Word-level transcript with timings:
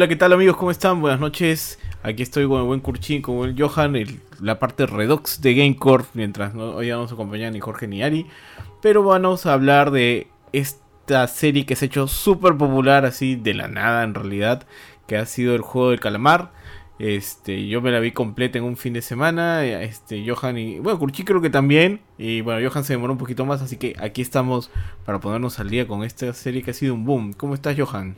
Hola, 0.00 0.08
¿qué 0.08 0.16
tal 0.16 0.32
amigos? 0.32 0.56
¿Cómo 0.56 0.70
están? 0.70 1.02
Buenas 1.02 1.20
noches. 1.20 1.78
Aquí 2.02 2.22
estoy 2.22 2.48
con 2.48 2.58
el 2.58 2.66
buen 2.66 2.80
Kurchin, 2.80 3.20
con 3.20 3.46
el 3.46 3.54
Johan, 3.54 3.94
la 4.40 4.58
parte 4.58 4.86
Redox 4.86 5.42
de 5.42 5.52
Gamecore, 5.52 6.04
mientras 6.14 6.54
no, 6.54 6.70
hoy 6.70 6.88
no 6.88 7.02
nos 7.02 7.12
acompaña 7.12 7.50
ni 7.50 7.60
Jorge 7.60 7.86
ni 7.86 8.02
Ari. 8.02 8.26
Pero 8.80 9.02
vamos 9.02 9.44
a 9.44 9.52
hablar 9.52 9.90
de 9.90 10.28
esta 10.54 11.26
serie 11.26 11.66
que 11.66 11.76
se 11.76 11.84
ha 11.84 11.88
hecho 11.88 12.08
súper 12.08 12.56
popular, 12.56 13.04
así 13.04 13.36
de 13.36 13.52
la 13.52 13.68
nada 13.68 14.02
en 14.02 14.14
realidad, 14.14 14.66
que 15.06 15.18
ha 15.18 15.26
sido 15.26 15.54
el 15.54 15.60
juego 15.60 15.90
del 15.90 16.00
calamar. 16.00 16.50
Este, 16.98 17.68
yo 17.68 17.82
me 17.82 17.90
la 17.90 18.00
vi 18.00 18.12
completa 18.12 18.56
en 18.56 18.64
un 18.64 18.78
fin 18.78 18.94
de 18.94 19.02
semana. 19.02 19.66
Este, 19.66 20.24
Johan 20.26 20.56
y. 20.56 20.78
Bueno, 20.78 20.98
Kurchi 20.98 21.24
creo 21.24 21.42
que 21.42 21.50
también. 21.50 22.00
Y 22.16 22.40
bueno, 22.40 22.66
Johan 22.66 22.84
se 22.84 22.94
demoró 22.94 23.12
un 23.12 23.18
poquito 23.18 23.44
más. 23.44 23.60
Así 23.60 23.76
que 23.76 23.94
aquí 24.00 24.22
estamos 24.22 24.70
para 25.04 25.20
ponernos 25.20 25.60
al 25.60 25.68
día 25.68 25.86
con 25.86 26.04
esta 26.04 26.32
serie 26.32 26.62
que 26.62 26.70
ha 26.70 26.74
sido 26.74 26.94
un 26.94 27.04
boom. 27.04 27.34
¿Cómo 27.34 27.52
estás, 27.52 27.78
Johan? 27.78 28.16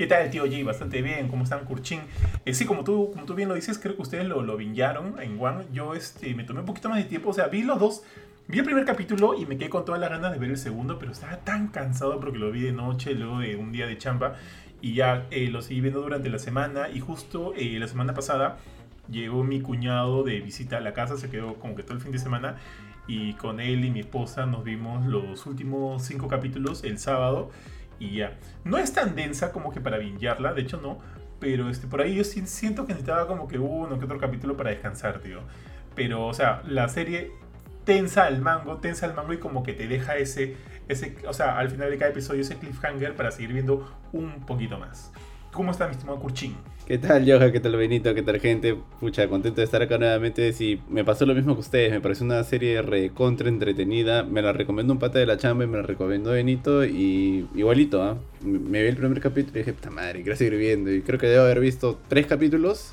¿Qué 0.00 0.06
tal, 0.06 0.30
tío 0.30 0.46
G? 0.46 0.64
Bastante 0.64 1.02
bien. 1.02 1.28
¿Cómo 1.28 1.44
están, 1.44 1.66
Kurchin? 1.66 2.00
Eh, 2.46 2.54
sí, 2.54 2.64
como 2.64 2.84
tú, 2.84 3.10
como 3.12 3.26
tú 3.26 3.34
bien 3.34 3.50
lo 3.50 3.54
dices, 3.54 3.78
creo 3.78 3.96
que 3.96 4.00
ustedes 4.00 4.26
lo, 4.26 4.40
lo 4.40 4.58
en 4.58 5.38
One. 5.38 5.66
Yo 5.74 5.94
este, 5.94 6.34
me 6.34 6.42
tomé 6.42 6.60
un 6.60 6.64
poquito 6.64 6.88
más 6.88 6.96
de 6.96 7.04
tiempo. 7.04 7.28
O 7.28 7.32
sea, 7.34 7.48
vi 7.48 7.60
los 7.64 7.78
dos. 7.78 8.02
Vi 8.48 8.60
el 8.60 8.64
primer 8.64 8.86
capítulo 8.86 9.38
y 9.38 9.44
me 9.44 9.58
quedé 9.58 9.68
con 9.68 9.84
todas 9.84 10.00
las 10.00 10.08
ganas 10.08 10.32
de 10.32 10.38
ver 10.38 10.48
el 10.48 10.56
segundo, 10.56 10.98
pero 10.98 11.12
estaba 11.12 11.36
tan 11.40 11.68
cansado 11.68 12.18
porque 12.18 12.38
lo 12.38 12.50
vi 12.50 12.62
de 12.62 12.72
noche, 12.72 13.12
luego 13.14 13.40
de 13.40 13.56
un 13.56 13.72
día 13.72 13.86
de 13.86 13.98
chamba, 13.98 14.36
y 14.80 14.94
ya 14.94 15.26
eh, 15.30 15.50
lo 15.50 15.60
seguí 15.60 15.82
viendo 15.82 16.00
durante 16.00 16.30
la 16.30 16.38
semana. 16.38 16.88
Y 16.88 17.00
justo 17.00 17.52
eh, 17.54 17.78
la 17.78 17.86
semana 17.86 18.14
pasada 18.14 18.56
llegó 19.10 19.44
mi 19.44 19.60
cuñado 19.60 20.22
de 20.22 20.40
visita 20.40 20.78
a 20.78 20.80
la 20.80 20.94
casa, 20.94 21.18
se 21.18 21.28
quedó 21.28 21.56
como 21.56 21.74
que 21.74 21.82
todo 21.82 21.92
el 21.92 22.00
fin 22.00 22.12
de 22.12 22.18
semana, 22.18 22.56
y 23.06 23.34
con 23.34 23.60
él 23.60 23.84
y 23.84 23.90
mi 23.90 24.00
esposa 24.00 24.46
nos 24.46 24.64
vimos 24.64 25.04
los 25.04 25.44
últimos 25.44 26.02
cinco 26.02 26.26
capítulos 26.26 26.84
el 26.84 26.98
sábado 26.98 27.50
y 28.00 28.16
ya. 28.16 28.36
No 28.64 28.78
es 28.78 28.92
tan 28.92 29.14
densa 29.14 29.52
como 29.52 29.70
que 29.70 29.80
para 29.80 29.98
bingearla, 29.98 30.54
de 30.54 30.62
hecho 30.62 30.80
no, 30.80 30.98
pero 31.38 31.70
este, 31.70 31.86
por 31.86 32.00
ahí 32.00 32.16
yo 32.16 32.24
siento 32.24 32.84
que 32.84 32.92
necesitaba 32.92 33.28
como 33.28 33.46
que 33.46 33.58
uno 33.58 33.98
que 33.98 34.06
otro 34.06 34.18
capítulo 34.18 34.56
para 34.56 34.70
descansar, 34.70 35.20
tío. 35.20 35.40
Pero, 35.94 36.26
o 36.26 36.34
sea, 36.34 36.62
la 36.66 36.88
serie 36.88 37.30
tensa 37.84 38.24
al 38.24 38.40
mango, 38.40 38.78
tensa 38.78 39.06
al 39.06 39.14
mango 39.14 39.32
y 39.32 39.38
como 39.38 39.62
que 39.62 39.72
te 39.72 39.86
deja 39.86 40.16
ese, 40.16 40.56
ese, 40.88 41.16
o 41.26 41.32
sea, 41.32 41.58
al 41.58 41.70
final 41.70 41.90
de 41.90 41.98
cada 41.98 42.10
episodio 42.10 42.40
ese 42.40 42.56
cliffhanger 42.56 43.14
para 43.14 43.30
seguir 43.30 43.52
viendo 43.52 43.88
un 44.12 44.44
poquito 44.46 44.78
más. 44.78 45.12
¿Cómo 45.52 45.70
está 45.70 45.86
mi 45.86 45.92
estimado 45.92 46.20
Kurchin? 46.20 46.56
¿Qué 46.90 46.98
tal, 46.98 47.24
Joja? 47.24 47.52
¿Qué 47.52 47.60
tal, 47.60 47.76
Benito? 47.76 48.12
¿Qué 48.16 48.22
tal, 48.22 48.40
gente? 48.40 48.76
Pucha, 48.98 49.28
contento 49.28 49.60
de 49.60 49.64
estar 49.64 49.80
acá 49.80 49.96
nuevamente. 49.96 50.52
Sí, 50.52 50.80
me 50.88 51.04
pasó 51.04 51.24
lo 51.24 51.36
mismo 51.36 51.54
que 51.54 51.60
ustedes. 51.60 51.92
Me 51.92 52.00
pareció 52.00 52.26
una 52.26 52.42
serie 52.42 52.82
recontra 52.82 53.48
entretenida. 53.48 54.24
Me 54.24 54.42
la 54.42 54.52
recomendó 54.52 54.92
un 54.92 54.98
pata 54.98 55.20
de 55.20 55.26
la 55.26 55.36
chamba 55.36 55.62
y 55.62 55.66
me 55.68 55.76
la 55.76 55.84
recomendó 55.84 56.32
Benito. 56.32 56.84
Y 56.84 57.46
igualito, 57.54 58.02
¿ah? 58.02 58.18
Me 58.42 58.82
vi 58.82 58.88
el 58.88 58.96
primer 58.96 59.20
capítulo 59.20 59.54
y 59.54 59.58
dije, 59.60 59.72
puta 59.72 59.90
madre, 59.90 60.22
quiero 60.22 60.36
seguir 60.36 60.58
viendo. 60.58 60.92
Y 60.92 61.02
creo 61.02 61.20
que 61.20 61.28
debo 61.28 61.44
haber 61.44 61.60
visto 61.60 61.96
tres 62.08 62.26
capítulos. 62.26 62.92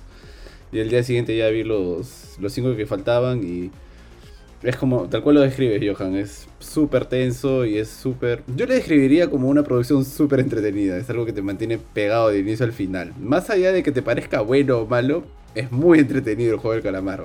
Y 0.71 0.77
el 0.77 0.91
día 0.91 1.01
siguiente 1.01 1.35
ya 1.35 1.49
vi 1.49 1.63
los 1.63 2.37
cinco 2.49 2.75
que 2.75 2.85
faltaban. 2.85 3.43
Y 3.43 3.71
es 4.63 4.75
como, 4.75 5.07
tal 5.07 5.21
cual 5.21 5.35
lo 5.35 5.41
describes, 5.41 5.81
Johan. 5.97 6.15
Es 6.15 6.47
súper 6.59 7.05
tenso 7.05 7.65
y 7.65 7.77
es 7.77 7.89
súper. 7.89 8.43
Yo 8.55 8.65
le 8.65 8.75
describiría 8.75 9.29
como 9.29 9.49
una 9.49 9.63
producción 9.63 10.03
súper 10.03 10.39
entretenida. 10.39 10.97
Es 10.97 11.09
algo 11.09 11.25
que 11.25 11.33
te 11.33 11.41
mantiene 11.41 11.77
pegado 11.77 12.29
de 12.29 12.39
inicio 12.39 12.65
al 12.65 12.73
final. 12.73 13.13
Más 13.19 13.49
allá 13.49 13.71
de 13.71 13.83
que 13.83 13.91
te 13.91 14.01
parezca 14.01 14.41
bueno 14.41 14.79
o 14.79 14.87
malo, 14.87 15.23
es 15.53 15.71
muy 15.71 15.99
entretenido 15.99 16.53
el 16.53 16.59
juego 16.59 16.73
del 16.73 16.83
calamar, 16.83 17.23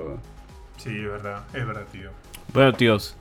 Sí, 0.77 0.89
es 0.89 1.09
verdad, 1.09 1.43
es 1.53 1.65
verdad, 1.65 1.85
tío. 1.91 2.09
Bueno, 2.53 2.73
tíos. 2.73 3.15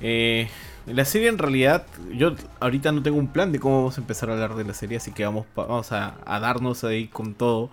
Eh, 0.00 0.48
la 0.86 1.04
serie 1.04 1.28
en 1.28 1.38
realidad, 1.38 1.86
yo 2.14 2.34
ahorita 2.60 2.92
no 2.92 3.02
tengo 3.02 3.18
un 3.18 3.28
plan 3.28 3.52
de 3.52 3.58
cómo 3.58 3.78
vamos 3.78 3.98
a 3.98 4.00
empezar 4.00 4.30
a 4.30 4.34
hablar 4.34 4.54
de 4.54 4.64
la 4.64 4.72
serie, 4.72 4.96
así 4.96 5.12
que 5.12 5.24
vamos, 5.24 5.46
vamos 5.54 5.92
a, 5.92 6.14
a 6.24 6.40
darnos 6.40 6.84
ahí 6.84 7.08
con 7.08 7.34
todo. 7.34 7.70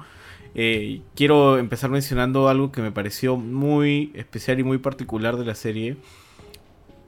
Eh, 0.56 1.02
quiero 1.16 1.58
empezar 1.58 1.90
mencionando 1.90 2.48
algo 2.48 2.72
que 2.72 2.82
me 2.82 2.92
pareció 2.92 3.38
muy 3.38 4.12
especial 4.14 4.60
y 4.60 4.64
muy 4.64 4.78
particular 4.78 5.38
de 5.38 5.46
la 5.46 5.56
serie, 5.56 5.98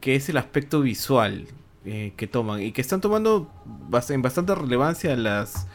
que 0.01 0.15
es 0.15 0.29
el 0.29 0.37
aspecto 0.37 0.81
visual 0.81 1.47
eh, 1.85 2.13
que 2.17 2.27
toman 2.27 2.61
y 2.61 2.71
que 2.71 2.81
están 2.81 3.01
tomando 3.01 3.51
en 4.09 4.21
bastante 4.23 4.55
relevancia 4.55 5.15
las, 5.15 5.67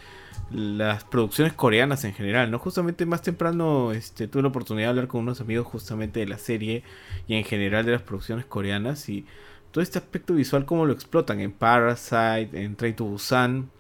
las 0.51 1.05
producciones 1.05 1.53
coreanas 1.53 2.05
en 2.05 2.13
general, 2.15 2.51
¿no? 2.51 2.59
Justamente 2.59 3.07
más 3.07 3.23
temprano 3.23 3.93
este, 3.93 4.27
tuve 4.27 4.43
la 4.43 4.49
oportunidad 4.49 4.87
de 4.87 4.91
hablar 4.91 5.09
con 5.09 5.21
unos 5.21 5.41
amigos 5.41 5.67
justamente 5.67 6.21
de 6.21 6.27
la 6.27 6.39
serie 6.39 6.83
y 7.29 7.35
en 7.37 7.45
general 7.45 7.87
de 7.87 7.93
las 7.93 8.03
producciones 8.03 8.45
coreanas 8.47 9.09
y 9.09 9.25
todo 9.71 9.83
este 9.83 9.99
aspecto 9.99 10.35
visual 10.35 10.65
cómo 10.65 10.87
lo 10.87 10.93
explotan 10.93 11.39
en 11.39 11.53
Parasite, 11.53 12.51
en 12.53 12.75
Train 12.75 12.97
to 12.97 13.05
Busan, 13.05 13.71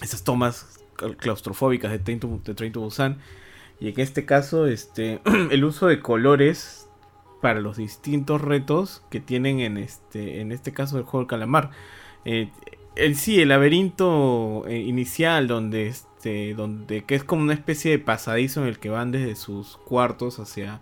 esas 0.00 0.24
tomas 0.24 0.81
claustrofóbicas 1.18 1.90
de 1.90 1.98
Train 1.98 2.20
to, 2.72 2.80
Busan. 2.80 3.18
Y 3.80 3.88
en 3.88 4.00
este 4.00 4.24
caso, 4.24 4.66
este, 4.66 5.20
el 5.50 5.64
uso 5.64 5.86
de 5.86 6.00
colores 6.00 6.88
para 7.40 7.60
los 7.60 7.76
distintos 7.76 8.40
retos 8.40 9.02
que 9.10 9.20
tienen 9.20 9.60
en 9.60 9.76
este, 9.76 10.40
en 10.40 10.52
este 10.52 10.72
caso 10.72 10.96
del 10.96 11.04
juego 11.04 11.20
del 11.20 11.28
calamar. 11.28 11.70
Eh, 12.24 12.50
el, 12.94 13.16
sí, 13.16 13.40
el 13.40 13.48
laberinto 13.48 14.64
eh, 14.68 14.78
inicial 14.78 15.48
donde, 15.48 15.88
este, 15.88 16.54
donde 16.54 17.04
que 17.04 17.14
es 17.14 17.24
como 17.24 17.42
una 17.42 17.54
especie 17.54 17.90
de 17.90 17.98
pasadizo 17.98 18.62
en 18.62 18.68
el 18.68 18.78
que 18.78 18.90
van 18.90 19.10
desde 19.10 19.34
sus 19.34 19.76
cuartos 19.78 20.38
hacia, 20.38 20.80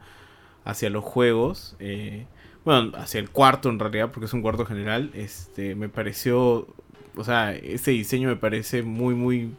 hacia 0.65 0.91
los 0.91 1.05
juegos. 1.05 1.77
Eh, 1.79 2.27
bueno, 2.65 2.93
hacia 2.97 3.21
el 3.21 3.31
cuarto 3.31 3.71
en 3.71 3.79
realidad, 3.79 4.11
porque 4.13 4.27
es 4.27 4.35
un 4.35 4.43
cuarto 4.43 4.67
general. 4.67 5.11
Este, 5.15 5.75
me 5.75 5.89
pareció, 5.89 6.67
o 7.17 7.25
sea, 7.25 7.55
ese 7.55 7.93
diseño 7.93 8.29
me 8.29 8.37
parece 8.37 8.83
muy, 8.83 9.15
muy 9.15 9.51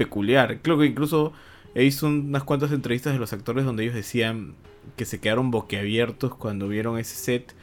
peculiar. 0.00 0.60
Creo 0.62 0.78
que 0.78 0.86
incluso 0.86 1.34
he 1.74 1.82
visto 1.84 2.06
unas 2.06 2.42
cuantas 2.42 2.72
entrevistas 2.72 3.12
de 3.12 3.18
los 3.18 3.34
actores 3.34 3.66
donde 3.66 3.82
ellos 3.82 3.94
decían 3.94 4.54
que 4.96 5.04
se 5.04 5.20
quedaron 5.20 5.50
boquiabiertos 5.50 6.34
cuando 6.36 6.68
vieron 6.68 6.98
ese 6.98 7.16
set 7.16 7.54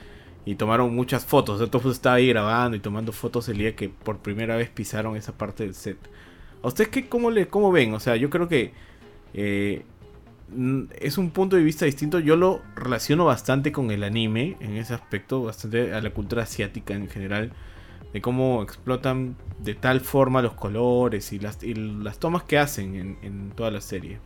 y 0.45 0.53
tomaron 0.53 0.95
muchas 0.95 1.25
fotos. 1.25 1.59
Entonces 1.59 1.93
estaba 1.93 2.17
ahí 2.17 2.27
grabando 2.27 2.77
y 2.77 2.79
tomando 2.79 3.11
fotos 3.11 3.49
el 3.49 3.57
día 3.57 3.75
que 3.75 3.89
por 3.89 4.19
primera 4.19 4.55
vez 4.55 4.69
pisaron 4.69 5.17
esa 5.17 5.35
parte 5.35 5.63
del 5.63 5.73
set. 5.73 5.97
¿A 6.61 6.67
ustedes 6.67 6.91
qué, 6.91 7.09
cómo, 7.09 7.31
le, 7.31 7.47
cómo 7.47 7.71
ven? 7.71 7.95
O 7.95 7.99
sea, 7.99 8.15
yo 8.17 8.29
creo 8.29 8.47
que 8.47 8.71
eh, 9.33 9.81
es 10.99 11.17
un 11.17 11.31
punto 11.31 11.55
de 11.55 11.63
vista 11.63 11.85
distinto. 11.85 12.19
Yo 12.19 12.35
lo 12.35 12.61
relaciono 12.75 13.25
bastante 13.25 13.71
con 13.71 13.89
el 13.89 14.03
anime 14.03 14.57
en 14.59 14.77
ese 14.77 14.93
aspecto, 14.93 15.41
bastante 15.41 15.91
a 15.91 16.01
la 16.01 16.11
cultura 16.11 16.43
asiática 16.43 16.93
en 16.93 17.09
general 17.09 17.51
de 18.17 18.21
cómo 18.21 18.63
explotan 18.63 19.35
de 19.59 19.75
tal 19.75 20.01
forma 20.01 20.41
los 20.41 20.53
colores 20.53 21.31
y 21.33 21.39
las, 21.39 21.59
las 21.63 22.17
tomas 22.17 22.41
que 22.41 22.57
hacen 22.57 23.15
en, 23.21 23.51
toda 23.51 23.69
la 23.69 23.79
serie. 23.79 24.17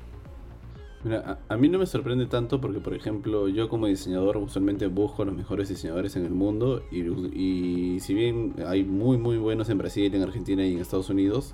Mira, 1.03 1.39
a, 1.49 1.57
mí 1.57 1.67
no 1.67 1.77
me 1.77 1.85
sorprende 1.85 2.25
tanto 2.27 2.61
porque, 2.61 2.79
por 2.79 2.93
ejemplo, 2.93 3.49
yo 3.49 3.67
como 3.67 3.87
diseñador 3.87 4.37
usualmente 4.37 4.87
busco 4.87 5.25
los 5.25 5.35
mejores 5.35 5.67
diseñadores 5.67 6.15
en 6.15 6.23
el 6.23 6.31
mundo 6.31 6.83
y, 6.89 7.01
y 7.37 7.99
si 7.99 8.13
bien 8.13 8.55
hay 8.65 8.85
muy 8.85 9.17
muy 9.17 9.37
buenos 9.37 9.67
en 9.69 9.77
Brasil, 9.77 10.15
en 10.15 10.21
Argentina 10.21 10.65
y 10.65 10.71
en 10.71 10.79
Estados 10.79 11.09
Unidos, 11.09 11.53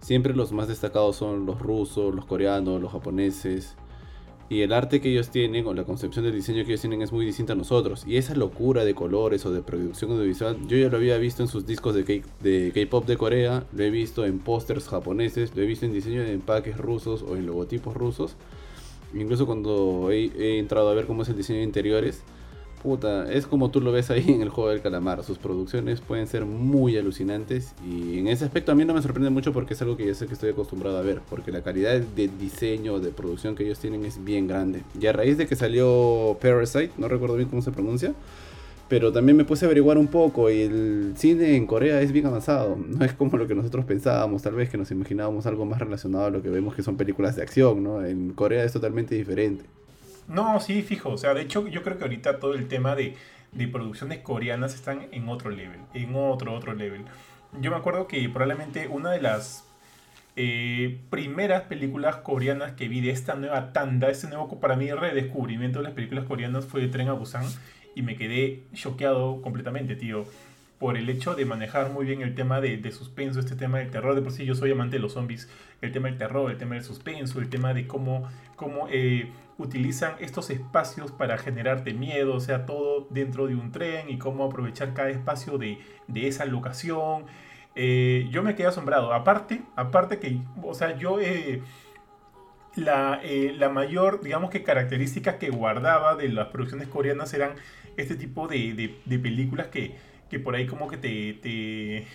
siempre 0.00 0.34
los 0.34 0.52
más 0.52 0.68
destacados 0.68 1.16
son 1.16 1.44
los 1.44 1.60
rusos, 1.60 2.14
los 2.14 2.24
coreanos, 2.24 2.80
los 2.80 2.92
japoneses. 2.92 3.76
Y 4.50 4.62
el 4.62 4.72
arte 4.72 5.00
que 5.00 5.10
ellos 5.10 5.28
tienen 5.28 5.66
o 5.66 5.74
la 5.74 5.84
concepción 5.84 6.24
del 6.24 6.34
diseño 6.34 6.64
que 6.64 6.70
ellos 6.70 6.80
tienen 6.80 7.02
es 7.02 7.12
muy 7.12 7.26
distinta 7.26 7.52
a 7.52 7.56
nosotros. 7.56 8.04
Y 8.06 8.16
esa 8.16 8.34
locura 8.34 8.84
de 8.84 8.94
colores 8.94 9.44
o 9.44 9.52
de 9.52 9.60
producción 9.60 10.12
audiovisual, 10.12 10.56
yo 10.66 10.78
ya 10.78 10.88
lo 10.88 10.96
había 10.96 11.18
visto 11.18 11.42
en 11.42 11.48
sus 11.48 11.66
discos 11.66 11.94
de 11.94 12.04
K-pop 12.72 13.06
de, 13.06 13.16
Corea, 13.18 13.66
lo 13.72 13.84
he 13.84 13.90
visto 13.90 14.24
en 14.24 14.38
pósters 14.38 14.88
japoneses, 14.88 15.54
lo 15.54 15.62
he 15.62 15.66
visto 15.66 15.84
en 15.84 15.92
diseño 15.92 16.22
de 16.22 16.32
empaques 16.32 16.78
rusos 16.78 17.22
o 17.22 17.36
en 17.36 17.46
logotipos 17.46 17.94
rusos. 17.94 18.36
Incluso 19.14 19.46
cuando 19.46 20.10
he 20.10 20.58
entrado 20.58 20.88
a 20.88 20.94
ver 20.94 21.06
cómo 21.06 21.22
es 21.22 21.28
el 21.28 21.36
diseño 21.36 21.58
de 21.58 21.64
interiores, 21.64 22.22
puta, 22.78 23.30
es 23.32 23.46
como 23.46 23.70
tú 23.70 23.80
lo 23.80 23.92
ves 23.92 24.10
ahí 24.10 24.24
en 24.28 24.42
el 24.42 24.48
juego 24.48 24.70
del 24.70 24.80
calamar. 24.80 25.22
Sus 25.24 25.38
producciones 25.38 26.00
pueden 26.00 26.26
ser 26.26 26.44
muy 26.44 26.96
alucinantes 26.96 27.74
y 27.86 28.18
en 28.18 28.28
ese 28.28 28.44
aspecto 28.44 28.72
a 28.72 28.74
mí 28.74 28.84
no 28.84 28.94
me 28.94 29.02
sorprende 29.02 29.30
mucho 29.30 29.52
porque 29.52 29.74
es 29.74 29.82
algo 29.82 29.96
que 29.96 30.06
yo 30.06 30.14
sé 30.14 30.26
que 30.26 30.34
estoy 30.34 30.50
acostumbrado 30.50 30.98
a 30.98 31.02
ver, 31.02 31.20
porque 31.28 31.52
la 31.52 31.62
calidad 31.62 32.00
de 32.00 32.28
diseño, 32.28 33.00
de 33.00 33.10
producción 33.10 33.54
que 33.54 33.64
ellos 33.64 33.78
tienen 33.78 34.04
es 34.04 34.24
bien 34.24 34.46
grande. 34.46 34.82
Y 35.00 35.06
a 35.06 35.12
raíz 35.12 35.36
de 35.36 35.46
que 35.46 35.56
salió 35.56 36.36
Parasite, 36.40 36.92
no 36.98 37.08
recuerdo 37.08 37.36
bien 37.36 37.48
cómo 37.48 37.62
se 37.62 37.70
pronuncia, 37.70 38.14
pero 38.88 39.12
también 39.12 39.36
me 39.36 39.44
puse 39.44 39.64
a 39.64 39.68
averiguar 39.68 39.98
un 39.98 40.06
poco 40.06 40.50
y 40.50 40.62
el 40.62 41.12
cine 41.16 41.56
en 41.56 41.66
Corea 41.66 42.00
es 42.00 42.10
bien 42.10 42.26
avanzado. 42.26 42.76
No 42.76 43.04
es 43.04 43.12
como 43.12 43.36
lo 43.36 43.46
que 43.46 43.54
nosotros 43.54 43.84
pensábamos, 43.84 44.42
tal 44.42 44.54
vez 44.54 44.70
que 44.70 44.78
nos 44.78 44.90
imaginábamos 44.90 45.46
algo 45.46 45.66
más 45.66 45.78
relacionado 45.78 46.26
a 46.26 46.30
lo 46.30 46.42
que 46.42 46.48
vemos 46.48 46.74
que 46.74 46.82
son 46.82 46.96
películas 46.96 47.36
de 47.36 47.42
acción, 47.42 47.82
¿no? 47.82 48.04
En 48.04 48.32
Corea 48.32 48.64
es 48.64 48.72
totalmente 48.72 49.14
diferente. 49.14 49.64
No, 50.28 50.60
sí, 50.60 50.82
fijo. 50.82 51.10
O 51.10 51.18
sea, 51.18 51.34
de 51.34 51.42
hecho, 51.42 51.66
yo 51.68 51.82
creo 51.82 51.96
que 51.96 52.04
ahorita 52.04 52.38
todo 52.38 52.54
el 52.54 52.68
tema 52.68 52.94
de, 52.94 53.16
producciones 53.72 54.18
coreanas 54.18 54.74
están 54.74 55.08
en 55.10 55.28
otro 55.28 55.50
level. 55.50 55.80
En 55.94 56.14
otro, 56.14 56.54
otro 56.54 56.74
level. 56.74 57.04
Yo 57.60 57.70
me 57.70 57.78
acuerdo 57.78 58.06
que 58.06 58.28
probablemente 58.28 58.88
una 58.88 59.10
de 59.10 59.22
las 59.22 59.64
eh, 60.36 61.00
primeras 61.10 61.62
películas 61.62 62.16
coreanas 62.16 62.72
que 62.72 62.88
vi 62.88 63.00
de 63.00 63.10
esta 63.10 63.34
nueva 63.34 63.72
tanda, 63.72 64.10
este 64.10 64.28
nuevo 64.28 64.60
para 64.60 64.76
mí 64.76 64.92
redescubrimiento 64.92 65.78
de 65.78 65.84
las 65.84 65.94
películas 65.94 66.26
coreanas 66.26 66.66
fue 66.66 66.82
de 66.82 66.88
Tren 66.88 67.08
a 67.08 67.14
Busan 67.14 67.46
y 67.94 68.02
me 68.02 68.16
quedé 68.16 68.64
choqueado 68.74 69.40
completamente, 69.40 69.96
tío. 69.96 70.26
Por 70.78 70.96
el 70.96 71.08
hecho 71.08 71.34
de 71.34 71.44
manejar 71.44 71.90
muy 71.90 72.06
bien 72.06 72.22
el 72.22 72.34
tema 72.34 72.60
de, 72.60 72.76
de, 72.76 72.92
suspenso, 72.92 73.40
este 73.40 73.56
tema 73.56 73.78
del 73.78 73.90
terror. 73.90 74.14
De 74.14 74.22
por 74.22 74.32
sí 74.32 74.44
yo 74.44 74.54
soy 74.54 74.70
amante 74.70 74.96
de 74.96 75.02
los 75.02 75.14
zombies, 75.14 75.48
el 75.80 75.92
tema 75.92 76.08
del 76.08 76.18
terror, 76.18 76.50
el 76.50 76.56
tema 76.56 76.76
del 76.76 76.84
suspenso, 76.84 77.40
el 77.40 77.48
tema 77.48 77.74
de 77.74 77.86
cómo, 77.86 78.28
cómo 78.56 78.86
eh, 78.90 79.30
utilizan 79.58 80.14
estos 80.20 80.50
espacios 80.50 81.10
para 81.10 81.36
generarte 81.36 81.94
miedo, 81.94 82.34
o 82.34 82.40
sea, 82.40 82.64
todo 82.64 83.08
dentro 83.10 83.48
de 83.48 83.56
un 83.56 83.72
tren 83.72 84.08
y 84.08 84.18
cómo 84.18 84.44
aprovechar 84.44 84.94
cada 84.94 85.10
espacio 85.10 85.58
de, 85.58 85.78
de 86.06 86.28
esa 86.28 86.44
locación. 86.44 87.24
Eh, 87.74 88.28
yo 88.30 88.42
me 88.42 88.54
quedé 88.54 88.68
asombrado. 88.68 89.12
Aparte, 89.12 89.62
aparte 89.76 90.18
que, 90.18 90.40
o 90.62 90.74
sea, 90.74 90.96
yo... 90.96 91.20
Eh, 91.20 91.62
la, 92.76 93.20
la, 93.56 93.70
mayor, 93.70 94.22
digamos 94.22 94.50
que 94.50 94.62
característica 94.62 95.38
que 95.38 95.50
guardaba 95.50 96.14
de 96.14 96.28
las 96.28 96.48
producciones 96.48 96.86
coreanas 96.86 97.34
eran 97.34 97.54
este 97.96 98.14
tipo 98.14 98.46
de, 98.46 98.72
de, 98.74 99.00
de 99.04 99.18
películas 99.18 99.66
que, 99.66 99.96
que 100.30 100.38
por 100.38 100.54
ahí 100.54 100.66
como 100.66 100.88
que 100.88 100.96
te, 100.96 101.34
te, 101.34 102.06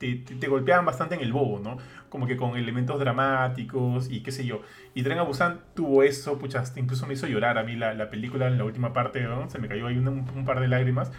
te, 0.00 0.48
golpeaban 0.48 0.86
bastante 0.86 1.14
en 1.14 1.20
el 1.20 1.32
bobo, 1.32 1.60
¿no? 1.60 1.76
Como 2.08 2.26
que 2.26 2.36
con 2.36 2.56
elementos 2.56 2.98
dramáticos 2.98 4.10
y 4.10 4.22
qué 4.22 4.32
sé 4.32 4.46
yo. 4.46 4.62
Y 4.94 5.02
Tren 5.02 5.18
a 5.18 5.22
Busan 5.22 5.60
tuvo 5.74 6.02
eso, 6.02 6.38
pucha, 6.38 6.64
incluso 6.76 7.06
me 7.06 7.14
hizo 7.14 7.26
llorar 7.26 7.58
a 7.58 7.62
mí 7.62 7.76
la, 7.76 7.94
la 7.94 8.10
película 8.10 8.46
en 8.46 8.58
la 8.58 8.64
última 8.64 8.92
parte, 8.92 9.20
¿no? 9.20 9.48
Se 9.50 9.58
me 9.58 9.68
cayó 9.68 9.86
ahí 9.86 9.98
un, 9.98 10.44
par 10.44 10.60
de 10.60 10.68
lágrimas. 10.68 11.12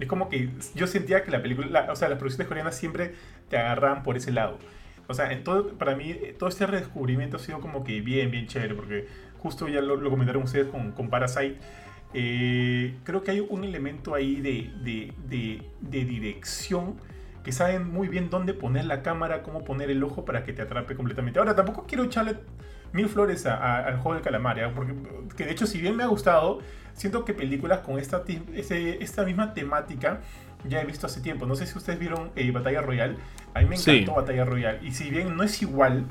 Es 0.00 0.08
como 0.08 0.28
que 0.28 0.50
yo 0.74 0.86
sentía 0.88 1.22
que 1.22 1.30
la 1.30 1.40
película, 1.40 1.86
o 1.90 1.96
sea, 1.96 2.08
las 2.08 2.18
producciones 2.18 2.48
coreanas 2.48 2.76
siempre 2.76 3.14
te 3.48 3.56
agarraban 3.56 4.02
por 4.02 4.16
ese 4.16 4.32
lado. 4.32 4.58
O 5.06 5.14
sea, 5.14 5.30
en 5.32 5.44
todo, 5.44 5.68
para 5.74 5.94
mí 5.94 6.16
todo 6.38 6.48
este 6.48 6.66
redescubrimiento 6.66 7.36
ha 7.36 7.40
sido 7.40 7.60
como 7.60 7.84
que 7.84 8.00
bien, 8.00 8.30
bien 8.30 8.46
chévere, 8.46 8.74
porque 8.74 9.06
justo 9.38 9.68
ya 9.68 9.80
lo, 9.80 9.96
lo 9.96 10.10
comentaron 10.10 10.42
ustedes 10.42 10.66
con, 10.66 10.92
con 10.92 11.10
Parasite 11.10 11.58
eh, 12.14 12.94
creo 13.02 13.24
que 13.24 13.32
hay 13.32 13.40
un 13.40 13.64
elemento 13.64 14.14
ahí 14.14 14.40
de, 14.40 14.70
de, 15.28 16.04
dirección 16.04 16.94
que 17.42 17.50
saben 17.50 17.90
muy 17.90 18.08
bien 18.08 18.30
dónde 18.30 18.54
poner 18.54 18.84
la 18.84 19.02
cámara, 19.02 19.42
cómo 19.42 19.64
poner 19.64 19.90
el 19.90 20.02
ojo 20.02 20.24
para 20.24 20.44
que 20.44 20.52
te 20.52 20.62
atrape 20.62 20.94
completamente. 20.94 21.40
Ahora, 21.40 21.56
tampoco 21.56 21.84
quiero 21.86 22.04
echarle 22.04 22.36
mil 22.92 23.08
flores 23.08 23.44
al 23.46 23.96
juego 23.96 24.14
del 24.14 24.22
calamar, 24.22 24.58
¿eh? 24.60 24.70
porque 24.74 24.94
que 25.36 25.44
de 25.44 25.50
hecho, 25.50 25.66
si 25.66 25.80
bien 25.80 25.96
me 25.96 26.04
ha 26.04 26.06
gustado, 26.06 26.60
siento 26.94 27.24
que 27.24 27.34
películas 27.34 27.80
con 27.80 27.98
esta, 27.98 28.22
esta 28.28 29.24
misma 29.24 29.52
temática 29.52 30.20
ya 30.68 30.80
he 30.80 30.84
visto 30.84 31.06
hace 31.06 31.20
tiempo. 31.20 31.46
No 31.46 31.56
sé 31.56 31.66
si 31.66 31.76
ustedes 31.76 31.98
vieron 31.98 32.30
eh, 32.36 32.50
Batalla 32.52 32.80
Royal. 32.80 33.16
A 33.52 33.60
mí 33.60 33.66
me 33.66 33.76
encantó 33.76 34.14
Batalla 34.14 34.44
Royal. 34.44 34.78
Y 34.82 34.92
si 34.92 35.10
bien 35.10 35.36
no 35.36 35.42
es 35.42 35.60
igual, 35.60 36.06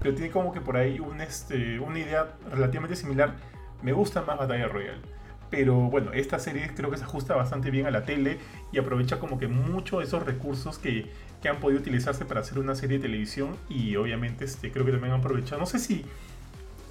pero 0.00 0.14
tiene 0.14 0.30
como 0.30 0.52
que 0.52 0.60
por 0.60 0.76
ahí 0.76 1.00
un, 1.00 1.20
este, 1.20 1.80
una 1.80 1.98
idea 1.98 2.28
relativamente 2.50 2.96
similar, 2.96 3.34
me 3.82 3.92
gusta 3.92 4.22
más 4.22 4.38
Batalla 4.38 4.68
Royal. 4.68 5.00
Pero 5.50 5.74
bueno, 5.74 6.12
esta 6.12 6.38
serie 6.38 6.70
creo 6.74 6.90
que 6.90 6.98
se 6.98 7.04
ajusta 7.04 7.34
bastante 7.34 7.70
bien 7.70 7.86
a 7.86 7.90
la 7.90 8.04
tele 8.04 8.38
y 8.72 8.78
aprovecha 8.78 9.18
como 9.18 9.38
que 9.38 9.48
mucho 9.48 10.02
esos 10.02 10.24
recursos 10.24 10.78
que, 10.78 11.10
que 11.42 11.48
han 11.48 11.58
podido 11.58 11.80
utilizarse 11.80 12.24
para 12.24 12.40
hacer 12.40 12.58
una 12.58 12.74
serie 12.74 12.98
de 12.98 13.02
televisión 13.02 13.56
y 13.68 13.96
obviamente 13.96 14.44
este, 14.44 14.70
creo 14.70 14.84
que 14.84 14.92
también 14.92 15.14
han 15.14 15.20
aprovechado. 15.20 15.60
No 15.60 15.66
sé 15.66 15.78
si 15.78 16.04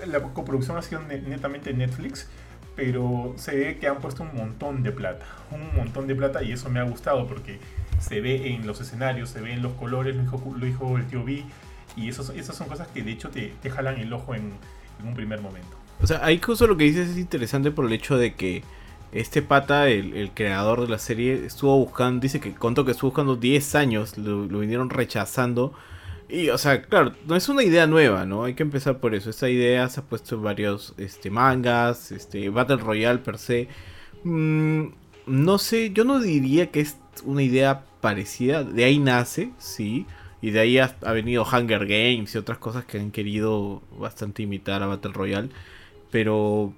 la 0.05 0.21
coproducción 0.21 0.77
ha 0.77 0.81
sido 0.81 1.01
netamente 1.01 1.73
Netflix, 1.73 2.27
pero 2.75 3.33
se 3.37 3.55
ve 3.55 3.77
que 3.79 3.87
han 3.87 3.99
puesto 3.99 4.23
un 4.23 4.35
montón 4.35 4.83
de 4.83 4.91
plata, 4.91 5.25
un 5.51 5.75
montón 5.75 6.07
de 6.07 6.15
plata 6.15 6.43
y 6.43 6.51
eso 6.51 6.69
me 6.69 6.79
ha 6.79 6.83
gustado 6.83 7.27
porque 7.27 7.59
se 7.99 8.21
ve 8.21 8.53
en 8.53 8.67
los 8.67 8.81
escenarios, 8.81 9.29
se 9.29 9.41
ve 9.41 9.53
en 9.53 9.61
los 9.61 9.73
colores, 9.73 10.15
lo 10.15 10.21
dijo, 10.21 10.55
lo 10.57 10.65
dijo 10.65 10.97
el 10.97 11.05
tío 11.07 11.23
B 11.23 11.43
y 11.95 12.09
esas 12.09 12.55
son 12.55 12.67
cosas 12.67 12.87
que 12.89 13.01
de 13.01 13.11
hecho 13.11 13.29
te, 13.29 13.53
te 13.61 13.69
jalan 13.69 13.97
el 13.97 14.13
ojo 14.13 14.35
en 14.35 14.53
un 15.03 15.13
primer 15.15 15.41
momento. 15.41 15.76
O 16.01 16.07
sea, 16.07 16.23
ahí 16.23 16.39
justo 16.43 16.67
lo 16.67 16.77
que 16.77 16.85
dices 16.85 17.09
es 17.09 17.17
interesante 17.17 17.71
por 17.71 17.85
el 17.85 17.93
hecho 17.93 18.17
de 18.17 18.35
que 18.35 18.63
este 19.11 19.41
pata, 19.41 19.89
el, 19.89 20.31
creador 20.33 20.81
de 20.81 20.87
la 20.89 20.99
serie, 20.99 21.45
estuvo 21.45 21.77
buscando, 21.77 22.21
dice 22.21 22.39
que 22.39 22.53
contó 22.53 22.85
que 22.85 22.91
estuvo 22.91 23.11
buscando 23.11 23.35
10 23.35 23.75
años, 23.75 24.17
lo, 24.17 24.47
vinieron 24.47 24.89
rechazando. 24.89 25.73
Y, 26.29 26.49
o 26.49 26.57
sea, 26.57 26.81
claro, 26.83 27.13
no 27.25 27.35
es 27.35 27.47
una 27.49 27.63
idea 27.63 27.87
nueva, 27.87 28.25
¿no? 28.25 28.43
Hay 28.43 28.53
que 28.53 28.63
empezar 28.63 28.99
por 28.99 29.15
eso. 29.15 29.29
Esta 29.29 29.49
idea 29.49 29.87
se 29.89 30.01
ha 30.01 30.03
puesto 30.03 30.35
en 30.35 30.43
varios 30.43 30.93
este, 30.97 31.29
mangas, 31.29 32.11
este, 32.11 32.49
Battle 32.49 32.77
Royale 32.77 33.19
per 33.19 33.37
se. 33.37 33.69
Mm, 34.23 34.87
no 35.25 35.57
sé, 35.57 35.91
yo 35.91 36.03
no 36.03 36.19
diría 36.19 36.69
que 36.71 36.81
es 36.81 36.97
una 37.23 37.43
idea 37.43 37.85
parecida. 38.01 38.63
De 38.63 38.83
ahí 38.83 38.99
nace, 38.99 39.51
sí. 39.57 40.05
Y 40.41 40.51
de 40.51 40.59
ahí 40.59 40.77
ha, 40.79 40.95
ha 41.01 41.13
venido 41.13 41.43
Hunger 41.43 41.87
Games 41.87 42.35
y 42.35 42.37
otras 42.37 42.57
cosas 42.57 42.85
que 42.85 42.99
han 42.99 43.11
querido 43.11 43.81
bastante 43.97 44.43
imitar 44.43 44.83
a 44.83 44.87
Battle 44.87 45.13
Royale. 45.13 45.49
Pero, 46.11 46.73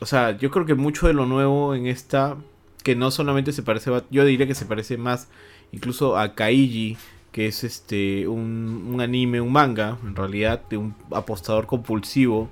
o 0.00 0.06
sea, 0.06 0.36
yo 0.36 0.50
creo 0.50 0.66
que 0.66 0.74
mucho 0.74 1.06
de 1.06 1.14
lo 1.14 1.26
nuevo 1.26 1.74
en 1.74 1.86
esta, 1.86 2.36
que 2.82 2.96
no 2.96 3.10
solamente 3.10 3.52
se 3.52 3.62
parece, 3.62 3.90
yo 4.10 4.24
diría 4.24 4.46
que 4.46 4.54
se 4.54 4.66
parece 4.66 4.96
más 4.96 5.28
incluso 5.72 6.16
a 6.16 6.34
Kaiji, 6.34 6.96
que 7.32 7.46
es 7.48 7.64
este 7.64 8.28
un, 8.28 8.98
anime, 9.00 9.40
un 9.40 9.52
manga, 9.52 9.98
en 10.04 10.14
realidad, 10.14 10.62
de 10.70 10.76
un 10.76 10.94
apostador 11.10 11.66
compulsivo. 11.66 12.48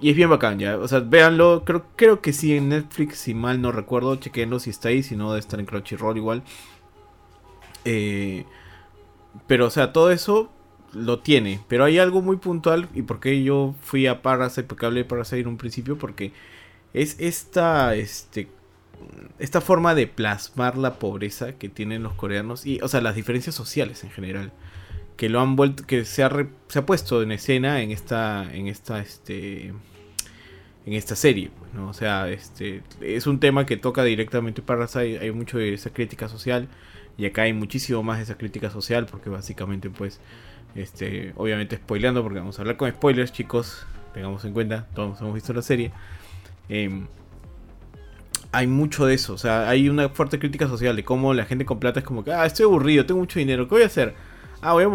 Y 0.00 0.10
es 0.10 0.16
bien 0.16 0.30
bacán, 0.30 0.58
ya. 0.58 0.78
O 0.78 0.88
sea, 0.88 1.00
véanlo. 1.00 1.64
Creo, 1.64 1.84
creo 1.96 2.20
que 2.22 2.32
sí 2.32 2.56
en 2.56 2.70
Netflix, 2.70 3.18
si 3.18 3.34
mal 3.34 3.60
no 3.60 3.72
recuerdo. 3.72 4.16
Chequenlo 4.16 4.60
si 4.60 4.70
está 4.70 4.90
ahí. 4.90 5.02
Si 5.02 5.16
no, 5.16 5.30
debe 5.30 5.40
estar 5.40 5.60
en 5.60 5.66
Crunchyroll 5.66 6.16
igual. 6.16 6.42
Eh, 7.84 8.46
pero, 9.46 9.66
o 9.66 9.70
sea, 9.70 9.92
todo 9.92 10.10
eso 10.10 10.50
lo 10.92 11.20
tiene, 11.20 11.60
pero 11.68 11.84
hay 11.84 11.98
algo 11.98 12.22
muy 12.22 12.36
puntual 12.36 12.88
y 12.94 13.02
por 13.02 13.20
qué 13.20 13.42
yo 13.42 13.74
fui 13.82 14.06
a 14.06 14.22
Parasite, 14.22 14.64
porque 14.64 14.86
hablé 14.86 15.00
de 15.00 15.08
Parasite 15.08 15.40
en 15.40 15.48
un 15.48 15.56
principio, 15.56 15.98
porque 15.98 16.32
es 16.92 17.16
esta, 17.20 17.94
este, 17.94 18.48
esta 19.38 19.60
forma 19.60 19.94
de 19.94 20.06
plasmar 20.06 20.76
la 20.76 20.98
pobreza 20.98 21.52
que 21.52 21.68
tienen 21.68 22.02
los 22.02 22.14
coreanos 22.14 22.66
y, 22.66 22.80
o 22.82 22.88
sea, 22.88 23.00
las 23.00 23.14
diferencias 23.14 23.54
sociales 23.54 24.04
en 24.04 24.10
general, 24.10 24.52
que 25.16 25.28
lo 25.28 25.40
han 25.40 25.56
vuelto, 25.56 25.86
que 25.86 26.04
se 26.04 26.22
ha, 26.22 26.46
se 26.68 26.78
ha 26.78 26.86
puesto 26.86 27.22
en 27.22 27.32
escena 27.32 27.82
en 27.82 27.90
esta, 27.90 28.52
en 28.52 28.66
esta, 28.68 29.00
este, 29.00 29.72
en 30.86 30.92
esta 30.94 31.14
serie, 31.14 31.50
¿no? 31.74 31.88
O 31.88 31.94
sea, 31.94 32.28
este, 32.30 32.82
es 33.00 33.26
un 33.26 33.38
tema 33.38 33.66
que 33.66 33.76
toca 33.76 34.02
directamente 34.02 34.62
Parasite, 34.62 35.20
hay 35.20 35.30
mucho 35.30 35.58
de 35.58 35.74
esa 35.74 35.90
crítica 35.90 36.28
social 36.28 36.68
y 37.18 37.26
acá 37.26 37.42
hay 37.42 37.52
muchísimo 37.52 38.02
más 38.02 38.18
de 38.18 38.24
esa 38.24 38.38
crítica 38.38 38.70
social 38.70 39.06
porque 39.06 39.30
básicamente, 39.30 39.90
pues, 39.90 40.20
este, 40.74 41.32
obviamente 41.36 41.76
spoileando 41.76 42.22
porque 42.22 42.38
vamos 42.38 42.58
a 42.58 42.62
hablar 42.62 42.76
con 42.76 42.90
spoilers, 42.90 43.32
chicos. 43.32 43.86
Tengamos 44.14 44.44
en 44.44 44.52
cuenta, 44.52 44.86
todos 44.94 45.20
hemos 45.20 45.34
visto 45.34 45.52
la 45.52 45.62
serie. 45.62 45.92
Em, 46.68 47.06
hay 48.52 48.66
mucho 48.66 49.06
de 49.06 49.14
eso, 49.14 49.34
o 49.34 49.38
sea, 49.38 49.68
hay 49.68 49.88
una 49.88 50.08
fuerte 50.08 50.38
crítica 50.38 50.66
social 50.66 50.96
de 50.96 51.04
cómo 51.04 51.34
la 51.34 51.44
gente 51.44 51.64
con 51.64 51.78
plata 51.78 52.00
es 52.00 52.06
como 52.06 52.24
que, 52.24 52.32
ah, 52.32 52.44
estoy 52.46 52.64
aburrido, 52.64 53.06
tengo 53.06 53.20
mucho 53.20 53.38
dinero, 53.38 53.68
¿qué 53.68 53.76
voy 53.76 53.82
a 53.82 53.86
hacer? 53.86 54.14
Ah, 54.62 54.72
voy 54.74 54.84
a 54.84 54.90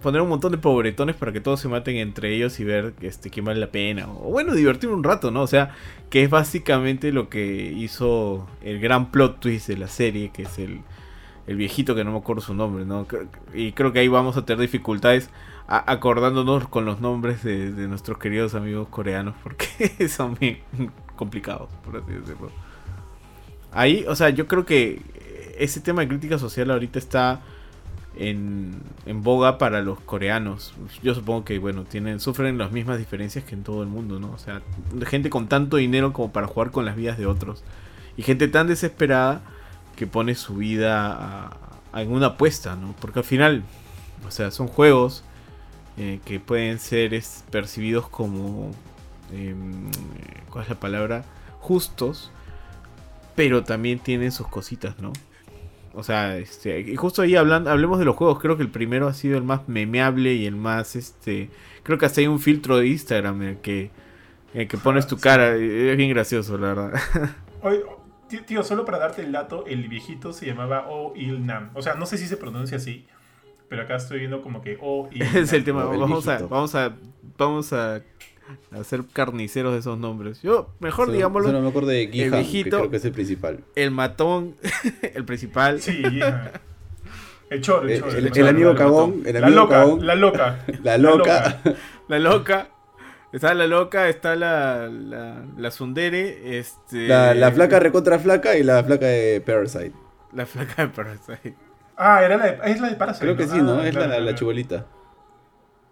poner 0.00 0.22
un 0.22 0.28
montón 0.28 0.52
de 0.52 0.58
pobretones 0.58 1.14
para 1.14 1.32
que 1.32 1.40
todos 1.40 1.60
se 1.60 1.68
maten 1.68 1.96
entre 1.96 2.34
ellos 2.34 2.58
y 2.58 2.64
ver 2.64 2.94
este, 3.00 3.30
quién 3.30 3.44
vale 3.44 3.60
la 3.60 3.70
pena. 3.70 4.08
O 4.08 4.30
bueno, 4.30 4.54
divertirme 4.54 4.96
un 4.96 5.04
rato, 5.04 5.30
¿no? 5.30 5.42
O 5.42 5.46
sea, 5.46 5.70
que 6.10 6.24
es 6.24 6.30
básicamente 6.30 7.12
lo 7.12 7.28
que 7.28 7.72
hizo 7.76 8.48
el 8.62 8.80
gran 8.80 9.12
plot 9.12 9.38
twist 9.38 9.68
de 9.68 9.76
la 9.76 9.86
serie, 9.86 10.30
que 10.32 10.42
es 10.42 10.58
el, 10.58 10.80
el 11.46 11.56
viejito 11.56 11.94
que 11.94 12.04
no 12.04 12.12
me 12.12 12.18
acuerdo 12.18 12.42
su 12.42 12.54
nombre, 12.54 12.84
¿no? 12.84 13.06
Y 13.52 13.72
creo 13.72 13.92
que 13.92 13.98
ahí 13.98 14.08
vamos 14.08 14.36
a 14.36 14.44
tener 14.44 14.60
dificultades 14.60 15.30
acordándonos 15.66 16.68
con 16.68 16.84
los 16.84 17.00
nombres 17.00 17.42
de, 17.42 17.70
nuestros 17.88 18.18
queridos 18.18 18.54
amigos 18.54 18.88
coreanos 18.88 19.34
porque 19.42 20.08
son 20.08 20.36
bien 20.38 20.58
complicados, 21.16 21.68
por 21.84 21.96
así 21.96 22.12
decirlo. 22.12 22.50
Ahí, 23.72 24.04
o 24.08 24.14
sea, 24.14 24.30
yo 24.30 24.46
creo 24.46 24.64
que 24.64 25.00
ese 25.58 25.80
tema 25.80 26.02
de 26.02 26.08
crítica 26.08 26.38
social 26.38 26.70
ahorita 26.70 26.98
está 26.98 27.40
en, 28.16 28.72
en 29.06 29.22
boga 29.22 29.58
para 29.58 29.82
los 29.82 30.00
coreanos. 30.00 30.74
Yo 31.02 31.14
supongo 31.14 31.44
que, 31.44 31.58
bueno, 31.58 31.84
tienen, 31.84 32.20
sufren 32.20 32.56
las 32.58 32.72
mismas 32.72 32.98
diferencias 32.98 33.44
que 33.44 33.54
en 33.54 33.64
todo 33.64 33.82
el 33.82 33.88
mundo, 33.88 34.20
¿no? 34.20 34.32
O 34.32 34.38
sea, 34.38 34.62
gente 35.06 35.30
con 35.30 35.48
tanto 35.48 35.76
dinero 35.76 36.12
como 36.12 36.32
para 36.32 36.46
jugar 36.46 36.70
con 36.70 36.84
las 36.84 36.94
vidas 36.96 37.18
de 37.18 37.26
otros. 37.26 37.64
Y 38.16 38.22
gente 38.22 38.46
tan 38.46 38.68
desesperada 38.68 39.42
que 39.94 40.06
pone 40.06 40.34
su 40.34 40.56
vida 40.56 41.50
a, 41.92 42.00
en 42.00 42.12
una 42.12 42.26
apuesta, 42.26 42.76
¿no? 42.76 42.94
Porque 43.00 43.20
al 43.20 43.24
final, 43.24 43.62
o 44.26 44.30
sea, 44.30 44.50
son 44.50 44.66
juegos 44.66 45.24
eh, 45.96 46.20
que 46.24 46.40
pueden 46.40 46.78
ser 46.78 47.20
percibidos 47.50 48.08
como, 48.08 48.70
em, 49.32 49.90
¿cuál 50.50 50.64
es 50.64 50.70
la 50.70 50.80
palabra? 50.80 51.24
Justos, 51.60 52.30
pero 53.36 53.64
también 53.64 53.98
tienen 53.98 54.32
sus 54.32 54.48
cositas, 54.48 54.98
¿no? 54.98 55.12
O 55.94 56.02
sea, 56.02 56.36
este, 56.36 56.80
y 56.80 56.96
justo 56.96 57.22
ahí 57.22 57.36
hablando, 57.36 57.70
hablemos 57.70 58.00
de 58.00 58.04
los 58.04 58.16
juegos, 58.16 58.40
creo 58.40 58.56
que 58.56 58.64
el 58.64 58.70
primero 58.70 59.06
ha 59.06 59.14
sido 59.14 59.38
el 59.38 59.44
más 59.44 59.68
memeable 59.68 60.34
y 60.34 60.46
el 60.46 60.56
más, 60.56 60.96
este, 60.96 61.50
creo 61.84 61.98
que 61.98 62.06
hasta 62.06 62.20
hay 62.20 62.26
un 62.26 62.40
filtro 62.40 62.78
de 62.78 62.88
Instagram 62.88 63.42
en 63.42 63.48
el 63.50 63.56
que, 63.58 63.90
en 64.52 64.62
el 64.62 64.68
que 64.68 64.76
pones 64.76 65.06
tu 65.06 65.18
cara, 65.18 65.54
es 65.54 65.96
bien 65.96 66.10
gracioso, 66.10 66.58
la 66.58 66.74
verdad. 66.74 67.00
Tío, 68.46 68.62
solo 68.62 68.84
para 68.84 68.98
darte 68.98 69.22
el 69.22 69.32
dato, 69.32 69.64
el 69.66 69.86
viejito 69.88 70.32
se 70.32 70.46
llamaba 70.46 70.86
O 70.88 71.14
Il 71.16 71.44
Nam. 71.46 71.70
O 71.74 71.82
sea, 71.82 71.94
no 71.94 72.06
sé 72.06 72.18
si 72.18 72.26
se 72.26 72.36
pronuncia 72.36 72.78
así, 72.78 73.06
pero 73.68 73.82
acá 73.82 73.96
estoy 73.96 74.18
viendo 74.20 74.42
como 74.42 74.62
que 74.62 74.78
O 74.80 75.08
Il 75.12 75.22
Es 75.36 75.52
el 75.52 75.64
tema. 75.64 75.84
Vamos 75.84 76.26
a, 76.28 76.38
vamos 76.46 76.74
a, 76.74 76.94
vamos 77.38 77.72
a 77.72 78.00
ser 78.82 79.04
carniceros 79.12 79.72
de 79.72 79.78
esos 79.80 79.98
nombres. 79.98 80.42
Yo, 80.42 80.70
mejor 80.80 81.06
Solo- 81.06 81.16
digámoslo, 81.16 81.48
Solo 81.48 81.60
me 81.62 81.68
acuerdo 81.68 81.88
de 81.88 82.08
Gihan, 82.08 82.30
que 82.30 82.36
viejito. 82.38 82.78
creo 82.78 82.90
que 82.90 82.96
es 82.96 83.04
el 83.04 83.12
principal. 83.12 83.60
el 83.76 83.90
matón, 83.90 84.56
el 85.14 85.24
principal, 85.24 85.80
Sí, 85.80 86.02
ya. 86.18 86.52
El 87.50 87.60
choro, 87.60 87.82
el 87.82 87.90
El- 87.90 88.00
choro. 88.00 88.10
el- 88.12 88.26
el 88.36 88.48
amigo 88.48 88.70
el 88.70 89.26
el 89.36 89.40
La 89.42 89.48
loca, 89.50 89.74
cagón. 89.76 90.06
la 90.06 90.14
loca. 90.14 90.64
La 90.82 90.98
loca. 90.98 91.60
la 92.08 92.18
loca. 92.18 92.68
Está 93.34 93.52
la 93.52 93.66
loca, 93.66 94.08
está 94.08 94.36
la, 94.36 94.88
la, 94.88 95.44
la 95.56 95.70
Sundere, 95.72 96.56
este... 96.58 97.08
La, 97.08 97.34
la 97.34 97.50
flaca 97.50 97.80
recontra 97.80 98.18
flaca 98.20 98.56
y 98.56 98.62
la 98.62 98.84
flaca 98.84 99.06
de 99.06 99.40
Parasite. 99.40 99.92
La 100.32 100.46
flaca 100.46 100.82
de 100.86 100.88
Parasite. 100.92 101.54
Ah, 101.96 102.22
era 102.24 102.36
la 102.36 102.44
de, 102.46 102.58
es 102.72 102.80
la 102.80 102.88
de 102.90 102.94
Parasite. 102.96 103.24
Creo 103.24 103.36
que 103.36 103.48
sí, 103.48 103.60
¿no? 103.60 103.78
Ah, 103.80 103.86
Es 103.88 103.90
claro, 103.92 104.08
la, 104.08 104.14
la 104.18 104.22
claro. 104.22 104.36
chibolita. 104.38 104.86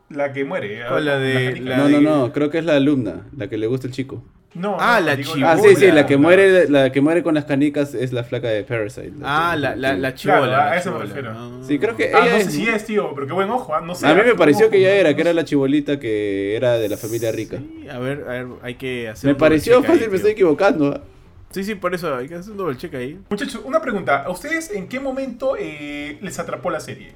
La 0.09 0.33
que 0.33 0.45
muere. 0.45 0.83
¿Cuál, 0.89 1.05
la 1.05 1.19
de- 1.19 1.61
la 1.61 1.77
No, 1.79 1.89
de- 1.89 2.01
no, 2.01 2.01
no, 2.01 2.33
creo 2.33 2.49
que 2.51 2.59
es 2.59 2.65
la 2.65 2.77
alumna, 2.77 3.27
la 3.37 3.49
que 3.49 3.59
le 3.59 3.67
gusta 3.67 3.89
el 3.89 3.93
chico. 3.93 4.23
No, 4.55 4.77
Ah, 4.79 4.99
no, 5.01 5.07
la 5.07 5.17
digo, 5.17 5.33
chibola. 5.33 5.53
Ah, 5.53 5.59
sí, 5.59 5.77
sí, 5.77 5.91
la 5.91 6.05
que 6.07 6.17
muere, 6.19 6.69
la 6.69 6.93
que 6.93 7.01
muere 7.01 7.23
con 7.23 7.35
las 7.35 7.47
canicas 7.47 7.95
es 7.95 8.13
la 8.13 8.23
flaca 8.23 8.49
de 8.49 8.65
Parasite. 8.65 9.13
Ah, 9.23 9.57
la, 9.59 9.75
la, 9.75 9.95
la 9.97 10.11
sí. 10.11 10.17
chibola. 10.19 10.47
Claro, 10.47 10.71
a 10.73 10.77
eso 10.77 10.93
me 10.93 10.99
refiero. 11.07 11.33
Ah. 11.35 11.51
Sí, 11.67 11.79
creo 11.79 11.97
que 11.97 12.11
Ah, 12.15 12.21
ella 12.23 12.31
no 12.33 12.37
es- 12.37 12.45
sé 12.47 12.51
si 12.51 12.69
es, 12.69 12.85
tío, 12.85 13.15
pero 13.15 13.27
qué 13.27 13.33
buen 13.33 13.49
ojo, 13.51 13.75
ah, 13.75 13.81
no 13.81 13.95
sé. 13.95 14.07
A 14.07 14.15
mí 14.15 14.21
me 14.27 14.35
pareció 14.35 14.67
ojo, 14.67 14.73
que 14.73 14.81
ya 14.83 14.91
era, 14.91 15.11
no 15.11 15.17
que 15.17 15.23
era 15.23 15.33
la 15.33 15.45
chibolita 15.45 15.99
que 15.99 16.55
era 16.55 16.77
de 16.77 16.89
la 16.91 16.97
familia 16.99 17.33
rica. 17.33 17.57
Sí, 17.59 17.89
a 17.89 17.99
ver, 17.99 18.25
a 18.29 18.33
ver, 18.33 18.47
hay 18.63 18.75
que 18.75 19.09
hacer 19.09 19.29
Me 19.29 19.35
pareció 19.35 19.79
ahí, 19.79 19.85
fácil, 19.85 20.11
me 20.11 20.17
estoy 20.17 20.33
equivocando. 20.33 21.03
Sí, 21.51 21.65
sí, 21.65 21.75
por 21.75 21.95
eso 21.95 22.15
hay 22.15 22.29
que 22.29 22.35
hacer 22.35 22.53
un 22.53 22.59
doble 22.59 22.77
check 22.77 22.95
ahí. 22.95 23.19
Muchachos, 23.31 23.61
una 23.65 23.81
pregunta. 23.81 24.23
¿A 24.23 24.31
ustedes 24.31 24.71
en 24.73 24.87
qué 24.89 25.01
momento 25.01 25.55
eh, 25.59 26.19
les 26.21 26.39
atrapó 26.39 26.71
la 26.71 26.81
serie? 26.81 27.13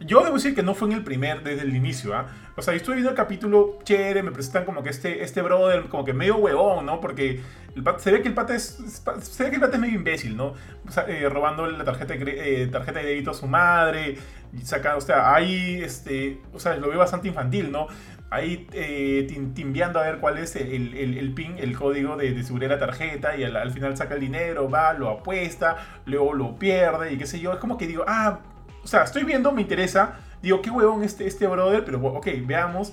Yo 0.00 0.22
debo 0.24 0.36
decir 0.36 0.54
que 0.54 0.62
no 0.62 0.74
fue 0.74 0.88
en 0.88 0.94
el 0.94 1.04
primer, 1.04 1.42
desde 1.42 1.62
el 1.62 1.76
inicio, 1.76 2.14
¿ah? 2.16 2.26
O 2.56 2.62
sea, 2.62 2.72
yo 2.72 2.78
estuve 2.78 2.94
viendo 2.96 3.10
el 3.10 3.16
capítulo 3.16 3.78
chévere, 3.84 4.22
me 4.22 4.30
presentan 4.32 4.64
como 4.64 4.82
que 4.82 4.88
este, 4.88 5.22
este 5.22 5.42
brother, 5.42 5.88
como 5.88 6.06
que 6.06 6.14
medio 6.14 6.36
huevón, 6.36 6.86
¿no? 6.86 7.00
Porque 7.02 7.40
el 7.76 7.82
pata- 7.82 7.98
se 7.98 8.10
ve 8.10 8.22
que 8.22 8.28
el 8.28 8.34
pata 8.34 8.54
es, 8.56 8.78
se 9.20 9.44
ve 9.44 9.50
que 9.50 9.56
el 9.56 9.60
pata 9.60 9.74
es 9.76 9.80
medio 9.80 9.94
imbécil, 9.96 10.36
¿no? 10.38 10.54
O 10.88 10.90
sea, 10.90 11.04
eh, 11.06 11.28
robando 11.28 11.66
la 11.66 11.84
tarjeta 11.84 12.14
de, 12.14 12.62
eh, 12.62 12.66
tarjeta 12.68 13.00
de 13.00 13.06
débito 13.06 13.32
a 13.32 13.34
su 13.34 13.46
madre, 13.46 14.16
saca, 14.64 14.96
o 14.96 15.02
sea, 15.02 15.34
ahí, 15.34 15.82
este, 15.82 16.40
o 16.54 16.58
sea, 16.58 16.76
lo 16.76 16.88
veo 16.88 16.98
bastante 16.98 17.28
infantil, 17.28 17.70
¿no? 17.70 17.86
Ahí 18.30 18.68
eh, 18.72 19.26
timbeando 19.54 19.98
a 19.98 20.04
ver 20.04 20.18
cuál 20.18 20.38
es 20.38 20.54
el, 20.56 20.94
el- 20.96 21.18
el 21.18 21.34
pin, 21.34 21.56
el 21.58 21.76
código 21.76 22.16
de, 22.16 22.32
de 22.32 22.42
seguridad 22.44 22.70
de 22.70 22.76
la 22.76 22.86
tarjeta 22.86 23.36
y 23.36 23.44
al 23.44 23.70
final 23.72 23.96
saca 23.96 24.14
el 24.14 24.20
dinero, 24.20 24.70
va, 24.70 24.92
lo 24.94 25.08
apuesta, 25.10 25.76
luego 26.06 26.32
lo 26.32 26.56
pierde 26.58 27.12
y 27.12 27.18
qué 27.18 27.26
sé 27.26 27.40
yo. 27.40 27.52
Es 27.52 27.58
como 27.58 27.76
que 27.76 27.86
digo, 27.88 28.04
ah, 28.06 28.38
o 28.82 28.86
sea, 28.86 29.02
estoy 29.04 29.24
viendo, 29.24 29.52
me 29.52 29.62
interesa, 29.62 30.18
digo, 30.42 30.62
qué 30.62 30.70
huevón 30.70 31.02
este, 31.04 31.26
este 31.26 31.46
brother, 31.46 31.84
pero 31.84 32.00
ok, 32.00 32.26
veamos. 32.44 32.92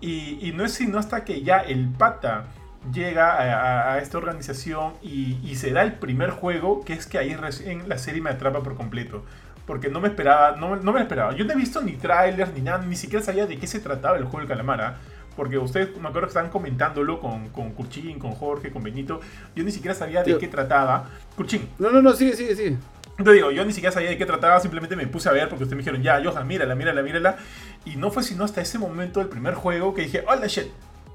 Y, 0.00 0.38
y 0.48 0.52
no 0.52 0.64
es 0.64 0.72
sino 0.74 0.98
hasta 0.98 1.24
que 1.24 1.42
ya 1.42 1.58
el 1.58 1.88
pata 1.88 2.44
llega 2.92 3.32
a, 3.32 3.90
a- 3.90 3.94
a 3.94 3.98
esta 3.98 4.16
organización 4.18 4.92
y, 5.02 5.38
y 5.42 5.56
se 5.56 5.72
da 5.72 5.82
el 5.82 5.94
primer 5.94 6.30
juego, 6.30 6.84
que 6.84 6.92
es 6.92 7.06
que 7.06 7.18
ahí 7.18 7.34
recién 7.34 7.88
la 7.88 7.98
serie 7.98 8.20
me 8.22 8.30
atrapa 8.30 8.62
por 8.62 8.76
completo. 8.76 9.24
Porque 9.66 9.88
no 9.90 10.00
me 10.00 10.08
esperaba, 10.08 10.56
no, 10.56 10.76
no 10.76 10.92
me 10.92 11.00
esperaba. 11.00 11.34
Yo 11.34 11.44
no 11.44 11.52
he 11.52 11.56
visto 11.56 11.82
ni 11.82 11.92
trailers 11.92 12.54
ni 12.54 12.62
nada, 12.62 12.78
ni 12.86 12.96
siquiera 12.96 13.24
sabía 13.24 13.44
de 13.46 13.58
qué 13.58 13.66
se 13.66 13.80
trataba 13.80 14.16
el 14.16 14.22
juego 14.24 14.38
del 14.38 14.48
calamar. 14.48 14.80
¿ah? 14.80 14.96
Porque 15.36 15.58
ustedes, 15.58 15.88
me 16.00 16.08
acuerdo 16.08 16.22
que 16.22 16.28
estaban 16.28 16.50
comentándolo 16.50 17.20
con, 17.20 17.48
con 17.50 17.72
Kurchin, 17.72 18.18
con 18.18 18.32
Jorge, 18.32 18.70
con 18.70 18.82
Benito. 18.82 19.20
Yo 19.54 19.64
ni 19.64 19.70
siquiera 19.70 19.94
sabía 19.94 20.20
de 20.20 20.26
Tío. 20.26 20.38
qué 20.38 20.48
trataba. 20.48 21.10
Kurchin, 21.36 21.68
No, 21.78 21.90
no, 21.90 22.00
no, 22.00 22.12
sigue, 22.14 22.34
sigue, 22.34 22.56
sigue. 22.56 22.76
Yo 23.24 23.32
digo, 23.32 23.50
yo 23.50 23.64
ni 23.64 23.72
siquiera 23.72 23.92
sabía 23.92 24.10
de 24.10 24.18
qué 24.18 24.26
trataba, 24.26 24.60
simplemente 24.60 24.94
me 24.94 25.06
puse 25.06 25.28
a 25.28 25.32
ver 25.32 25.48
porque 25.48 25.64
ustedes 25.64 25.76
me 25.76 25.82
dijeron, 25.82 26.02
ya, 26.02 26.22
Johan, 26.22 26.46
mírala, 26.46 26.74
mírala, 26.74 27.02
mírala. 27.02 27.36
Y 27.84 27.96
no 27.96 28.10
fue 28.10 28.22
sino 28.22 28.44
hasta 28.44 28.60
ese 28.60 28.78
momento 28.78 29.20
del 29.20 29.28
primer 29.28 29.54
juego 29.54 29.94
que 29.94 30.02
dije, 30.02 30.24
hola 30.26 30.46
shit, 30.46 30.68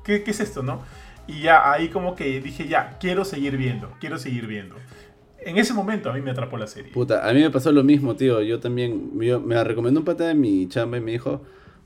¿qué, 0.03 0.23
es 0.25 0.39
esto, 0.39 0.63
no? 0.63 0.81
Y 1.27 1.41
ya 1.41 1.71
ahí 1.71 1.89
como 1.89 2.15
que 2.15 2.41
dije, 2.41 2.67
ya, 2.67 2.97
quiero 2.99 3.23
seguir 3.23 3.55
viendo, 3.57 3.91
quiero 3.99 4.17
seguir 4.17 4.47
viendo. 4.47 4.75
En 5.45 5.57
ese 5.57 5.73
momento 5.73 6.09
a 6.09 6.13
mí 6.13 6.21
me 6.21 6.31
atrapó 6.31 6.57
la 6.57 6.67
serie. 6.67 6.91
Puta, 6.91 7.27
a 7.27 7.33
mí 7.33 7.41
me 7.41 7.49
pasó 7.49 7.71
lo 7.71 7.83
mismo, 7.83 8.15
tío. 8.15 8.41
Yo 8.41 8.59
también, 8.59 9.11
me 9.17 9.55
la 9.55 9.63
recomendó 9.63 9.99
un 9.99 10.05
pata 10.05 10.25
de 10.25 10.35
mi 10.35 10.67
chamba 10.67 10.97
y 10.97 11.01
me 11.01 11.11
dijo, 11.11 11.41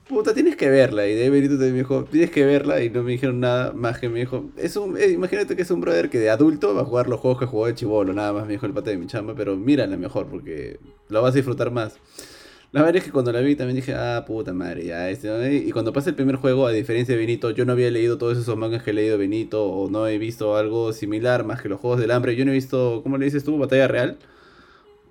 puta, 0.08 0.34
tienes 0.34 0.56
que 0.56 0.70
verla. 0.70 1.08
Y 1.08 1.16
de 1.16 1.30
Benito 1.30 1.54
también 1.54 1.74
me 1.74 1.80
dijo, 1.80 2.04
tienes 2.06 2.32
que 2.32 2.46
verla. 2.46 2.82
Y 2.84 2.90
no 2.90 3.04
me 3.04 3.12
dijeron 3.12 3.40
nada 3.40 3.74
más 3.74 4.00
que 4.00 4.10
me 4.10 4.20
dijo, 4.20 4.50
es 4.58 4.76
un, 4.78 4.98
eh, 4.98 5.10
imagínate 5.10 5.56
que 5.56 5.62
es 5.62 5.72
un 5.72 5.82
brother 5.82 6.10
que 6.10 6.20
de 6.20 6.30
adulto 6.30 6.74
va 6.74 6.82
a 6.82 6.86
jugar 6.86 7.08
los 7.08 7.20
juegos 7.20 7.40
que 7.40 7.46
jugó 7.46 7.68
de 7.68 7.76
chivolo. 7.76 8.14
Nada 8.14 8.34
más 8.34 8.46
me 8.46 8.54
dijo 8.54 8.66
el 8.66 8.74
pata 8.74 8.90
de 8.90 8.98
mi 8.98 9.08
chamba, 9.08 9.34
pero 9.36 9.56
mírala 9.56 9.98
mejor 9.98 10.28
porque 10.28 10.80
lo 11.10 11.22
vas 11.22 11.34
a 11.34 11.36
disfrutar 11.36 11.72
más. 11.72 11.98
La 12.74 12.82
verdad 12.82 12.98
es 12.98 13.06
que 13.06 13.12
cuando 13.12 13.32
la 13.32 13.40
vi 13.40 13.56
también 13.56 13.78
dije, 13.78 13.94
ah, 13.96 14.26
puta 14.28 14.54
madre, 14.54 14.86
ya 14.86 15.10
este. 15.10 15.56
Y 15.56 15.72
cuando 15.72 15.94
pasa 15.94 16.10
el 16.10 16.16
primer 16.16 16.36
juego, 16.36 16.68
a 16.68 16.72
diferencia 16.72 17.16
de 17.16 17.20
Benito, 17.20 17.52
yo 17.52 17.64
no 17.66 17.72
había 17.72 17.90
leído 17.90 18.18
todos 18.18 18.38
esos 18.38 18.58
mangas 18.58 18.84
que 18.84 18.92
he 18.92 18.94
leído 18.94 19.18
Benito, 19.18 19.66
o 19.66 19.90
no 19.90 20.06
he 20.08 20.18
visto 20.18 20.58
algo 20.58 20.92
similar 20.92 21.46
más 21.46 21.62
que 21.62 21.70
los 21.70 21.80
juegos 21.80 22.00
del 22.00 22.12
hambre. 22.12 22.36
Yo 22.36 22.44
no 22.44 22.52
he 22.52 22.56
visto, 22.56 23.02
¿cómo 23.04 23.18
le 23.18 23.26
dices 23.26 23.46
tú? 23.46 23.58
Batalla 23.58 23.88
Real. 23.88 24.18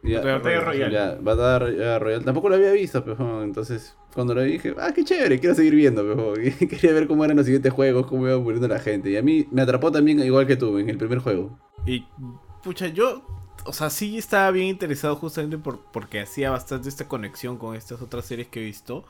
Ya, 0.06 0.20
Batalla 0.20 0.60
Royal. 0.60 0.90
Ya, 0.90 1.18
Batalla 1.20 1.98
Royal. 1.98 2.24
Tampoco 2.24 2.48
lo 2.48 2.54
había 2.56 2.72
visto, 2.72 3.04
pero 3.04 3.42
entonces 3.42 3.96
cuando 4.14 4.34
lo 4.34 4.42
vi 4.42 4.52
dije, 4.52 4.74
ah, 4.78 4.92
qué 4.94 5.04
chévere, 5.04 5.38
quiero 5.38 5.54
seguir 5.54 5.74
viendo, 5.74 6.02
pero 6.02 6.34
quería 6.68 6.92
ver 6.92 7.06
cómo 7.06 7.24
eran 7.24 7.36
los 7.36 7.46
siguientes 7.46 7.72
juegos, 7.72 8.06
cómo 8.06 8.26
iba 8.26 8.38
muriendo 8.38 8.68
la 8.68 8.78
gente. 8.78 9.10
Y 9.10 9.16
a 9.16 9.22
mí 9.22 9.46
me 9.50 9.62
atrapó 9.62 9.90
también 9.92 10.20
igual 10.20 10.46
que 10.46 10.56
tú 10.56 10.78
en 10.78 10.88
el 10.88 10.96
primer 10.98 11.18
juego. 11.18 11.58
Y, 11.86 12.04
pucha, 12.64 12.88
yo, 12.88 13.22
o 13.64 13.72
sea, 13.72 13.90
sí 13.90 14.16
estaba 14.18 14.50
bien 14.50 14.68
interesado 14.68 15.16
justamente 15.16 15.58
por, 15.58 15.80
porque 15.92 16.20
hacía 16.20 16.50
bastante 16.50 16.88
esta 16.88 17.06
conexión 17.08 17.58
con 17.58 17.76
estas 17.76 18.00
otras 18.00 18.24
series 18.24 18.48
que 18.48 18.60
he 18.60 18.64
visto. 18.64 19.04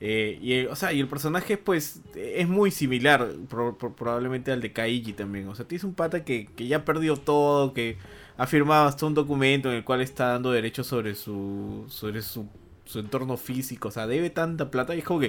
Eh, 0.00 0.38
y, 0.40 0.64
o 0.66 0.76
sea, 0.76 0.92
y 0.92 1.00
el 1.00 1.08
personaje, 1.08 1.56
pues, 1.58 2.00
es 2.14 2.48
muy 2.48 2.70
similar, 2.70 3.30
pro- 3.48 3.76
pro- 3.76 3.96
probablemente 3.96 4.52
al 4.52 4.60
de 4.60 4.72
Kaiji 4.72 5.12
también. 5.12 5.48
O 5.48 5.54
sea, 5.56 5.66
tienes 5.66 5.82
un 5.84 5.94
pata 5.94 6.24
que, 6.24 6.46
que 6.54 6.68
ya 6.68 6.84
perdió 6.84 7.16
todo, 7.16 7.74
que 7.74 7.96
ha 8.38 8.46
firmado 8.46 8.86
hasta 8.86 9.04
un 9.04 9.14
documento 9.14 9.68
en 9.68 9.76
el 9.76 9.84
cual 9.84 10.00
está 10.00 10.28
dando 10.28 10.52
derechos 10.52 10.86
sobre 10.86 11.16
su, 11.16 11.84
sobre 11.88 12.22
su, 12.22 12.48
su 12.84 13.00
entorno 13.00 13.36
físico. 13.36 13.88
O 13.88 13.90
sea, 13.90 14.06
debe 14.06 14.30
tanta 14.30 14.70
plata. 14.70 14.94
Y 14.94 15.00
es 15.00 15.04
que, 15.04 15.10
yo 15.10 15.20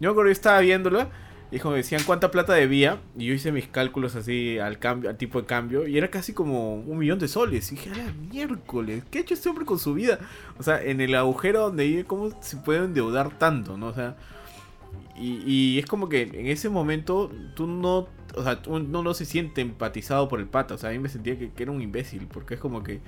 me 0.00 0.08
acuerdo 0.08 0.28
que 0.28 0.32
estaba 0.32 0.60
viéndola. 0.60 1.10
Y 1.50 1.58
como 1.58 1.74
decían 1.74 2.02
cuánta 2.06 2.30
plata 2.30 2.54
debía. 2.54 2.98
Y 3.18 3.26
yo 3.26 3.34
hice 3.34 3.52
mis 3.52 3.68
cálculos 3.68 4.16
así 4.16 4.58
al 4.58 4.78
cambio, 4.78 5.10
al 5.10 5.18
tipo 5.18 5.42
de 5.42 5.46
cambio. 5.46 5.86
Y 5.86 5.98
era 5.98 6.08
casi 6.08 6.32
como 6.32 6.76
un 6.76 6.96
millón 6.96 7.18
de 7.18 7.28
soles. 7.28 7.70
Y 7.70 7.74
dije, 7.74 7.90
a 8.00 8.12
miércoles, 8.32 9.04
¿qué 9.10 9.18
ha 9.18 9.20
hecho 9.20 9.34
este 9.34 9.50
hombre 9.50 9.66
con 9.66 9.78
su 9.78 9.92
vida? 9.92 10.18
O 10.58 10.62
sea, 10.62 10.82
en 10.82 11.02
el 11.02 11.14
agujero 11.14 11.60
donde 11.60 11.84
vive, 11.86 12.04
¿cómo 12.04 12.30
se 12.40 12.56
puede 12.56 12.82
endeudar 12.82 13.38
tanto? 13.38 13.76
¿no? 13.76 13.88
O 13.88 13.94
sea. 13.94 14.16
Y, 15.16 15.78
es 15.78 15.86
como 15.86 16.08
que 16.08 16.22
en 16.22 16.46
ese 16.46 16.68
momento 16.68 17.30
tú 17.54 17.66
no. 17.66 18.08
No 18.66 19.14
se 19.14 19.24
siente 19.24 19.60
empatizado 19.60 20.28
por 20.28 20.40
el 20.40 20.46
pata. 20.46 20.74
O 20.74 20.78
sea, 20.78 20.90
a 20.90 20.92
mí 20.92 20.98
me 20.98 21.08
sentía 21.08 21.38
que, 21.38 21.52
era 21.56 21.70
un 21.70 21.80
imbécil. 21.80 22.26
Porque 22.26 22.54
es 22.54 22.60
como 22.60 22.82
que. 22.82 23.00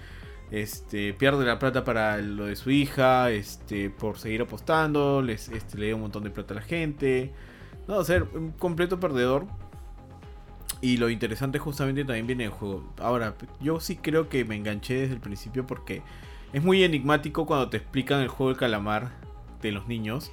Este, 0.52 1.12
pierde 1.12 1.44
la 1.44 1.58
plata 1.58 1.82
para 1.82 2.18
lo 2.18 2.46
de 2.46 2.54
su 2.54 2.70
hija, 2.70 3.32
este, 3.32 3.90
por 3.90 4.16
seguir 4.16 4.42
apostando, 4.42 5.20
les, 5.20 5.48
este, 5.48 5.76
le 5.76 5.86
dio 5.86 5.96
un 5.96 6.02
montón 6.02 6.22
de 6.22 6.30
plata 6.30 6.54
a 6.54 6.58
la 6.58 6.62
gente, 6.62 7.32
no, 7.88 7.96
o 7.96 8.04
un 8.38 8.52
completo 8.52 9.00
perdedor. 9.00 9.46
Y 10.80 10.98
lo 10.98 11.08
interesante 11.08 11.58
justamente 11.58 12.04
también 12.04 12.26
viene 12.26 12.44
en 12.44 12.50
juego. 12.50 12.84
Ahora, 12.98 13.34
yo 13.60 13.80
sí 13.80 13.96
creo 13.96 14.28
que 14.28 14.44
me 14.44 14.56
enganché 14.56 14.94
desde 14.94 15.14
el 15.14 15.20
principio 15.20 15.66
porque 15.66 16.02
es 16.52 16.62
muy 16.62 16.84
enigmático 16.84 17.46
cuando 17.46 17.70
te 17.70 17.78
explican 17.78 18.20
el 18.20 18.28
juego 18.28 18.50
del 18.50 18.58
calamar 18.58 19.12
de 19.62 19.72
los 19.72 19.88
niños. 19.88 20.30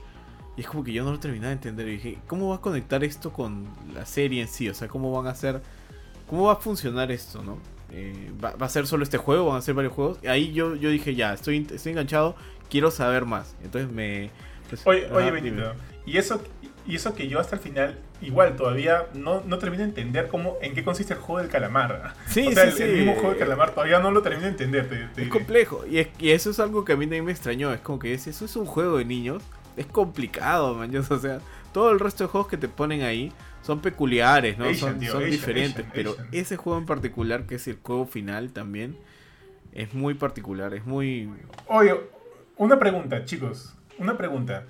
Y 0.55 0.61
es 0.61 0.67
como 0.67 0.83
que 0.83 0.93
yo 0.93 1.03
no 1.03 1.11
lo 1.11 1.19
terminaba 1.19 1.47
de 1.49 1.53
entender. 1.55 1.87
Y 1.87 1.91
dije, 1.93 2.17
¿cómo 2.27 2.49
va 2.49 2.57
a 2.57 2.61
conectar 2.61 3.03
esto 3.03 3.31
con 3.33 3.65
la 3.93 4.05
serie 4.05 4.41
en 4.41 4.47
sí? 4.47 4.69
O 4.69 4.73
sea, 4.73 4.87
¿cómo 4.87 5.11
van 5.11 5.27
a 5.27 5.31
hacer... 5.31 5.61
¿Cómo 6.29 6.43
va 6.45 6.53
a 6.53 6.55
funcionar 6.57 7.11
esto, 7.11 7.43
no? 7.43 7.57
Eh, 7.91 8.31
¿va, 8.43 8.55
va 8.55 8.65
a 8.65 8.69
ser 8.69 8.87
solo 8.87 9.03
este 9.03 9.17
juego? 9.17 9.47
¿Van 9.47 9.57
a 9.57 9.61
ser 9.61 9.73
varios 9.75 9.93
juegos? 9.93 10.17
Y 10.23 10.27
ahí 10.27 10.53
yo, 10.53 10.75
yo 10.75 10.89
dije, 10.89 11.15
ya, 11.15 11.33
estoy, 11.33 11.67
estoy 11.71 11.91
enganchado, 11.91 12.35
quiero 12.69 12.91
saber 12.91 13.25
más. 13.25 13.55
Entonces 13.63 13.91
me... 13.91 14.29
pues, 14.69 14.81
Oye, 14.85 15.05
ajá, 15.05 15.15
oye. 15.15 15.31
Benito, 15.31 15.73
y 16.05 16.17
eso, 16.17 16.41
y 16.87 16.95
eso 16.95 17.13
que 17.13 17.27
yo 17.27 17.39
hasta 17.39 17.55
el 17.57 17.61
final, 17.61 17.99
igual, 18.21 18.55
todavía 18.55 19.07
no, 19.13 19.41
no 19.45 19.57
termino 19.59 19.83
de 19.83 19.89
entender 19.89 20.27
cómo, 20.27 20.57
en 20.61 20.73
qué 20.73 20.83
consiste 20.83 21.13
el 21.13 21.19
juego 21.19 21.39
del 21.41 21.49
calamar. 21.51 22.13
Sí, 22.27 22.47
o 22.47 22.51
sea, 22.51 22.63
sí, 22.63 22.69
el, 22.69 22.73
sí. 22.77 22.83
el 22.83 22.97
mismo 22.97 23.13
juego 23.15 23.29
del 23.31 23.39
calamar 23.39 23.71
todavía 23.71 23.99
no 23.99 24.09
lo 24.11 24.21
termino 24.21 24.43
de 24.43 24.49
entender. 24.49 24.87
te- 24.89 24.95
te 24.95 25.03
Es 25.03 25.15
diré. 25.15 25.29
complejo. 25.29 25.83
Y, 25.89 25.97
es- 25.99 26.07
y 26.19 26.29
eso 26.31 26.49
es 26.51 26.59
algo 26.59 26.85
que 26.85 26.93
a 26.93 26.95
mí 26.95 27.05
también 27.05 27.25
me 27.25 27.31
extrañó. 27.31 27.71
Es 27.73 27.81
como 27.81 27.99
que 27.99 28.13
es- 28.13 28.25
eso 28.27 28.45
es 28.45 28.55
un 28.55 28.65
juego 28.65 28.97
de 28.97 29.05
niños. 29.05 29.43
Es 29.77 29.85
complicado, 29.87 30.75
man. 30.75 30.95
O 30.95 31.17
sea, 31.19 31.39
todo 31.73 31.91
el 31.91 31.99
resto 31.99 32.23
de 32.25 32.29
juegos 32.29 32.47
que 32.49 32.57
te 32.57 32.67
ponen 32.67 33.01
ahí 33.03 33.31
son 33.61 33.79
peculiares, 33.79 34.57
¿no? 34.57 34.65
Asian, 34.65 34.91
son 34.91 34.99
tío, 34.99 35.11
son 35.11 35.21
Asian, 35.23 35.31
diferentes. 35.31 35.75
Asian, 35.85 35.91
pero 35.93 36.15
ese 36.31 36.57
juego 36.57 36.77
en 36.79 36.85
particular, 36.85 37.45
que 37.45 37.55
es 37.55 37.67
el 37.67 37.79
juego 37.81 38.05
final 38.05 38.51
también, 38.51 38.97
es 39.71 39.93
muy 39.93 40.13
particular. 40.13 40.73
Es 40.73 40.85
muy. 40.85 41.29
Oye, 41.67 41.95
una 42.57 42.77
pregunta, 42.77 43.25
chicos. 43.25 43.75
Una 43.97 44.17
pregunta. 44.17 44.65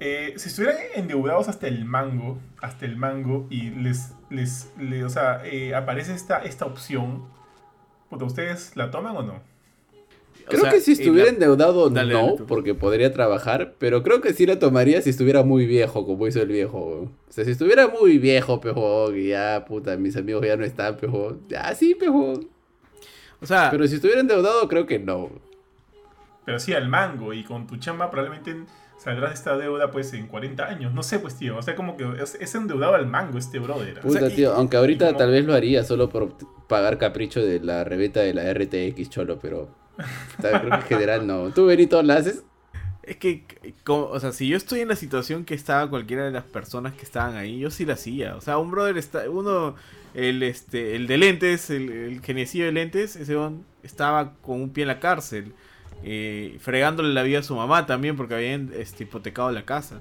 Eh, 0.00 0.34
si 0.36 0.48
estuvieran 0.48 0.76
endeudados 0.96 1.48
hasta 1.48 1.68
el 1.68 1.84
mango, 1.84 2.38
hasta 2.60 2.84
el 2.84 2.96
mango, 2.96 3.46
y 3.48 3.70
les, 3.70 4.12
les, 4.28 4.70
le- 4.78 5.04
o 5.04 5.08
sea, 5.08 5.40
eh, 5.46 5.74
aparece 5.74 6.12
esta, 6.14 6.38
esta 6.38 6.66
opción, 6.66 7.24
¿ustedes 8.10 8.76
la 8.76 8.90
toman 8.90 9.16
o 9.16 9.22
no? 9.22 9.53
Creo 10.48 10.60
sea, 10.62 10.70
que 10.72 10.80
si 10.80 10.90
y 10.90 10.94
estuviera 10.94 11.26
la- 11.26 11.32
endeudado 11.34 11.88
Dale, 11.90 12.12
no, 12.12 12.26
dale 12.34 12.44
porque 12.46 12.74
podría 12.74 13.12
trabajar, 13.12 13.74
pero 13.78 14.02
creo 14.02 14.20
que 14.20 14.32
sí 14.34 14.46
la 14.46 14.58
tomaría 14.58 15.00
si 15.02 15.10
estuviera 15.10 15.42
muy 15.42 15.66
viejo, 15.66 16.04
como 16.06 16.26
hizo 16.26 16.42
el 16.42 16.48
viejo. 16.48 16.78
weón. 16.84 17.04
O 17.28 17.32
sea, 17.32 17.44
si 17.44 17.50
estuviera 17.52 17.88
muy 17.88 18.18
viejo, 18.18 18.60
pejo, 18.60 19.10
que 19.12 19.26
ya, 19.28 19.64
puta, 19.66 19.96
mis 19.96 20.16
amigos 20.16 20.44
ya 20.46 20.56
no 20.56 20.64
están, 20.64 20.96
pejo. 20.96 21.38
Ya 21.48 21.74
sí, 21.74 21.94
pejo. 21.94 22.40
O 23.40 23.46
sea, 23.46 23.68
Pero 23.70 23.86
si 23.88 23.96
estuviera 23.96 24.20
endeudado, 24.20 24.68
creo 24.68 24.86
que 24.86 24.98
no. 24.98 25.30
Pero 26.44 26.58
sí, 26.58 26.72
al 26.72 26.88
mango. 26.88 27.32
Y 27.32 27.42
con 27.44 27.66
tu 27.66 27.76
chamba 27.76 28.10
probablemente 28.10 28.54
saldrás 28.98 29.30
de 29.30 29.34
esta 29.34 29.56
deuda 29.56 29.90
pues 29.90 30.12
en 30.14 30.26
40 30.28 30.66
años. 30.66 30.92
No 30.94 31.02
sé, 31.02 31.18
pues, 31.18 31.36
tío. 31.36 31.56
O 31.56 31.62
sea, 31.62 31.74
como 31.74 31.96
que 31.96 32.04
es, 32.22 32.36
es 32.36 32.54
endeudado 32.54 32.94
al 32.94 33.06
mango 33.06 33.38
este 33.38 33.58
brother. 33.58 34.00
Puta, 34.00 34.20
sea, 34.20 34.28
y- 34.28 34.34
tío, 34.36 34.52
aunque 34.52 34.76
ahorita 34.76 35.04
y 35.06 35.08
como- 35.08 35.18
tal 35.18 35.30
vez 35.30 35.44
lo 35.44 35.54
haría 35.54 35.84
solo 35.84 36.08
por 36.08 36.32
pagar 36.68 36.98
capricho 36.98 37.40
de 37.44 37.60
la 37.60 37.84
reventa 37.84 38.20
de 38.20 38.34
la 38.34 38.44
RTX 38.52 39.10
Cholo, 39.10 39.38
pero 39.40 39.68
creo 40.40 40.60
que 40.70 40.76
en 40.76 40.82
general 40.82 41.26
no. 41.26 41.50
¿Tú, 41.52 41.66
Benito, 41.66 42.02
la 42.02 42.16
haces? 42.16 42.44
Es 43.02 43.16
que, 43.18 43.44
como- 43.84 44.06
o 44.06 44.18
sea, 44.20 44.32
si 44.32 44.48
yo 44.48 44.56
estoy 44.56 44.80
en 44.80 44.88
la 44.88 44.96
situación 44.96 45.44
que 45.44 45.54
estaba 45.54 45.88
cualquiera 45.90 46.24
de 46.24 46.30
las 46.30 46.44
personas 46.44 46.94
que 46.94 47.02
estaban 47.04 47.36
ahí, 47.36 47.58
yo 47.58 47.70
sí 47.70 47.84
la 47.84 47.94
hacía. 47.94 48.34
O 48.36 48.40
sea, 48.40 48.56
un 48.58 48.70
brother 48.70 48.96
está, 48.96 49.28
uno, 49.28 49.74
el 50.14 50.42
este, 50.42 50.96
el 50.96 51.06
de 51.06 51.18
lentes, 51.18 51.68
el, 51.70 51.90
el 51.90 52.22
de 52.22 52.72
lentes, 52.72 53.16
ese 53.16 53.34
don 53.34 53.66
estaba 53.82 54.34
con 54.40 54.62
un 54.62 54.70
pie 54.70 54.82
en 54.84 54.88
la 54.88 55.00
cárcel, 55.00 55.54
eh, 56.02 56.56
fregándole 56.60 57.12
la 57.12 57.22
vida 57.22 57.40
a 57.40 57.42
su 57.42 57.54
mamá 57.56 57.84
también 57.86 58.16
porque 58.16 58.34
habían 58.34 58.70
este, 58.74 59.04
hipotecado 59.04 59.50
la 59.52 59.64
casa. 59.66 60.00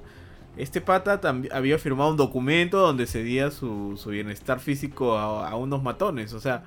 Este 0.55 0.81
pata 0.81 1.19
también 1.19 1.53
había 1.53 1.79
firmado 1.79 2.11
un 2.11 2.17
documento 2.17 2.77
donde 2.79 3.07
cedía 3.07 3.51
su, 3.51 3.97
su 3.97 4.09
bienestar 4.11 4.59
físico 4.61 5.17
a, 5.17 5.49
a 5.49 5.55
unos 5.55 5.83
matones. 5.83 6.31
O 6.33 6.39
sea, 6.39 6.63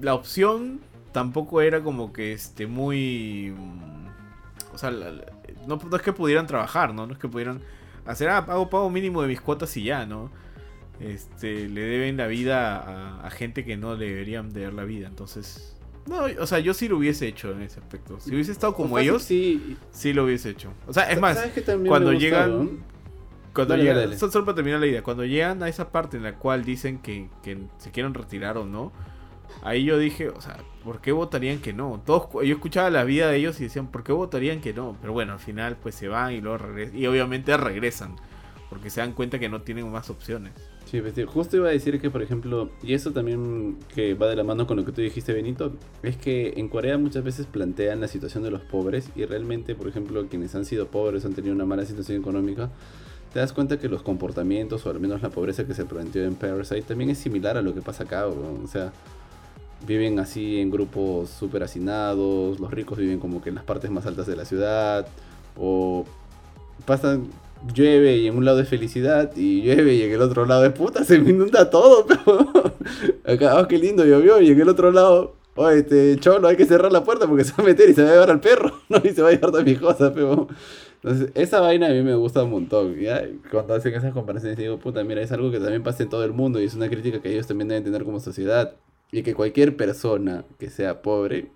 la 0.00 0.14
opción 0.14 0.80
tampoco 1.12 1.60
era 1.62 1.82
como 1.82 2.12
que 2.12 2.32
este 2.32 2.66
muy 2.66 3.54
mm, 3.56 4.74
o 4.74 4.78
sea 4.78 4.90
la- 4.90 5.10
la- 5.10 5.24
no, 5.66 5.78
no 5.90 5.96
es 5.96 6.02
que 6.02 6.12
pudieran 6.12 6.46
trabajar 6.46 6.94
no 6.94 7.06
no 7.06 7.12
es 7.12 7.18
que 7.18 7.28
pudieran 7.28 7.60
hacer 8.06 8.28
ah 8.30 8.44
pago 8.46 8.68
pago 8.70 8.90
mínimo 8.90 9.22
de 9.22 9.28
mis 9.28 9.40
cuotas 9.40 9.76
y 9.76 9.84
ya 9.84 10.06
no 10.06 10.30
este 11.00 11.68
le 11.68 11.80
deben 11.82 12.16
la 12.16 12.26
vida 12.26 12.76
a, 12.78 13.26
a 13.26 13.30
gente 13.30 13.64
que 13.64 13.76
no 13.76 13.94
le 13.94 14.06
deberían 14.08 14.50
deber 14.52 14.72
la 14.74 14.84
vida. 14.84 15.06
Entonces 15.06 15.76
no 16.06 16.24
o 16.40 16.46
sea 16.46 16.58
yo 16.58 16.74
sí 16.74 16.88
lo 16.88 16.96
hubiese 16.96 17.28
hecho 17.28 17.52
en 17.52 17.62
ese 17.62 17.78
aspecto. 17.80 18.18
Si 18.20 18.34
hubiese 18.34 18.50
estado 18.52 18.74
como 18.74 18.96
O 18.96 18.98
ellos 18.98 19.22
Sí. 19.22 19.76
sí 19.92 20.12
lo 20.12 20.24
hubiese 20.24 20.50
hecho. 20.50 20.72
O 20.86 20.92
sea 20.92 21.10
es 21.10 21.20
más 21.20 21.36
¿Sabes 21.36 21.52
qué 21.52 21.60
también 21.60 21.88
cuando 21.90 22.12
llegan- 22.12 22.80
cuando 23.54 23.74
Dale, 23.74 23.82
llegan, 23.84 23.96
dale, 24.10 24.18
solo 24.18 24.44
para 24.44 24.54
terminar 24.56 24.78
la 24.80 24.86
idea, 24.86 25.02
cuando 25.02 25.24
llegan 25.24 25.62
a 25.62 25.68
esa 25.68 25.90
parte 25.90 26.16
en 26.16 26.22
la 26.22 26.34
cual 26.36 26.64
dicen 26.64 26.98
que, 26.98 27.28
que 27.42 27.58
se 27.78 27.90
quieren 27.90 28.14
retirar 28.14 28.56
o 28.56 28.64
no, 28.64 28.92
ahí 29.62 29.84
yo 29.84 29.98
dije, 29.98 30.28
o 30.28 30.40
sea, 30.40 30.58
¿por 30.84 31.00
qué 31.00 31.12
votarían 31.12 31.60
que 31.60 31.72
no? 31.72 32.00
Todos, 32.04 32.28
yo 32.32 32.54
escuchaba 32.54 32.90
la 32.90 33.04
vida 33.04 33.30
de 33.30 33.36
ellos 33.36 33.60
y 33.60 33.64
decían, 33.64 33.88
¿por 33.88 34.04
qué 34.04 34.12
votarían 34.12 34.60
que 34.60 34.72
no? 34.72 34.96
Pero 35.00 35.12
bueno, 35.12 35.34
al 35.34 35.38
final 35.38 35.76
pues 35.82 35.94
se 35.94 36.08
van 36.08 36.32
y 36.32 36.40
luego 36.40 36.58
regresan, 36.58 36.98
y 36.98 37.06
obviamente 37.06 37.56
regresan, 37.56 38.16
porque 38.70 38.90
se 38.90 39.00
dan 39.00 39.12
cuenta 39.12 39.38
que 39.38 39.48
no 39.48 39.62
tienen 39.62 39.90
más 39.90 40.10
opciones. 40.10 40.52
Sí, 40.90 41.02
pues, 41.02 41.12
tío, 41.12 41.26
justo 41.26 41.58
iba 41.58 41.68
a 41.68 41.72
decir 41.72 42.00
que, 42.00 42.08
por 42.08 42.22
ejemplo, 42.22 42.70
y 42.82 42.94
eso 42.94 43.12
también 43.12 43.76
que 43.94 44.14
va 44.14 44.26
de 44.26 44.36
la 44.36 44.42
mano 44.42 44.66
con 44.66 44.78
lo 44.78 44.86
que 44.86 44.92
tú 44.92 45.02
dijiste, 45.02 45.34
Benito, 45.34 45.74
es 46.02 46.16
que 46.16 46.54
en 46.56 46.68
Corea 46.68 46.96
muchas 46.96 47.22
veces 47.22 47.44
plantean 47.44 48.00
la 48.00 48.08
situación 48.08 48.42
de 48.42 48.50
los 48.50 48.62
pobres 48.62 49.10
y 49.14 49.26
realmente, 49.26 49.74
por 49.74 49.86
ejemplo, 49.86 50.26
quienes 50.28 50.54
han 50.54 50.64
sido 50.64 50.86
pobres, 50.86 51.26
han 51.26 51.34
tenido 51.34 51.54
una 51.54 51.66
mala 51.66 51.84
situación 51.84 52.18
económica, 52.18 52.70
te 53.34 53.38
das 53.38 53.52
cuenta 53.52 53.78
que 53.78 53.90
los 53.90 54.02
comportamientos, 54.02 54.86
o 54.86 54.90
al 54.90 54.98
menos 54.98 55.20
la 55.20 55.28
pobreza 55.28 55.66
que 55.66 55.74
se 55.74 55.84
planteó 55.84 56.24
en 56.24 56.36
Parasite, 56.36 56.80
también 56.80 57.10
es 57.10 57.18
similar 57.18 57.58
a 57.58 57.62
lo 57.62 57.74
que 57.74 57.82
pasa 57.82 58.04
acá, 58.04 58.26
o 58.26 58.66
sea, 58.66 58.90
viven 59.86 60.18
así 60.18 60.60
en 60.60 60.70
grupos 60.70 61.30
súper 61.30 61.62
hacinados, 61.62 62.58
los 62.60 62.70
ricos 62.70 62.98
viven 62.98 63.18
como 63.20 63.42
que 63.42 63.48
en 63.50 63.56
las 63.56 63.64
partes 63.64 63.90
más 63.90 64.06
altas 64.06 64.26
de 64.26 64.36
la 64.36 64.44
ciudad, 64.44 65.06
o 65.56 66.04
pasan, 66.84 67.28
llueve 67.74 68.16
y 68.18 68.26
en 68.26 68.36
un 68.36 68.44
lado 68.44 68.60
es 68.60 68.68
felicidad, 68.68 69.34
y 69.36 69.62
llueve 69.62 69.94
y 69.94 70.02
en 70.02 70.12
el 70.12 70.22
otro 70.22 70.46
lado 70.46 70.64
es 70.64 70.72
puta, 70.72 71.04
se 71.04 71.18
me 71.18 71.30
inunda 71.30 71.70
todo, 71.70 72.06
pero 72.08 72.72
acá, 73.24 73.60
oh, 73.60 73.68
qué 73.68 73.78
lindo 73.78 74.04
llovió, 74.04 74.40
y 74.40 74.50
en 74.50 74.60
el 74.60 74.68
otro 74.68 74.90
lado, 74.90 75.34
oh, 75.54 75.70
este 75.70 76.16
cholo, 76.18 76.48
hay 76.48 76.56
que 76.56 76.66
cerrar 76.66 76.92
la 76.92 77.04
puerta 77.04 77.26
porque 77.26 77.44
se 77.44 77.52
va 77.52 77.64
a 77.64 77.66
meter 77.66 77.88
y 77.88 77.94
se 77.94 78.02
va 78.02 78.08
a 78.10 78.12
llevar 78.12 78.30
al 78.30 78.40
perro, 78.40 78.72
¿no? 78.88 78.98
Y 79.04 79.10
se 79.10 79.22
va 79.22 79.28
a 79.28 79.32
llevar 79.32 79.50
todas 79.50 79.64
mis 79.64 79.78
cosas, 79.78 80.12
pero... 80.14 80.48
Entonces, 81.00 81.30
esa 81.36 81.60
vaina 81.60 81.86
a 81.86 81.90
mí 81.90 82.02
me 82.02 82.16
gusta 82.16 82.42
un 82.42 82.50
montón. 82.50 82.96
Cuando 83.52 83.74
hacen 83.74 83.94
esas 83.94 84.12
comparaciones 84.12 84.58
digo, 84.58 84.78
puta, 84.78 85.04
mira, 85.04 85.22
es 85.22 85.30
algo 85.30 85.52
que 85.52 85.60
también 85.60 85.84
pasa 85.84 86.02
en 86.02 86.08
todo 86.08 86.24
el 86.24 86.32
mundo 86.32 86.60
y 86.60 86.64
es 86.64 86.74
una 86.74 86.88
crítica 86.88 87.20
que 87.20 87.32
ellos 87.32 87.46
también 87.46 87.68
deben 87.68 87.84
tener 87.84 88.02
como 88.02 88.18
sociedad. 88.18 88.74
Y 89.10 89.22
que 89.22 89.34
cualquier 89.34 89.76
persona 89.76 90.44
que 90.58 90.70
sea 90.70 91.02
pobre 91.02 91.50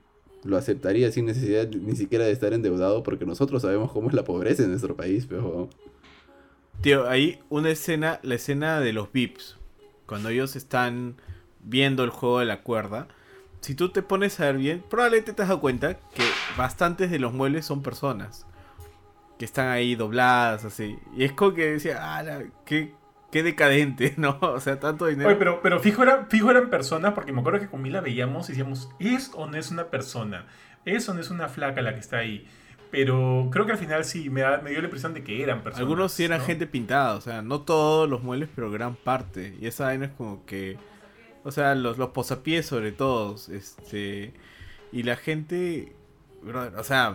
lo 0.45 0.57
aceptaría 0.57 1.13
sin 1.13 1.27
necesidad 1.27 1.69
ni 1.69 1.95
siquiera 1.95 2.25
de 2.25 2.33
estar 2.33 2.53
endeudado 2.53 3.03
porque 3.03 3.27
nosotros 3.27 3.63
sabemos 3.63 3.93
cómo 3.93 4.09
es 4.09 4.15
la 4.15 4.25
pobreza 4.25 4.63
en 4.63 4.71
nuestro 4.71 4.97
país, 4.97 5.27
pero... 5.29 5.69
Tío, 6.81 7.09
ahí 7.09 7.41
una 7.49 7.71
escena, 7.71 8.19
la 8.23 8.35
escena 8.35 8.81
de 8.81 8.93
los 8.93 9.13
VIPs, 9.13 9.59
cuando 10.07 10.31
ellos 10.31 10.57
están 10.57 11.17
viendo 11.61 12.03
el 12.03 12.11
juego 12.11 12.41
de 12.41 12.47
la 12.47 12.63
cuerda, 12.63 13.07
si 13.61 13.77
tú 13.77 13.91
te 13.91 14.03
pones 14.03 14.41
a 14.41 14.47
ver 14.47 14.57
bien, 14.57 14.85
probablemente 14.91 15.33
te 15.33 15.43
has 15.43 15.49
dado 15.49 15.61
cuenta 15.61 15.95
que 15.95 16.25
bastantes 16.57 17.11
de 17.11 17.21
los 17.21 17.33
muebles 17.33 17.65
son 17.65 17.83
personas 17.83 18.47
que 19.39 19.45
están 19.45 19.69
ahí 19.69 19.95
dobladas, 19.95 20.65
así. 20.65 20.99
Y 21.17 21.25
es 21.25 21.33
como 21.33 21.55
que 21.55 21.73
decía, 21.73 21.99
ah, 22.01 22.43
qué, 22.65 22.95
qué 23.33 23.43
decadente, 23.43 24.15
¿no? 24.19 24.39
O 24.41 24.61
sea, 24.61 24.79
tanto 24.79 25.07
dinero. 25.07 25.29
Oye, 25.31 25.37
pero, 25.39 25.61
pero 25.63 25.81
fijo, 25.81 26.05
era, 26.05 26.27
fijo 26.27 26.51
eran 26.53 26.71
personas, 26.71 27.15
porque 27.15 27.33
me 27.33 27.41
acuerdo 27.41 27.59
que 27.59 27.67
con 27.69 27.83
Mila 27.83 28.01
veíamos 28.01 28.49
y 28.49 28.53
decíamos, 28.53 28.91
¿es 29.01 29.33
o 29.35 29.49
no 29.49 29.57
es 29.57 29.73
una 29.73 29.87
persona? 29.87 30.47
¿Es 30.85 31.09
o 31.09 31.15
no 31.15 31.21
es 31.21 31.31
una 31.31 31.49
flaca 31.49 31.83
la 31.83 31.95
que 31.95 32.01
está 32.01 32.19
ahí? 32.19 32.47
Pero 32.91 33.49
creo 33.51 33.65
que 33.65 33.73
al 33.73 33.79
final 33.79 34.05
sí, 34.05 34.29
me, 34.29 34.43
da- 34.43 34.61
me 34.63 34.69
dio 34.71 34.81
la 34.81 34.85
impresión 34.85 35.15
de 35.15 35.25
que 35.25 35.43
eran 35.43 35.63
personas. 35.63 35.81
Algunos 35.81 36.13
sí 36.13 36.25
eran 36.25 36.41
¿no? 36.41 36.45
gente 36.45 36.67
pintada, 36.67 37.15
o 37.15 37.21
sea, 37.23 37.41
no 37.41 37.63
todos 37.63 38.09
los 38.09 38.23
muebles, 38.23 38.51
pero 38.55 38.71
gran 38.71 38.97
parte. 38.97 39.57
Y 39.61 39.67
esa 39.67 39.87
vaina 39.87 40.05
es 40.07 40.13
como 40.13 40.45
que. 40.45 40.77
O 41.43 41.51
sea, 41.51 41.75
los, 41.75 41.97
los 41.97 42.11
posapiés 42.11 42.67
sobre 42.67 42.93
todo. 42.93 43.37
Este. 43.51 44.35
Y 44.93 45.05
la 45.05 45.17
gente. 45.17 45.97
brother, 46.43 46.75
o 46.79 46.85
sea, 46.85 47.15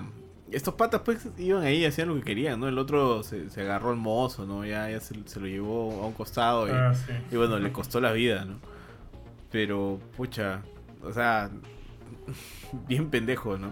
estos 0.51 0.73
patas 0.75 1.01
pues 1.03 1.27
iban 1.37 1.63
ahí 1.63 1.77
y 1.79 1.85
hacían 1.85 2.07
lo 2.09 2.15
que 2.15 2.21
querían, 2.21 2.59
¿no? 2.59 2.67
El 2.67 2.77
otro 2.77 3.23
se, 3.23 3.49
se 3.49 3.61
agarró 3.61 3.89
al 3.89 3.97
mozo, 3.97 4.45
¿no? 4.45 4.65
Ya, 4.65 4.89
ya 4.89 4.99
se, 4.99 5.15
se 5.27 5.39
lo 5.39 5.47
llevó 5.47 6.03
a 6.03 6.07
un 6.07 6.13
costado 6.13 6.67
y, 6.67 6.71
Ah, 6.71 6.93
sí. 6.93 7.11
y 7.31 7.35
bueno, 7.35 7.59
le 7.59 7.71
costó 7.71 7.99
la 7.99 8.11
vida, 8.13 8.45
¿no? 8.45 8.55
Pero, 9.51 9.99
pucha, 10.15 10.61
o 11.03 11.11
sea, 11.11 11.49
bien 12.87 13.09
pendejo, 13.09 13.57
¿no? 13.57 13.71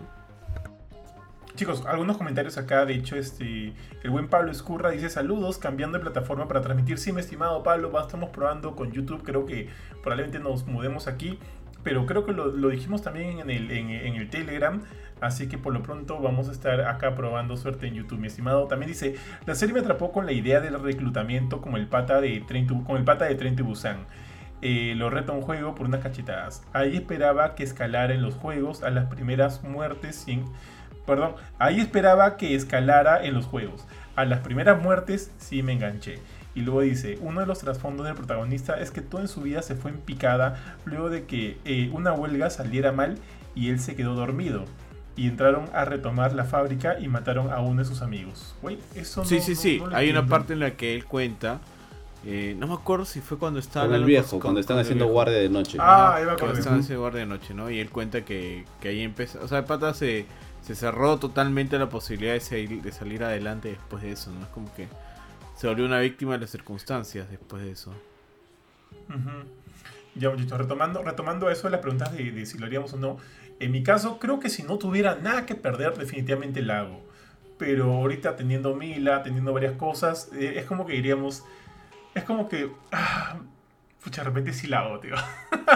Chicos, 1.56 1.86
algunos 1.86 2.18
comentarios 2.18 2.58
acá. 2.58 2.86
De 2.86 2.96
hecho, 2.96 3.16
este, 3.16 3.74
el 4.04 4.10
buen 4.10 4.28
Pablo 4.28 4.52
Escurra 4.52 4.90
dice: 4.92 5.10
Saludos, 5.10 5.58
cambiando 5.58 5.98
de 5.98 6.02
plataforma 6.04 6.50
para 6.50 6.60
transmitir. 6.62 6.98
Sí, 6.98 7.14
mi 7.14 7.22
estimado 7.22 7.64
Pablo, 7.64 7.92
va- 7.94 8.02
estamos 8.02 8.30
probando 8.32 8.76
con 8.76 8.92
YouTube. 8.92 9.24
Creo 9.24 9.46
que 9.46 9.70
probablemente 10.04 10.40
nos 10.40 10.66
mudemos 10.68 11.08
aquí. 11.08 11.40
Pero 11.86 12.06
creo 12.06 12.26
que 12.26 12.34
lo, 12.34 12.48
lo 12.48 12.67
dijimos 12.69 13.02
también 13.02 13.39
en 13.39 13.50
el, 13.50 13.71
en, 13.71 13.89
el 14.15 14.30
Telegram. 14.30 14.82
Así 15.21 15.48
que 15.48 15.58
por 15.58 15.71
lo 15.71 15.82
pronto 15.82 16.19
vamos 16.19 16.50
a 16.50 16.52
estar 16.52 16.82
acá 16.82 17.15
probando 17.15 17.56
suerte 17.56 17.88
en 17.88 17.93
YouTube, 17.93 18.19
mi 18.19 18.28
estimado. 18.28 18.67
También 18.67 18.91
dice: 18.91 19.15
La 19.45 19.56
serie 19.56 19.74
me 19.74 19.80
atrapó 19.80 20.12
con 20.12 20.26
la 20.26 20.34
idea 20.34 20.60
del 20.60 20.78
reclutamiento 20.82 21.62
como 21.62 21.78
el 21.78 21.88
pata 21.88 22.19
de 22.19 22.43
con 22.86 22.98
el 22.98 23.06
pata 23.06 23.24
de 23.26 23.36
Tren 23.36 23.56
Busan. 23.56 24.00
Eh, 24.62 24.93
lo 24.98 25.10
reta 25.10 25.32
un 25.32 25.41
juego 25.41 25.76
por 25.76 25.86
unas 25.86 26.02
cachetadas. 26.02 26.63
Ahí 26.74 26.98
esperaba 26.98 27.56
que 27.56 27.63
escalara 27.63 28.13
en 28.13 28.21
los 28.24 28.34
juegos 28.34 28.84
a 28.84 28.89
las 28.89 29.06
primeras 29.06 29.63
muertes 29.63 30.26
en- 30.28 30.45
Perdón, 31.06 31.36
ahí 31.60 31.80
esperaba 31.80 32.36
que 32.36 32.56
escalara 32.56 33.24
en 33.24 33.36
los 33.36 33.45
juegos. 33.45 33.86
A 34.15 34.26
las 34.26 34.39
primeras 34.39 34.82
muertes 34.82 35.32
sí 35.38 35.62
me 35.62 35.74
enganché. 35.74 36.17
Y 36.56 36.62
luego 36.62 36.82
dice, 36.82 37.20
uno 37.22 37.41
de 37.41 37.46
los 37.46 37.60
trasfondos 37.60 38.06
del 38.06 38.15
protagonista 38.15 38.76
es 38.80 38.89
que 38.89 39.02
todo 39.02 39.22
en 39.22 39.28
su 39.28 39.41
vida 39.41 39.62
se 39.62 39.76
fue 39.76 39.91
en 39.91 39.98
picada 39.98 40.78
luego 40.86 41.10
de 41.10 41.26
que 41.26 41.58
eh, 41.65 41.89
una 41.94 42.13
huelga 42.13 42.50
saliera 42.50 42.91
mal 42.94 43.18
y 43.54 43.70
él 43.70 43.80
se 43.80 43.96
quedó 43.96 44.15
dormido. 44.15 44.65
Y 45.18 45.28
entraron 45.28 45.65
a 45.74 45.86
retomar 45.86 46.34
la 46.34 46.44
fábrica 46.46 46.98
y 47.00 47.08
mataron 47.08 47.52
a 47.52 47.60
uno 47.60 47.82
de 47.82 47.86
sus 47.86 48.02
amigos. 48.02 48.56
Güey, 48.62 48.80
eso 48.96 49.22
no 49.22 49.28
Sí, 49.28 49.39
sí, 49.41 49.52
no- 49.52 49.58
sí. 49.58 49.78
no 49.80 49.88
lo 49.88 49.96
Hay 49.96 50.10
una 50.10 50.26
parte 50.28 50.54
en 50.54 50.60
la 50.60 50.72
que 50.72 50.96
él 50.96 51.06
cuenta. 51.06 51.60
eh, 52.28 52.56
no 52.58 52.65
me 52.68 52.74
acuerdo 52.74 53.06
si 53.06 53.22
fue 53.22 53.38
cuando 53.38 53.60
estaba 53.60 53.86
Con 53.86 53.96
el 53.96 54.04
viejo, 54.06 54.32
con- 54.32 54.39
cuando 54.39 54.60
están 54.60 54.80
haciendo 54.80 55.06
viejo. 55.06 55.13
guardia 55.13 55.38
de 55.38 55.48
noche. 55.50 55.78
Ah, 55.80 56.15
ahí 56.15 56.22
me 56.22 56.26
cuando 56.30 56.46
acordé. 56.46 56.60
estaban 56.60 56.80
haciendo 56.80 57.02
guardia 57.02 57.20
de 57.20 57.26
noche, 57.28 57.54
¿no? 57.54 57.70
Y 57.70 57.80
él 57.80 57.89
cuenta 57.91 58.26
que, 58.26 58.65
que 58.82 58.88
ahí 58.88 59.02
empezó. 59.02 59.39
O 59.44 59.48
sea, 59.48 59.60
el 59.60 59.65
pata 59.65 59.94
se, 59.94 60.26
se 60.63 60.74
cerró 60.74 61.18
totalmente 61.20 61.78
la 61.78 61.88
posibilidad 61.88 62.34
de, 62.34 62.39
salir- 62.41 62.82
de 62.82 62.91
salir 62.91 63.24
adelante 63.24 63.70
después 63.70 64.02
de 64.02 64.12
eso, 64.13 64.32
¿no? 64.32 64.41
Es 64.41 64.48
como 64.48 64.74
que 64.74 64.88
se 65.56 65.68
volvió 65.68 65.86
una 65.86 66.00
víctima 66.00 66.34
de 66.34 66.39
las 66.39 66.50
circunstancias 66.50 67.30
después 67.30 67.63
de 67.63 67.72
eso. 67.72 67.94
Ya, 70.15 70.30
muchachos, 70.30 70.58
retomando, 70.58 71.04
retomando 71.04 71.50
eso 71.50 71.68
de 71.68 71.72
las 71.72 71.82
preguntas 71.82 72.15
de, 72.15 72.32
de 72.32 72.46
si 72.46 72.58
lo 72.58 72.65
haríamos 72.65 72.94
o 72.94 72.98
no. 72.98 73.18
En 73.60 73.72
mi 73.72 73.84
caso, 73.84 74.20
creo 74.20 74.39
que 74.39 74.50
si 74.50 74.63
no 74.63 74.78
tuviera 74.78 75.15
nada 75.15 75.46
que 75.46 75.56
perder, 75.56 75.98
definitivamente 75.98 76.62
la 76.62 76.80
hago. 76.80 77.02
Pero 77.58 77.94
ahorita 77.94 78.36
teniendo 78.36 78.76
Mila, 78.76 79.24
teniendo 79.24 79.54
varias 79.54 79.78
cosas, 79.78 80.30
eh, 80.34 80.56
es 80.58 80.65
como 80.65 80.86
que 80.86 80.94
diríamos. 80.94 81.44
Es 82.13 82.24
como 82.26 82.50
que. 82.50 82.70
ah, 82.91 83.38
pucha, 84.04 84.22
de 84.22 84.30
repente 84.30 84.52
sí 84.54 84.68
la 84.68 84.80
hago, 84.80 85.00
tío. 85.00 85.15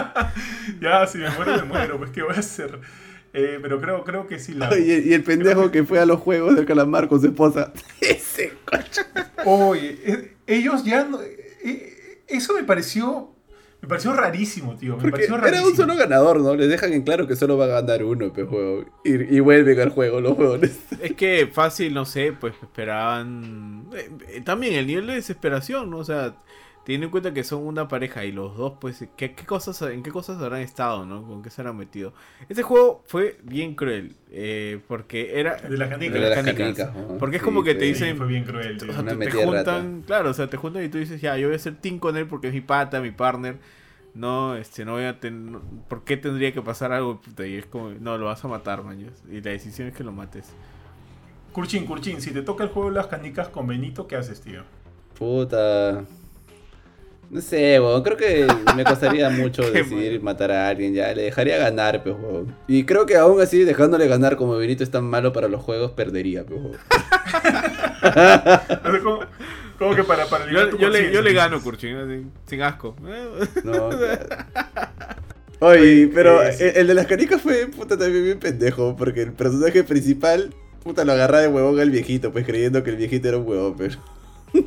ya, 0.80 1.06
si 1.06 1.18
me 1.18 1.30
muero, 1.30 1.56
me 1.56 1.62
muero, 1.62 1.98
pues 1.98 2.10
¿qué 2.10 2.22
voy 2.22 2.34
a 2.34 2.40
hacer? 2.40 2.80
Eh, 3.32 3.58
pero 3.62 3.80
creo, 3.80 4.02
creo 4.04 4.26
que 4.26 4.38
sí 4.38 4.54
la. 4.54 4.76
Y, 4.76 4.90
y 5.10 5.12
el 5.14 5.22
pendejo 5.22 5.70
que 5.70 5.84
fue 5.84 5.98
a 6.00 6.06
los 6.06 6.20
juegos 6.20 6.56
del 6.56 6.66
calamar 6.66 7.08
con 7.08 7.20
su 7.20 7.26
esposa. 7.28 7.72
Ese 8.00 8.54
coche. 8.64 9.02
Oye, 9.44 9.98
eh, 10.04 10.36
ellos 10.46 10.84
ya. 10.84 11.04
no- 11.04 11.20
eh, 11.22 12.22
eso 12.28 12.54
me 12.54 12.64
pareció. 12.64 13.30
Me 13.82 13.88
pareció 13.88 14.12
rarísimo, 14.12 14.76
tío. 14.76 14.96
Me 14.96 15.00
Porque 15.02 15.12
pareció 15.12 15.34
era 15.36 15.44
rarísimo. 15.44 15.70
un 15.70 15.76
solo 15.76 15.96
ganador, 15.96 16.40
¿no? 16.40 16.54
Les 16.54 16.68
dejan 16.68 16.92
en 16.92 17.02
claro 17.02 17.26
que 17.26 17.34
solo 17.34 17.56
va 17.56 17.64
a 17.64 17.68
ganar 17.68 18.04
uno, 18.04 18.30
pe 18.32 18.44
juego. 18.44 18.84
Y, 19.04 19.36
y 19.36 19.40
vuelven 19.40 19.80
al 19.80 19.88
juego 19.88 20.20
los 20.20 20.34
jugadores. 20.34 20.78
Es 21.00 21.12
que 21.14 21.48
fácil, 21.50 21.94
no 21.94 22.04
sé, 22.04 22.32
pues 22.38 22.52
esperaban. 22.60 23.86
eh, 23.94 24.10
eh, 24.28 24.40
también 24.44 24.74
el 24.74 24.86
nivel 24.86 25.06
de 25.06 25.14
desesperación, 25.14 25.88
¿no? 25.88 25.98
O 25.98 26.04
sea, 26.04 26.34
teniendo 26.84 27.06
en 27.06 27.10
cuenta 27.10 27.32
que 27.34 27.44
son 27.44 27.62
una 27.66 27.88
pareja 27.88 28.24
y 28.24 28.32
los 28.32 28.56
dos, 28.56 28.74
pues, 28.80 29.04
¿qué, 29.16 29.34
qué 29.34 29.46
cosas, 29.46 29.80
¿en 29.82 30.02
qué 30.02 30.10
cosas 30.10 30.40
habrán 30.40 30.60
estado, 30.62 31.04
¿no? 31.06 31.26
¿Con 31.26 31.42
qué 31.42 31.50
se 31.50 31.60
habrán 31.60 31.76
metido? 31.76 32.14
Este 32.48 32.62
juego 32.62 33.02
fue 33.06 33.38
bien 33.42 33.74
cruel, 33.74 34.16
eh, 34.30 34.80
porque 34.88 35.38
era. 35.38 35.56
De 35.56 35.76
las 35.76 35.88
canicas. 35.88 36.14
de 36.14 36.20
las 36.20 36.34
canicas. 36.34 36.74
canicas, 36.76 36.94
¿no? 36.94 37.18
Porque 37.18 37.36
es 37.36 37.42
Sí, 37.42 37.44
como 37.44 37.62
que 37.62 37.74
te 37.74 37.86
Sí, 37.86 37.86
dicen. 37.86 38.16
fue 38.16 38.26
bien 38.26 38.44
cruel, 38.44 38.76
O 38.88 38.92
sea, 38.92 39.04
te, 39.18 39.30
juntan, 39.30 40.02
claro, 40.06 40.30
o 40.30 40.34
sea, 40.34 40.48
te 40.48 40.56
juntan 40.56 40.84
y 40.84 40.88
tú 40.88 40.98
dices, 40.98 41.20
ya, 41.20 41.36
yo 41.36 41.48
voy 41.48 41.56
a 41.56 41.58
ser 41.58 41.76
team 41.80 41.98
con 41.98 42.16
él 42.16 42.26
porque 42.26 42.48
es 42.48 42.54
mi 42.54 42.60
pata, 42.60 43.00
mi 43.00 43.10
partner. 43.10 43.58
No, 44.14 44.56
este, 44.56 44.84
no 44.84 44.92
voy 44.92 45.04
a 45.04 45.20
tener. 45.20 45.60
¿Por 45.88 46.04
qué 46.04 46.16
tendría 46.16 46.52
que 46.52 46.62
pasar 46.62 46.92
algo? 46.92 47.20
Puta, 47.20 47.46
Y 47.46 47.54
es 47.56 47.66
como, 47.66 47.90
no, 47.90 48.18
lo 48.18 48.26
vas 48.26 48.44
a 48.44 48.48
matar, 48.48 48.82
man. 48.84 48.98
Y 49.30 49.40
la 49.40 49.50
decisión 49.50 49.88
es 49.88 49.94
que 49.94 50.04
lo 50.04 50.12
mates. 50.12 50.56
Curchín, 51.52 51.86
Curchín, 51.86 52.20
si 52.20 52.32
te 52.32 52.42
toca 52.42 52.64
el 52.64 52.70
juego 52.70 52.88
de 52.90 52.96
las 52.96 53.06
canicas 53.08 53.48
con 53.48 53.66
Benito, 53.66 54.06
¿qué 54.06 54.16
haces, 54.16 54.40
tío? 54.40 54.64
Puta. 55.14 56.04
No 57.30 57.40
sé, 57.40 57.78
weón. 57.78 58.02
Creo 58.02 58.16
que 58.16 58.46
me 58.76 58.84
costaría 58.84 59.30
mucho 59.30 59.62
decidir 59.70 60.14
mal. 60.14 60.34
matar 60.34 60.50
a 60.50 60.68
alguien. 60.68 60.92
Ya, 60.92 61.14
le 61.14 61.22
dejaría 61.22 61.56
ganar, 61.58 62.02
pe 62.02 62.10
weón. 62.10 62.54
Y 62.66 62.84
creo 62.84 63.06
que 63.06 63.16
aún 63.16 63.40
así, 63.40 63.62
dejándole 63.62 64.08
ganar 64.08 64.36
como 64.36 64.56
Benito 64.56 64.82
es 64.82 64.90
tan 64.90 65.04
malo 65.04 65.32
para 65.32 65.48
los 65.48 65.62
juegos, 65.62 65.92
perdería, 65.92 66.44
pe 66.44 66.54
weón. 66.54 66.76
O 68.02 68.12
sea, 68.12 69.00
como, 69.02 69.20
como 69.78 69.94
que 69.94 70.02
para, 70.02 70.26
para 70.26 70.50
Yo, 70.50 70.76
yo 70.76 70.88
le, 70.88 71.12
yo 71.12 71.22
le 71.22 71.32
gano, 71.32 71.62
Kurchin, 71.62 71.96
así, 71.96 72.26
sin 72.46 72.62
asco. 72.62 72.96
No. 73.62 73.90
Oye, 75.60 76.10
pero 76.12 76.42
eh, 76.42 76.56
el, 76.58 76.76
el 76.76 76.86
de 76.86 76.94
las 76.94 77.06
canicas 77.06 77.40
fue 77.42 77.66
puta 77.66 77.96
también 77.98 78.24
bien 78.24 78.38
pendejo, 78.40 78.96
porque 78.96 79.22
el 79.22 79.32
personaje 79.32 79.84
principal, 79.84 80.54
puta, 80.82 81.04
lo 81.04 81.12
agarra 81.12 81.40
de 81.40 81.48
huevón 81.48 81.78
al 81.78 81.90
viejito, 81.90 82.32
pues 82.32 82.46
creyendo 82.46 82.82
que 82.82 82.90
el 82.90 82.96
viejito 82.96 83.28
era 83.28 83.36
un 83.36 83.46
huevón, 83.46 83.74
pero. 83.76 83.96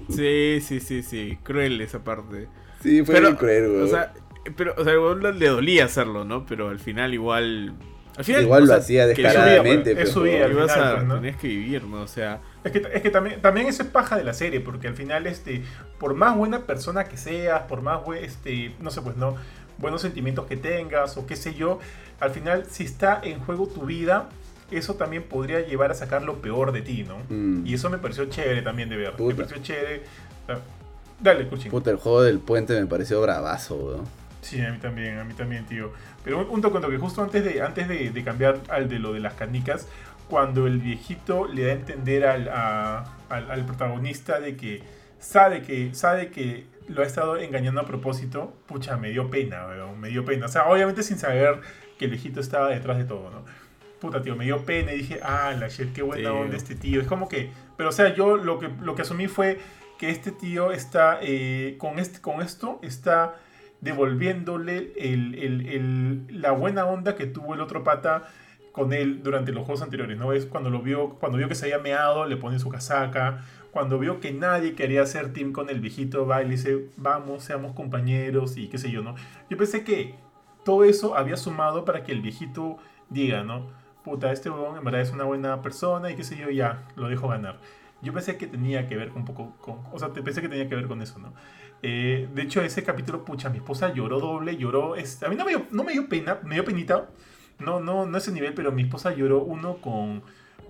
Sí, 0.10 0.60
sí, 0.62 0.80
sí, 0.80 1.04
sí. 1.04 1.38
Cruel 1.44 1.80
esa 1.82 2.04
parte. 2.04 2.48
Sí, 2.82 3.04
fue 3.04 3.16
Pero, 3.16 3.38
cruel, 3.38 3.64
huevón. 3.70 3.84
O 3.84 3.88
sea, 3.88 4.14
pero, 4.56 4.74
o 4.78 4.84
sea, 4.84 4.94
le 5.34 5.48
dolía 5.48 5.86
hacerlo, 5.86 6.26
¿no? 6.26 6.46
Pero 6.46 6.70
al 6.70 6.80
final 6.80 7.14
igual. 7.14 7.74
Al 8.16 8.24
final, 8.26 8.44
Igual 8.44 8.64
o 8.64 8.66
lo 8.66 8.68
sea, 8.74 8.78
hacía 8.78 9.04
que- 9.14 9.24
descaradamente, 9.24 9.92
es 9.94 9.98
pe, 9.98 10.06
su 10.06 10.20
huevón. 10.22 10.36
vida, 10.36 10.46
al 10.46 10.52
ibas 10.52 10.72
final, 10.74 10.88
a, 10.88 10.96
pues, 10.96 11.08
¿no? 11.08 11.16
tenías 11.16 11.36
que 11.38 11.48
vivir, 11.48 11.84
¿no? 11.86 12.02
O 12.04 12.08
sea, 12.08 12.42
Es 12.64 12.72
que, 12.72 12.88
es 12.94 13.02
que 13.02 13.10
también, 13.10 13.42
también 13.42 13.66
eso 13.68 13.82
es 13.82 13.90
paja 13.90 14.18
de 14.18 14.24
la 14.24 14.34
serie, 14.34 14.60
porque 14.60 14.88
al 14.88 14.94
final, 14.94 15.26
este, 15.26 15.64
por 15.98 16.14
más 16.14 16.38
buena 16.38 16.60
persona 16.68 17.06
que 17.06 17.18
seas, 17.18 17.62
por 17.64 17.82
más, 17.82 18.02
este, 18.22 18.76
no 18.80 18.92
sé, 18.92 19.02
pues 19.02 19.18
no, 19.18 19.36
buenos 19.80 20.02
sentimientos 20.04 20.46
que 20.46 20.58
tengas 20.58 21.18
o 21.18 21.26
qué 21.26 21.36
sé 21.36 21.56
yo, 21.56 21.80
al 22.20 22.30
final, 22.30 22.66
si 22.70 22.84
está 22.84 23.20
en 23.24 23.40
juego 23.40 23.66
tu 23.68 23.88
vida, 23.88 24.30
eso 24.78 24.96
también 24.96 25.24
podría 25.24 25.62
llevar 25.62 25.92
a 25.92 25.94
sacar 25.94 26.24
lo 26.24 26.42
peor 26.42 26.72
de 26.72 26.82
ti, 26.82 27.04
¿no? 27.04 27.18
Mm. 27.30 27.66
Y 27.66 27.74
eso 27.74 27.90
me 27.90 27.98
pareció 27.98 28.26
chévere 28.26 28.62
también 28.62 28.90
de 28.90 28.98
ver. 28.98 29.14
Me 29.20 29.34
pareció 29.36 29.58
chévere. 29.62 30.04
Ah, 30.48 30.58
Dale, 31.20 31.48
Cuchín. 31.48 31.72
Puta, 31.72 31.90
el 31.92 31.98
juego 31.98 32.22
del 32.22 32.40
puente 32.40 32.80
me 32.80 32.86
pareció 32.88 33.22
bravazo, 33.22 33.76
weón. 33.76 34.06
Sí, 34.42 34.60
a 34.62 34.72
mí 34.72 34.78
también, 34.80 35.18
a 35.20 35.24
mí 35.24 35.34
también, 35.34 35.66
tío. 35.66 35.92
Pero 36.24 36.40
un, 36.40 36.50
un 36.50 36.62
toque, 36.62 36.76
un 36.78 36.82
toque, 36.84 36.98
justo 36.98 37.24
antes 37.24 37.44
de, 37.46 37.62
antes 37.62 37.88
de, 37.88 38.10
de 38.10 38.24
cambiar 38.24 38.60
al 38.70 38.90
de 38.90 39.00
lo 39.00 39.14
de 39.14 39.22
las 39.22 39.34
canicas, 39.36 39.88
cuando 40.30 40.68
el 40.68 40.80
viejito 40.80 41.48
le 41.48 41.64
da 41.66 41.70
a 41.72 41.76
entender 41.76 42.26
al, 42.26 42.50
a- 42.50 43.06
al, 43.30 43.50
al 43.52 43.66
protagonista 43.66 44.40
de 44.42 44.58
que 44.58 44.82
sabe 45.20 45.62
que 45.62 45.94
sabe 45.96 46.30
que 46.30 46.66
lo 46.90 47.04
ha 47.04 47.06
estado 47.06 47.38
engañando 47.38 47.80
a 47.80 47.86
propósito, 47.86 48.54
pucha, 48.68 48.98
me 48.98 49.12
dio 49.12 49.30
pena, 49.30 49.66
weón, 49.68 50.00
me 50.02 50.10
dio 50.10 50.26
pena. 50.26 50.48
O 50.48 50.50
sea, 50.50 50.68
obviamente 50.68 51.04
sin 51.04 51.18
saber 51.18 51.62
que 51.98 52.06
el 52.06 52.12
viejito 52.12 52.42
estaba 52.42 52.68
detrás 52.70 52.98
de 52.98 53.06
todo, 53.06 53.30
¿no? 53.30 53.46
Puta, 54.04 54.22
tío, 54.22 54.36
me 54.36 54.44
dio 54.44 54.66
pena 54.66 54.92
y 54.92 54.98
dije, 54.98 55.20
ah, 55.24 55.56
la 55.58 55.70
shit, 55.70 55.94
qué 55.94 56.02
buena 56.02 56.30
Tío. 56.30 56.40
onda 56.42 56.58
este 56.58 56.76
tío. 56.76 57.00
Es 57.00 57.08
como 57.08 57.30
que, 57.30 57.52
pero 57.78 57.88
o 57.88 57.92
sea, 57.94 58.14
yo 58.14 58.36
lo 58.36 58.60
que, 58.60 58.68
lo 58.82 58.96
que 58.96 59.04
asumí 59.04 59.28
fue 59.30 59.60
que 59.98 60.10
este 60.10 60.32
tío 60.34 60.74
está, 60.74 61.20
eh, 61.22 61.76
con, 61.78 62.00
este, 62.00 62.20
con 62.20 62.42
esto, 62.42 62.80
está 62.82 63.36
devolviéndole 63.80 64.92
el- 64.98 65.36
el- 65.36 65.68
el- 65.70 66.42
la 66.42 66.52
buena 66.52 66.86
onda 66.86 67.16
que 67.16 67.26
tuvo 67.28 67.54
el 67.54 67.62
otro 67.62 67.86
pata 67.86 68.24
con 68.74 68.92
él 68.92 69.22
durante 69.24 69.54
los 69.54 69.64
juegos 69.66 69.82
anteriores, 69.82 70.18
¿no? 70.18 70.34
Es 70.34 70.46
cuando 70.48 70.70
lo 70.70 70.82
vio, 70.82 71.12
cuando 71.12 71.38
vio 71.38 71.48
que 71.48 71.56
se 71.56 71.66
había 71.66 71.78
meado, 71.80 72.26
le 72.26 72.36
pone 72.36 72.60
su 72.60 72.68
casaca, 72.70 73.46
cuando 73.72 74.00
vio 74.00 74.20
que 74.20 74.34
nadie 74.34 74.74
quería 74.76 75.04
hacer 75.04 75.32
team 75.32 75.54
con 75.54 75.70
el 75.70 75.80
viejito, 75.80 76.26
va 76.28 76.42
y 76.42 76.46
le 76.46 76.52
dice, 76.52 76.88
vamos, 76.98 77.44
seamos 77.46 77.72
compañeros 77.74 78.58
y 78.58 78.68
qué 78.68 78.78
sé 78.78 78.92
yo, 78.92 79.02
¿no? 79.02 79.16
Yo 79.50 79.56
pensé 79.58 79.86
que 79.86 80.16
todo 80.66 80.84
eso 80.84 81.16
había 81.16 81.38
sumado 81.38 81.86
para 81.86 82.04
que 82.04 82.12
el 82.12 82.22
viejito 82.22 82.78
diga, 83.10 83.44
¿no? 83.44 83.82
Puta, 84.04 84.32
este 84.32 84.50
huevón 84.50 84.78
en 84.78 84.84
verdad 84.84 85.02
es 85.02 85.12
una 85.12 85.24
buena 85.24 85.62
persona 85.62 86.12
y 86.12 86.16
qué 86.16 86.24
sé 86.24 86.36
yo, 86.38 86.50
ya, 86.50 86.84
lo 86.96 87.08
dejo 87.08 87.30
ganar. 87.30 87.60
Yo 88.02 88.12
pensé 88.14 88.38
que 88.38 88.48
tenía 88.48 88.88
que 88.88 88.98
ver 88.98 89.12
un 89.16 89.24
poco 89.24 89.56
con, 89.62 89.80
o 89.94 89.98
sea, 90.00 90.12
pensé 90.12 90.42
que 90.42 90.50
tenía 90.50 90.68
que 90.68 90.76
ver 90.76 90.88
con 90.88 91.02
eso, 91.02 91.20
¿no? 91.20 91.34
Eh, 91.82 92.28
de 92.34 92.42
hecho, 92.42 92.62
ese 92.62 92.84
capítulo, 92.84 93.24
pucha, 93.24 93.50
mi 93.50 93.58
esposa 93.58 93.94
lloró 93.94 94.20
doble, 94.20 94.58
lloró, 94.58 94.96
es- 94.96 95.24
a 95.24 95.30
mí 95.30 95.36
no 95.38 95.46
me, 95.46 95.52
dio, 95.52 95.66
no 95.72 95.84
me 95.86 95.94
dio 95.94 96.10
pena, 96.10 96.40
me 96.44 96.56
dio 96.56 96.66
penita, 96.66 97.10
no, 97.60 97.80
no, 97.80 98.06
no 98.06 98.18
ese 98.18 98.32
nivel, 98.34 98.54
pero 98.54 98.72
mi 98.74 98.82
esposa 98.84 99.14
lloró 99.16 99.42
uno 99.44 99.78
con, 99.78 100.22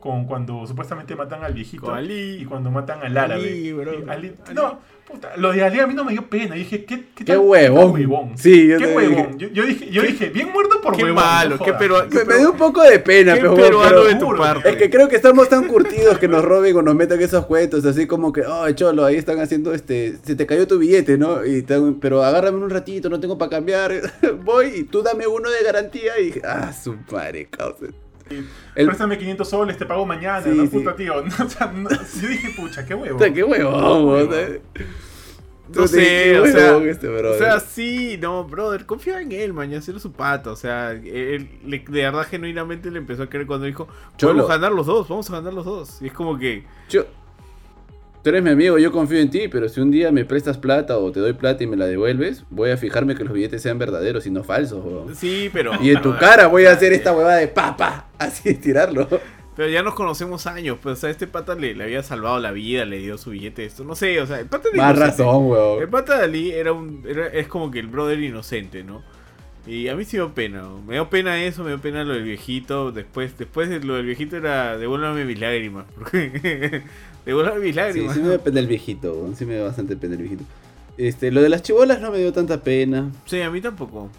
con 0.04 0.26
cuando 0.26 0.68
supuestamente 0.68 1.16
matan 1.16 1.46
al 1.46 1.54
viejito 1.54 1.84
Con 1.86 1.96
Ali. 1.96 2.40
y 2.42 2.44
cuando 2.44 2.70
matan 2.70 3.00
al 3.04 3.18
árabe. 3.18 3.42
Ali, 3.48 3.72
bro. 3.72 3.94
Y 3.94 3.96
Ali- 4.10 4.34
Ali. 4.46 4.54
No, 4.54 4.78
puta, 5.10 5.32
lo 5.38 5.54
de 5.54 5.64
Ali 5.64 5.80
a 5.80 5.88
mí 5.88 5.94
no 5.94 6.04
me 6.04 6.12
dio 6.12 6.28
pena, 6.30 6.56
dije, 6.56 6.84
¿qué, 6.84 6.96
qué, 7.00 7.06
¡Qué 7.16 7.24
tal- 7.24 7.38
huevón! 7.40 7.94
qué 7.96 8.02
huevón? 8.06 8.38
Sí, 8.38 8.68
yo 8.68 8.78
¿Qué 8.80 8.86
huevón? 8.94 9.40
Yo, 9.40 9.48
yo 9.48 9.64
dije, 9.66 9.90
yo 9.92 10.02
dije, 10.02 10.28
bien 10.28 10.52
muerto 10.52 10.82
por 10.82 10.98
Qué 10.98 11.04
huevón. 11.06 11.24
malo, 11.24 11.56
no 11.56 11.64
qué 11.64 11.72
peruano. 11.72 12.10
Me, 12.12 12.26
me 12.26 12.38
dio 12.38 12.52
un 12.52 12.58
poco 12.58 12.84
de 12.84 13.00
pena, 13.00 13.36
qué 13.36 13.40
pero, 13.40 13.56
peruano 13.56 13.90
pero- 13.90 14.04
de 14.04 14.16
tu 14.16 14.36
parte. 14.36 14.70
Es 14.72 14.76
que 14.76 14.90
creo 14.90 15.08
que 15.08 15.16
estamos 15.16 15.48
tan 15.48 15.70
curtidos 15.70 16.18
que 16.20 16.28
nos 16.28 16.44
roben 16.44 16.76
o 16.76 16.82
nos 16.82 16.96
metan 16.96 17.22
esos 17.22 17.46
cuentos, 17.46 17.86
así 17.86 18.06
como 18.06 18.34
que, 18.34 18.42
oh, 18.42 18.70
cholo, 18.72 19.06
ahí 19.06 19.16
están 19.16 19.40
haciendo 19.40 19.74
este, 19.74 20.18
se 20.22 20.36
te 20.36 20.46
cayó 20.46 20.68
tu 20.68 20.80
billete, 20.80 21.18
¿no? 21.18 21.46
Y 21.46 21.62
te- 21.62 21.80
pero 22.02 22.26
agárrame 22.26 22.58
un 22.58 22.70
ratito, 22.70 23.08
no 23.10 23.22
tengo 23.22 23.38
para 23.38 23.52
cambiar, 23.52 23.94
voy 24.44 24.68
y 24.80 24.84
tú 24.84 25.02
dame 25.02 25.28
uno 25.28 25.50
de 25.50 25.64
garantía 25.64 26.20
y, 26.20 26.42
ah, 26.44 26.74
su 26.74 26.94
madre, 27.10 27.46
causa. 27.50 27.86
El, 28.76 28.86
Préstame 28.88 29.18
500 29.18 29.50
soles, 29.50 29.78
te 29.78 29.86
pago 29.86 30.06
mañana, 30.06 30.42
Sí, 30.44 30.50
¿no? 30.50 30.64
sí. 30.64 30.70
Puta, 30.70 30.96
tío. 30.96 31.22
No, 31.24 31.46
o 31.46 31.50
sea, 31.50 31.68
no- 31.72 31.90
yo 31.90 32.28
dije, 32.28 32.50
pucha, 32.56 32.86
qué 32.86 32.94
huevo. 32.96 33.20
qué 33.20 33.44
huevón, 33.44 34.06
huevón. 34.08 34.30
¿no? 34.30 34.84
No 35.82 35.88
sé, 35.88 35.98
Qué 35.98 36.40
o 36.40 36.46
sea, 36.46 36.78
este 36.84 37.08
o 37.08 37.38
sea, 37.38 37.60
sí, 37.62 38.18
no, 38.22 38.44
brother, 38.44 38.86
confía 38.86 39.22
en 39.22 39.32
él, 39.32 39.54
mañana 39.54 39.82
era 39.88 39.98
su 39.98 40.12
pata, 40.12 40.52
o 40.52 40.56
sea, 40.58 40.92
él 40.92 41.50
le- 41.66 41.80
de 41.88 42.02
verdad 42.04 42.28
genuinamente 42.30 42.92
le 42.92 43.00
empezó 43.00 43.24
a 43.24 43.30
querer 43.30 43.48
cuando 43.48 43.66
dijo, 43.66 43.88
vamos 44.22 44.50
a 44.50 44.54
ganar 44.56 44.74
los 44.74 44.86
dos, 44.86 45.08
vamos 45.08 45.30
a 45.30 45.34
ganar 45.34 45.54
los 45.54 45.66
dos, 45.66 46.02
y 46.02 46.08
es 46.08 46.14
como 46.14 46.38
que, 46.38 46.66
Yo, 46.90 47.06
tú 48.24 48.30
eres 48.30 48.42
mi 48.42 48.50
amigo, 48.52 48.78
yo 48.80 48.92
confío 48.92 49.20
en 49.20 49.30
ti, 49.30 49.48
pero 49.50 49.68
si 49.70 49.82
un 49.82 49.92
día 49.92 50.12
me 50.12 50.26
prestas 50.26 50.58
plata 50.58 50.98
o 50.98 51.12
te 51.12 51.20
doy 51.20 51.34
plata 51.34 51.64
y 51.64 51.68
me 51.68 51.76
la 51.78 51.86
devuelves, 51.86 52.46
voy 52.50 52.72
a 52.72 52.78
fijarme 52.78 53.16
que 53.16 53.24
los 53.24 53.34
billetes 53.34 53.62
sean 53.62 53.78
verdaderos 53.78 54.26
y 54.26 54.32
no 54.32 54.44
falsos, 54.44 54.84
huevón. 54.84 55.16
sí, 55.16 55.50
pero... 55.54 55.74
Y 55.82 55.92
en 55.92 56.02
tu 56.02 56.18
cara 56.18 56.48
voy 56.48 56.66
a 56.66 56.72
hacer 56.72 56.94
esta 56.94 57.12
huevada 57.14 57.38
de 57.38 57.48
papa, 57.50 58.08
así 58.18 58.54
tirarlo. 58.56 59.08
Pero 59.56 59.70
ya 59.70 59.84
nos 59.84 59.94
conocemos 59.94 60.48
años, 60.48 60.78
pues, 60.82 60.98
o 60.98 61.02
sea, 61.02 61.10
este 61.12 61.28
pata 61.28 61.54
le, 61.54 61.76
le 61.76 61.84
había 61.84 62.02
salvado 62.02 62.40
la 62.40 62.52
vida, 62.52 62.86
le 62.86 62.98
dio 62.98 63.20
su 63.20 63.30
billete, 63.32 63.66
esto, 63.66 63.84
no 63.84 63.94
sé, 63.96 64.20
o 64.20 64.26
sea, 64.26 64.40
el 64.40 64.48
pata 64.48 64.70
de 64.72 64.78
Más 64.78 64.98
razón, 64.98 65.28
El 65.28 65.52
huevón. 65.52 65.90
pata 65.92 66.18
de 66.18 66.24
Ali 66.24 66.52
era 66.52 66.72
un, 66.74 67.04
era- 67.08 67.28
es 67.28 67.48
como 67.48 67.70
que 67.70 67.78
el 67.80 67.86
brother 67.88 68.20
inocente, 68.20 68.84
¿no? 68.84 69.04
Y 69.68 69.88
a 69.90 69.96
mí 69.96 70.04
sí 70.06 70.18
me 70.18 70.24
dio 70.24 70.34
pena, 70.34 70.62
¿no? 70.64 70.82
me 70.82 70.96
dio 70.96 71.10
pena 71.10 71.42
eso, 71.44 71.64
me 71.64 71.70
dio 71.70 71.80
pena 71.80 72.04
lo 72.04 72.14
del 72.14 72.24
viejito, 72.24 72.92
después, 72.92 73.38
después 73.38 73.70
de 73.70 73.80
lo 73.82 73.96
del 73.96 74.06
viejito 74.08 74.36
era 74.38 74.76
devuélvame 74.78 75.24
mis 75.24 75.40
lágrimas, 75.40 75.86
porque 75.98 76.82
devuélvame 77.26 77.60
mis 77.60 77.70
Sí, 77.70 77.74
lágrimas. 77.82 78.14
sí 78.16 78.22
me 78.22 78.30
da 78.30 78.38
pena 78.40 78.60
el 78.60 78.68
viejito, 78.68 79.30
sí 79.36 79.46
me 79.46 79.56
da 79.56 79.64
bastante 79.66 79.96
pena 79.98 80.14
el 80.16 80.22
viejito. 80.22 80.44
Este, 80.98 81.32
lo 81.32 81.42
de 81.42 81.50
las 81.50 81.64
chibolas 81.64 82.00
no 82.02 82.12
me 82.12 82.20
dio 82.20 82.32
tanta 82.34 82.62
pena. 82.62 83.12
Sí, 83.26 83.42
a 83.42 83.50
mí 83.50 83.62
tampoco. 83.62 84.10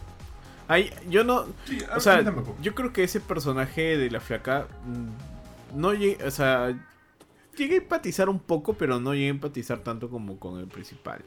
Ay, 0.67 0.91
yo 1.09 1.23
no. 1.25 1.45
Sí, 1.67 1.79
a- 1.91 1.97
O 1.97 2.01
sea, 2.01 2.25
yo 2.63 2.75
creo 2.75 2.93
que 2.93 3.05
ese 3.05 3.21
personaje 3.21 3.97
de 3.99 4.11
la 4.11 4.21
flaca. 4.21 4.67
mm, 4.87 5.79
No 5.81 5.93
llegué. 5.95 6.25
O 6.25 6.31
sea. 6.31 6.75
Llegué 7.57 7.75
a 7.75 7.79
empatizar 7.79 8.29
un 8.29 8.41
poco, 8.41 8.75
pero 8.75 8.99
no 8.99 9.13
llegué 9.15 9.27
a 9.27 9.31
empatizar 9.31 9.79
tanto 9.79 10.09
como 10.11 10.41
con 10.41 10.59
el 10.59 10.67
principal. 10.67 11.21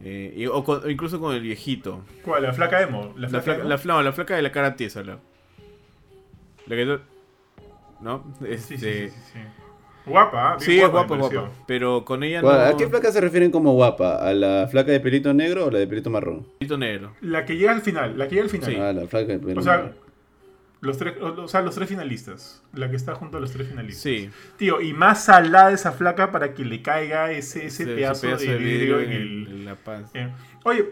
Eh, 0.00 0.34
y- 0.36 0.46
o, 0.46 0.62
con- 0.62 0.84
o 0.84 0.88
incluso 0.90 1.18
con 1.18 1.34
el 1.34 1.40
viejito. 1.40 2.04
¿Cuál? 2.24 2.42
La 2.44 2.52
flaca 2.52 2.80
emo. 2.82 3.12
La 3.16 3.22
La 3.28 3.40
flaca, 3.40 3.54
emo? 3.60 3.68
la, 3.68 3.78
fla- 3.78 4.02
la 4.02 4.12
flaca 4.12 4.36
de 4.36 4.42
la 4.42 4.52
cara 4.52 4.76
tiesa, 4.76 5.02
la. 5.02 5.18
La 6.66 6.76
que. 6.76 6.98
¿No? 8.00 8.24
Sí, 8.40 8.44
Este, 8.50 8.78
sí, 8.78 8.84
sí, 8.84 9.08
sí, 9.08 9.20
sí. 9.32 9.38
Guapa, 10.04 10.56
bien 10.56 10.60
Sí, 10.60 10.76
es 10.78 10.82
me 10.82 10.88
guapa, 10.88 11.16
guapa. 11.16 11.50
Pero 11.66 12.04
con 12.04 12.22
ella 12.22 12.40
¿Cuál- 12.40 12.58
no. 12.58 12.64
¿A 12.64 12.76
qué 12.76 12.88
flaca 12.88 13.12
se 13.12 13.20
refieren 13.20 13.50
como 13.50 13.72
guapa? 13.74 14.16
¿A 14.16 14.32
la 14.34 14.66
flaca 14.68 14.90
de 14.92 15.00
pelito 15.00 15.32
negro 15.32 15.66
o 15.66 15.70
la 15.70 15.78
de 15.78 15.86
pelito 15.86 16.10
marrón? 16.10 16.46
Pelito 16.58 16.76
negro. 16.78 17.14
La 17.20 17.44
que 17.44 17.56
llega 17.56 17.72
al 17.72 17.82
final, 17.82 18.18
la 18.18 18.26
que 18.26 18.34
llega 18.36 18.44
al 18.44 18.50
final. 18.50 18.70
Sí. 18.70 18.76
Ah, 18.80 18.92
la 18.92 19.06
flaca 19.06 19.32
de 19.32 19.38
pelito 19.38 19.60
O 19.60 19.62
sea, 19.62 19.76
negro. 19.76 20.02
Los 20.80 20.98
tres, 20.98 21.14
o 21.20 21.46
sea, 21.46 21.62
los 21.62 21.76
tres 21.76 21.88
finalistas. 21.88 22.60
La 22.74 22.90
que 22.90 22.96
está 22.96 23.14
junto 23.14 23.36
a 23.36 23.40
los 23.40 23.52
tres 23.52 23.68
finalistas. 23.68 24.02
Sí. 24.02 24.28
Tío, 24.56 24.80
y 24.80 24.92
más 24.92 25.24
salada 25.24 25.70
esa 25.70 25.92
flaca 25.92 26.32
para 26.32 26.54
que 26.54 26.64
le 26.64 26.82
caiga 26.82 27.30
ese, 27.30 27.66
ese, 27.66 27.84
Ese- 27.84 27.94
pedazo, 27.94 28.28
ese 28.34 28.50
de 28.52 28.56
vidrio 28.58 28.98
en 29.00 29.12
en, 29.12 29.22
el. 29.22 29.46
en 29.48 29.64
la 29.64 29.76
eh. 30.14 30.28
Oye, 30.64 30.90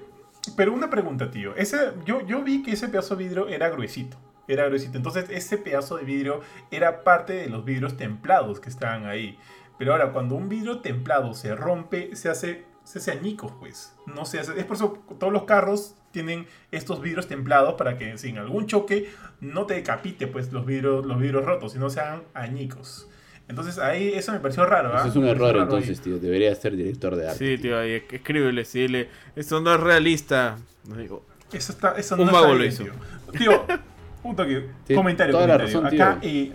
pero 0.56 0.72
una 0.72 0.88
pregunta, 0.88 1.28
tío. 1.32 1.56
Ese, 1.56 1.76
yo, 2.06 2.24
yo 2.24 2.42
vi 2.42 2.62
que 2.62 2.70
ese 2.70 2.88
pedazo 2.88 3.16
de 3.16 3.24
vidrio 3.24 3.48
era 3.48 3.68
gruesito. 3.68 4.16
Era 4.52 4.66
gruesito. 4.66 4.96
Entonces, 4.96 5.26
ese 5.30 5.58
pedazo 5.58 5.96
de 5.96 6.04
vidrio 6.04 6.40
era 6.70 7.04
parte 7.04 7.32
de 7.34 7.48
los 7.48 7.64
vidrios 7.64 7.96
templados 7.96 8.60
que 8.60 8.68
estaban 8.68 9.06
ahí. 9.06 9.38
Pero 9.78 9.92
ahora, 9.92 10.12
cuando 10.12 10.34
un 10.34 10.48
vidrio 10.48 10.80
templado 10.80 11.32
se 11.34 11.54
rompe, 11.54 12.14
se 12.16 12.28
hace, 12.28 12.64
se 12.84 12.98
hace 12.98 13.12
añicos, 13.12 13.52
pues. 13.60 13.94
No 14.06 14.24
se 14.24 14.40
hace. 14.40 14.58
Es 14.58 14.64
por 14.64 14.76
eso 14.76 14.98
todos 15.18 15.32
los 15.32 15.44
carros 15.44 15.94
tienen 16.10 16.46
estos 16.72 17.00
vidrios 17.00 17.28
templados 17.28 17.74
para 17.74 17.96
que 17.96 18.18
sin 18.18 18.38
algún 18.38 18.66
choque 18.66 19.08
no 19.40 19.66
te 19.66 19.74
decapite 19.74 20.26
pues 20.26 20.52
los 20.52 20.66
vidrios, 20.66 21.06
los 21.06 21.20
vidrios 21.20 21.44
rotos, 21.44 21.72
sino 21.72 21.88
sean 21.88 22.24
añicos. 22.34 23.08
Entonces 23.48 23.78
ahí 23.78 24.12
eso 24.14 24.32
me 24.32 24.40
pareció 24.40 24.66
raro. 24.66 24.90
¿ah? 24.92 25.00
Eso 25.00 25.08
es 25.08 25.16
un 25.16 25.26
error 25.26 25.56
ahí. 25.56 25.62
entonces, 25.62 26.00
tío. 26.00 26.18
Debería 26.18 26.54
ser 26.54 26.76
director 26.76 27.16
de 27.16 27.28
arte. 27.28 27.38
Sí, 27.56 27.62
tío, 27.62 27.78
ahí, 27.78 28.02
escríbele, 28.10 28.64
sí, 28.64 28.80
dile, 28.80 29.08
esto 29.34 29.60
no 29.60 29.74
es 29.74 29.80
realista. 29.80 30.58
No 30.88 30.96
digo, 30.96 31.24
Eso 31.52 31.72
está, 31.72 31.92
eso 31.92 32.14
Un 32.16 32.26
no 32.26 32.32
mago 32.32 32.54
lo 32.54 32.64
hizo. 32.64 32.84
Tío, 32.84 32.92
Tío, 33.32 33.64
un 34.22 34.36
toque. 34.36 34.68
Sí, 34.86 34.94
comentario, 34.94 35.32
toda 35.34 35.46
la 35.46 35.54
comentario. 35.58 35.82
razón, 35.82 36.00
acá, 36.00 36.18
eh, 36.22 36.52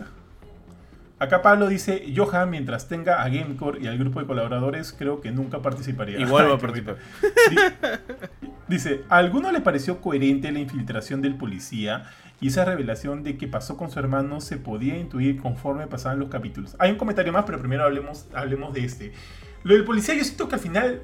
acá 1.19 1.41
Pablo 1.41 1.67
dice, 1.67 2.05
Johan, 2.15 2.49
mientras 2.49 2.87
tenga 2.87 3.21
a 3.23 3.29
Gamecore 3.29 3.79
y 3.81 3.87
al 3.87 3.97
grupo 3.97 4.19
de 4.19 4.25
colaboradores, 4.27 4.93
creo 4.97 5.21
que 5.21 5.31
nunca 5.31 5.61
participaría. 5.61 6.19
Igual 6.19 6.49
va 6.49 6.55
a 6.55 6.57
participar. 6.59 6.97
Dice, 8.67 9.01
¿a 9.09 9.17
alguno 9.17 9.51
le 9.51 9.61
pareció 9.61 10.01
coherente 10.01 10.51
la 10.51 10.59
infiltración 10.59 11.21
del 11.21 11.35
policía 11.35 12.03
y 12.41 12.47
esa 12.47 12.65
revelación 12.65 13.23
de 13.23 13.37
que 13.37 13.47
pasó 13.47 13.77
con 13.77 13.91
su 13.91 13.99
hermano 13.99 14.41
se 14.41 14.57
podía 14.57 14.97
intuir 14.97 15.39
conforme 15.39 15.85
pasaban 15.87 16.19
los 16.19 16.29
capítulos? 16.29 16.75
Hay 16.79 16.91
un 16.91 16.97
comentario 16.97 17.31
más, 17.31 17.45
pero 17.45 17.59
primero 17.59 17.83
hablemos, 17.83 18.27
hablemos 18.33 18.73
de 18.73 18.83
este. 18.85 19.13
Lo 19.63 19.73
del 19.75 19.83
policía 19.85 20.15
yo 20.15 20.23
siento 20.23 20.47
que 20.49 20.55
al 20.55 20.61
final 20.61 21.01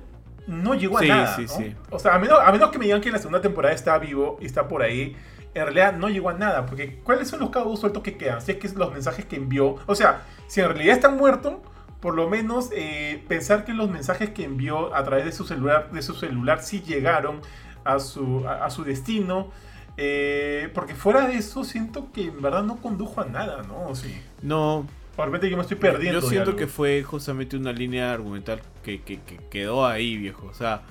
no 0.48 0.74
llegó 0.74 0.98
a 0.98 1.02
Sí, 1.02 1.08
nada. 1.08 1.36
sí, 1.36 1.42
¿no? 1.44 1.48
sí. 1.50 1.76
O 1.92 2.00
sea, 2.00 2.16
a 2.16 2.20
menos, 2.20 2.40
a 2.44 2.52
menos 2.52 2.72
que 2.72 2.80
me 2.80 2.86
digan 2.86 3.00
que 3.00 3.12
la 3.12 3.20
segunda 3.20 3.42
temporada 3.42 3.76
está 3.76 3.98
vivo 4.00 4.38
y 4.42 4.46
está 4.48 4.68
por 4.68 4.82
ahí, 4.82 5.16
en 5.54 5.64
realidad 5.64 5.94
no 5.98 6.10
llegó 6.10 6.30
a 6.30 6.34
nada. 6.34 6.66
Porque 6.66 7.00
¿cuáles 7.04 7.28
son 7.30 7.40
los 7.40 7.50
cabos 7.50 7.80
sueltos 7.80 8.04
que 8.04 8.18
quedan? 8.18 8.42
Si 8.42 8.52
es 8.54 8.58
que 8.58 8.68
es 8.68 8.76
los 8.76 8.92
mensajes 8.92 9.26
que 9.26 9.36
envió. 9.36 9.78
O 9.86 9.96
sea, 9.96 10.24
si 10.48 10.62
en 10.62 10.68
realidad 10.70 10.96
está 10.96 11.10
muerto, 11.10 11.62
por 12.00 12.16
lo 12.16 12.30
menos 12.30 12.70
eh, 12.74 13.24
pensar 13.28 13.64
que 13.66 13.74
los 13.74 13.90
mensajes 13.90 14.30
que 14.32 14.44
envió 14.44 14.96
a 14.96 15.04
través 15.04 15.26
de 15.26 15.32
su 15.32 15.46
celular, 15.46 15.92
de 15.92 16.02
su 16.02 16.14
celular 16.16 16.62
sí 16.64 16.82
llegaron 16.82 17.42
a 17.84 18.00
su, 18.00 18.48
a, 18.48 18.66
a 18.66 18.70
su 18.70 18.84
destino. 18.84 19.52
Eh, 19.98 20.70
porque 20.74 20.96
fuera 20.96 21.28
de 21.28 21.36
eso, 21.36 21.64
siento 21.64 22.12
que 22.14 22.24
en 22.28 22.42
verdad 22.42 22.64
no 22.64 22.78
condujo 22.78 23.22
a 23.22 23.26
nada, 23.26 23.62
¿no? 23.64 23.94
Sí. 23.94 24.20
No, 24.42 24.88
De 25.18 25.26
repente 25.26 25.50
yo 25.50 25.58
me 25.58 25.64
estoy 25.64 25.78
perdiendo. 25.78 26.22
yo 26.22 26.28
siento 26.28 26.56
que 26.56 26.66
fue 26.66 27.04
justamente 27.04 27.58
una 27.58 27.72
línea 27.74 28.14
argumental 28.14 28.62
que, 28.84 29.02
que- 29.02 29.20
que 29.20 29.38
quedó 29.52 29.86
ahí, 29.86 30.18
viejo. 30.18 30.48
O 30.48 30.54
sea, 30.54 30.82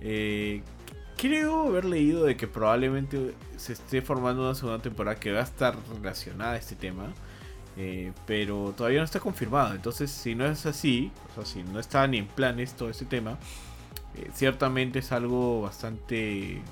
eh, 0.00 0.62
creo 1.16 1.68
haber 1.68 1.84
leído 1.84 2.24
de 2.24 2.36
que 2.36 2.46
probablemente 2.46 3.34
se 3.56 3.72
esté 3.74 4.02
formando 4.02 4.42
una 4.42 4.54
segunda 4.54 4.80
temporada 4.82 5.18
que 5.18 5.32
va 5.32 5.40
a 5.40 5.44
estar 5.44 5.74
relacionada 5.96 6.52
a 6.52 6.56
este 6.56 6.74
tema. 6.76 7.06
eh, 7.76 8.12
pero 8.24 8.72
todavía 8.76 9.00
no 9.00 9.04
está 9.04 9.18
confirmado. 9.18 9.74
Entonces, 9.74 10.08
si 10.10 10.36
no 10.36 10.46
es 10.46 10.64
así, 10.64 11.10
o 11.32 11.34
sea, 11.34 11.44
si 11.44 11.64
no 11.64 11.80
está 11.80 12.06
ni 12.06 12.18
en 12.18 12.26
planes 12.28 12.74
todo 12.74 12.88
este 12.88 13.04
tema, 13.04 13.36
eh, 14.16 14.30
ciertamente 14.32 15.00
es 15.00 15.10
algo 15.10 15.62
bastante 15.62 16.62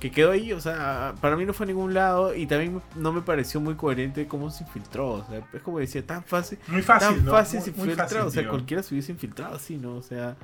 que 0.00 0.10
quedó 0.10 0.30
ahí, 0.32 0.52
o 0.54 0.60
sea, 0.62 1.14
para 1.20 1.36
mí 1.36 1.44
no 1.44 1.52
fue 1.52 1.64
a 1.64 1.66
ningún 1.66 1.92
lado 1.94 2.34
y 2.34 2.46
también 2.46 2.80
no 2.96 3.12
me 3.12 3.20
pareció 3.20 3.60
muy 3.60 3.74
coherente 3.74 4.26
cómo 4.26 4.50
se 4.50 4.64
infiltró, 4.64 5.10
o 5.10 5.26
sea, 5.26 5.42
es 5.52 5.60
como 5.62 5.78
decía, 5.78 6.04
tan 6.06 6.22
fácil, 6.24 6.58
Muy 6.68 6.80
fácil, 6.82 7.16
tan 7.16 7.24
¿no? 7.26 7.30
fácil 7.30 7.58
Muy- 7.60 7.64
se 7.64 7.70
muy 7.72 7.80
infiltra, 7.80 8.04
fácil, 8.06 8.20
o 8.20 8.30
sea, 8.30 8.42
tío. 8.42 8.50
cualquiera 8.50 8.82
se 8.82 8.94
hubiese 8.94 9.12
infiltrado 9.12 9.56
así, 9.56 9.76
¿no? 9.76 9.94
O 9.96 10.02
sea, 10.02 10.36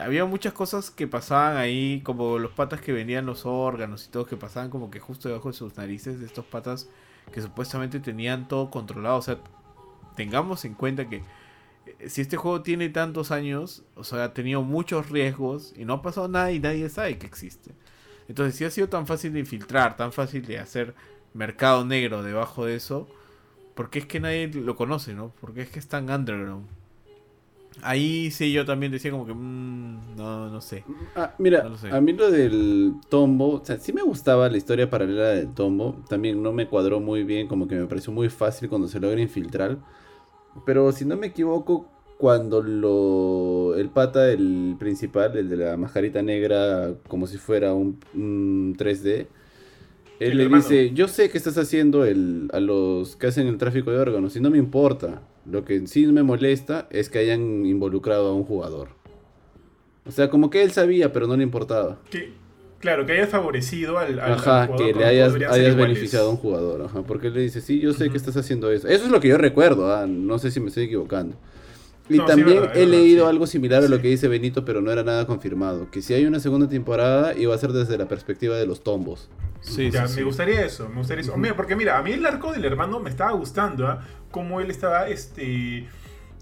había 0.00 0.24
muchas 0.24 0.52
cosas 0.52 0.90
que 0.90 1.06
pasaban 1.06 1.56
ahí, 1.56 2.00
como 2.04 2.38
los 2.38 2.52
patas 2.52 2.80
que 2.80 2.92
venían 2.92 3.26
los 3.26 3.44
órganos 3.44 4.06
y 4.06 4.10
todo, 4.10 4.26
que 4.26 4.36
pasaban 4.36 4.70
como 4.70 4.90
que 4.90 5.00
justo 5.00 5.28
debajo 5.28 5.48
de 5.48 5.54
sus 5.54 5.76
narices 5.76 6.20
de 6.20 6.26
estos 6.26 6.44
patas 6.44 6.88
que 7.32 7.40
supuestamente 7.40 8.00
tenían 8.00 8.48
todo 8.48 8.70
controlado, 8.70 9.16
o 9.16 9.22
sea, 9.22 9.38
tengamos 10.16 10.64
en 10.64 10.74
cuenta 10.74 11.08
que 11.08 11.22
eh, 11.86 12.08
si 12.08 12.20
este 12.20 12.36
juego 12.36 12.62
tiene 12.62 12.88
tantos 12.88 13.30
años, 13.30 13.82
o 13.94 14.04
sea, 14.04 14.24
ha 14.24 14.34
tenido 14.34 14.62
muchos 14.62 15.10
riesgos 15.10 15.72
y 15.76 15.84
no 15.84 15.94
ha 15.94 16.02
pasado 16.02 16.28
nada 16.28 16.52
y 16.52 16.60
nadie 16.60 16.88
sabe 16.88 17.18
que 17.18 17.26
existe. 17.26 17.72
Entonces, 18.28 18.56
si 18.56 18.64
ha 18.64 18.70
sido 18.70 18.88
tan 18.88 19.06
fácil 19.06 19.32
de 19.32 19.40
infiltrar, 19.40 19.96
tan 19.96 20.12
fácil 20.12 20.46
de 20.46 20.58
hacer 20.58 20.94
mercado 21.34 21.84
negro 21.84 22.22
debajo 22.22 22.64
de 22.64 22.76
eso, 22.76 23.08
¿por 23.74 23.90
qué 23.90 24.00
es 24.00 24.06
que 24.06 24.20
nadie 24.20 24.48
lo 24.48 24.76
conoce, 24.76 25.14
no? 25.14 25.32
Porque 25.40 25.62
es 25.62 25.70
que 25.70 25.78
es 25.78 25.88
tan 25.88 26.10
underground. 26.10 26.66
Ahí 27.82 28.30
sí 28.30 28.52
yo 28.52 28.64
también 28.64 28.92
decía 28.92 29.10
como 29.10 29.26
que, 29.26 29.34
mm, 29.34 30.16
no, 30.16 30.48
no 30.50 30.60
sé. 30.60 30.86
Ah, 31.14 31.34
mira, 31.38 31.68
No 31.68 31.76
sé. 31.76 31.88
a 31.88 32.00
mí 32.00 32.12
lo 32.12 32.30
del 32.30 32.94
tombo, 33.08 33.60
o 33.60 33.64
sea, 33.64 33.78
sí 33.78 33.92
me 33.92 34.02
gustaba 34.02 34.48
la 34.48 34.56
historia 34.56 34.88
paralela 34.90 35.28
del 35.30 35.52
tombo, 35.54 36.04
también 36.08 36.42
no 36.42 36.52
me 36.52 36.68
cuadró 36.68 37.00
muy 37.00 37.24
bien, 37.24 37.48
como 37.48 37.66
que 37.66 37.74
me 37.76 37.86
pareció 37.86 38.12
muy 38.12 38.28
fácil 38.28 38.68
cuando 38.68 38.86
se 38.88 39.00
logra 39.00 39.20
infiltrar, 39.20 39.78
pero 40.66 40.92
si 40.92 41.04
no 41.04 41.16
me 41.16 41.28
equivoco, 41.28 41.88
cuando 42.18 42.62
lo 42.62 43.74
el 43.76 43.90
pata, 43.90 44.30
el 44.30 44.76
principal, 44.78 45.36
el 45.36 45.48
de 45.48 45.56
la 45.56 45.76
mascarita 45.76 46.22
negra, 46.22 46.94
como 47.08 47.26
si 47.26 47.38
fuera 47.38 47.74
un, 47.74 47.98
un 48.14 48.74
3D, 48.78 49.28
él 50.20 50.36
le 50.36 50.48
hermano. 50.48 50.48
dice, 50.48 50.92
yo 50.92 51.08
sé 51.08 51.30
que 51.30 51.38
estás 51.38 51.56
haciendo 51.58 52.04
el, 52.04 52.50
a 52.52 52.60
los 52.60 53.16
que 53.16 53.28
hacen 53.28 53.46
el 53.46 53.58
tráfico 53.58 53.90
de 53.90 53.98
órganos 53.98 54.36
y 54.36 54.40
no 54.40 54.50
me 54.50 54.58
importa, 54.58 55.22
lo 55.50 55.64
que 55.64 55.86
sí 55.86 56.06
me 56.06 56.22
molesta 56.22 56.86
es 56.90 57.08
que 57.08 57.18
hayan 57.18 57.66
involucrado 57.66 58.28
a 58.28 58.34
un 58.34 58.44
jugador. 58.44 58.88
O 60.06 60.12
sea, 60.12 60.30
como 60.30 60.50
que 60.50 60.62
él 60.62 60.72
sabía, 60.72 61.12
pero 61.12 61.26
no 61.26 61.36
le 61.36 61.42
importaba. 61.42 61.98
Que, 62.10 62.32
claro, 62.78 63.04
que 63.06 63.12
hayas 63.12 63.28
favorecido 63.28 63.98
al, 63.98 64.18
al- 64.18 64.20
al 64.20 64.32
Ajá, 64.32 64.66
jugador 64.66 64.92
que 64.92 64.98
le 64.98 65.04
hayas, 65.04 65.32
ser 65.32 65.44
hayas 65.48 65.76
beneficiado 65.76 66.28
a 66.28 66.30
un 66.30 66.36
jugador. 66.36 66.82
Ajá, 66.82 67.02
porque 67.02 67.28
él 67.28 67.34
le 67.34 67.40
dice, 67.42 67.60
sí, 67.60 67.78
yo 67.80 67.92
sé 67.92 68.10
que 68.10 68.16
estás 68.16 68.36
haciendo 68.36 68.70
eso. 68.70 68.88
Eso 68.88 69.04
es 69.04 69.10
lo 69.10 69.20
que 69.20 69.28
yo 69.28 69.38
recuerdo, 69.38 69.94
ah, 69.94 70.06
no 70.06 70.38
sé 70.38 70.50
si 70.50 70.58
me 70.60 70.68
estoy 70.68 70.84
equivocando. 70.84 71.36
Y 72.08 72.16
No, 72.16 72.24
sí, 72.24 72.28
también 72.28 72.58
verdad, 72.58 72.76
he 72.76 72.80
verdad, 72.80 72.90
leído 72.90 73.24
sí. 73.26 73.30
algo 73.30 73.46
similar 73.46 73.84
a 73.84 73.88
lo 73.88 73.96
Sí. 73.96 74.02
que 74.02 74.08
dice 74.08 74.26
Benito, 74.26 74.64
pero 74.64 74.80
no 74.80 74.90
era 74.90 75.04
nada 75.04 75.26
confirmado. 75.26 75.90
Que 75.92 76.02
si 76.02 76.12
hay 76.12 76.24
una 76.24 76.40
segunda 76.40 76.68
temporada, 76.68 77.34
iba 77.38 77.54
a 77.54 77.58
ser 77.58 77.72
desde 77.72 77.96
la 77.98 78.08
perspectiva 78.08 78.56
de 78.56 78.66
los 78.66 78.82
tombos. 78.82 79.28
Sí, 79.60 79.90
Ya, 79.92 80.08
sí, 80.08 80.14
me 80.14 80.18
sí. 80.20 80.22
gustaría 80.24 80.64
eso, 80.64 80.88
me 80.88 80.96
gustaría 80.96 81.22
eso. 81.22 81.36
Mira, 81.36 81.54
porque 81.54 81.76
mira, 81.76 81.98
a 81.98 82.02
mí 82.02 82.12
el 82.12 82.26
arco 82.26 82.50
del 82.52 82.64
hermano 82.64 82.98
me 82.98 83.10
estaba 83.10 83.30
gustando, 83.32 83.86
¿ah? 83.86 84.02
Cómo 84.30 84.60
él 84.60 84.70
estaba 84.70 85.08
este, 85.08 85.88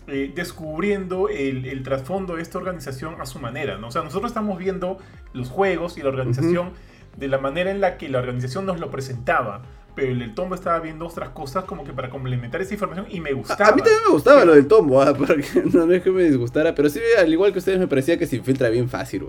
eh, 0.06 0.32
descubriendo 0.34 1.28
el, 1.28 1.66
el 1.66 1.82
trasfondo 1.82 2.36
de 2.36 2.42
esta 2.42 2.58
organización 2.58 3.20
a 3.20 3.26
su 3.26 3.38
manera, 3.38 3.78
¿no? 3.78 3.88
O 3.88 3.90
sea, 3.90 4.02
nosotros 4.02 4.30
estamos 4.30 4.58
viendo 4.58 4.98
los 5.32 5.48
juegos 5.48 5.98
y 5.98 6.02
la 6.02 6.08
organización 6.08 6.72
de 7.16 7.28
la 7.28 7.38
manera 7.38 7.70
en 7.70 7.80
la 7.80 7.98
que 7.98 8.08
la 8.08 8.18
organización 8.18 8.64
nos 8.64 8.80
lo 8.80 8.90
presentaba. 8.90 9.62
Pero 9.94 10.12
el, 10.12 10.22
el 10.22 10.34
Tombo 10.34 10.54
estaba 10.54 10.78
viendo 10.78 11.06
otras 11.06 11.30
cosas 11.30 11.64
como 11.64 11.84
que 11.84 11.92
para 11.92 12.08
complementar 12.08 12.60
esa 12.62 12.72
información 12.72 13.06
y 13.10 13.20
me 13.20 13.32
gustaba. 13.32 13.70
a 13.70 13.74
mí 13.74 13.82
también 13.82 14.02
me 14.06 14.12
gustaba 14.12 14.44
lo 14.44 14.54
del 14.54 14.68
tombo, 14.68 15.02
ah, 15.02 15.12
porque 15.18 15.44
no, 15.72 15.86
no 15.86 15.92
es 15.92 16.02
que 16.02 16.10
me 16.10 16.22
disgustara, 16.22 16.74
pero 16.74 16.88
sí, 16.88 17.00
al 17.18 17.32
igual 17.32 17.52
que 17.52 17.58
ustedes, 17.58 17.80
me 17.80 17.88
parecía 17.88 18.16
que 18.16 18.26
se 18.26 18.36
infiltra 18.36 18.68
bien 18.68 18.88
fácil. 18.88 19.26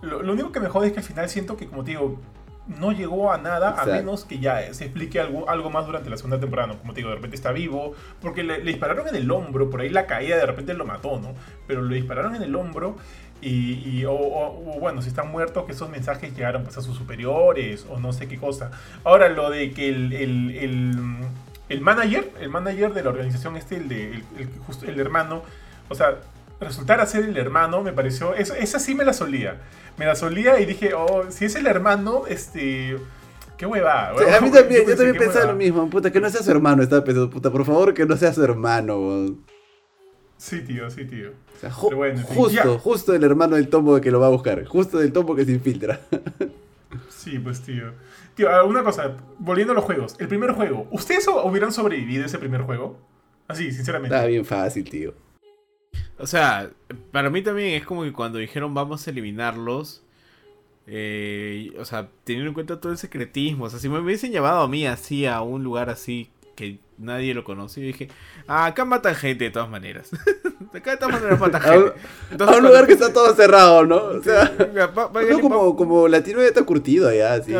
Lo, 0.00 0.22
lo 0.22 0.32
único 0.32 0.52
que 0.52 0.60
me 0.60 0.68
jode 0.68 0.86
es 0.86 0.92
que 0.92 1.00
al 1.00 1.04
final 1.04 1.28
siento 1.28 1.56
que, 1.56 1.66
como 1.66 1.82
te 1.84 1.92
digo, 1.92 2.18
no 2.66 2.92
llegó 2.92 3.32
a 3.32 3.38
nada 3.38 3.70
Exacto. 3.70 3.90
a 3.92 3.94
menos 3.96 4.24
que 4.24 4.38
ya 4.38 4.72
se 4.72 4.84
explique 4.84 5.18
algo, 5.20 5.48
algo 5.50 5.68
más 5.70 5.84
durante 5.86 6.08
la 6.08 6.16
segunda 6.16 6.38
temporada. 6.38 6.68
¿no? 6.72 6.78
Como 6.78 6.92
te 6.92 6.98
digo, 7.00 7.08
de 7.10 7.16
repente 7.16 7.36
está 7.36 7.50
vivo, 7.52 7.94
porque 8.20 8.42
le, 8.44 8.58
le 8.58 8.70
dispararon 8.70 9.08
en 9.08 9.16
el 9.16 9.30
hombro, 9.30 9.68
por 9.70 9.80
ahí 9.80 9.88
la 9.88 10.06
caída 10.06 10.36
de 10.36 10.46
repente 10.46 10.72
lo 10.74 10.84
mató, 10.84 11.18
¿no? 11.20 11.34
Pero 11.66 11.82
le 11.82 11.96
dispararon 11.96 12.36
en 12.36 12.42
el 12.42 12.54
hombro 12.54 12.96
y, 13.40 13.82
y- 13.88 14.04
o, 14.04 14.12
o- 14.12 14.76
o, 14.76 14.80
bueno, 14.80 15.02
si 15.02 15.08
está 15.08 15.24
muerto, 15.24 15.66
que 15.66 15.72
esos 15.72 15.90
mensajes 15.90 16.34
llegaron 16.36 16.62
pues, 16.62 16.78
a 16.78 16.82
sus 16.82 16.96
superiores 16.96 17.84
o 17.90 17.98
no 17.98 18.12
sé 18.12 18.28
qué 18.28 18.38
cosa. 18.38 18.70
Ahora, 19.02 19.28
lo 19.28 19.50
de 19.50 19.72
que 19.72 19.88
el, 19.88 20.12
el, 20.12 20.50
el, 20.56 20.94
el 21.68 21.80
manager, 21.80 22.30
el 22.40 22.48
manager 22.50 22.92
de 22.94 23.02
la 23.02 23.10
organización 23.10 23.56
este, 23.56 23.76
el, 23.76 23.88
de, 23.88 24.04
el, 24.12 24.24
el- 24.38 24.48
justo 24.66 24.86
el 24.86 25.00
hermano, 25.00 25.42
o 25.88 25.94
sea, 25.96 26.18
resultara 26.60 27.06
ser 27.06 27.24
el 27.24 27.36
hermano, 27.36 27.82
me 27.82 27.92
pareció, 27.92 28.34
eso, 28.34 28.54
esa 28.54 28.78
sí 28.78 28.94
me 28.94 29.04
la 29.04 29.12
solía. 29.12 29.60
Me 29.98 30.06
la 30.06 30.14
solía 30.14 30.58
y 30.60 30.64
dije, 30.66 30.94
oh, 30.94 31.24
si 31.30 31.44
es 31.44 31.54
el 31.56 31.66
hermano, 31.66 32.22
este... 32.28 32.96
Qué 33.56 33.66
hueva. 33.66 34.12
Sí, 34.18 34.24
a 34.24 34.40
mí 34.40 34.50
también, 34.50 34.86
yo 34.88 34.96
también 34.96 35.16
pensaba 35.16 35.46
lo 35.52 35.54
mismo, 35.54 35.88
puta, 35.88 36.10
que 36.10 36.20
no 36.20 36.28
sea 36.30 36.42
su 36.42 36.50
hermano, 36.50 36.82
estaba 36.82 37.04
pensando, 37.04 37.30
puta, 37.30 37.50
por 37.50 37.64
favor, 37.64 37.94
que 37.94 38.04
no 38.06 38.16
sea 38.16 38.32
su 38.32 38.42
hermano. 38.42 39.36
Sí, 40.36 40.62
tío, 40.62 40.90
sí, 40.90 41.04
tío. 41.04 41.30
O 41.30 41.60
sea, 41.60 41.70
ju- 41.70 41.94
bueno, 41.94 42.20
justo, 42.26 42.78
justo 42.80 43.14
el 43.14 43.22
hermano 43.22 43.54
del 43.54 43.68
tombo 43.68 44.00
que 44.00 44.10
lo 44.10 44.18
va 44.18 44.26
a 44.26 44.30
buscar, 44.30 44.64
justo 44.64 44.98
del 44.98 45.12
tombo 45.12 45.36
que 45.36 45.44
se 45.44 45.52
infiltra. 45.52 46.00
Sí, 47.08 47.38
pues, 47.38 47.60
tío. 47.62 47.92
Tío, 48.34 48.50
ah, 48.50 48.64
una 48.64 48.82
cosa, 48.82 49.16
volviendo 49.38 49.72
a 49.72 49.76
los 49.76 49.84
juegos. 49.84 50.16
El 50.18 50.26
primer 50.28 50.52
juego, 50.52 50.88
¿ustedes 50.90 51.26
hubieran 51.28 51.72
sobrevivido 51.72 52.26
ese 52.26 52.36
primer 52.36 52.62
juego? 52.62 52.98
Así, 53.46 53.70
sinceramente. 53.70 54.14
Estaba 54.14 54.28
bien 54.28 54.44
fácil, 54.44 54.84
tío. 54.90 55.14
O 56.22 56.26
sea, 56.26 56.70
para 57.10 57.30
mí 57.30 57.42
también 57.42 57.74
es 57.74 57.84
como 57.84 58.04
que 58.04 58.12
cuando 58.12 58.38
dijeron 58.38 58.74
vamos 58.74 59.06
a 59.06 59.10
eliminarlos, 59.10 60.02
Eh, 60.86 61.72
o 61.78 61.84
sea, 61.84 62.08
teniendo 62.24 62.48
en 62.50 62.54
cuenta 62.54 62.80
todo 62.80 62.92
el 62.92 62.98
secretismo. 62.98 63.64
O 63.66 63.70
sea, 63.70 63.78
si 63.80 63.88
me 63.88 64.00
hubiesen 64.00 64.32
llevado 64.32 64.62
a 64.62 64.68
mí 64.68 64.86
así 64.86 65.26
a 65.26 65.40
un 65.42 65.62
lugar 65.64 65.90
así 65.90 66.30
que 66.56 66.80
nadie 66.98 67.34
lo 67.34 67.44
conoce, 67.44 67.80
yo 67.80 67.86
dije, 67.88 68.08
ah, 68.48 68.66
acá 68.66 68.84
matan 68.84 69.14
gente 69.14 69.44
de 69.44 69.50
todas 69.50 69.70
maneras. 69.70 70.10
acá 70.74 70.92
de 70.92 70.96
todas 70.98 71.14
maneras 71.14 71.40
matan 71.40 71.62
gente. 71.62 72.44
a 72.44 72.56
un 72.56 72.64
lugar 72.64 72.86
que 72.86 72.94
está 72.94 73.12
todo 73.12 73.34
cerrado, 73.34 73.86
¿no? 73.86 73.96
O 73.96 74.22
sea, 74.22 74.52
no 75.30 75.40
como, 75.40 75.76
como 75.76 76.08
latino 76.08 76.40
ya 76.40 76.48
está 76.48 76.64
curtido 76.64 77.12
ya, 77.12 77.34
así. 77.34 77.54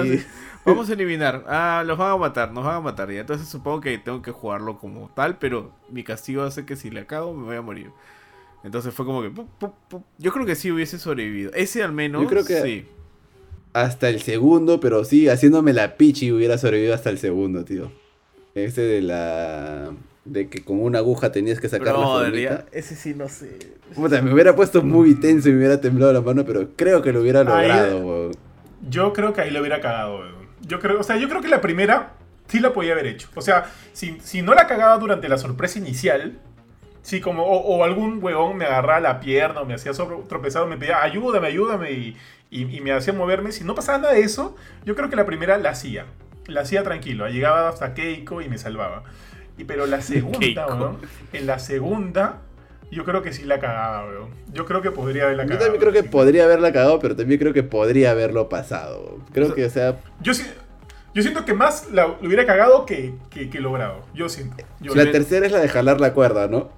Vamos 0.64 0.88
a 0.90 0.92
eliminar. 0.92 1.44
Ah, 1.48 1.82
los 1.86 1.98
van 1.98 2.12
a 2.12 2.16
matar, 2.16 2.52
nos 2.52 2.64
van 2.64 2.76
a 2.76 2.80
matar. 2.80 3.10
Y 3.12 3.18
entonces 3.18 3.48
supongo 3.48 3.80
que 3.80 3.98
tengo 3.98 4.22
que 4.22 4.30
jugarlo 4.32 4.78
como 4.78 5.10
tal, 5.14 5.38
pero 5.38 5.72
mi 5.90 6.04
castigo 6.04 6.42
hace 6.44 6.64
que 6.66 6.76
si 6.76 6.90
le 6.90 7.00
acabo 7.00 7.34
me 7.34 7.44
voy 7.46 7.56
a 7.56 7.62
morir. 7.62 7.90
Entonces 8.64 8.94
fue 8.94 9.04
como 9.04 9.22
que... 9.22 9.30
pu, 9.30 9.46
pu, 9.58 9.72
pu. 9.88 10.02
Yo 10.18 10.32
creo 10.32 10.46
que 10.46 10.54
sí 10.54 10.70
hubiese 10.70 10.98
sobrevivido. 10.98 11.50
Ese 11.54 11.82
al 11.82 11.92
menos... 11.92 12.22
Yo 12.22 12.28
creo 12.28 12.44
que- 12.44 12.62
Sí. 12.62 12.86
Hasta 13.74 14.10
el 14.10 14.20
segundo, 14.20 14.80
pero 14.80 15.02
sí, 15.04 15.28
haciéndome 15.30 15.72
la 15.72 15.96
pichi 15.96 16.30
hubiera 16.30 16.58
sobrevivido 16.58 16.94
hasta 16.94 17.08
el 17.08 17.16
segundo, 17.18 17.64
tío. 17.64 17.90
Ese 18.54 18.82
de 18.82 19.00
la... 19.02 19.90
De 20.24 20.48
que 20.48 20.62
con 20.62 20.78
una 20.80 20.98
aguja 20.98 21.32
tenías 21.32 21.58
que 21.58 21.68
sacar 21.68 21.88
la 21.88 21.92
Brother, 21.94 22.24
formita. 22.30 22.66
ese 22.70 22.94
sí 22.94 23.12
no 23.14 23.28
sé. 23.28 23.58
Puta, 23.94 24.20
me 24.22 24.32
hubiera 24.32 24.54
puesto 24.54 24.82
muy 24.82 25.14
tenso 25.18 25.48
y 25.48 25.52
me 25.52 25.58
hubiera 25.58 25.80
temblado 25.80 26.12
la 26.12 26.20
mano, 26.20 26.44
pero 26.44 26.68
creo 26.76 27.02
que 27.02 27.12
lo 27.12 27.22
hubiera 27.22 27.40
Ahí- 27.40 27.46
logrado, 27.68 27.98
weón. 28.06 28.32
Yo 28.88 29.12
creo 29.12 29.32
que 29.32 29.40
ahí 29.40 29.50
lo 29.50 29.58
hubiera 29.60 29.80
cagado, 29.80 30.18
weón. 30.18 30.34
Yo 30.60 30.78
creo, 30.78 31.00
o 31.00 31.02
sea, 31.02 31.16
yo 31.16 31.28
creo 31.28 31.40
que 31.40 31.48
la 31.48 31.60
primera 31.60 32.12
sí 32.46 32.60
la 32.60 32.72
podía 32.72 32.92
haber 32.92 33.06
hecho. 33.06 33.28
O 33.34 33.40
sea, 33.40 33.72
si, 33.94 34.18
si 34.22 34.42
no 34.42 34.54
la 34.54 34.66
cagaba 34.68 34.96
durante 34.98 35.28
la 35.28 35.38
sorpresa 35.38 35.78
inicial, 35.80 36.38
sí, 37.02 37.20
como, 37.20 37.44
o, 37.44 37.76
o 37.76 37.84
algún 37.84 38.18
huevón 38.22 38.56
me 38.56 38.64
agarraba 38.64 39.00
la 39.00 39.20
pierna 39.20 39.60
o 39.60 39.64
me 39.66 39.74
hacía 39.74 39.92
sobre, 39.94 40.16
tropezado, 40.28 40.66
me 40.66 40.76
pedía, 40.76 41.02
ayúdame, 41.02 41.48
ayúdame, 41.48 41.92
y, 41.92 42.16
y- 42.50 42.76
y 42.76 42.80
me 42.80 42.92
hacía 42.92 43.12
moverme. 43.12 43.52
Si 43.52 43.64
no 43.64 43.74
pasaba 43.74 43.98
nada 43.98 44.14
de 44.14 44.20
eso, 44.22 44.56
yo 44.84 44.94
creo 44.94 45.08
que 45.10 45.16
la 45.16 45.26
primera 45.26 45.58
la 45.58 45.70
hacía. 45.70 46.06
La 46.46 46.62
hacía 46.62 46.82
tranquilo. 46.82 47.28
Llegaba 47.28 47.68
hasta 47.68 47.94
Keiko 47.94 48.42
y 48.42 48.48
me 48.48 48.58
salvaba. 48.58 49.04
Y, 49.58 49.64
pero 49.64 49.86
la 49.86 50.00
segunda, 50.02 50.66
weón, 50.66 50.98
en 51.32 51.46
la 51.46 51.58
segunda, 51.58 52.40
yo 52.90 53.04
creo 53.04 53.22
que 53.22 53.32
sí 53.32 53.44
la 53.44 53.58
cagaba, 53.60 54.06
weón. 54.06 54.28
Yo 54.52 54.66
creo 54.66 54.82
que 54.82 54.90
podría 54.90 55.24
haberla 55.24 55.44
Yo 55.44 55.48
cagado. 55.50 55.64
también 55.66 55.80
creo 55.80 55.92
que 55.92 56.02
sí. 56.02 56.08
podría 56.08 56.44
haberla 56.44 56.72
cagado, 56.72 56.98
pero 56.98 57.16
también 57.16 57.38
creo 57.40 57.52
que 57.52 57.62
podría 57.62 58.10
haberlo 58.10 58.48
pasado. 58.48 59.18
Creo 59.32 59.54
que, 59.54 59.64
o 59.64 59.70
sea, 59.70 59.98
Yo, 60.20 60.32
yo 61.14 61.22
siento 61.22 61.44
que 61.44 61.54
más 61.54 61.90
la, 61.90 62.06
lo 62.06 62.18
hubiera 62.22 62.44
cagado 62.44 62.84
que, 62.86 63.14
que, 63.30 63.48
que 63.50 63.60
logrado. 63.60 64.04
Yo 64.14 64.28
siento. 64.28 64.56
Yo 64.80 64.94
la 64.94 65.10
tercera 65.10 65.46
es 65.46 65.52
la 65.52 65.60
de 65.60 65.68
jalar 65.68 66.00
la 66.00 66.12
cuerda, 66.12 66.48
¿no? 66.48 66.70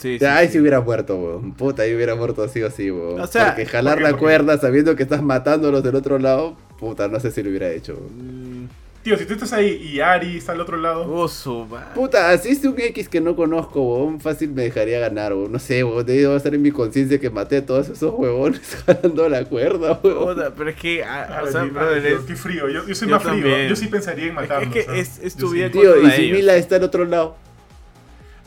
Sí, 0.00 0.16
O 0.16 0.18
sea, 0.18 0.32
sí, 0.34 0.38
ahí 0.40 0.46
sí. 0.46 0.52
sí 0.54 0.60
hubiera 0.60 0.80
muerto, 0.80 1.16
weón. 1.16 1.52
Puta, 1.52 1.82
ahí 1.82 1.94
hubiera 1.94 2.14
muerto 2.14 2.46
sí 2.48 2.62
o 2.62 2.70
sí, 2.70 2.90
weón. 2.90 3.20
O 3.20 3.26
sea, 3.26 3.48
Porque 3.48 3.66
jalar 3.66 3.94
¿por 3.94 3.98
qué? 3.98 4.02
la 4.04 4.10
¿Por 4.10 4.18
qué? 4.18 4.24
cuerda 4.24 4.58
sabiendo 4.58 4.96
que 4.96 5.02
estás 5.02 5.22
matándolos 5.22 5.82
del 5.82 5.94
otro 5.94 6.18
lado, 6.18 6.56
puta, 6.78 7.08
no 7.08 7.20
sé 7.20 7.30
si 7.30 7.42
lo 7.42 7.50
hubiera 7.50 7.70
hecho. 7.70 7.94
weón. 7.94 8.64
Mm, 8.64 8.68
Tío, 9.02 9.16
si 9.16 9.24
tú 9.24 9.32
estás 9.32 9.54
ahí 9.54 9.76
y 9.94 10.00
Ari 10.00 10.36
está 10.36 10.52
al 10.52 10.60
otro 10.60 10.76
lado. 10.76 11.10
oh, 11.10 11.26
su 11.26 11.64
madre. 11.64 11.86
Puta, 11.94 12.28
así 12.32 12.50
es 12.50 12.62
un 12.66 12.78
X 12.78 13.08
que 13.08 13.18
no 13.22 13.34
conozco, 13.34 13.80
weón. 13.82 14.20
Fácil 14.20 14.50
me 14.50 14.62
dejaría 14.64 15.00
ganar, 15.00 15.32
weón. 15.32 15.50
No 15.52 15.58
sé, 15.58 15.82
weón. 15.84 16.04
Debe 16.04 16.36
estar 16.36 16.54
en 16.54 16.60
mi 16.60 16.70
conciencia 16.70 17.18
que 17.18 17.30
maté 17.30 17.56
a 17.58 17.64
todos 17.66 17.88
esos 17.88 18.12
huevones 18.14 18.60
jalando 18.86 19.26
la 19.30 19.44
cuerda, 19.46 19.98
weón. 20.02 20.34
Puta, 20.34 20.52
Pero 20.54 20.68
es 20.70 20.76
que... 20.76 21.02
ah, 21.02 21.26
Ah, 21.30 21.42
o 21.44 21.50
sea, 21.50 21.62
sí, 21.64 21.70
brother, 21.70 22.02
tío, 22.02 22.18
es- 22.18 22.24
qué 22.26 22.36
frío. 22.36 22.68
Yo, 22.68 22.86
yo 22.86 22.94
soy 22.94 23.08
Yo 23.08 23.14
más 23.14 23.22
frío. 23.22 23.34
también. 23.36 23.68
Yo 23.70 23.76
sí 23.76 23.86
pensaría 23.86 24.24
en 24.24 24.30
Es 24.30 24.34
matarlos. 24.36 24.76
es 24.76 24.86
que 24.86 25.00
es- 25.00 25.18
es 25.22 25.34
Yo 25.36 25.40
tu 25.46 25.48
sí. 25.48 25.54
vida 25.56 25.70
Tío, 25.70 26.02
y 26.02 26.10
si 26.10 26.22
ellos. 26.24 26.38
Mila 26.38 26.56
está 26.56 26.76
al 26.76 26.84
otro 26.84 27.04
lado. 27.06 27.36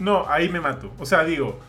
No, 0.03 0.25
ahí 0.29 0.49
me 0.49 0.59
mato. 0.59 0.91
O 0.99 1.05
sea, 1.05 1.23
digo. 1.23 1.59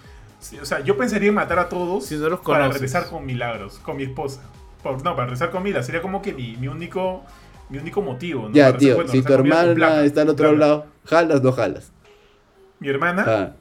sí, 0.40 0.58
o 0.58 0.64
sea, 0.66 0.80
yo 0.80 0.96
pensaría 0.96 1.28
en 1.28 1.34
matar 1.34 1.58
a 1.58 1.68
todos 1.68 2.04
Si 2.06 2.16
no 2.16 2.28
los 2.28 2.40
para 2.40 2.68
regresar 2.68 3.06
con 3.08 3.24
milagros, 3.24 3.78
con 3.78 3.96
mi 3.96 4.02
esposa. 4.02 4.42
Por- 4.82 4.96
no, 5.02 5.14
para 5.14 5.26
regresar 5.26 5.50
con 5.50 5.62
Mila. 5.62 5.82
Sería 5.82 6.02
como 6.02 6.20
que 6.20 6.32
mi, 6.34 6.56
mi 6.56 6.68
único 6.68 7.22
mi 7.70 7.78
único 7.78 8.02
motivo. 8.02 8.48
¿no? 8.48 8.54
Ya, 8.54 8.66
Para 8.66 8.78
tío, 8.78 8.94
bueno, 8.96 9.10
si 9.10 9.22
tu 9.22 9.32
hermana 9.32 10.04
está 10.04 10.22
al 10.22 10.28
otro 10.28 10.52
lado, 10.52 10.86
jalas, 11.06 11.42
no 11.42 11.52
jalas. 11.52 11.90
Mi 12.80 12.88
hermana. 12.88 13.24
Ah, 13.26 13.52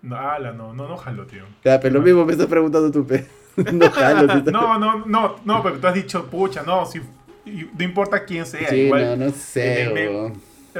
No, 0.00 0.16
ala, 0.16 0.52
no, 0.52 0.72
no, 0.72 0.88
no 0.88 0.96
jalo, 0.96 1.26
tío. 1.26 1.42
ya, 1.64 1.78
pero 1.80 1.94
lo 1.94 2.00
mismo 2.00 2.24
me 2.24 2.32
estás 2.32 2.46
preguntando 2.46 2.90
tú, 2.90 3.06
pe. 3.06 3.26
No 3.72 3.90
jalo, 3.90 4.32
estás- 4.32 4.52
No, 4.52 4.78
no, 4.78 5.04
no, 5.04 5.36
no, 5.44 5.62
pero 5.62 5.78
tú 5.78 5.86
has 5.88 5.94
dicho, 5.94 6.24
pucha, 6.26 6.62
no, 6.62 6.86
si, 6.86 7.00
no 7.44 7.84
importa 7.84 8.24
quién 8.24 8.46
sea, 8.46 8.68
Sí, 8.70 8.76
igual. 8.82 9.18
no, 9.18 9.26
no 9.26 9.32
sé, 9.32 9.90
me-. 9.92 10.32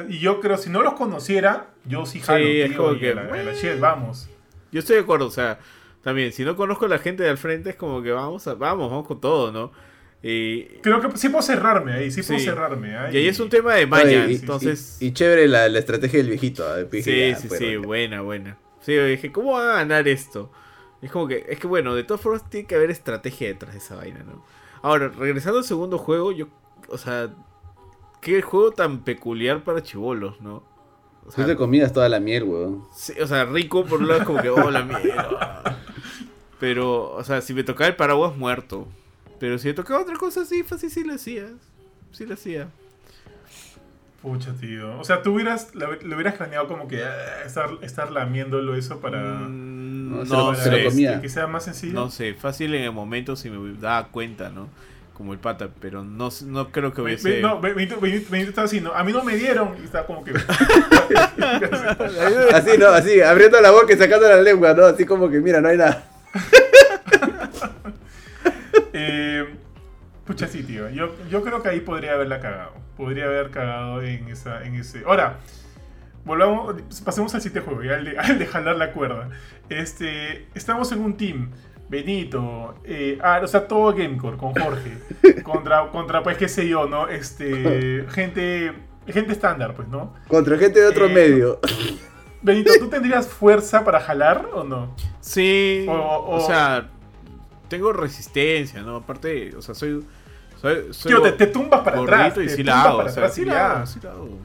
Y 0.08 0.18
yo 0.18 0.40
creo, 0.40 0.56
si 0.58 0.70
no 0.70 0.82
los 0.82 0.94
conociera, 0.94 1.68
yo 1.84 2.06
sí 2.06 2.20
jalo, 2.20 2.44
Sí, 2.44 2.60
es 2.60 2.76
como 2.76 2.98
que, 2.98 3.10
a 3.12 3.14
la, 3.14 3.22
a 3.34 3.42
la 3.42 3.52
shit, 3.54 3.78
vamos. 3.80 4.28
Yo 4.72 4.80
estoy 4.80 4.96
de 4.96 5.02
acuerdo, 5.02 5.26
o 5.26 5.30
sea, 5.30 5.58
también, 6.02 6.32
si 6.32 6.44
no 6.44 6.56
conozco 6.56 6.84
a 6.84 6.88
la 6.88 6.98
gente 6.98 7.22
de 7.22 7.30
al 7.30 7.38
frente, 7.38 7.70
es 7.70 7.76
como 7.76 8.02
que 8.02 8.12
vamos, 8.12 8.46
a- 8.46 8.54
vamos, 8.54 8.90
vamos 8.90 9.06
con 9.06 9.20
todo, 9.20 9.50
¿no? 9.52 9.72
Y, 10.22 10.64
Creo 10.82 11.00
que 11.00 11.16
sí 11.16 11.28
puedo 11.28 11.42
cerrarme 11.42 11.92
ahí, 11.92 12.10
sí, 12.10 12.22
puedo 12.22 12.40
cerrarme. 12.40 12.96
¿ah? 12.96 13.08
y 13.12 13.16
ahí 13.18 13.28
es 13.28 13.38
un 13.40 13.48
tema 13.48 13.74
de 13.74 13.86
maña, 13.86 14.24
Oye, 14.24 14.32
y- 14.32 14.34
entonces... 14.36 14.96
Y, 15.00 15.06
y 15.06 15.12
chévere 15.12 15.46
la, 15.48 15.68
la 15.68 15.78
estrategia 15.78 16.18
del 16.18 16.28
viejito. 16.28 16.66
ah, 16.68 16.78
dije, 16.82 17.02
sí, 17.02 17.30
ya, 17.30 17.36
sí, 17.36 17.48
sí, 17.56 17.76
buena, 17.76 18.20
buena. 18.22 18.58
Sí, 18.80 18.94
yo 18.94 19.04
dije, 19.04 19.30
¿cómo 19.32 19.52
van 19.52 19.68
a 19.68 19.72
ganar 19.74 20.08
esto? 20.08 20.50
Es 21.02 21.10
como 21.12 21.28
que, 21.28 21.46
es 21.48 21.58
que 21.60 21.66
bueno, 21.68 21.94
de 21.94 22.02
todas 22.02 22.20
formas 22.20 22.48
tiene 22.50 22.66
que 22.66 22.74
haber 22.74 22.90
estrategia 22.90 23.46
detrás 23.48 23.72
de 23.74 23.78
esa 23.78 23.94
vaina, 23.94 24.24
¿no? 24.24 24.44
Ahora, 24.82 25.08
regresando 25.08 25.58
al 25.58 25.64
segundo 25.64 25.98
juego, 25.98 26.32
yo, 26.32 26.48
o 26.88 26.98
sea, 26.98 27.30
qué 28.20 28.42
juego 28.42 28.72
tan 28.72 29.00
peculiar 29.00 29.62
para 29.62 29.82
chivolos, 29.82 30.40
¿no? 30.40 30.62
O 31.26 31.30
Tú 31.34 31.44
te 31.44 31.56
comías 31.56 31.92
toda 31.92 32.08
la 32.08 32.20
miel, 32.20 32.44
weón. 32.44 32.84
Sí, 32.94 33.12
o 33.20 33.26
sea, 33.26 33.44
rico 33.44 33.84
por 33.84 34.00
un 34.00 34.08
lado 34.08 34.20
es 34.20 34.26
como 34.26 34.40
que, 34.40 34.48
oh, 34.50 34.70
la 34.70 34.82
mierda. 34.84 35.82
Pero, 36.58 37.12
o 37.12 37.22
sea, 37.24 37.40
si 37.42 37.54
me 37.54 37.62
tocaba 37.64 37.88
el 37.88 37.96
paraguas, 37.96 38.36
muerto. 38.36 38.88
Pero 39.38 39.58
si 39.58 39.68
me 39.68 39.74
tocaba 39.74 40.00
otra 40.00 40.16
cosa, 40.16 40.44
sí, 40.44 40.62
fácil, 40.62 40.90
sí 40.90 41.04
lo 41.04 41.14
hacía. 41.14 41.48
Sí 42.12 42.24
lo 42.26 42.34
hacía. 42.34 42.68
Pucha, 44.22 44.52
tío. 44.54 44.98
O 44.98 45.04
sea, 45.04 45.22
tú 45.22 45.34
hubieras, 45.34 45.74
lo, 45.74 45.90
hubieras 45.90 46.34
planeado 46.34 46.66
como 46.66 46.88
que 46.88 47.04
ah, 47.04 47.42
estar, 47.46 47.70
estar 47.82 48.10
lamiéndolo 48.10 48.74
eso 48.74 48.98
para, 48.98 49.22
Mm, 49.48 50.10
No, 50.28 50.52
lo- 50.52 50.54
se 50.56 50.70
lo 50.76 50.88
comía. 50.90 51.20
que 51.20 51.28
sea 51.28 51.46
más 51.46 51.64
sencillo. 51.64 51.92
no 51.94 52.10
sé, 52.10 52.34
fácil 52.34 52.74
en 52.74 52.82
el 52.82 52.92
momento 52.92 53.36
si 53.36 53.48
me 53.50 53.78
daba 53.78 54.08
cuenta, 54.08 54.48
¿no? 54.48 54.66
Como 55.18 55.32
el 55.32 55.38
pata, 55.40 55.68
pero 55.80 56.04
no, 56.04 56.28
no 56.46 56.70
creo 56.70 56.92
que 56.94 57.02
hubiese... 57.02 57.40
no, 57.42 57.60
Be- 57.60 57.74
Benito, 57.74 58.00
Benito- 58.00 58.30
Benito 58.30 58.50
estaba 58.50 58.66
así, 58.66 58.80
¿no? 58.80 58.92
A 58.94 59.02
mí 59.04 59.12
no 59.12 59.22
me 59.24 59.36
dieron. 59.36 59.74
Y 59.80 59.84
estaba 59.84 60.06
como 60.06 60.22
que. 60.24 60.32
Así, 62.54 62.78
¿no? 62.78 62.86
Así, 62.88 63.20
abriendo 63.20 63.60
la 63.60 63.70
boca 63.72 63.92
y 63.92 63.96
sacando 63.96 64.28
la 64.28 64.40
lengua, 64.40 64.72
¿no? 64.74 64.84
Así 64.86 65.04
como 65.04 65.28
que, 65.28 65.40
mira, 65.40 65.60
no 65.60 65.68
hay 65.68 65.76
nada. 65.76 66.04
Eh, 68.92 69.44
pucha, 70.24 70.46
sí, 70.46 70.62
tío. 70.62 70.88
Yo, 70.90 71.14
yo 71.30 71.42
creo 71.42 71.62
que 71.62 71.68
ahí 71.68 71.80
podría 71.80 72.12
haberla 72.14 72.40
cagado. 72.40 72.72
Podría 72.96 73.24
haber 73.26 73.50
cagado 73.50 74.02
en, 74.02 74.28
esa, 74.28 74.64
en 74.64 74.74
ese. 74.74 75.02
Ahora, 75.06 75.38
volvamos, 76.24 76.74
pasemos 77.04 77.34
al 77.34 77.40
siguiente 77.42 77.68
juego, 77.68 77.82
ya, 77.84 77.94
al, 77.94 78.04
de, 78.04 78.18
al 78.18 78.38
de 78.38 78.46
jalar 78.46 78.76
la 78.76 78.92
cuerda. 78.92 79.28
Este, 79.68 80.46
estamos 80.54 80.90
en 80.92 81.00
un 81.00 81.16
team. 81.16 81.50
Benito, 81.88 82.74
eh, 82.84 83.18
ah, 83.22 83.40
o 83.42 83.46
sea, 83.46 83.66
todo 83.66 83.92
Gamecore 83.94 84.36
con 84.36 84.52
Jorge. 84.54 84.98
Contra, 85.42 85.90
contra, 85.90 86.22
pues, 86.22 86.36
qué 86.36 86.48
sé 86.48 86.68
yo, 86.68 86.86
¿no? 86.86 87.08
Este, 87.08 88.04
gente, 88.10 88.72
gente 89.06 89.32
estándar, 89.32 89.74
pues, 89.74 89.88
¿no? 89.88 90.12
Contra 90.28 90.58
gente 90.58 90.80
de 90.80 90.86
otro 90.86 91.06
Eh, 91.06 91.14
medio. 91.14 91.58
Benito, 92.42 92.70
¿tú 92.78 92.88
tendrías 92.88 93.26
fuerza 93.26 93.82
para 93.84 93.98
jalar 94.00 94.48
o 94.52 94.62
no? 94.64 94.94
Sí, 95.20 95.86
O- 95.88 95.92
o, 95.92 96.36
o- 96.36 96.46
sea, 96.46 96.88
tengo 97.68 97.92
resistencia, 97.92 98.82
¿no? 98.82 98.96
Aparte, 98.96 99.56
o 99.56 99.62
sea, 99.62 99.74
soy... 99.74 100.04
soy, 100.60 100.92
soy 100.92 101.10
Tío, 101.12 101.22
te, 101.34 101.46
tumbas 101.46 101.80
para 101.80 101.96
gordito 101.98 102.14
atrás. 102.16 102.38
y 102.38 102.46
te 102.46 102.48
sí 102.56 102.62
la 102.62 102.72
tumbas 102.74 102.86
hago, 102.86 102.96
para 102.98 103.10
o 103.10 103.12
sea, 103.12 103.22
atrás 103.24 103.34
sí 103.34 103.40
sí 103.86 104.00
la 104.02 104.10
hago. 104.12 104.38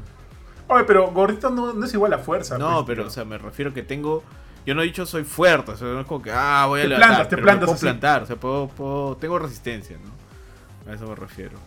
Oye, 0.70 0.84
pero 0.86 1.12
gordito 1.12 1.50
no, 1.50 1.74
no 1.74 1.86
es 1.86 1.94
igual 1.94 2.14
a 2.14 2.20
fuerza. 2.20 2.58
No, 2.58 2.76
pues, 2.78 2.86
pero, 2.88 3.04
tío. 3.04 3.08
o 3.08 3.12
sea, 3.12 3.26
me 3.26 3.38
refiero 3.38 3.74
que 3.74 3.84
tengo. 3.84 4.24
Yo 4.66 4.74
no 4.76 4.82
he 4.82 4.86
dicho 4.86 5.06
soy 5.06 5.24
fuerte, 5.24 5.72
o 5.72 5.78
sea, 5.78 5.88
no 5.90 6.00
es 6.02 6.06
como 6.08 6.22
que, 6.22 6.32
ah, 6.32 6.66
voy 6.68 6.80
a 6.80 6.84
Te 6.84 6.90
levantar. 6.90 7.10
plantas, 7.10 7.30
te 7.30 7.36
pero 7.36 7.42
me 7.42 7.44
plantas 7.46 7.66
puedo 7.66 7.76
así. 7.76 7.82
plantar, 7.86 8.24
o 8.24 8.26
sea, 8.26 8.36
puedo, 8.38 8.68
puedo, 8.70 9.18
tengo 9.18 9.40
resistencia, 9.40 9.98
¿no? 9.98 10.92
A 10.92 10.96
eso 10.96 11.08
me 11.08 11.16
refiero. 11.16 11.58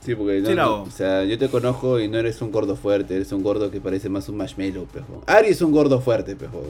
Sí, 0.00 0.14
porque 0.14 0.40
no, 0.40 0.48
Sí 0.50 0.54
no, 0.54 0.82
o 0.82 0.90
sea, 0.90 1.24
yo 1.24 1.36
te 1.38 1.48
conozco 1.48 1.98
y 1.98 2.06
no 2.08 2.18
eres 2.18 2.40
un 2.42 2.52
gordo 2.52 2.76
fuerte, 2.76 3.16
eres 3.16 3.32
un 3.32 3.42
gordo 3.42 3.70
que 3.70 3.80
parece 3.80 4.08
más 4.08 4.28
un 4.28 4.36
marshmallow, 4.36 4.86
pejo. 4.86 5.22
Ari 5.26 5.48
es 5.48 5.62
un 5.62 5.72
gordo 5.72 6.00
fuerte, 6.00 6.36
pejo. 6.36 6.62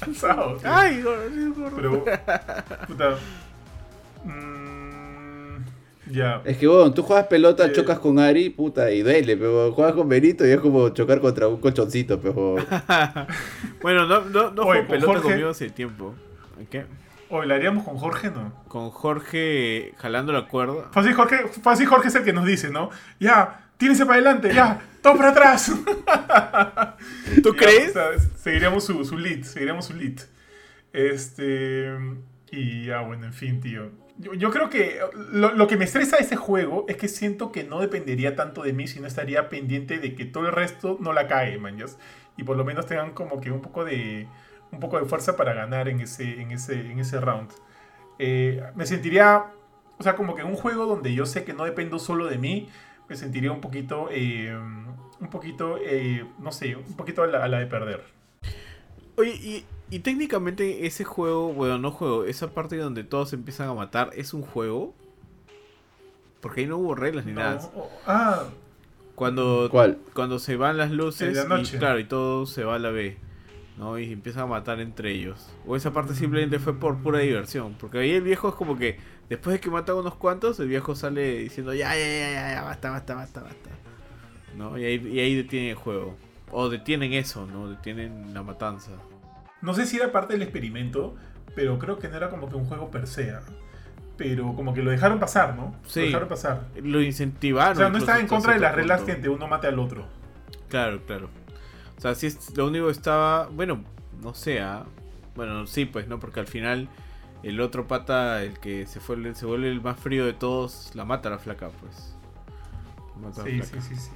Ay, 0.64 1.02
gordo, 1.02 1.54
gordo. 1.54 1.76
Pero. 1.76 2.04
Puta. 2.86 3.18
Mm, 4.24 4.67
Es 6.44 6.56
que, 6.56 6.66
bueno, 6.66 6.92
tú 6.92 7.02
juegas 7.02 7.26
pelota, 7.26 7.66
Eh. 7.66 7.72
chocas 7.72 7.98
con 7.98 8.18
Ari, 8.18 8.50
puta, 8.50 8.90
y 8.90 9.02
duele, 9.02 9.36
pero 9.36 9.72
juegas 9.72 9.94
con 9.94 10.08
Benito 10.08 10.46
y 10.46 10.50
es 10.50 10.60
como 10.60 10.88
chocar 10.90 11.20
contra 11.20 11.48
un 11.48 11.60
colchoncito, 11.60 12.18
pejo. 12.20 12.56
bueno, 13.82 14.06
no, 14.06 14.20
no, 14.26 14.50
no 14.50 14.62
Oye, 14.62 14.80
juego 14.80 14.86
con 14.86 14.86
pelota 14.88 15.06
Jorge- 15.12 15.22
conmigo 15.22 15.48
hace 15.50 15.70
tiempo. 15.70 16.14
¿Qué? 16.70 16.86
Oye, 17.30 17.46
¿la 17.46 17.56
haríamos 17.56 17.84
con 17.84 17.96
Jorge, 17.98 18.30
no? 18.30 18.52
Con 18.68 18.90
Jorge 18.90 19.92
jalando 19.98 20.32
la 20.32 20.46
cuerda. 20.48 20.88
Fácil 20.92 21.12
Jorge, 21.12 21.46
fácil 21.62 21.86
Jorge 21.86 22.08
es 22.08 22.14
el 22.14 22.24
que 22.24 22.32
nos 22.32 22.46
dice, 22.46 22.70
¿no? 22.70 22.88
Ya, 23.20 23.68
tírense 23.76 24.04
para 24.06 24.14
adelante, 24.16 24.52
ya, 24.54 24.80
todo 25.02 25.16
para 25.16 25.30
atrás. 25.30 25.70
¿Tú 27.42 27.52
Ya, 27.52 27.56
crees? 27.58 27.90
o 27.90 27.92
sea, 27.92 28.04
seguiríamos 28.36 28.84
su, 28.84 29.04
su 29.04 29.18
lead, 29.18 29.42
seguiríamos 29.42 29.84
su 29.86 29.94
lead. 29.94 30.18
Este. 30.92 31.94
Y 32.50 32.86
ya, 32.86 33.00
bueno, 33.02 33.26
en 33.26 33.32
fin, 33.34 33.60
tío. 33.60 33.90
Yo, 34.18 34.50
creo 34.50 34.68
que 34.68 34.98
lo, 35.30 35.52
lo 35.54 35.68
que 35.68 35.76
me 35.76 35.84
estresa 35.84 36.16
ese 36.16 36.34
juego 36.34 36.84
es 36.88 36.96
que 36.96 37.06
siento 37.06 37.52
que 37.52 37.62
no 37.62 37.80
dependería 37.80 38.34
tanto 38.34 38.62
de 38.62 38.72
mí, 38.72 38.88
sino 38.88 39.06
estaría 39.06 39.48
pendiente 39.48 39.98
de 40.00 40.16
que 40.16 40.24
todo 40.24 40.46
el 40.46 40.52
resto 40.52 40.98
no 41.00 41.12
la 41.12 41.28
cae, 41.28 41.56
man. 41.58 41.78
Y 42.36 42.42
por 42.42 42.56
lo 42.56 42.64
menos 42.64 42.86
tengan 42.86 43.12
como 43.12 43.40
que 43.40 43.52
un 43.52 43.60
poco 43.60 43.84
de, 43.84 44.26
un 44.72 44.80
poco 44.80 44.98
de 44.98 45.06
fuerza 45.06 45.36
para 45.36 45.54
ganar 45.54 45.88
en 45.88 46.00
ese, 46.00 46.40
en 46.40 46.50
ese, 46.50 46.80
en 46.80 46.98
ese 46.98 47.20
round. 47.20 47.52
Eh, 48.18 48.60
me 48.74 48.86
sentiría, 48.86 49.46
o 49.98 50.02
sea, 50.02 50.16
como 50.16 50.34
que 50.34 50.42
en 50.42 50.48
un 50.48 50.56
juego 50.56 50.86
donde 50.86 51.14
yo 51.14 51.24
sé 51.24 51.44
que 51.44 51.52
no 51.52 51.64
dependo 51.64 52.00
solo 52.00 52.26
de 52.26 52.38
mí, 52.38 52.68
me 53.08 53.16
sentiría 53.16 53.52
un 53.52 53.60
poquito, 53.60 54.08
eh, 54.10 54.52
un 55.20 55.30
poquito, 55.30 55.78
eh, 55.80 56.26
no 56.40 56.50
sé, 56.50 56.74
un 56.74 56.96
poquito 56.96 57.22
a 57.22 57.26
la 57.26 57.58
de 57.58 57.66
perder. 57.66 58.17
Oye, 59.18 59.34
y, 59.34 59.64
y 59.90 59.98
técnicamente 60.00 60.86
ese 60.86 61.04
juego, 61.04 61.52
bueno, 61.52 61.78
no 61.78 61.90
juego, 61.90 62.24
esa 62.24 62.50
parte 62.54 62.76
donde 62.76 63.04
todos 63.04 63.32
empiezan 63.32 63.68
a 63.68 63.74
matar, 63.74 64.10
¿es 64.14 64.32
un 64.32 64.42
juego? 64.42 64.94
Porque 66.40 66.60
ahí 66.62 66.66
no 66.66 66.78
hubo 66.78 66.94
reglas 66.94 67.26
ni 67.26 67.32
No, 67.32 67.40
nada. 67.40 67.70
oh, 67.74 67.90
ah, 68.06 68.44
Cuando, 69.14 69.68
¿Cuál? 69.70 69.98
cuando 70.14 70.38
se 70.38 70.56
van 70.56 70.76
las 70.78 70.92
luces 70.92 71.36
y 71.36 71.78
claro, 71.78 71.98
y 71.98 72.04
todo 72.04 72.46
se 72.46 72.62
va 72.62 72.76
a 72.76 72.78
la 72.78 72.90
B, 72.90 73.18
¿no? 73.76 73.98
Y 73.98 74.12
empiezan 74.12 74.44
a 74.44 74.46
matar 74.46 74.80
entre 74.80 75.10
ellos. 75.12 75.50
O 75.66 75.74
esa 75.74 75.92
parte 75.92 76.14
simplemente 76.14 76.60
fue 76.60 76.78
por 76.78 76.98
pura 77.02 77.18
diversión. 77.18 77.74
Porque 77.80 77.98
ahí 77.98 78.12
el 78.12 78.22
viejo 78.22 78.48
es 78.50 78.54
como 78.54 78.78
que, 78.78 78.98
después 79.28 79.54
de 79.54 79.60
que 79.60 79.70
mata 79.70 79.92
a 79.92 79.96
unos 79.96 80.14
cuantos, 80.14 80.60
el 80.60 80.68
viejo 80.68 80.94
sale 80.94 81.38
diciendo, 81.38 81.74
ya, 81.74 81.94
ya, 81.96 82.06
ya, 82.06 82.30
ya, 82.30 82.54
ya, 82.54 82.62
basta, 82.62 82.90
basta, 82.90 83.14
basta, 83.16 83.40
basta. 83.42 83.70
¿No? 84.56 84.78
Y 84.78 84.84
ahí, 84.84 85.08
y 85.12 85.18
ahí 85.20 85.34
detienen 85.34 85.70
el 85.70 85.76
juego. 85.76 86.16
O 86.52 86.68
detienen 86.68 87.12
eso, 87.12 87.46
¿no? 87.46 87.68
Detienen 87.68 88.32
la 88.34 88.42
matanza. 88.42 88.92
no 89.60 89.74
sé 89.74 89.86
si 89.86 89.96
era 89.96 90.12
parte 90.12 90.34
del 90.34 90.42
experimento, 90.42 91.16
pero 91.54 91.78
creo 91.78 91.98
que 91.98 92.08
no 92.08 92.16
era 92.16 92.30
como 92.30 92.48
que 92.48 92.54
un 92.56 92.64
juego 92.66 92.90
per 92.90 93.06
se. 93.06 93.34
Pero 94.16 94.54
como 94.54 94.74
que 94.74 94.82
lo 94.82 94.90
dejaron 94.90 95.18
pasar, 95.20 95.54
¿no? 95.56 95.74
Sí. 95.86 96.00
Lo 96.00 96.06
dejaron 96.06 96.28
pasar. 96.28 96.66
Lo 96.82 97.00
incentivaron. 97.02 97.76
O 97.76 97.80
sea, 97.80 97.88
no 97.88 97.98
estaba 97.98 98.18
en 98.20 98.26
contra 98.28 98.54
de 98.54 98.60
las 98.60 98.74
reglas 98.74 99.02
que 99.02 99.14
de 99.16 99.28
uno 99.28 99.46
mate 99.48 99.66
al 99.68 99.78
otro. 99.78 100.06
Claro, 100.68 101.00
claro. 101.06 101.28
O 101.96 102.00
sea, 102.00 102.14
sí, 102.14 102.26
es- 102.28 102.56
lo 102.56 102.66
único 102.66 102.86
que 102.86 102.92
estaba. 102.92 103.46
Bueno, 103.48 103.82
no 104.22 104.34
sé. 104.34 104.60
ah, 104.60 104.84
Bueno, 105.34 105.66
sí, 105.68 105.84
pues, 105.84 106.08
¿no? 106.08 106.18
Porque 106.18 106.40
al 106.40 106.48
final 106.48 106.88
el 107.44 107.60
otro 107.60 107.86
pata, 107.86 108.42
el 108.42 108.58
que 108.58 108.86
se 108.86 108.98
fue 108.98 109.34
se 109.34 109.46
vuelve 109.46 109.70
el 109.70 109.80
más 109.80 109.98
frío 109.98 110.26
de 110.26 110.32
todos, 110.32 110.90
la 110.94 111.04
mata 111.04 111.28
a 111.28 111.32
la 111.32 111.38
flaca, 111.38 111.68
pues. 111.80 112.16
La 113.14 113.28
mata 113.28 113.42
a 113.42 113.44
la 113.44 113.50
Sí, 113.50 113.62
sí, 113.62 113.80
sí, 113.80 113.96
sí. 113.96 114.10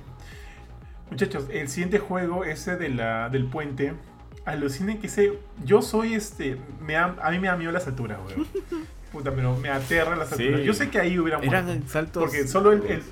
Muchachos, 1.12 1.44
el 1.52 1.68
siguiente 1.68 1.98
juego, 1.98 2.44
ese 2.44 2.76
de 2.76 2.88
la, 2.88 3.28
del 3.28 3.44
puente, 3.46 3.92
alucinen 4.44 4.98
que 4.98 5.06
ese. 5.08 5.38
Yo 5.64 5.82
soy 5.82 6.14
este. 6.14 6.56
Me 6.80 6.96
a 6.96 7.08
mí 7.30 7.38
me 7.38 7.48
da 7.48 7.56
miedo 7.56 7.70
las 7.72 7.86
alturas, 7.86 8.18
weón. 8.26 8.46
Puta, 9.12 9.30
pero 9.30 9.54
me 9.58 9.68
aterra 9.68 10.16
las 10.16 10.30
Sí. 10.30 10.42
alturas. 10.44 10.62
Yo 10.64 10.72
sé 10.72 10.88
que 10.88 10.98
ahí 10.98 11.18
hubiera 11.18 11.38
muerto. 11.38 11.54
Eran 11.54 11.86
saltos. 11.86 12.22
Porque 12.22 12.48
solo 12.48 12.72
el, 12.72 12.82
el, 12.86 13.02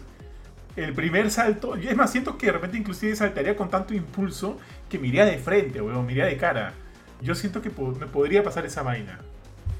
el 0.76 0.94
primer 0.94 1.30
salto. 1.30 1.76
Es 1.76 1.94
más, 1.94 2.10
siento 2.10 2.38
que 2.38 2.46
de 2.46 2.52
repente 2.52 2.78
inclusive 2.78 3.14
saltaría 3.14 3.54
con 3.54 3.68
tanto 3.68 3.92
impulso 3.92 4.58
que 4.88 4.98
me 4.98 5.08
iría 5.08 5.26
de 5.26 5.36
frente, 5.36 5.80
weón, 5.82 6.06
me 6.06 6.12
iría 6.12 6.24
de 6.24 6.36
cara. 6.38 6.72
Yo 7.20 7.34
siento 7.34 7.60
que 7.60 7.68
po- 7.68 7.92
me 8.00 8.06
podría 8.06 8.42
pasar 8.42 8.64
esa 8.64 8.82
vaina. 8.82 9.18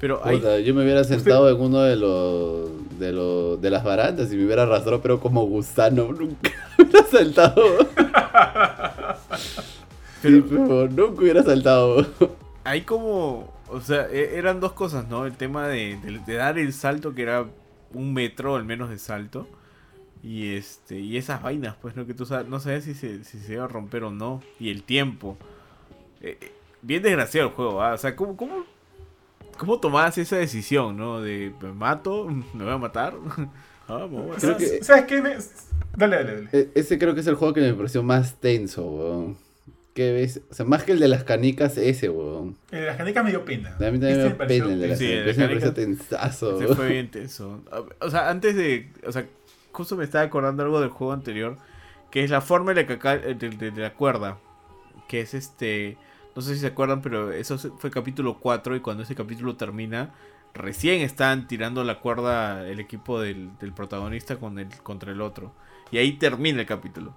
Pero 0.01 0.19
hay. 0.25 0.37
Puta, 0.37 0.59
yo 0.59 0.73
me 0.73 0.83
hubiera 0.83 1.03
sentado 1.05 1.49
en 1.49 1.61
uno 1.61 1.81
de 1.83 1.95
los 1.95 2.99
de 2.99 3.11
los 3.13 3.61
de 3.61 3.69
las 3.69 3.83
barandas 3.83 4.33
y 4.33 4.35
me 4.35 4.45
hubiera 4.45 4.63
arrastrado, 4.63 5.01
pero 5.01 5.19
como 5.21 5.45
gusano, 5.45 6.11
nunca 6.11 6.51
hubiera 6.77 7.05
saltado. 7.05 7.63
Sí, 10.21 10.43
pero 10.47 10.87
nunca 10.87 11.21
hubiera 11.21 11.41
saltado. 11.43 12.05
Hay 12.63 12.81
como. 12.81 13.51
O 13.69 13.81
sea, 13.81 14.07
e- 14.11 14.37
eran 14.37 14.59
dos 14.59 14.73
cosas, 14.73 15.07
¿no? 15.07 15.25
El 15.25 15.33
tema 15.33 15.67
de, 15.67 15.97
de- 15.97 16.19
de 16.19 16.33
dar 16.35 16.59
el 16.59 16.73
salto, 16.73 17.15
que 17.15 17.23
era 17.23 17.45
un 17.93 18.13
metro 18.13 18.55
al 18.55 18.63
menos 18.65 18.89
de 18.91 18.99
salto. 18.99 19.47
Y 20.23 20.53
este 20.53 20.99
y 20.99 21.17
esas 21.17 21.41
vainas, 21.41 21.75
pues, 21.81 21.95
¿no? 21.95 22.05
Que 22.05 22.13
tú 22.13 22.27
sabes, 22.27 22.47
no 22.47 22.59
sabes 22.59 22.83
si 22.83 22.93
se, 22.93 23.23
si 23.23 23.39
se 23.39 23.53
iba 23.53 23.63
a 23.63 23.67
romper 23.67 24.03
o 24.03 24.11
no. 24.11 24.43
Y 24.59 24.69
el 24.69 24.83
tiempo. 24.83 25.37
Eh, 26.21 26.37
eh, 26.39 26.51
bien 26.83 27.01
desgraciado 27.01 27.47
el 27.49 27.55
juego, 27.55 27.81
¿ah? 27.81 27.93
O 27.93 27.97
sea, 27.97 28.15
¿cómo, 28.15 28.37
cómo, 28.37 28.63
cómo 29.61 29.79
tomabas 29.79 30.17
esa 30.17 30.37
decisión, 30.37 30.97
no? 30.97 31.21
De, 31.21 31.53
¿me 31.61 31.71
mato? 31.71 32.25
¿Me 32.53 32.63
voy 32.63 32.73
a 32.73 32.77
matar? 32.77 33.13
Ah, 33.87 34.07
Creo 34.39 34.55
que- 34.55 34.81
¿Sabes 34.83 35.03
qué? 35.03 35.21
Me- 35.21 35.35
Dale, 35.97 36.15
dale, 36.17 36.33
dale. 36.35 36.49
E- 36.53 36.69
Ese 36.75 36.97
creo 36.97 37.13
que 37.13 37.19
es 37.19 37.27
el 37.27 37.35
juego 37.35 37.53
que 37.53 37.59
me 37.59 37.73
pareció 37.73 38.01
más 38.01 38.35
tenso, 38.39 38.85
weón. 38.85 39.37
¿Qué 39.93 40.13
ves? 40.13 40.39
O 40.49 40.53
sea, 40.53 40.65
más 40.65 40.83
que 40.85 40.93
el 40.93 40.99
de 40.99 41.09
las 41.09 41.25
canicas, 41.25 41.77
ese, 41.77 42.07
weón. 42.09 42.55
El 42.71 42.79
de 42.81 42.85
las 42.85 42.95
canicas 42.95 43.21
me 43.25 43.31
dio 43.31 43.43
pena. 43.43 43.71
A 43.71 43.91
mí 43.91 43.99
también 43.99 44.11
Este 44.11 44.23
me 44.23 44.29
me 44.29 44.35
pareció 44.35 44.63
pena 44.63 44.73
el 44.75 44.79
de 44.81 44.87
las 44.87 44.97
Sí, 44.99 45.09
canicas. 45.09 45.37
Me 45.37 45.47
pareció 45.47 45.73
tensazo. 45.73 46.61
Ese 46.63 46.75
fue 46.75 46.87
bien 46.89 47.11
tenso. 47.11 47.61
O 47.99 48.09
sea, 48.09 48.29
antes 48.29 48.55
de. 48.55 48.89
O 49.05 49.11
sea, 49.11 49.25
justo 49.73 49.97
me 49.97 50.05
estaba 50.05 50.23
acordando 50.23 50.63
algo 50.63 50.79
del 50.79 50.89
juego 50.89 51.11
anterior. 51.11 51.57
Que 52.11 52.23
es 52.23 52.29
la 52.29 52.39
forma 52.39 52.73
de 52.73 52.83
la, 52.83 52.87
caca- 52.87 53.17
de, 53.19 53.33
de- 53.49 53.71
de 53.71 53.81
la 53.81 53.93
cuerda. 53.93 54.37
Que 55.09 55.19
es 55.19 55.33
este. 55.33 55.97
No 56.35 56.41
sé 56.41 56.53
si 56.55 56.61
se 56.61 56.67
acuerdan, 56.67 57.01
pero 57.01 57.31
eso 57.31 57.57
fue 57.57 57.91
capítulo 57.91 58.39
4. 58.39 58.75
Y 58.75 58.79
cuando 58.81 59.03
ese 59.03 59.15
capítulo 59.15 59.55
termina. 59.55 60.11
Recién 60.53 60.99
están 61.01 61.47
tirando 61.47 61.81
la 61.85 61.99
cuerda 61.99 62.67
el 62.67 62.81
equipo 62.81 63.21
del, 63.21 63.57
del 63.59 63.71
protagonista 63.71 64.35
con 64.35 64.59
el, 64.59 64.67
contra 64.83 65.11
el 65.13 65.21
otro. 65.21 65.53
Y 65.91 65.97
ahí 65.97 66.13
termina 66.13 66.59
el 66.59 66.65
capítulo. 66.67 67.13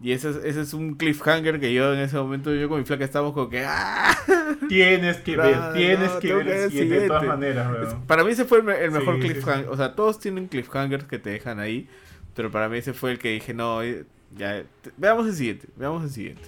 Y 0.00 0.12
ese 0.12 0.28
es, 0.30 0.36
ese 0.36 0.60
es 0.60 0.74
un 0.74 0.94
cliffhanger 0.94 1.58
que 1.60 1.72
yo 1.72 1.94
en 1.94 2.00
ese 2.00 2.16
momento, 2.18 2.54
yo 2.54 2.68
con 2.68 2.78
mi 2.78 2.84
flaca 2.84 3.04
estábamos 3.04 3.32
como 3.32 3.48
que. 3.48 3.64
¡Ah! 3.66 4.14
Tienes 4.68 5.16
que 5.18 5.34
No, 5.34 5.42
ver, 5.44 5.72
tienes 5.72 6.12
no, 6.12 6.20
que 6.20 6.34
ver 6.34 6.48
el 6.48 6.70
siguiente 6.70 7.00
de 7.00 7.08
todas 7.08 7.24
maneras, 7.24 7.72
weón. 7.72 8.06
Para 8.06 8.22
mí 8.22 8.32
ese 8.32 8.44
fue 8.44 8.60
el, 8.60 8.68
el 8.68 8.90
mejor 8.90 9.16
Sí, 9.16 9.22
sí, 9.22 9.28
cliffhanger. 9.28 9.64
sí. 9.64 9.70
O 9.72 9.76
sea, 9.76 9.94
todos 9.94 10.18
tienen 10.20 10.46
cliffhangers 10.48 11.04
que 11.04 11.18
te 11.18 11.30
dejan 11.30 11.58
ahí. 11.60 11.88
Pero 12.34 12.50
para 12.50 12.68
mí 12.68 12.78
ese 12.78 12.92
fue 12.92 13.12
el 13.12 13.18
que 13.18 13.30
dije, 13.30 13.54
no, 13.54 13.82
eh, 13.82 14.04
ya. 14.36 14.62
veamos 14.98 15.26
el 15.26 15.32
siguiente. 15.34 15.68
Veamos 15.76 16.04
el 16.04 16.10
siguiente. 16.10 16.42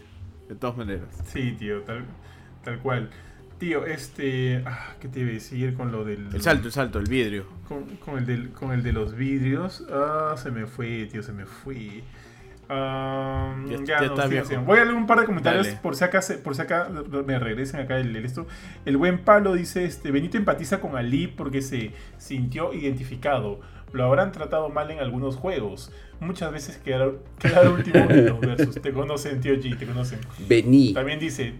De 0.50 0.56
todas 0.56 0.76
maneras. 0.76 1.08
Sí, 1.26 1.52
tío, 1.58 1.80
tal, 1.82 2.04
tal 2.64 2.78
cual. 2.80 3.08
Tío, 3.58 3.86
este. 3.86 4.62
Ah, 4.66 4.94
¿Qué 5.00 5.06
te 5.08 5.20
iba 5.20 5.30
a 5.30 5.32
decir 5.34 5.74
con 5.74 5.92
lo 5.92 6.04
del. 6.04 6.26
El 6.34 6.42
salto, 6.42 6.66
el 6.66 6.72
salto, 6.72 6.98
el 6.98 7.06
vidrio. 7.08 7.44
Con, 7.68 7.84
con 7.96 8.18
el 8.18 8.26
del, 8.26 8.50
con 8.50 8.72
el 8.72 8.82
de 8.82 8.92
los 8.92 9.14
vidrios. 9.14 9.86
Ah, 9.92 10.34
se 10.36 10.50
me 10.50 10.66
fue, 10.66 11.06
tío, 11.06 11.22
se 11.22 11.32
me 11.32 11.46
fue. 11.46 12.02
Ah, 12.68 13.54
Ya- 13.66 13.76
ya, 13.78 13.84
ya 13.84 14.00
no, 14.08 14.14
está 14.22 14.44
sí. 14.44 14.56
Voy 14.64 14.78
a 14.78 14.84
leer 14.84 14.96
un 14.96 15.06
par 15.06 15.20
de 15.20 15.26
comentarios 15.26 15.66
Dale. 15.66 15.78
por 15.82 15.96
si 15.96 16.04
acá, 16.04 16.22
se- 16.22 16.38
por 16.38 16.54
si 16.54 16.62
acá 16.62 16.88
me 17.26 17.38
regresen 17.38 17.80
acá 17.80 17.98
el, 17.98 18.14
el 18.14 18.24
esto. 18.24 18.46
El 18.84 18.96
buen 18.96 19.18
Pablo 19.24 19.54
dice, 19.54 19.84
este, 19.84 20.10
Benito 20.12 20.36
empatiza 20.36 20.80
con 20.80 20.96
Ali 20.96 21.26
porque 21.26 21.62
se 21.62 21.92
sintió 22.18 22.72
identificado. 22.72 23.60
Lo 23.92 24.04
habrán 24.04 24.30
tratado 24.30 24.68
mal 24.68 24.90
en 24.90 25.00
algunos 25.00 25.36
juegos. 25.36 25.92
Muchas 26.20 26.52
veces 26.52 26.76
quedar, 26.78 27.12
quedar 27.38 27.68
último 27.68 27.98
en 28.10 28.26
los 28.26 28.40
versus. 28.40 28.74
Te 28.80 28.92
conocen, 28.92 29.40
tío 29.40 29.54
G, 29.54 29.78
te 29.78 29.86
conocen. 29.86 30.20
Vení. 30.46 30.92
También 30.92 31.18
dice, 31.18 31.54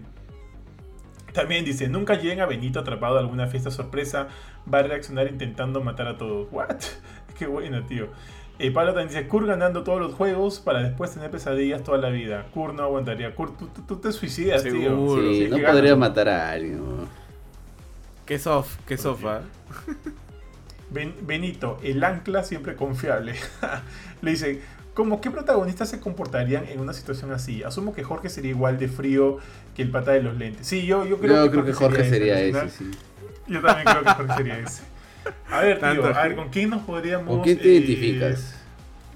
también 1.33 1.65
dice, 1.65 1.87
nunca 1.87 2.15
lleguen 2.15 2.41
a 2.41 2.45
Benito 2.45 2.79
atrapado 2.79 3.17
a 3.17 3.19
alguna 3.21 3.47
fiesta 3.47 3.71
sorpresa, 3.71 4.27
va 4.71 4.79
a 4.79 4.83
reaccionar 4.83 5.27
intentando 5.27 5.81
matar 5.81 6.07
a 6.07 6.17
todos. 6.17 6.47
What? 6.51 6.75
Qué 7.39 7.47
bueno, 7.47 7.83
tío. 7.85 8.09
Eh, 8.59 8.69
Pablo 8.69 8.91
también 8.93 9.07
dice, 9.07 9.27
Kur 9.27 9.47
ganando 9.47 9.81
todos 9.83 9.99
los 9.99 10.13
juegos 10.13 10.59
para 10.59 10.83
después 10.83 11.11
tener 11.11 11.31
pesadillas 11.31 11.83
toda 11.83 11.97
la 11.97 12.09
vida. 12.09 12.45
Kur 12.53 12.75
no 12.75 12.83
aguantaría. 12.83 13.33
Kur, 13.33 13.57
tú, 13.57 13.67
tú- 13.67 13.81
tú 13.87 13.95
te 13.97 14.11
suicidas, 14.11 14.61
tío. 14.61 14.73
Seguro. 14.73 15.21
Sí, 15.31 15.37
Sí, 15.37 15.43
no 15.49 15.57
podría 15.57 15.71
ganas. 15.95 15.97
matar 15.97 16.29
a 16.29 16.51
alguien. 16.51 16.81
Qué 18.27 18.37
soft, 18.37 18.77
qué 18.87 18.97
soft, 18.97 19.25
¿ah? 19.25 19.41
Ben- 20.91 21.15
Benito, 21.21 21.79
el 21.83 22.03
ancla 22.03 22.43
siempre 22.43 22.75
confiable. 22.75 23.35
Le 24.21 24.31
dice, 24.31 24.61
¿cómo 24.93 25.21
qué 25.21 25.31
protagonistas 25.31 25.89
se 25.89 25.99
comportarían 25.99 26.67
en 26.67 26.79
una 26.79 26.93
situación 26.93 27.31
así? 27.31 27.63
Asumo 27.63 27.93
que 27.93 28.03
Jorge 28.03 28.29
sería 28.29 28.51
igual 28.51 28.77
de 28.77 28.87
frío 28.87 29.37
que 29.75 29.81
el 29.81 29.89
pata 29.89 30.11
de 30.11 30.21
los 30.21 30.37
lentes. 30.37 30.67
Sí, 30.67 30.85
yo, 30.85 31.05
yo 31.05 31.17
creo, 31.17 31.45
Yo 31.45 31.51
creo 31.51 31.65
que 31.65 31.73
Jorge 31.73 32.09
sería 32.09 32.39
ese, 32.41 32.69
sí. 32.69 32.91
Yo 33.47 33.61
también 33.61 33.85
creo 33.85 34.03
que 34.03 34.11
Jorge 34.11 34.33
sería 34.35 34.59
ese. 34.59 34.83
A 35.49 35.61
ver, 35.61 35.79
tío, 35.79 35.87
Tanto 35.87 36.05
a 36.07 36.23
ver. 36.23 36.35
¿con 36.35 36.49
quién 36.49 36.69
nos 36.69 36.83
podríamos... 36.83 37.27
¿Con 37.27 37.41
quién 37.41 37.57
te 37.57 37.69
eh, 37.69 37.75
identificas? 37.75 38.55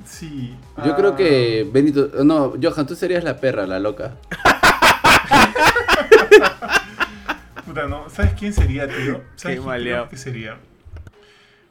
Sí. 0.06 0.56
Yo 0.78 0.94
ah, 0.94 0.96
creo 0.96 1.16
que 1.16 1.68
Benito. 1.72 2.12
No, 2.24 2.54
Johan, 2.62 2.86
tú 2.86 2.96
serías 2.96 3.24
la 3.24 3.38
perra, 3.38 3.66
la 3.66 3.80
loca. 3.80 4.14
Puta, 7.66 7.88
no. 7.88 8.08
¿Sabes 8.10 8.34
quién 8.38 8.54
sería, 8.54 8.88
tío? 8.88 9.22
¿Sabes 9.36 9.58
quién 9.58 9.66
maleado. 9.66 10.04
creo 10.04 10.10
que 10.12 10.18
sería? 10.18 10.58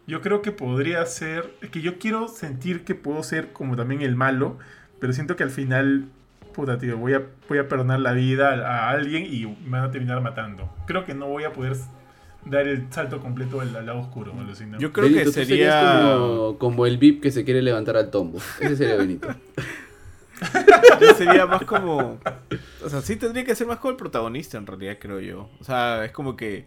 Yo 0.07 0.21
creo 0.21 0.43
que 0.43 0.53
podría 0.53 1.05
ser... 1.07 1.55
Es 1.61 1.71
que 1.71 1.81
yo 1.81 1.99
quiero 1.99 2.29
sentir 2.29 2.85
que 2.85 2.95
puedo 2.95 3.23
ser 3.23 3.53
como 3.53 3.77
también 3.77 4.03
el 4.03 4.17
malo, 4.17 4.59
pero 5.01 5.13
siento 5.13 5.37
que 5.37 5.43
al 5.43 5.51
final... 5.51 6.07
Puta, 6.53 6.79
tío, 6.79 6.97
voy 6.99 7.15
a, 7.15 7.23
voy 7.49 7.59
a 7.59 7.69
perdonar 7.69 7.99
la 7.99 8.13
vida 8.13 8.51
a, 8.51 8.89
a 8.89 8.91
alguien 8.91 9.27
y 9.27 9.45
me 9.65 9.79
van 9.79 9.89
a 9.89 9.91
terminar 9.91 10.21
matando. 10.21 10.73
Creo 10.87 11.05
que 11.05 11.13
no 11.13 11.27
voy 11.27 11.43
a 11.43 11.53
poder 11.53 11.77
dar 12.45 12.69
el 12.69 12.93
salto 12.93 13.21
completo 13.21 13.61
al, 13.61 13.75
al 13.75 13.87
lado 13.87 14.01
oscuro, 14.01 14.33
alucina. 14.39 14.79
Yo 14.79 14.93
creo 14.93 15.07
Benito, 15.07 15.33
que 15.33 15.45
sería. 15.45 16.11
como, 16.11 16.59
como 16.59 16.87
el 16.87 16.99
VIP 16.99 17.23
que 17.23 17.31
se 17.31 17.45
quiere 17.45 17.63
levantar 17.63 17.97
al 17.97 18.11
tombo. 18.11 18.39
Ese 18.61 18.77
sería 18.77 18.97
Benito. 18.97 19.29
Yo 21.01 21.15
sería 21.15 21.47
más 21.47 21.63
como. 21.63 22.19
O 22.85 22.89
sea, 22.89 23.01
sí 23.01 23.17
tendría 23.17 23.45
que 23.45 23.55
ser 23.55 23.67
más 23.67 23.79
como 23.79 23.93
el 23.93 23.97
protagonista, 23.97 24.59
en 24.59 24.67
realidad, 24.67 24.99
creo 25.01 25.21
yo. 25.21 25.49
O 25.61 25.65
sea, 25.65 26.05
es 26.05 26.13
como 26.13 26.37
que. 26.37 26.67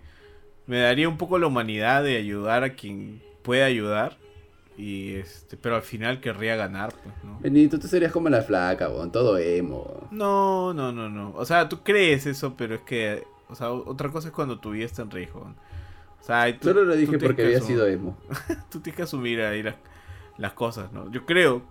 Me 0.68 0.80
daría 0.80 1.10
un 1.10 1.18
poco 1.18 1.40
la 1.40 1.48
humanidad 1.48 2.04
de 2.04 2.18
ayudar 2.18 2.64
a 2.64 2.74
quien 2.74 3.22
puede 3.42 3.64
ayudar. 3.64 4.18
Y 4.78 5.16
este, 5.16 5.58
pero 5.58 5.76
al 5.76 5.82
final 5.82 6.22
querría 6.22 6.56
ganar, 6.56 6.94
pues, 7.04 7.16
¿no? 7.24 7.40
Benito, 7.40 7.80
tú 7.80 7.88
serías 7.88 8.12
como 8.12 8.30
la 8.30 8.44
flaca, 8.44 8.90
weón, 8.90 9.12
todo 9.12 9.38
emo. 9.40 10.08
No, 10.12 10.72
no, 10.74 10.92
no, 10.92 11.10
no. 11.10 11.32
O 11.36 11.46
sea, 11.46 11.68
tú 11.68 11.82
crees 11.84 12.28
eso, 12.28 12.56
pero 12.56 12.76
es 12.76 12.82
que. 12.82 13.24
O 13.50 13.56
sea, 13.56 13.72
otra 13.72 14.10
cosa 14.12 14.28
es 14.28 14.34
cuando 14.36 14.60
tu 14.60 14.72
vida 14.72 14.86
está 14.86 15.02
en 15.02 15.10
riesgo. 15.10 15.40
O 16.20 16.24
sea, 16.24 16.56
tú, 16.60 16.68
Solo 16.68 16.84
lo 16.84 16.96
dije 16.96 17.18
porque 17.18 17.36
que 17.38 17.44
había 17.46 17.58
asumir- 17.60 17.66
sido 17.68 17.88
emo. 17.88 18.18
Tú 18.70 18.82
tienes 18.82 18.98
que 18.98 19.04
asumir 19.04 19.42
ahí 19.42 19.64
las, 19.64 19.76
las 20.38 20.52
cosas, 20.54 20.92
¿no? 20.92 21.10
Yo 21.12 21.26
creo, 21.26 21.62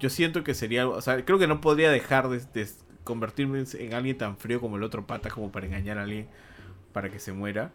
yo 0.00 0.08
siento 0.10 0.42
que 0.42 0.54
sería 0.54 0.82
algo. 0.82 0.94
O 0.94 1.02
sea, 1.02 1.22
creo 1.24 1.38
que 1.38 1.46
no 1.46 1.60
podría 1.60 1.90
dejar 1.90 2.28
de, 2.30 2.38
de 2.54 2.66
convertirme 3.04 3.62
en 3.74 3.94
alguien 3.94 4.16
tan 4.16 4.38
frío 4.38 4.60
como 4.60 4.76
el 4.76 4.82
otro 4.82 5.06
pata, 5.06 5.28
como 5.28 5.52
para 5.52 5.66
engañar 5.66 5.98
a 5.98 6.02
alguien 6.04 6.26
para 6.92 7.10
que 7.10 7.18
se 7.20 7.32
muera. 7.32 7.70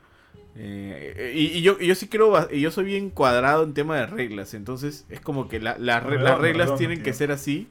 Eh, 0.55 1.33
y, 1.35 1.57
y 1.57 1.61
yo, 1.61 1.77
y 1.79 1.87
yo 1.87 1.95
sí 1.95 2.07
creo, 2.07 2.49
yo 2.49 2.71
soy 2.71 2.83
bien 2.85 3.09
cuadrado 3.09 3.63
en 3.63 3.73
tema 3.73 3.97
de 3.97 4.05
reglas, 4.05 4.53
entonces 4.53 5.05
es 5.09 5.21
como 5.21 5.47
que 5.47 5.59
la- 5.59 5.77
las 5.77 6.03
reglas 6.03 6.75
tienen 6.77 7.01
que 7.03 7.13
ser 7.13 7.31
así. 7.31 7.67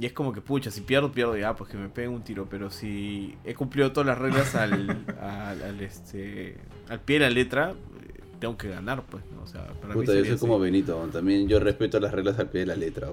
Y 0.00 0.06
es 0.06 0.12
como 0.12 0.32
que, 0.32 0.40
pucha, 0.40 0.70
si 0.70 0.82
pierdo, 0.82 1.10
pierdo 1.10 1.36
ya, 1.36 1.56
pues 1.56 1.70
que 1.70 1.76
me 1.76 1.88
peguen 1.88 2.12
un 2.12 2.22
tiro. 2.22 2.46
Pero 2.48 2.70
si 2.70 3.34
he 3.44 3.54
cumplido 3.54 3.90
todas 3.90 4.06
las 4.06 4.16
reglas 4.18 4.54
al, 4.54 5.04
al, 5.20 5.60
al, 5.62 5.80
este, 5.80 6.56
al 6.88 7.00
pie 7.00 7.18
de 7.18 7.24
la 7.24 7.30
letra, 7.30 7.72
eh, 7.72 8.20
tengo 8.38 8.56
que 8.56 8.68
ganar, 8.68 9.02
pues, 9.02 9.24
¿no? 9.34 9.42
O 9.42 9.46
sea, 9.48 9.66
para 9.66 9.88
mí 9.88 10.00
Puta, 10.00 10.14
yo 10.14 10.24
soy 10.24 10.36
como. 10.38 10.60
Benito, 10.60 10.94
también 11.12 11.48
yo 11.48 11.58
respeto 11.58 11.98
las 11.98 12.12
reglas 12.12 12.38
al 12.38 12.48
pie 12.48 12.60
de 12.60 12.66
la 12.66 12.76
letra. 12.76 13.08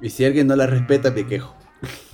Y 0.00 0.10
si 0.10 0.24
alguien 0.24 0.46
no 0.46 0.54
las 0.54 0.70
respeta, 0.70 1.10
me 1.10 1.26
quejo. 1.26 1.56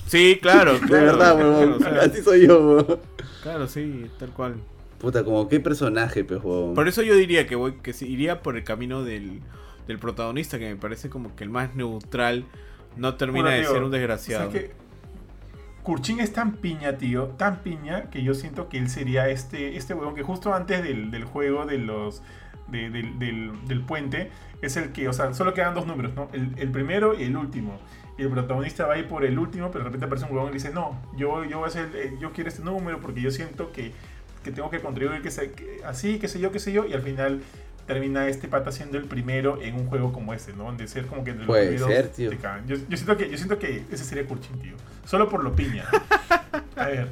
Sí, 0.07 0.39
claro, 0.41 0.73
De 0.79 0.87
claro. 0.87 1.05
verdad, 1.05 1.35
claro, 1.35 1.51
weón. 1.59 1.73
o 1.73 1.79
sea, 1.79 2.01
Así 2.01 2.23
soy 2.23 2.47
yo, 2.47 2.67
weón. 2.67 2.99
Claro, 3.41 3.67
sí, 3.67 4.05
tal 4.19 4.29
cual. 4.31 4.55
Puta, 4.99 5.23
como 5.23 5.47
qué 5.49 5.59
personaje, 5.59 6.23
pues, 6.23 6.41
weón. 6.43 6.73
Por 6.75 6.87
eso 6.87 7.01
yo 7.01 7.15
diría 7.15 7.47
que 7.47 7.55
voy, 7.55 7.73
que 7.81 7.93
sí, 7.93 8.07
iría 8.07 8.41
por 8.41 8.55
el 8.57 8.63
camino 8.63 9.03
del, 9.03 9.41
del 9.87 9.97
protagonista, 9.99 10.59
que 10.59 10.69
me 10.69 10.75
parece 10.75 11.09
como 11.09 11.35
que 11.35 11.43
el 11.43 11.49
más 11.49 11.75
neutral 11.75 12.45
no 12.97 13.15
termina 13.15 13.45
Bueno, 13.45 13.57
de 13.57 13.63
tío, 13.63 13.71
ser 13.73 13.83
un 13.83 13.91
desgraciado. 13.91 14.51
¿sabes 14.51 14.63
qué? 14.69 14.71
Kurchin 15.83 16.19
es 16.19 16.31
tan 16.33 16.57
piña, 16.57 16.97
tío, 16.97 17.29
tan 17.29 17.63
piña, 17.63 18.11
que 18.11 18.21
yo 18.21 18.35
siento 18.35 18.69
que 18.69 18.77
él 18.77 18.89
sería 18.89 19.29
este, 19.29 19.75
este 19.77 19.95
huevón 19.95 20.13
que 20.13 20.21
justo 20.21 20.53
antes 20.53 20.83
del, 20.83 21.09
del 21.09 21.23
juego 21.25 21.65
de 21.65 21.79
los, 21.79 22.21
de- 22.67 22.91
del, 22.91 23.17
del- 23.17 23.51
del 23.67 23.81
puente 23.81 24.29
es 24.61 24.77
el 24.77 24.91
que, 24.91 25.07
o 25.09 25.13
sea, 25.13 25.33
solo 25.33 25.55
quedan 25.55 25.73
dos 25.73 25.87
números, 25.87 26.13
¿no? 26.13 26.29
El, 26.33 26.53
el 26.57 26.69
primero 26.69 27.19
y 27.19 27.23
el 27.23 27.35
último. 27.35 27.79
Y 28.17 28.23
el 28.23 28.29
protagonista 28.29 28.85
va 28.85 28.95
a 28.95 28.97
ir 28.97 29.07
por 29.07 29.23
el 29.25 29.37
último, 29.39 29.71
pero 29.71 29.79
de 29.79 29.85
repente 29.85 30.05
aparece 30.05 30.25
un 30.27 30.31
huevón 30.33 30.49
y 30.49 30.53
le 30.53 30.59
dice, 30.59 30.71
no, 30.71 30.99
yo, 31.15 31.43
yo, 31.45 31.57
voy 31.59 31.65
a 31.65 31.67
hacer, 31.69 31.89
eh, 31.95 32.13
yo 32.19 32.31
quiero 32.33 32.49
este 32.49 32.61
número 32.63 32.99
porque 32.99 33.21
yo 33.21 33.31
siento 33.31 33.71
que, 33.71 33.93
que 34.43 34.51
tengo 34.51 34.69
que 34.69 34.79
contribuir, 34.79 35.21
que, 35.21 35.31
se- 35.31 35.51
que- 35.51 35.81
así, 35.85 36.19
qué 36.19 36.27
sé 36.27 36.39
yo, 36.39 36.51
qué 36.51 36.59
sé 36.59 36.71
yo, 36.71 36.85
y 36.85 36.93
al 36.93 37.01
final 37.01 37.41
termina 37.87 38.27
este 38.27 38.47
pata 38.47 38.71
siendo 38.71 38.97
el 38.97 39.05
primero 39.05 39.61
en 39.61 39.75
un 39.75 39.87
juego 39.87 40.13
como 40.13 40.33
este, 40.33 40.53
¿no? 40.53 40.71
De 40.73 40.87
ser 40.87 41.07
como 41.07 41.23
que 41.23 41.31
de 41.33 41.39
los 41.39 41.47
Puede 41.47 41.77
ser, 41.87 42.09
tío. 42.09 42.29
te. 42.29 42.37
Yo, 42.67 42.75
yo 42.87 42.95
siento 42.97 43.17
que, 43.17 43.29
yo 43.29 43.37
siento 43.37 43.57
que 43.59 43.83
ese 43.91 44.03
sería 44.05 44.25
Kurchin, 44.27 44.59
tío. 44.59 44.75
Solo 45.05 45.27
por 45.29 45.43
lo 45.43 45.55
piña. 45.55 45.85
A 46.75 46.85
ver, 46.87 47.07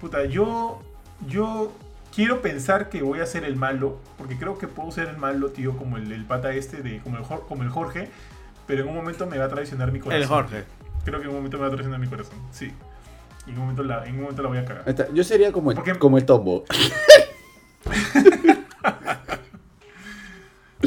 puta, 0.00 0.24
yo, 0.24 0.82
yo 1.28 1.72
quiero 2.14 2.40
pensar 2.42 2.88
que 2.88 3.02
voy 3.02 3.20
a 3.20 3.26
ser 3.26 3.44
el 3.44 3.56
malo, 3.56 3.98
porque 4.16 4.36
creo 4.36 4.56
que 4.58 4.66
puedo 4.66 4.90
ser 4.90 5.08
el 5.08 5.18
malo, 5.18 5.50
tío, 5.50 5.76
como 5.76 5.96
el, 5.98 6.10
el 6.10 6.24
pata 6.24 6.52
este, 6.52 6.82
de, 6.82 6.98
como, 7.00 7.16
el, 7.18 7.22
Jor- 7.24 7.46
como 7.46 7.62
el 7.62 7.68
Jorge, 7.68 8.08
pero 8.68 8.82
en 8.82 8.88
un 8.88 8.94
momento 8.94 9.26
me 9.26 9.36
va 9.38 9.46
a 9.46 9.48
traicionar 9.48 9.90
mi 9.90 9.98
corazón. 9.98 10.22
el 10.22 10.28
Jorge. 10.28 10.64
Creo 11.04 11.18
que 11.18 11.24
en 11.24 11.30
un 11.30 11.36
momento 11.36 11.56
me 11.56 11.62
va 11.62 11.66
a 11.68 11.70
traicionar 11.70 11.98
mi 11.98 12.06
corazón, 12.06 12.38
sí. 12.52 12.70
Y 13.46 13.50
en 13.50 13.56
un 13.56 13.62
momento 13.62 13.82
la, 13.82 14.04
en 14.06 14.14
un 14.14 14.20
momento 14.22 14.42
la 14.42 14.48
voy 14.50 14.58
a 14.58 14.64
cagar. 14.64 15.12
Yo 15.14 15.24
sería 15.24 15.50
como 15.50 15.70
el, 15.72 15.76
¿Por 15.76 15.84
qué? 15.84 15.94
como 15.98 16.18
el 16.18 16.24
tombo. 16.26 16.64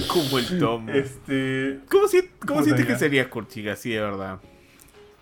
Como 0.07 0.39
el 0.39 0.59
Tom. 0.59 0.89
Este... 0.89 1.79
¿Cómo, 1.89 2.07
si, 2.07 2.21
cómo 2.45 2.59
Puta, 2.59 2.63
sientes 2.63 2.87
ya. 2.87 2.93
que 2.93 2.99
sería 2.99 3.29
Kurchig 3.29 3.69
así 3.69 3.91
de 3.91 3.99
verdad? 4.01 4.39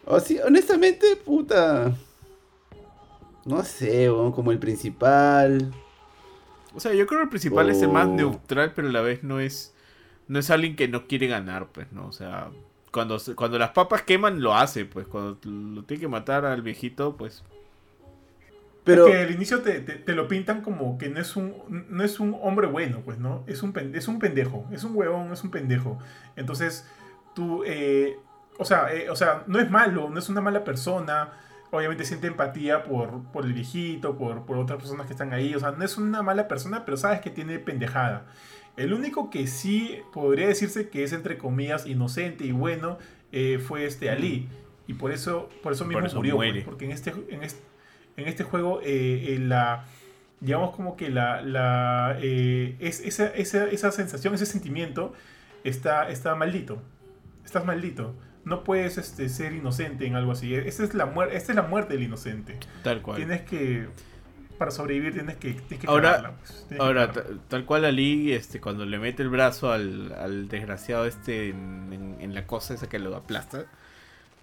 O 0.06 0.20
sí, 0.20 0.40
honestamente, 0.46 1.16
puta. 1.16 1.94
No 3.46 3.64
sé, 3.64 4.10
weón, 4.12 4.32
como 4.32 4.52
el 4.52 4.60
principal. 4.60 5.72
O 6.76 6.80
sea, 6.80 6.94
yo 6.94 7.06
creo 7.08 7.20
que 7.20 7.24
el 7.24 7.30
principal 7.30 7.70
es 7.70 7.82
el 7.82 7.90
más 7.90 8.08
Oh. 8.08 8.12
neutral, 8.16 8.74
pero 8.76 8.90
a 8.90 8.92
la 8.92 9.02
vez 9.02 9.24
no 9.24 9.40
es 9.40 9.74
no 10.30 10.40
es 10.40 10.50
alguien 10.50 10.78
que 10.78 10.88
no 10.88 11.08
quiere 11.08 11.28
ganar, 11.28 11.68
pues, 11.74 11.92
¿no? 11.92 12.08
O 12.08 12.14
sea, 12.14 12.48
cuando, 12.92 13.20
se- 13.20 13.36
cuando 13.36 13.60
las 13.60 13.72
papas 13.72 14.04
queman, 14.04 14.42
lo 14.42 14.56
hace, 14.56 14.86
pues. 14.86 15.06
Cuando 15.08 15.38
lo 15.44 15.84
tiene 15.84 16.00
que 16.02 16.08
matar 16.08 16.46
al 16.46 16.62
viejito, 16.62 17.18
pues. 17.18 17.44
Pero, 18.86 19.08
Es 19.08 19.14
que 19.14 19.22
al 19.24 19.32
inicio 19.32 19.62
te, 19.62 19.82
te- 19.82 19.96
te 19.98 20.14
lo 20.16 20.28
pintan 20.28 20.62
como 20.62 20.98
que 20.98 21.10
no 21.10 21.20
es 21.20 21.36
un 21.36 21.54
no 21.90 22.04
es 22.04 22.20
un 22.20 22.36
hombre 22.42 22.66
bueno, 22.68 23.02
pues, 23.04 23.20
¿no? 23.20 23.44
Es 23.46 23.62
un, 23.62 23.74
es 23.94 24.08
un 24.08 24.20
pendejo, 24.20 24.66
es 24.72 24.84
un 24.84 24.96
huevón, 24.96 25.32
es 25.34 25.44
un 25.44 25.52
pendejo. 25.52 26.00
Entonces, 26.36 26.88
tú, 27.36 27.64
eh, 27.66 28.18
o, 28.58 28.66
sea, 28.66 28.92
eh, 28.94 29.10
o 29.10 29.16
sea, 29.16 29.44
no 29.48 29.60
es 29.60 29.70
malo, 29.70 30.10
no 30.10 30.18
es 30.20 30.30
una 30.30 30.42
mala 30.42 30.64
persona. 30.64 31.34
Obviamente 31.72 32.04
siente 32.04 32.26
empatía 32.28 32.84
por, 32.84 33.22
por 33.32 33.46
el 33.46 33.54
viejito, 33.54 34.18
por, 34.18 34.46
por 34.46 34.58
otras 34.58 34.80
personas 34.80 35.06
que 35.06 35.14
están 35.14 35.34
ahí. 35.34 35.54
O 35.54 35.60
sea, 35.60 35.72
no 35.72 35.84
es 35.86 35.98
una 35.98 36.24
mala 36.24 36.48
persona, 36.48 36.84
pero 36.86 36.98
sabes 36.98 37.20
que 37.20 37.30
tiene 37.30 37.60
pendejada. 37.60 38.26
El 38.80 38.94
único 38.94 39.30
que 39.30 39.46
sí 39.48 40.00
podría 40.14 40.48
decirse 40.48 40.90
que 40.90 41.04
es, 41.04 41.14
entre 41.14 41.38
comillas, 41.38 41.86
inocente 41.86 42.46
y 42.46 42.52
bueno 42.52 42.98
eh, 43.32 43.60
fue 43.60 43.86
este 43.86 44.10
Ali. 44.10 44.48
Y 44.88 44.94
por 44.94 45.12
eso, 45.12 45.50
por 45.62 45.74
eso 45.74 45.86
mismo 45.86 46.06
eso 46.06 46.16
murió. 46.16 46.36
pues, 46.38 46.50
muere. 46.50 46.66
porque 46.66 46.86
en 46.86 46.92
este, 46.92 47.14
en 47.30 47.44
este, 47.44 47.62
en 48.18 48.28
este 48.28 48.44
juego, 48.44 48.82
eh, 48.82 49.36
eh, 49.36 49.40
la, 49.40 49.86
digamos 50.40 50.76
como 50.76 50.96
que 50.96 51.10
la, 51.10 51.42
la 51.42 52.18
es, 52.22 53.02
esa, 53.02 53.28
esa, 53.28 53.66
esa 53.66 53.92
sensación, 53.92 54.34
ese 54.34 54.46
sentimiento 54.46 55.14
está, 55.64 56.10
está 56.10 56.36
maldito. 56.36 56.82
Estás 57.46 57.66
maldito. 57.66 58.16
No 58.46 58.64
puedes 58.64 58.98
este, 58.98 59.28
ser 59.30 59.54
inocente 59.54 60.06
en 60.06 60.16
algo 60.16 60.32
así. 60.32 60.56
Esta 60.56 60.84
es 60.84 60.94
la, 60.94 61.06
muer 61.06 61.34
esta 61.34 61.52
es 61.52 61.56
la 61.56 61.64
muerte 61.64 61.94
del 61.94 62.04
inocente. 62.04 62.58
Tal 62.84 63.02
cual. 63.02 63.18
Tienes 63.18 63.42
que, 63.42 63.88
para 64.60 64.70
sobrevivir, 64.70 65.14
tienes 65.14 65.38
que, 65.38 65.54
tienes 65.54 65.80
que 65.80 65.88
Ahora- 65.88 66.10
cagarla, 66.18 66.38
pues. 66.38 66.66
Tienes 66.68 66.86
Ahora, 66.86 67.12
tal 67.48 67.66
cual 67.66 67.86
Ali, 67.86 68.34
este, 68.34 68.62
cuando 68.62 68.86
le 68.86 69.00
mete 69.00 69.24
el 69.24 69.30
brazo 69.30 69.72
al, 69.72 70.14
al 70.14 70.48
desgraciado 70.48 71.06
este 71.08 71.50
en, 71.50 71.90
en- 71.92 72.18
en 72.22 72.36
la 72.36 72.46
cosa 72.46 72.76
esa 72.76 72.88
que 72.88 73.00
lo 73.00 73.16
aplasta, 73.16 73.66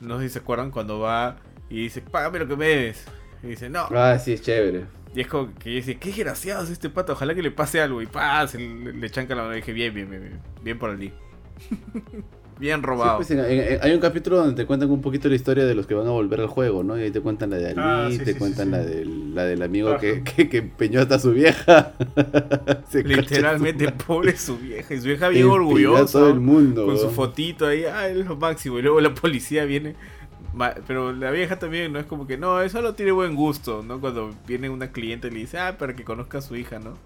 no 0.01 0.19
sé 0.19 0.25
si 0.29 0.31
se 0.35 0.39
acuerdan 0.41 0.73
cuando 0.73 0.99
va 0.99 1.37
y 1.71 1.83
dice, 1.83 2.01
págame 2.01 2.41
lo 2.41 2.49
que 2.49 2.57
me 2.57 2.67
debes. 2.67 3.05
Y 3.45 3.49
dice, 3.49 3.69
no. 3.71 3.87
ah, 3.95 4.19
sí, 4.19 4.33
es 4.33 4.43
chévere. 4.43 4.87
Y 5.15 5.21
es 5.21 5.29
como 5.29 5.55
que 5.55 5.71
dice, 5.71 5.97
qué 5.99 6.09
desgraciado 6.09 6.65
es 6.65 6.71
este 6.71 6.91
pato, 6.91 7.13
ojalá 7.13 7.35
que 7.35 7.43
le 7.43 7.51
pase 7.51 7.81
algo. 7.81 8.03
Y 8.03 8.07
pa, 8.07 8.47
se 8.49 8.59
le, 8.59 8.93
le 8.93 9.11
chanca 9.11 9.35
la 9.35 9.43
mano 9.43 9.55
y 9.55 9.59
dije, 9.59 9.73
bien, 9.73 9.95
bien, 9.95 10.11
bien, 10.11 10.23
bien, 10.23 10.41
bien 10.63 10.79
por 10.79 10.91
Ali. 10.91 11.13
bien 12.59 12.81
Sí, 12.81 12.87
robado. 12.87 13.17
pues, 13.19 13.31
en- 13.31 13.41
en- 13.41 13.79
hay 13.83 13.93
un 13.93 14.01
capítulo 14.01 14.39
donde 14.39 14.55
te 14.55 14.67
cuentan 14.67 14.91
un 14.91 15.03
poquito 15.03 15.29
la 15.29 15.35
historia 15.35 15.65
de 15.67 15.75
los 15.75 15.87
que 15.87 15.95
van 15.95 16.07
a 16.07 16.11
volver 16.11 16.41
al 16.41 16.47
juego, 16.47 16.83
¿no? 16.83 16.99
Y 16.99 17.03
ahí 17.03 17.11
te 17.11 17.21
cuentan 17.21 17.51
la 17.51 17.57
de 17.59 17.67
Ali, 17.71 17.81
Ah, 17.81 18.09
sí, 18.11 18.19
te 18.19 18.33
sí, 18.33 18.39
cuentan 18.39 18.67
sí, 18.67 18.73
la, 18.73 18.79
del, 18.79 19.35
la 19.35 19.45
del 19.45 19.63
amigo 19.63 19.99
que, 19.99 20.23
que, 20.23 20.49
que 20.49 20.59
empeñó 20.59 21.01
hasta 21.01 21.19
su 21.19 21.33
vieja. 21.33 21.93
Se 22.89 23.03
Literalmente, 23.05 23.85
cacha 23.87 23.99
pobre 24.07 24.37
su 24.37 24.57
vieja. 24.59 24.95
Y 24.95 24.99
su 25.01 25.05
vieja 25.07 25.27
su- 25.27 25.33
bien 25.33 25.47
orgullosa. 25.47 26.13
todo 26.21 26.31
el 26.31 26.41
mundo. 26.41 26.87
con 26.87 26.99
su 26.99 27.11
fotito 27.11 27.67
ahí, 27.67 27.85
ah, 27.85 28.09
es 28.09 28.17
lo 28.27 28.37
máximo. 28.37 28.79
Y 28.79 28.83
luego 28.83 29.01
la 29.01 29.13
policía 29.15 29.65
viene. 29.65 29.95
Pero 30.87 31.13
la 31.13 31.31
vieja 31.31 31.59
también, 31.59 31.93
¿no? 31.93 31.99
Es 31.99 32.07
como 32.07 32.27
que, 32.27 32.39
no, 32.39 32.63
eso 32.63 32.81
no 32.81 32.95
tiene 32.95 33.13
buen 33.13 33.35
gusto, 33.35 33.83
¿no? 33.87 34.01
Cuando 34.01 34.35
viene 34.47 34.71
una 34.71 34.91
cliente 34.91 35.29
y 35.29 35.31
le 35.33 35.39
dice, 35.41 35.59
ah, 35.59 35.77
para 35.77 35.95
que 35.95 36.03
conozca 36.05 36.39
a 36.39 36.41
su 36.43 36.57
hija, 36.57 36.79
¿no? 36.79 36.97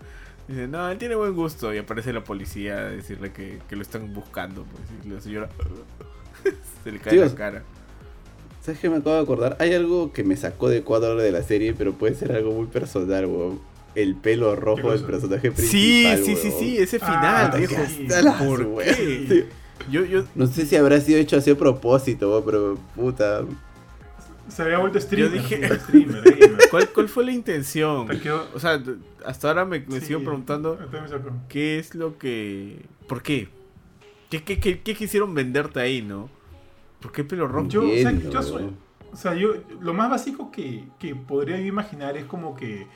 Dice, 0.51 0.67
no, 0.69 0.91
él 0.91 0.99
tiene 0.99 1.15
buen 1.15 1.35
gusto. 1.35 1.73
Y 1.73 1.79
aparece 1.79 2.13
la 2.13 2.25
policía 2.25 2.77
a 2.79 2.85
decirle 2.91 3.33
que, 3.33 3.61
que 3.69 3.77
lo 3.77 3.83
están 3.83 4.13
buscando. 4.13 4.65
Pues, 4.65 4.83
y 5.07 5.09
la 5.11 5.21
señora 5.21 5.49
se 6.85 6.93
le 6.93 6.99
cae 6.99 7.17
la 7.17 7.35
cara. 7.35 7.63
¿Sabes 8.61 8.81
qué 8.81 8.91
me 8.91 8.97
acabo 8.97 9.15
de 9.17 9.23
acordar? 9.23 9.57
Hay 9.59 9.73
algo 9.73 10.13
que 10.13 10.23
me 10.25 10.37
sacó 10.37 10.69
de 10.69 10.83
cuadro 10.83 11.17
de 11.17 11.33
la 11.33 11.43
serie, 11.43 11.73
pero 11.73 11.93
puede 11.95 12.15
ser 12.15 12.33
algo 12.33 12.53
muy 12.53 12.67
personal, 12.67 13.27
weón. 13.27 13.61
El 13.95 14.15
pelo 14.17 14.51
¿Qué 14.55 14.61
rojo 14.61 14.93
del 14.93 15.05
personaje 15.05 15.51
Sí, 15.51 16.05
principal. 16.05 16.19
sí, 16.25 16.37
sí, 16.37 16.49
weón. 16.49 16.61
sí, 16.61 16.79
ese 16.79 16.99
Ah, 17.01 17.51
final, 17.51 17.59
viejo. 17.67 17.83
sí. 17.89 18.07
La 18.23 18.39
¿Por 18.39 18.77
qué? 18.85 18.95
Sí. 19.29 19.45
Yo, 19.91 20.05
yo, 20.05 20.25
No 20.35 20.47
sé 20.47 20.67
si 20.67 20.77
habrá 20.77 21.01
sido 21.01 21.19
hecho 21.19 21.37
así 21.39 21.51
a 21.51 21.57
propósito, 21.57 22.29
weón, 22.31 22.45
pero 22.45 22.79
puta. 22.95 23.43
Se 24.51 24.63
había 24.63 24.79
vuelto 24.79 25.01
streamer. 25.01 25.33
dije- 25.33 25.57
tío, 25.59 25.75
streamer, 25.81 26.23
gamer. 26.23 26.59
¿cuál, 26.71 26.89
¿Cuál 26.91 27.09
fue 27.09 27.25
la 27.25 27.33
intención? 27.33 28.09
Quedó- 28.09 28.49
O 28.55 28.61
sea, 28.61 28.83
hasta 29.25 29.49
ahora 29.49 29.65
me, 29.65 29.81
me 29.81 30.01
Sí, 30.01 30.07
sigo 30.09 30.21
preguntando 30.21 30.79
me 30.93 30.99
qué 31.49 31.79
es 31.79 31.95
lo 31.95 32.19
que... 32.19 32.85
¿Por 33.09 33.23
qué? 33.23 33.49
¿Qué, 34.31 34.43
qué, 34.45 34.61
qué, 34.61 34.81
qué 34.81 34.95
quisieron 34.95 35.35
venderte 35.35 35.81
ahí, 35.81 36.03
no? 36.03 36.29
¿Por 37.01 37.13
qué 37.13 37.25
pelo 37.25 37.49
rojo? 37.49 37.69
Yo, 37.69 37.83
o 37.89 37.95
sea, 37.97 38.13
yo 38.13 38.43
soy- 38.43 38.63
weón. 38.63 38.77
O 39.13 39.17
sea, 39.17 39.35
yo 39.35 39.55
lo 39.81 39.93
más 39.93 40.09
básico 40.09 40.53
que, 40.53 40.85
que 41.01 41.17
podría 41.17 41.59
yo 41.59 41.67
imaginar 41.67 42.17
es 42.17 42.25
como 42.27 42.55
que 42.55 42.87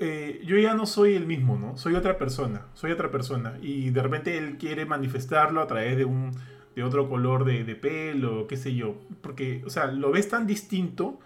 eh, 0.00 0.42
yo 0.44 0.58
ya 0.58 0.74
no 0.74 0.86
soy 0.86 1.14
el 1.14 1.26
mismo, 1.26 1.56
¿no? 1.56 1.76
Soy 1.78 1.94
otra 1.94 2.18
persona, 2.18 2.66
soy 2.74 2.90
otra 2.90 3.10
persona. 3.10 3.56
Y 3.62 3.90
de 3.90 4.02
repente 4.02 4.36
él 4.36 4.56
quiere 4.58 4.84
manifestarlo 4.84 5.60
a 5.62 5.66
través 5.66 5.96
de 5.96 6.04
un 6.04 6.32
de 6.74 6.82
otro 6.82 7.08
color 7.08 7.44
de, 7.44 7.64
de 7.64 7.74
pelo, 7.76 8.46
qué 8.46 8.56
sé 8.56 8.74
yo. 8.74 8.96
Porque, 9.20 9.62
o 9.66 9.70
sea, 9.70 9.86
lo 9.86 10.10
ves 10.10 10.28
tan 10.28 10.46
distinto 10.46 11.18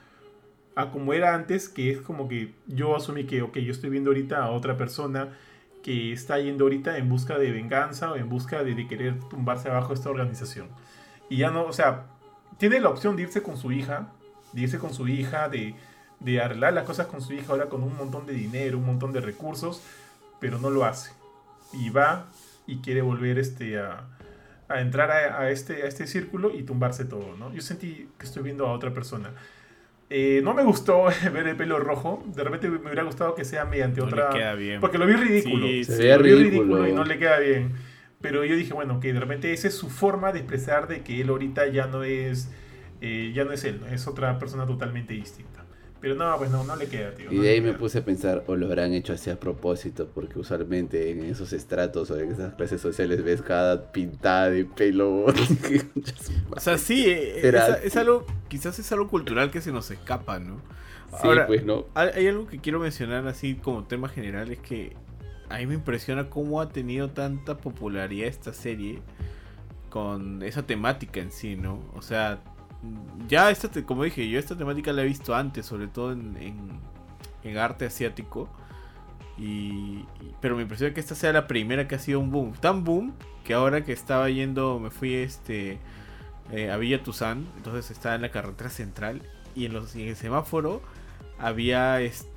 a 0.75 0.91
como 0.91 1.13
era 1.13 1.35
antes, 1.35 1.69
que 1.69 1.91
es 1.91 2.01
como 2.01 2.29
que 2.29 2.55
yo 2.67 2.95
asumí 2.97 3.25
que, 3.25 3.43
ok, 3.43 3.59
yo 3.59 3.73
estoy 3.73 3.91
viendo 3.91 4.11
ahorita 4.11 4.45
a 4.45 4.51
otra 4.51 4.77
persona 4.77 5.31
que 5.83 6.13
está 6.13 6.39
yendo 6.39 6.65
ahorita 6.65 6.99
en 6.99 7.09
busca 7.09 7.39
de 7.39 7.51
venganza 7.51 8.13
o 8.13 8.17
en 8.17 8.29
busca 8.29 8.63
de, 8.63 8.75
de 8.75 8.87
querer 8.87 9.19
tumbarse 9.29 9.69
abajo 9.69 9.93
esta 9.93 10.11
organización. 10.11 10.69
Y 11.29 11.39
ya 11.39 11.51
no, 11.51 11.65
o 11.65 11.73
sea, 11.73 12.07
tiene 12.59 12.81
la 12.81 12.91
opción 12.91 13.17
de 13.17 13.23
irse 13.23 13.43
con 13.43 13.57
su 13.57 13.73
hija, 13.73 14.13
de 14.53 14.63
irse 14.63 14.79
con 14.79 14.93
su 14.93 15.09
hija, 15.09 15.49
de, 15.49 15.75
de 16.21 16.41
arreglar 16.41 16.73
las 16.73 16.85
cosas 16.85 17.07
con 17.07 17.23
su 17.23 17.33
hija 17.33 17.53
ahora 17.53 17.69
con 17.69 17.83
un 17.83 17.97
montón 17.97 18.27
de 18.27 18.33
dinero, 18.33 18.79
un 18.79 18.87
montón 18.87 19.13
de 19.13 19.21
recursos, 19.21 19.83
pero 20.41 20.59
no 20.59 20.71
lo 20.71 20.85
hace. 20.85 21.13
Y 21.73 21.91
va 21.91 22.27
y 22.67 22.79
quiere 22.79 23.03
volver 23.03 23.39
este, 23.39 23.79
a, 23.79 24.07
a 24.69 24.81
entrar 24.81 25.11
a, 25.11 25.41
a 25.41 25.51
este, 25.51 25.83
a 25.83 25.87
este 25.87 26.07
círculo 26.07 26.51
y 26.55 26.63
tumbarse 26.63 27.05
todo, 27.05 27.37
¿no? 27.39 27.53
Yo 27.55 27.61
sentí 27.63 28.09
que 28.19 28.27
estoy 28.27 28.43
viendo 28.43 28.67
a 28.67 28.73
otra 28.73 28.93
persona. 28.93 29.33
Eh, 30.11 30.41
no 30.43 30.55
me 30.55 30.63
gustó 30.65 31.05
ver 31.33 31.47
el 31.49 31.57
pelo 31.57 31.79
rojo. 31.79 32.23
De 32.35 32.43
repente 32.45 32.69
me 32.69 32.79
hubiera 32.79 33.03
gustado 33.03 33.35
que 33.35 33.45
sea 33.45 33.65
mediante 33.65 34.01
No 34.01 34.07
otra. 34.07 34.31
le 34.33 34.39
queda 34.39 34.55
bien. 34.55 34.81
Porque 34.81 34.99
lo 34.99 35.07
vi 35.07 35.15
ridículo. 35.15 35.67
Sí, 35.67 35.85
Se 35.85 35.99
veía 35.99 36.17
Lo 36.17 36.23
vi 36.25 36.35
ridículo. 36.35 36.89
y 36.89 36.93
no 36.93 37.05
le 37.05 37.19
queda 37.19 37.39
bien. 37.39 37.73
Pero 38.21 38.45
yo 38.45 38.57
dije, 38.57 38.73
bueno, 38.75 39.01
que 39.01 39.13
de 39.13 39.21
repente 39.21 39.53
esa 39.53 39.69
es 39.69 39.75
su 39.75 39.91
forma 39.91 40.33
de 40.33 40.41
expresar 40.41 40.89
de 40.89 41.03
que 41.03 41.21
él 41.21 41.29
ahorita 41.29 41.67
ya 41.69 41.87
no 41.87 42.03
es. 42.05 42.51
eh, 43.01 43.31
ya 43.35 43.45
no 43.45 43.53
es 43.53 43.63
él, 43.65 43.81
es 43.93 44.07
otra 44.09 44.39
persona 44.39 44.67
totalmente 44.67 45.15
distinta. 45.15 45.65
Pero 46.01 46.15
no, 46.15 46.37
pues 46.39 46.51
no, 46.51 46.63
no 46.65 46.77
le 46.77 46.87
queda, 46.87 47.13
tío. 47.13 47.33
Y 47.33 47.37
no 47.37 47.43
de 47.43 47.51
ahí 47.51 47.61
me 47.61 47.71
queda. 47.71 47.79
puse 47.79 47.99
a 47.99 48.05
pensar, 48.05 48.45
o 48.47 48.57
lo 48.57 48.67
habrán 48.67 48.93
hecho 48.93 49.13
así 49.13 49.31
a 49.31 49.41
propósito, 49.41 50.09
porque 50.15 50.39
usualmente 50.39 51.11
en 51.11 51.25
esos 51.25 51.53
estratos 51.53 52.11
o 52.11 52.19
en 52.19 52.33
esas 52.33 52.55
clases 52.55 52.81
sociales 52.81 53.25
ves 53.25 53.43
cada 53.43 53.91
pintada 53.93 54.51
de 54.51 54.65
pelo. 54.65 55.27
O 56.51 56.61
sea, 56.61 56.79
sí, 56.79 57.05
eh, 57.07 57.41
es, 57.49 57.85
es 57.85 57.97
algo, 57.97 58.27
quizás 58.49 58.79
es 58.79 58.91
algo 58.93 59.09
cultural 59.09 59.51
que 59.51 59.61
se 59.61 59.73
nos 59.73 59.91
escapa, 59.91 60.39
¿no? 60.39 60.57
sí, 61.11 61.17
Ahora, 61.23 61.47
pues 61.47 61.65
no. 61.65 61.87
Hay 61.95 62.11
hay 62.15 62.27
algo 62.27 62.47
que 62.47 62.59
quiero 62.59 62.79
mencionar 62.81 63.27
así 63.27 63.55
como 63.55 63.85
tema 63.85 64.09
general, 64.09 64.51
es 64.51 64.59
que 64.59 64.97
a 65.49 65.59
mí 65.59 65.67
me 65.67 65.75
impresiona 65.75 66.29
cómo 66.29 66.61
ha 66.61 66.69
tenido 66.69 67.11
tanta 67.11 67.59
popularidad 67.59 68.29
esta 68.29 68.53
serie 68.53 69.01
con 69.91 70.43
esa 70.43 70.65
temática 70.65 71.21
en 71.21 71.33
sí, 71.33 71.57
¿no? 71.57 71.81
O 71.95 72.03
sea, 72.03 72.41
ya 73.29 73.51
esta, 73.51 73.69
como 73.85 74.05
dije, 74.05 74.29
yo 74.29 74.39
esta 74.39 74.57
temática 74.57 74.93
la 74.93 75.03
he 75.03 75.07
visto 75.07 75.35
antes, 75.35 75.67
sobre 75.67 75.89
todo 75.89 76.13
en, 76.13 76.37
en- 77.45 77.59
arte 77.59 77.87
asiático. 77.87 78.49
Y- 79.39 80.05
pero 80.41 80.57
me 80.57 80.63
impresiona 80.63 80.93
que 80.93 81.01
esta 81.01 81.15
sea 81.15 81.33
la 81.33 81.47
primera 81.47 81.89
que 81.89 81.95
ha 81.95 81.99
sido 81.99 82.21
un 82.21 82.31
boom. 82.31 82.53
Tan 82.55 82.85
boom 82.85 83.15
que 83.45 83.55
ahora 83.55 83.85
que 83.85 83.93
estaba 83.93 84.29
yendo, 84.29 84.79
me 84.81 84.91
fui 84.91 85.15
este 85.15 85.79
eh, 86.53 86.71
a 86.71 86.77
Villa 86.77 87.03
Tuzán, 87.03 87.47
entonces 87.57 87.91
estaba 87.91 88.15
en 88.15 88.23
la 88.23 88.31
carretera 88.31 88.71
central 88.71 89.23
y 89.55 89.67
en 89.67 89.73
los 89.73 89.95
y 89.97 90.03
en 90.03 90.09
el 90.09 90.17
semáforo 90.17 90.83
había 91.39 92.01
este 92.01 92.29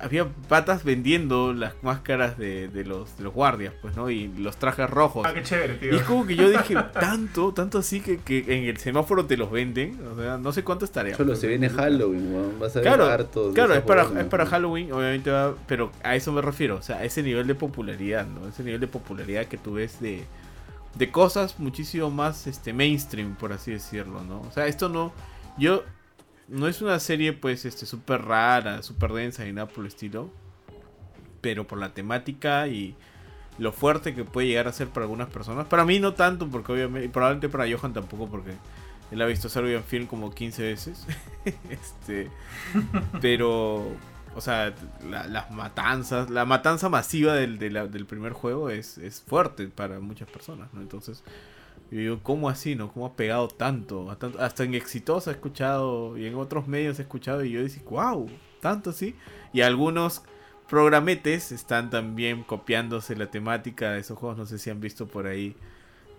había 0.00 0.26
patas 0.48 0.84
vendiendo 0.84 1.52
las 1.52 1.74
máscaras 1.82 2.38
de, 2.38 2.68
de 2.68 2.84
los 2.84 3.16
de 3.16 3.24
los 3.24 3.32
guardias, 3.32 3.72
pues, 3.80 3.96
¿no? 3.96 4.10
Y 4.10 4.28
los 4.38 4.56
trajes 4.56 4.88
rojos. 4.90 5.26
Ah, 5.28 5.34
qué 5.34 5.42
chévere, 5.42 5.74
Y 5.74 5.78
tío. 5.78 5.96
es 5.96 6.02
como 6.02 6.26
que 6.26 6.36
yo 6.36 6.48
dije, 6.50 6.74
tanto, 6.92 7.52
tanto 7.52 7.78
así 7.78 8.00
que, 8.00 8.18
que 8.18 8.38
en 8.48 8.64
el 8.64 8.76
semáforo 8.78 9.26
te 9.26 9.36
los 9.36 9.50
venden. 9.50 9.98
O 10.06 10.20
sea, 10.20 10.38
no 10.38 10.52
sé 10.52 10.64
cuánto 10.64 10.84
estaría. 10.84 11.16
Solo 11.16 11.36
se 11.36 11.46
viene. 11.46 11.68
Halloween, 11.68 12.34
weón. 12.34 12.58
Vas 12.58 12.76
a 12.76 12.80
ver 12.80 12.88
Claro, 12.88 13.04
hartos. 13.06 13.54
Claro, 13.54 13.74
es 13.74 13.82
para, 13.82 14.02
es 14.20 14.26
para. 14.26 14.46
Halloween, 14.46 14.92
obviamente 14.92 15.30
va, 15.30 15.54
pero 15.66 15.90
a 16.02 16.14
eso 16.16 16.32
me 16.32 16.40
refiero, 16.42 16.76
o 16.76 16.82
sea, 16.82 16.96
a 16.96 17.04
ese 17.04 17.22
nivel 17.22 17.46
de 17.46 17.54
popularidad, 17.54 18.26
¿no? 18.26 18.48
Ese 18.48 18.62
nivel 18.62 18.80
de 18.80 18.86
popularidad 18.86 19.46
que 19.46 19.56
tú 19.58 19.74
ves 19.74 20.00
de, 20.00 20.24
de 20.94 21.10
cosas 21.10 21.58
muchísimo 21.58 22.10
más 22.10 22.46
este 22.46 22.72
mainstream, 22.72 23.34
por 23.36 23.52
así 23.52 23.72
decirlo, 23.72 24.22
¿no? 24.24 24.40
O 24.42 24.50
sea, 24.52 24.66
esto 24.66 24.88
no, 24.88 25.12
yo, 25.58 25.82
no 26.48 26.68
es 26.68 26.82
una 26.82 26.98
serie 27.00 27.32
pues 27.32 27.64
este 27.64 27.86
súper 27.86 28.22
rara, 28.22 28.82
súper 28.82 29.12
densa 29.12 29.44
ni 29.44 29.52
nada 29.52 29.68
por 29.68 29.80
el 29.84 29.88
estilo, 29.88 30.30
pero 31.40 31.66
por 31.66 31.78
la 31.78 31.92
temática 31.94 32.66
y 32.68 32.94
lo 33.58 33.72
fuerte 33.72 34.14
que 34.14 34.24
puede 34.24 34.48
llegar 34.48 34.68
a 34.68 34.72
ser 34.72 34.88
para 34.88 35.04
algunas 35.04 35.28
personas, 35.30 35.66
para 35.66 35.84
mí 35.84 35.98
no 35.98 36.14
tanto, 36.14 36.48
porque 36.48 36.72
obviamente, 36.72 37.06
y 37.06 37.08
probablemente 37.10 37.48
para 37.48 37.66
Johan 37.70 37.92
tampoco, 37.92 38.28
porque 38.28 38.52
él 39.10 39.22
ha 39.22 39.26
visto 39.26 39.48
Serbian 39.48 39.84
Film 39.84 40.06
como 40.06 40.34
15 40.34 40.62
veces, 40.62 41.06
este, 41.70 42.30
pero, 43.20 43.86
o 44.34 44.40
sea, 44.40 44.74
la- 45.08 45.26
las 45.26 45.50
matanzas, 45.50 46.30
la 46.30 46.44
matanza 46.44 46.88
masiva 46.88 47.34
del, 47.34 47.58
del 47.58 48.06
primer 48.06 48.32
juego 48.32 48.70
es, 48.70 48.98
es 48.98 49.22
fuerte 49.22 49.68
para 49.68 50.00
muchas 50.00 50.28
personas, 50.28 50.72
¿no? 50.74 50.80
Entonces, 50.82 51.22
yo 51.90 51.98
digo, 51.98 52.20
¿cómo 52.22 52.48
así, 52.48 52.74
no? 52.74 52.92
¿Cómo 52.92 53.06
ha 53.06 53.16
pegado 53.16 53.48
tanto? 53.48 54.10
Hasta 54.38 54.64
en 54.64 54.74
Exitosa 54.74 55.30
he 55.30 55.34
escuchado 55.34 56.16
y 56.18 56.26
en 56.26 56.34
otros 56.36 56.66
medios 56.68 56.98
he 56.98 57.02
escuchado 57.02 57.44
y 57.44 57.50
yo 57.52 57.62
decía, 57.62 57.82
wow, 57.88 58.28
tanto 58.60 58.90
así. 58.90 59.14
Y 59.52 59.60
algunos 59.62 60.22
programetes 60.68 61.52
están 61.52 61.90
también 61.90 62.42
copiándose 62.42 63.14
la 63.16 63.30
temática 63.30 63.92
de 63.92 64.00
esos 64.00 64.18
juegos, 64.18 64.36
no 64.38 64.46
sé 64.46 64.58
si 64.58 64.70
han 64.70 64.80
visto 64.80 65.06
por 65.06 65.26
ahí. 65.26 65.56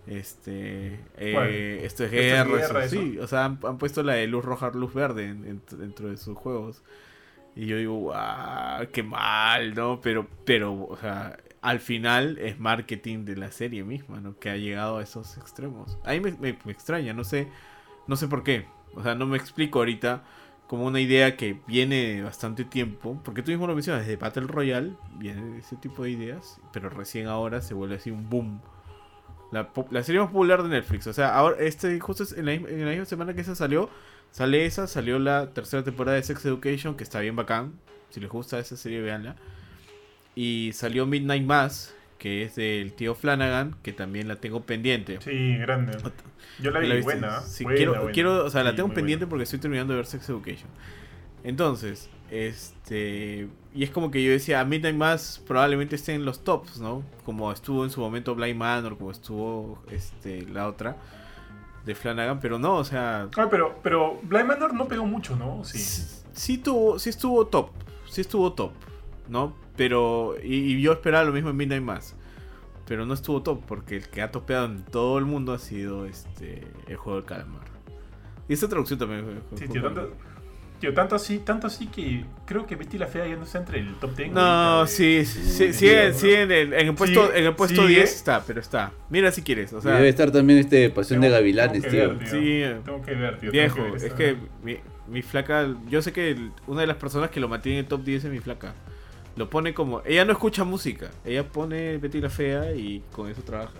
Este, 0.06 1.00
eh, 1.18 1.80
esto 1.84 2.04
es 2.04 2.10
¿Esto 2.14 2.34
es 2.36 2.42
guerra, 2.42 2.50
guerra, 2.58 2.80
eso, 2.80 2.82
eso? 2.84 3.00
sí, 3.02 3.18
o 3.18 3.26
sea, 3.26 3.44
han, 3.44 3.60
han 3.64 3.78
puesto 3.78 4.02
la 4.02 4.14
de 4.14 4.26
luz 4.26 4.44
roja, 4.44 4.70
luz 4.70 4.94
verde 4.94 5.24
en- 5.26 5.44
en- 5.46 5.78
dentro 5.78 6.08
de 6.08 6.16
sus 6.16 6.36
juegos. 6.36 6.82
Y 7.56 7.66
yo 7.66 7.76
digo, 7.78 7.94
wow, 8.00 8.86
qué 8.92 9.02
mal, 9.02 9.74
¿no? 9.74 10.00
Pero, 10.00 10.28
pero, 10.44 10.74
o 10.88 10.96
sea, 10.96 11.36
al 11.60 11.80
final 11.80 12.38
es 12.38 12.58
marketing 12.58 13.24
de 13.24 13.36
la 13.36 13.50
serie 13.50 13.84
misma, 13.84 14.20
¿no? 14.20 14.38
Que 14.38 14.50
ha 14.50 14.56
llegado 14.56 14.98
a 14.98 15.02
esos 15.02 15.36
extremos. 15.38 15.98
A 16.04 16.12
mí 16.12 16.20
me, 16.20 16.32
me- 16.32 16.72
extraña, 16.72 17.12
no 17.12 17.24
sé, 17.24 17.48
no 18.06 18.16
sé 18.16 18.28
por 18.28 18.42
qué. 18.44 18.66
O 18.94 19.02
sea, 19.02 19.14
no 19.14 19.26
me 19.26 19.36
explico 19.36 19.78
ahorita 19.80 20.24
como 20.66 20.86
una 20.86 21.00
idea 21.00 21.36
que 21.36 21.60
viene 21.66 21.96
de 22.16 22.22
bastante 22.22 22.64
tiempo, 22.64 23.20
porque 23.24 23.42
tú 23.42 23.50
mismo 23.50 23.66
lo 23.66 23.74
mencionas, 23.74 24.02
desde 24.02 24.16
Battle 24.16 24.46
Royale 24.46 24.92
viene 25.16 25.58
ese 25.58 25.76
tipo 25.76 26.02
de 26.04 26.10
ideas, 26.10 26.60
pero 26.72 26.90
recién 26.90 27.26
ahora 27.26 27.62
se 27.62 27.74
vuelve 27.74 27.96
así 27.96 28.10
un 28.10 28.28
boom. 28.28 28.60
La, 29.50 29.70
serie 30.04 30.20
más 30.20 30.30
popular 30.30 30.62
de 30.62 30.68
Netflix, 30.68 31.06
o 31.06 31.12
sea, 31.14 31.34
ahora 31.34 31.56
este 31.60 31.98
justo 32.00 32.22
es 32.22 32.32
en 32.32 32.44
la, 32.44 32.52
en 32.52 32.84
la 32.84 32.90
misma 32.90 33.06
semana 33.06 33.32
que 33.32 33.40
esa 33.40 33.54
salió, 33.54 33.88
sale 34.30 34.66
esa, 34.66 34.86
salió 34.86 35.18
la 35.18 35.54
tercera 35.54 35.82
temporada 35.82 36.18
de 36.18 36.22
Sex 36.22 36.44
Education, 36.44 36.96
que 36.96 37.02
está 37.04 37.20
bien 37.20 37.34
bacán, 37.34 37.72
si 38.10 38.20
les 38.20 38.28
gusta 38.28 38.58
esa 38.58 38.76
serie, 38.76 39.00
véanla. 39.00 39.36
Y 40.40 40.70
salió 40.72 41.04
Midnight 41.04 41.44
Mass, 41.44 41.92
que 42.16 42.44
es 42.44 42.54
del 42.54 42.92
tío 42.92 43.16
Flanagan, 43.16 43.74
que 43.82 43.92
también 43.92 44.28
la 44.28 44.36
tengo 44.36 44.60
pendiente. 44.62 45.18
Sí, 45.20 45.56
grande. 45.56 45.98
Yo 46.60 46.70
la 46.70 46.78
vi 46.78 46.86
¿La 46.86 47.00
buena. 47.00 47.40
Sí, 47.40 47.64
buena, 47.64 47.76
quiero, 47.76 47.94
buena. 47.96 48.12
quiero, 48.12 48.44
o 48.44 48.48
sea, 48.50 48.62
la 48.62 48.70
Sí, 48.70 48.76
tengo 48.76 48.94
pendiente 48.94 49.24
buena. 49.24 49.30
porque 49.30 49.42
estoy 49.42 49.58
terminando 49.58 49.94
de 49.94 49.96
ver 49.96 50.06
Sex 50.06 50.28
Education. 50.28 50.68
Entonces, 51.42 52.08
este. 52.30 53.48
Y 53.74 53.82
es 53.82 53.90
como 53.90 54.12
que 54.12 54.22
yo 54.22 54.30
decía, 54.30 54.64
Midnight 54.64 54.94
Mass 54.94 55.42
probablemente 55.44 55.96
esté 55.96 56.14
en 56.14 56.24
los 56.24 56.44
tops, 56.44 56.78
¿no? 56.78 57.02
Como 57.24 57.50
estuvo 57.50 57.82
en 57.82 57.90
su 57.90 58.00
momento 58.00 58.36
Blind 58.36 58.58
Manor, 58.58 58.96
como 58.96 59.10
estuvo 59.10 59.82
este, 59.90 60.42
la 60.42 60.68
otra 60.68 60.96
de 61.84 61.96
Flanagan, 61.96 62.38
pero 62.38 62.60
no, 62.60 62.76
o 62.76 62.84
sea. 62.84 63.28
Ah, 63.36 63.48
pero, 63.50 63.80
pero 63.82 64.20
Blind 64.22 64.46
Manor 64.46 64.72
no 64.72 64.86
pegó 64.86 65.04
mucho, 65.04 65.34
¿no? 65.34 65.64
Sí. 65.64 65.78
Sí, 65.78 66.22
sí 66.32 66.58
tuvo, 66.58 66.96
sí 67.00 67.10
estuvo 67.10 67.44
top, 67.48 67.70
sí 68.08 68.20
estuvo 68.20 68.52
top, 68.52 68.70
¿no? 69.28 69.66
Pero, 69.78 70.34
y, 70.42 70.56
y 70.74 70.82
yo 70.82 70.92
esperaba 70.92 71.24
lo 71.24 71.32
mismo 71.32 71.48
en 71.50 71.56
Midnight 71.56 71.82
Mass, 71.82 72.14
pero 72.86 73.06
no 73.06 73.14
estuvo 73.14 73.42
top 73.42 73.62
porque 73.66 73.96
el 73.96 74.08
que 74.08 74.20
ha 74.20 74.30
topeado 74.30 74.66
en 74.66 74.82
todo 74.84 75.16
el 75.18 75.24
mundo 75.24 75.54
ha 75.54 75.58
sido 75.58 76.04
este 76.04 76.66
el 76.88 76.96
juego 76.96 77.18
del 77.20 77.26
calamar. 77.26 77.64
Y 78.48 78.52
esa 78.54 78.68
traducción 78.68 78.98
también 78.98 79.24
fue- 79.24 79.34
fue- 79.48 79.58
Sí, 79.58 79.64
fue 79.66 79.72
tío, 79.74 79.82
tanto, 79.82 80.14
tío, 80.80 80.94
tanto 80.94 81.14
así, 81.16 81.38
tanto 81.38 81.66
así 81.66 81.86
que 81.86 82.24
creo 82.46 82.66
que 82.66 82.74
Betty 82.76 82.98
la 82.98 83.06
Fea 83.06 83.26
ya 83.28 83.36
no 83.36 83.44
está 83.44 83.58
entre 83.58 83.78
el 83.80 83.94
top 83.96 84.16
10. 84.16 84.32
No, 84.32 84.86
sí, 84.86 85.24
sí, 85.24 85.72
sí, 85.72 85.88
en 85.88 86.50
el, 86.50 86.94
puesto, 86.94 87.32
en 87.32 87.44
el 87.44 87.54
puesto 87.54 87.82
sigue. 87.82 87.96
10 87.96 88.14
está, 88.16 88.42
pero 88.46 88.58
está. 88.60 88.92
Mira 89.10 89.30
si 89.30 89.42
quieres, 89.42 89.72
o 89.74 89.78
Y 89.78 89.82
sea, 89.82 89.94
debe 89.96 90.08
estar 90.08 90.30
también 90.32 90.58
este 90.58 90.90
Pasión 90.90 91.20
de 91.20 91.28
Gavilanes, 91.30 91.82
tengo 91.82 91.90
que 91.92 91.96
tío. 92.00 92.08
ver, 92.08 92.18
tío. 92.18 92.28
Sí. 92.80 92.82
Tengo 92.84 93.02
que 93.02 93.14
ver, 93.14 93.38
tío. 93.38 93.52
viejo, 93.52 93.74
tengo 93.76 93.92
ver 93.94 94.04
es 94.04 94.12
que 94.14 94.36
mi, 94.64 94.76
mi 95.06 95.22
flaca, 95.22 95.68
yo 95.88 96.00
sé 96.02 96.12
que 96.12 96.30
el- 96.30 96.50
una 96.66 96.80
de 96.80 96.86
las 96.88 96.96
personas 96.96 97.30
que 97.30 97.38
lo 97.38 97.48
mantiene 97.48 97.78
en 97.78 97.84
el 97.84 97.88
top 97.88 98.02
10 98.02 98.24
es 98.24 98.30
mi 98.32 98.40
flaca. 98.40 98.74
Lo 99.38 99.48
pone 99.48 99.72
como, 99.72 100.02
ella 100.04 100.24
no 100.24 100.32
escucha 100.32 100.64
música, 100.64 101.10
ella 101.24 101.44
pone 101.44 101.96
Betty 101.98 102.20
la 102.20 102.28
Fea 102.28 102.72
y 102.74 103.02
con 103.12 103.30
eso 103.30 103.40
trabaja. 103.42 103.72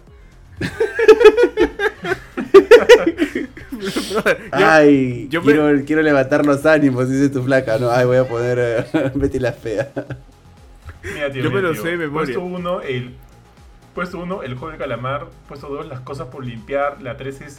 Brother, 4.11 4.38
yo- 4.50 4.50
Ay, 4.52 5.26
yo 5.28 5.42
me- 5.42 5.84
quiero, 5.84 6.02
levantar 6.02 6.44
los 6.46 6.64
ánimos, 6.66 7.09
dice 7.11 7.28
tu 7.28 7.42
flaca. 7.42 7.78
No, 7.78 7.90
ay, 7.90 8.06
voy 8.06 8.16
a 8.18 8.24
poner 8.28 8.59
eh, 8.61 9.11
Betty 9.14 9.38
la 9.38 9.52
fea. 9.52 9.90
Mira, 11.02 11.30
tío, 11.30 11.42
Yo 11.44 11.50
me 11.50 11.61
lo 11.61 11.72
tío. 11.72 11.82
sé 11.82 11.88
de 11.90 11.96
memoria. 11.98 12.34
Puesto 12.34 12.40
1, 12.42 12.80
el. 12.82 13.14
Puesto 13.94 14.18
1, 14.18 14.42
el 14.44 14.54
juego 14.54 14.70
del 14.70 14.78
calamar. 14.78 15.26
Puesto 15.48 15.68
2, 15.68 15.86
las 15.88 16.00
cosas 16.00 16.28
por 16.28 16.44
limpiar. 16.44 17.02
La 17.02 17.16
3 17.16 17.40
es 17.40 17.59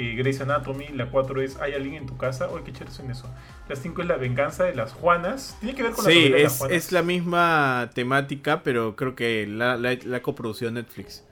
eh, 0.00 0.14
Grey's 0.16 0.40
Anatomy. 0.40 0.88
La 0.88 1.10
4 1.10 1.42
es 1.42 1.56
¿Hay 1.60 1.74
alguien 1.74 1.94
en 1.94 2.06
tu 2.06 2.16
casa? 2.16 2.48
Oye, 2.48 2.64
qué 2.64 2.72
chévere 2.72 2.96
en 3.04 3.10
eso. 3.10 3.28
La 3.68 3.76
5 3.76 4.02
es 4.02 4.08
la 4.08 4.16
venganza 4.16 4.64
de 4.64 4.74
las 4.74 4.92
Juanas. 4.92 5.56
Tiene 5.60 5.74
que 5.76 5.82
ver 5.82 5.92
con 5.92 6.04
la 6.04 6.10
sí, 6.10 6.16
novela 6.18 6.36
de 6.38 6.42
las 6.44 6.52
es, 6.52 6.58
Juanas. 6.58 6.76
es 6.76 6.92
la 6.92 7.02
misma 7.02 7.90
temática, 7.94 8.62
pero 8.62 8.96
creo 8.96 9.14
que 9.14 9.46
la, 9.46 9.76
la, 9.76 9.96
la 10.04 10.22
coprodució 10.22 10.70
Netflix. 10.70 11.24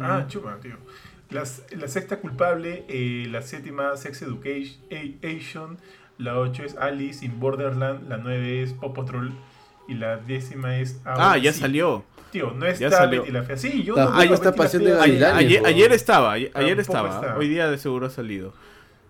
Ah, 0.00 0.24
chuma, 0.28 0.58
tío. 0.60 0.76
Las- 1.30 1.62
la 1.70 1.88
sexta 1.88 2.18
culpable, 2.18 2.84
eh, 2.88 3.26
la 3.30 3.42
séptima 3.42 3.96
Sex 3.96 4.22
Education, 4.22 5.78
la 6.18 6.38
8 6.38 6.64
es 6.64 6.76
Alice 6.76 7.24
in 7.24 7.38
Borderland, 7.40 8.08
la 8.08 8.16
9 8.18 8.62
es 8.62 8.72
Paw 8.74 8.92
Patrol 8.92 9.32
y 9.88 9.94
la 9.94 10.16
décima 10.16 10.76
es... 10.78 11.00
Ah, 11.04 11.36
ya 11.38 11.52
salió. 11.52 12.04
Tío, 12.30 12.52
no 12.52 12.66
está 12.66 12.88
Ya 12.88 12.90
salió. 12.90 13.22
Betty 13.22 13.32
la 13.32 13.42
Fea. 13.42 13.56
Sí, 13.56 13.82
yo 13.82 13.94
Ah, 13.98 14.24
no 14.24 14.48
a 14.48 14.52
Pasión 14.52 14.84
de. 14.84 14.92
Gavilanes. 14.92 15.36
Ayer, 15.36 15.38
ayer, 15.38 15.60
po. 15.62 15.66
ayer 15.68 15.92
estaba, 15.92 16.32
ayer, 16.32 16.80
estaba. 16.80 17.36
Hoy 17.36 17.48
día 17.48 17.70
de 17.70 17.78
seguro 17.78 18.06
ha 18.06 18.10
salido. 18.10 18.52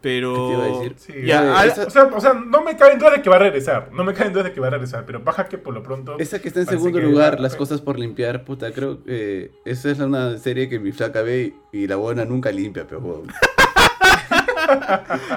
Pero. 0.00 0.34
¿Qué 0.34 0.40
te 0.40 0.52
iba 0.52 0.64
a 0.64 0.68
decir? 0.68 0.94
Sí, 0.96 1.26
Ya, 1.26 1.64
esa, 1.66 1.86
O 1.86 1.90
sea, 1.90 2.04
o 2.04 2.20
sea, 2.20 2.34
no 2.34 2.62
me 2.62 2.76
cabe 2.76 2.92
en 2.94 2.98
duda 2.98 3.10
de 3.10 3.22
que 3.22 3.28
va 3.28 3.36
a 3.36 3.40
regresar. 3.40 3.90
No 3.92 4.04
me 4.04 4.14
cabe 4.14 4.28
en 4.28 4.32
duda 4.32 4.44
de 4.44 4.52
que 4.52 4.60
va 4.60 4.68
a 4.68 4.70
regresar. 4.70 5.04
Pero 5.04 5.20
baja 5.20 5.46
que 5.46 5.58
por 5.58 5.74
lo 5.74 5.82
pronto. 5.82 6.16
esa 6.18 6.40
que 6.40 6.48
está 6.48 6.60
en 6.60 6.66
segundo 6.66 6.98
lugar, 7.00 7.38
Las 7.40 7.56
cosas 7.56 7.80
por 7.82 7.98
limpiar, 7.98 8.44
puta, 8.44 8.72
creo 8.72 9.02
que 9.04 9.52
esa 9.64 9.90
es 9.90 9.98
una 9.98 10.38
serie 10.38 10.68
que 10.68 10.78
mi 10.78 10.92
flaca 10.92 11.20
ve 11.22 11.54
y, 11.72 11.78
y 11.80 11.86
la 11.86 11.96
buena 11.96 12.24
nunca 12.24 12.50
limpia, 12.50 12.86
pero. 12.88 13.22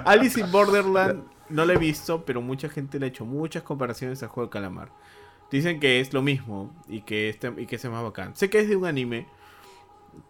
Alice 0.05 0.39
in 0.39 0.51
Borderland 0.51 1.23
no 1.49 1.65
la 1.65 1.73
he 1.73 1.77
visto, 1.77 2.23
pero 2.25 2.41
mucha 2.41 2.69
gente 2.69 2.99
le 2.99 3.05
ha 3.05 3.09
hecho 3.09 3.25
muchas 3.25 3.63
comparaciones 3.63 4.21
al 4.23 4.29
juego 4.29 4.47
de 4.47 4.51
calamar. 4.51 4.89
Dicen 5.53 5.79
que 5.79 5.99
es 5.99 6.13
lo 6.13 6.21
mismo 6.23 6.75
y 6.89 7.01
que, 7.01 7.29
este, 7.29 7.53
y 7.57 7.67
que 7.67 7.75
es 7.75 7.85
más 7.85 8.03
bacán. 8.03 8.35
Sé 8.35 8.49
que 8.49 8.59
es 8.59 8.67
de 8.67 8.75
un 8.75 8.85
anime 8.85 9.27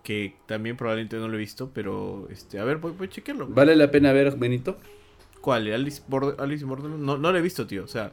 que 0.03 0.36
también 0.45 0.76
probablemente 0.78 1.15
no 1.17 1.28
lo 1.28 1.36
he 1.36 1.39
visto, 1.39 1.71
pero 1.74 2.28
este, 2.30 2.59
a 2.59 2.63
ver, 2.65 2.78
voy, 2.78 2.91
voy 2.97 3.07
a 3.07 3.09
chequearlo. 3.09 3.47
¿Vale 3.47 3.76
la 3.76 3.89
pena 3.89 4.11
ver, 4.11 4.36
Benito? 4.38 4.78
¿Cuál? 5.41 5.71
¿Alice, 5.74 6.01
Border- 6.09 6.36
Alice 6.39 6.65
Borderland? 6.65 7.03
No, 7.03 7.17
no 7.17 7.32
lo 7.32 7.38
he 7.38 7.41
visto, 7.41 7.65
tío. 7.67 7.84
O 7.84 7.88
sea, 7.88 8.11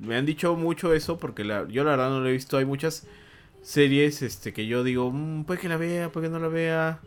me 0.00 0.16
han 0.16 0.26
dicho 0.26 0.54
mucho 0.56 0.92
eso 0.94 1.18
porque 1.18 1.44
la, 1.44 1.66
yo 1.68 1.84
la 1.84 1.90
verdad 1.92 2.10
no 2.10 2.20
lo 2.20 2.28
he 2.28 2.32
visto. 2.32 2.56
Hay 2.58 2.64
muchas 2.64 3.06
series 3.62 4.22
este, 4.22 4.52
que 4.52 4.66
yo 4.66 4.82
digo, 4.84 5.10
"Mm, 5.12 5.44
puede 5.44 5.60
que 5.60 5.68
la 5.68 5.76
vea, 5.76 6.10
puede 6.10 6.26
que 6.26 6.32
no 6.32 6.38
la 6.40 6.48
vea. 6.48 7.00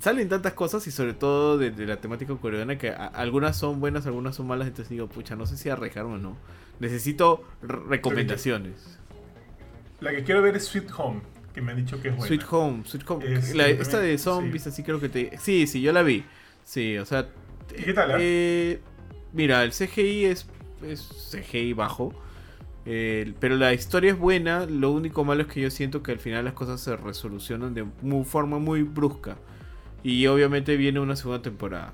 Salen 0.00 0.28
tantas 0.28 0.54
cosas 0.54 0.84
y 0.86 0.90
sobre 0.90 1.12
todo 1.14 1.58
de, 1.58 1.70
de 1.70 1.86
la 1.86 1.98
temática 1.98 2.34
coreana 2.34 2.76
que 2.78 2.88
a- 2.90 3.06
algunas 3.06 3.56
son 3.56 3.78
buenas, 3.80 4.06
algunas 4.06 4.34
son 4.34 4.46
malas. 4.48 4.66
Entonces 4.66 4.88
digo, 4.90 5.06
pucha, 5.08 5.36
no 5.36 5.46
sé 5.46 5.56
si 5.56 5.68
arriesgarme 5.68 6.14
o 6.14 6.18
no. 6.18 6.36
Necesito 6.80 7.44
re- 7.62 7.78
recomendaciones. 7.88 8.98
La 10.00 10.10
que 10.12 10.24
quiero 10.24 10.40
ver 10.42 10.56
es 10.56 10.64
Sweet 10.64 10.88
Home. 10.96 11.20
Que 11.52 11.60
me 11.60 11.72
han 11.72 11.76
dicho 11.78 12.00
que 12.00 12.08
es 12.08 12.16
buena. 12.16 12.26
Sweet 12.28 12.46
Home, 12.52 12.82
Sweet 12.86 13.10
Home. 13.10 13.32
Es- 13.34 13.54
La- 13.54 13.64
también- 13.64 13.82
esta 13.82 14.00
de 14.00 14.16
sí. 14.16 14.24
zombies, 14.24 14.66
así 14.66 14.82
creo 14.82 15.00
que 15.00 15.08
te... 15.10 15.38
Sí, 15.38 15.66
sí, 15.66 15.80
yo 15.82 15.92
la 15.92 16.02
vi. 16.02 16.24
Sí, 16.64 16.96
o 16.96 17.04
sea... 17.04 17.28
¿Y 17.76 17.82
qué 17.82 17.92
tal, 17.92 18.12
ah? 18.12 18.16
eh, 18.18 18.80
mira, 19.34 19.62
el 19.64 19.72
CGI 19.72 20.24
es, 20.24 20.46
es 20.82 21.30
CGI 21.30 21.74
bajo. 21.74 22.14
eh, 22.86 23.34
pero 23.38 23.56
la 23.56 23.74
historia 23.74 24.12
es 24.12 24.18
buena. 24.18 24.64
Lo 24.64 24.92
único 24.92 25.24
malo 25.24 25.42
es 25.42 25.48
que 25.48 25.60
yo 25.60 25.70
siento 25.70 26.02
que 26.02 26.12
al 26.12 26.18
final 26.18 26.46
las 26.46 26.54
cosas 26.54 26.80
se 26.80 26.96
resolucionan 26.96 27.74
de 27.74 27.84
mu- 28.00 28.24
forma 28.24 28.58
muy 28.58 28.82
brusca. 28.82 29.36
Y 30.02 30.26
obviamente 30.26 30.76
viene 30.76 31.00
una 31.00 31.16
segunda 31.16 31.42
temporada. 31.42 31.92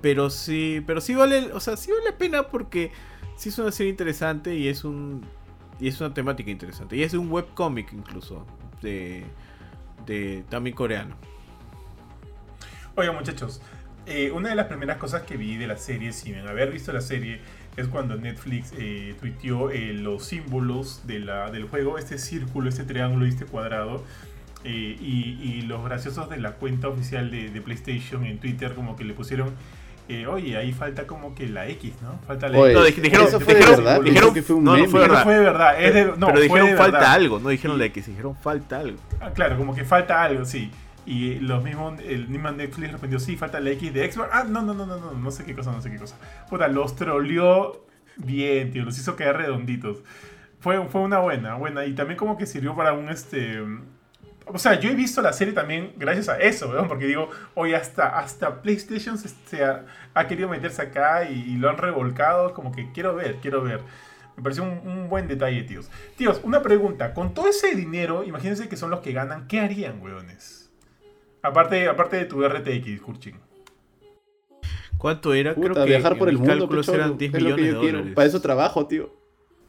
Pero 0.00 0.30
sí, 0.30 0.82
pero 0.86 1.00
sí 1.00 1.14
vale, 1.14 1.52
o 1.52 1.60
sea, 1.60 1.76
sí 1.76 1.90
vale 1.90 2.04
la 2.10 2.18
pena 2.18 2.48
porque 2.48 2.90
sí 3.36 3.50
es 3.50 3.58
una 3.58 3.70
serie 3.72 3.90
interesante 3.90 4.54
y 4.56 4.68
es 4.68 4.84
un 4.84 5.24
y 5.80 5.88
es 5.88 6.00
una 6.00 6.14
temática 6.14 6.50
interesante. 6.50 6.96
Y 6.96 7.02
es 7.02 7.14
un 7.14 7.30
webcómic 7.30 7.92
incluso 7.92 8.46
de 8.80 9.24
de 10.06 10.72
coreano. 10.74 11.16
Oigan, 12.94 13.14
muchachos. 13.14 13.60
eh, 14.06 14.30
una 14.32 14.50
de 14.50 14.54
las 14.54 14.66
primeras 14.66 14.98
cosas 14.98 15.22
que 15.22 15.36
vi 15.36 15.56
de 15.56 15.66
la 15.66 15.76
serie, 15.76 16.12
sin 16.12 16.36
haber 16.36 16.70
visto 16.70 16.92
la 16.92 17.00
serie, 17.00 17.40
es 17.76 17.86
cuando 17.88 18.16
Netflix 18.16 18.72
eh, 18.76 19.14
tuiteó 19.20 19.70
eh, 19.70 19.92
los 19.94 20.24
símbolos 20.26 21.06
de 21.06 21.20
la, 21.20 21.50
del 21.50 21.64
juego, 21.64 21.98
este 21.98 22.18
círculo, 22.18 22.68
este 22.68 22.84
triángulo 22.84 23.26
y 23.26 23.30
este 23.30 23.46
cuadrado. 23.46 24.04
Eh, 24.64 24.96
y, 25.00 25.38
y 25.42 25.62
los 25.62 25.84
graciosos 25.84 26.28
de 26.30 26.38
la 26.38 26.52
cuenta 26.52 26.88
oficial 26.88 27.30
de, 27.30 27.50
de 27.50 27.60
PlayStation 27.60 28.24
en 28.24 28.38
Twitter 28.38 28.74
como 28.74 28.96
que 28.96 29.04
le 29.04 29.14
pusieron, 29.14 29.50
eh, 30.08 30.26
oye, 30.26 30.56
ahí 30.56 30.72
falta 30.72 31.06
como 31.06 31.34
que 31.34 31.48
la 31.48 31.68
X, 31.68 31.94
¿no? 32.02 32.18
Falta 32.26 32.48
la 32.48 32.58
Oye, 32.58 32.72
X. 32.72 32.80
No, 32.80 32.86
dij- 32.88 33.02
dijeron, 33.02 33.26
¿eso 33.28 33.40
fue 33.40 33.54
de 33.54 33.60
dijeron- 33.60 33.84
verdad? 33.84 34.02
dijeron- 34.02 34.34
que 34.34 34.42
fue 34.42 34.56
un 34.56 34.64
no, 34.64 34.70
no 34.72 34.76
meme. 34.78 34.88
fue 34.88 35.00
Pero 35.00 35.12
verdad. 35.12 35.24
fue 35.24 35.34
de 35.34 35.40
verdad, 35.40 35.82
es 35.82 35.94
de- 35.94 36.04
no, 36.04 36.14
pero 36.14 36.32
fue 36.32 36.42
dijeron 36.42 36.66
de 36.70 36.76
falta 36.76 36.98
verdad. 36.98 37.12
algo, 37.14 37.40
no 37.40 37.48
dijeron 37.48 37.76
Y- 37.76 37.78
la 37.80 37.84
X, 37.86 38.06
dijeron 38.06 38.36
falta 38.36 38.78
algo. 38.80 38.98
Ah, 39.20 39.30
claro, 39.30 39.56
como 39.56 39.74
que 39.74 39.84
falta 39.84 40.22
algo, 40.22 40.44
sí. 40.44 40.70
Y 41.04 41.34
los 41.40 41.64
mismos, 41.64 41.98
el 42.06 42.28
mismo 42.28 42.50
Netflix 42.52 42.92
respondió, 42.92 43.18
sí, 43.18 43.36
falta 43.36 43.58
la 43.58 43.70
X 43.70 43.92
de 43.92 44.12
Xbox. 44.12 44.28
Ah, 44.32 44.44
no, 44.48 44.62
no, 44.62 44.72
no, 44.74 44.86
no, 44.86 44.98
no, 44.98 45.12
no 45.12 45.30
sé 45.32 45.44
qué 45.44 45.54
cosa, 45.54 45.72
no 45.72 45.80
sé 45.82 45.90
qué 45.90 45.98
cosa. 45.98 46.16
Puta, 46.48 46.68
los 46.68 46.94
troleó 46.94 47.84
bien, 48.16 48.70
tío, 48.70 48.84
los 48.84 48.96
hizo 48.98 49.16
quedar 49.16 49.36
redonditos. 49.38 49.98
Fue, 50.60 50.80
fue 50.88 51.00
una 51.00 51.18
buena, 51.18 51.54
buena. 51.54 51.84
Y 51.86 51.94
también 51.94 52.16
como 52.16 52.36
que 52.38 52.46
sirvió 52.46 52.76
para 52.76 52.92
un, 52.92 53.08
este... 53.08 53.60
O 54.46 54.58
sea, 54.58 54.78
yo 54.78 54.90
he 54.90 54.94
visto 54.94 55.22
la 55.22 55.32
serie 55.32 55.54
también 55.54 55.92
gracias 55.96 56.28
a 56.28 56.38
eso, 56.38 56.68
weón, 56.68 56.88
porque 56.88 57.06
digo, 57.06 57.30
hoy 57.54 57.74
hasta, 57.74 58.18
hasta 58.18 58.60
PlayStation 58.62 59.16
se, 59.16 59.28
se 59.46 59.64
ha, 59.64 59.84
ha 60.14 60.26
querido 60.26 60.48
meterse 60.48 60.82
acá 60.82 61.28
y, 61.30 61.32
y 61.52 61.56
lo 61.56 61.70
han 61.70 61.78
revolcado, 61.78 62.52
como 62.52 62.72
que 62.72 62.90
quiero 62.92 63.14
ver, 63.14 63.36
quiero 63.36 63.62
ver. 63.62 63.80
Me 64.36 64.42
pareció 64.42 64.64
un, 64.64 64.80
un 64.88 65.08
buen 65.08 65.28
detalle, 65.28 65.62
tíos. 65.62 65.90
Tíos, 66.16 66.40
una 66.42 66.62
pregunta. 66.62 67.14
Con 67.14 67.34
todo 67.34 67.48
ese 67.48 67.74
dinero, 67.76 68.24
imagínense 68.24 68.68
que 68.68 68.76
son 68.76 68.90
los 68.90 69.00
que 69.00 69.12
ganan, 69.12 69.46
¿qué 69.46 69.60
harían, 69.60 70.00
weones? 70.02 70.70
Aparte, 71.42 71.88
aparte 71.88 72.16
de 72.16 72.24
tu 72.24 72.42
RTX, 72.46 73.00
Kurchin. 73.00 73.36
¿Cuánto 74.98 75.34
era? 75.34 75.54
Puta, 75.54 75.72
Creo 75.72 75.84
que 75.84 75.90
viajar 75.90 76.16
por 76.18 76.28
el 76.28 76.38
mundo, 76.38 76.52
cálculos 76.58 76.88
eran 76.88 77.18
10 77.18 77.34
es 77.34 77.42
lo 77.42 77.48
que 77.56 77.62
millones 77.62 77.74
de 77.74 77.80
quiero. 77.80 77.98
dólares. 77.98 78.14
Para 78.14 78.28
eso 78.28 78.40
trabajo, 78.40 78.86
tío. 78.86 79.14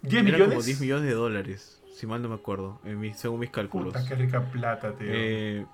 ¿10 0.03 0.11
Eran 0.13 0.25
millones? 0.25 0.47
como 0.49 0.61
10 0.63 0.79
millones 0.81 1.05
de 1.09 1.13
dólares, 1.13 1.72
si 2.03 2.07
mal 2.07 2.21
no 2.21 2.27
me 2.27 2.35
acuerdo, 2.35 2.81
en 2.83 3.15
según 3.15 3.39
mis 3.39 3.49
cálculos. 3.49 3.93
Puta, 3.93 4.05
qué 4.05 4.15
rica 4.15 4.41
plata, 4.51 4.91
tío. 4.91 5.07
Eh, 5.09 5.65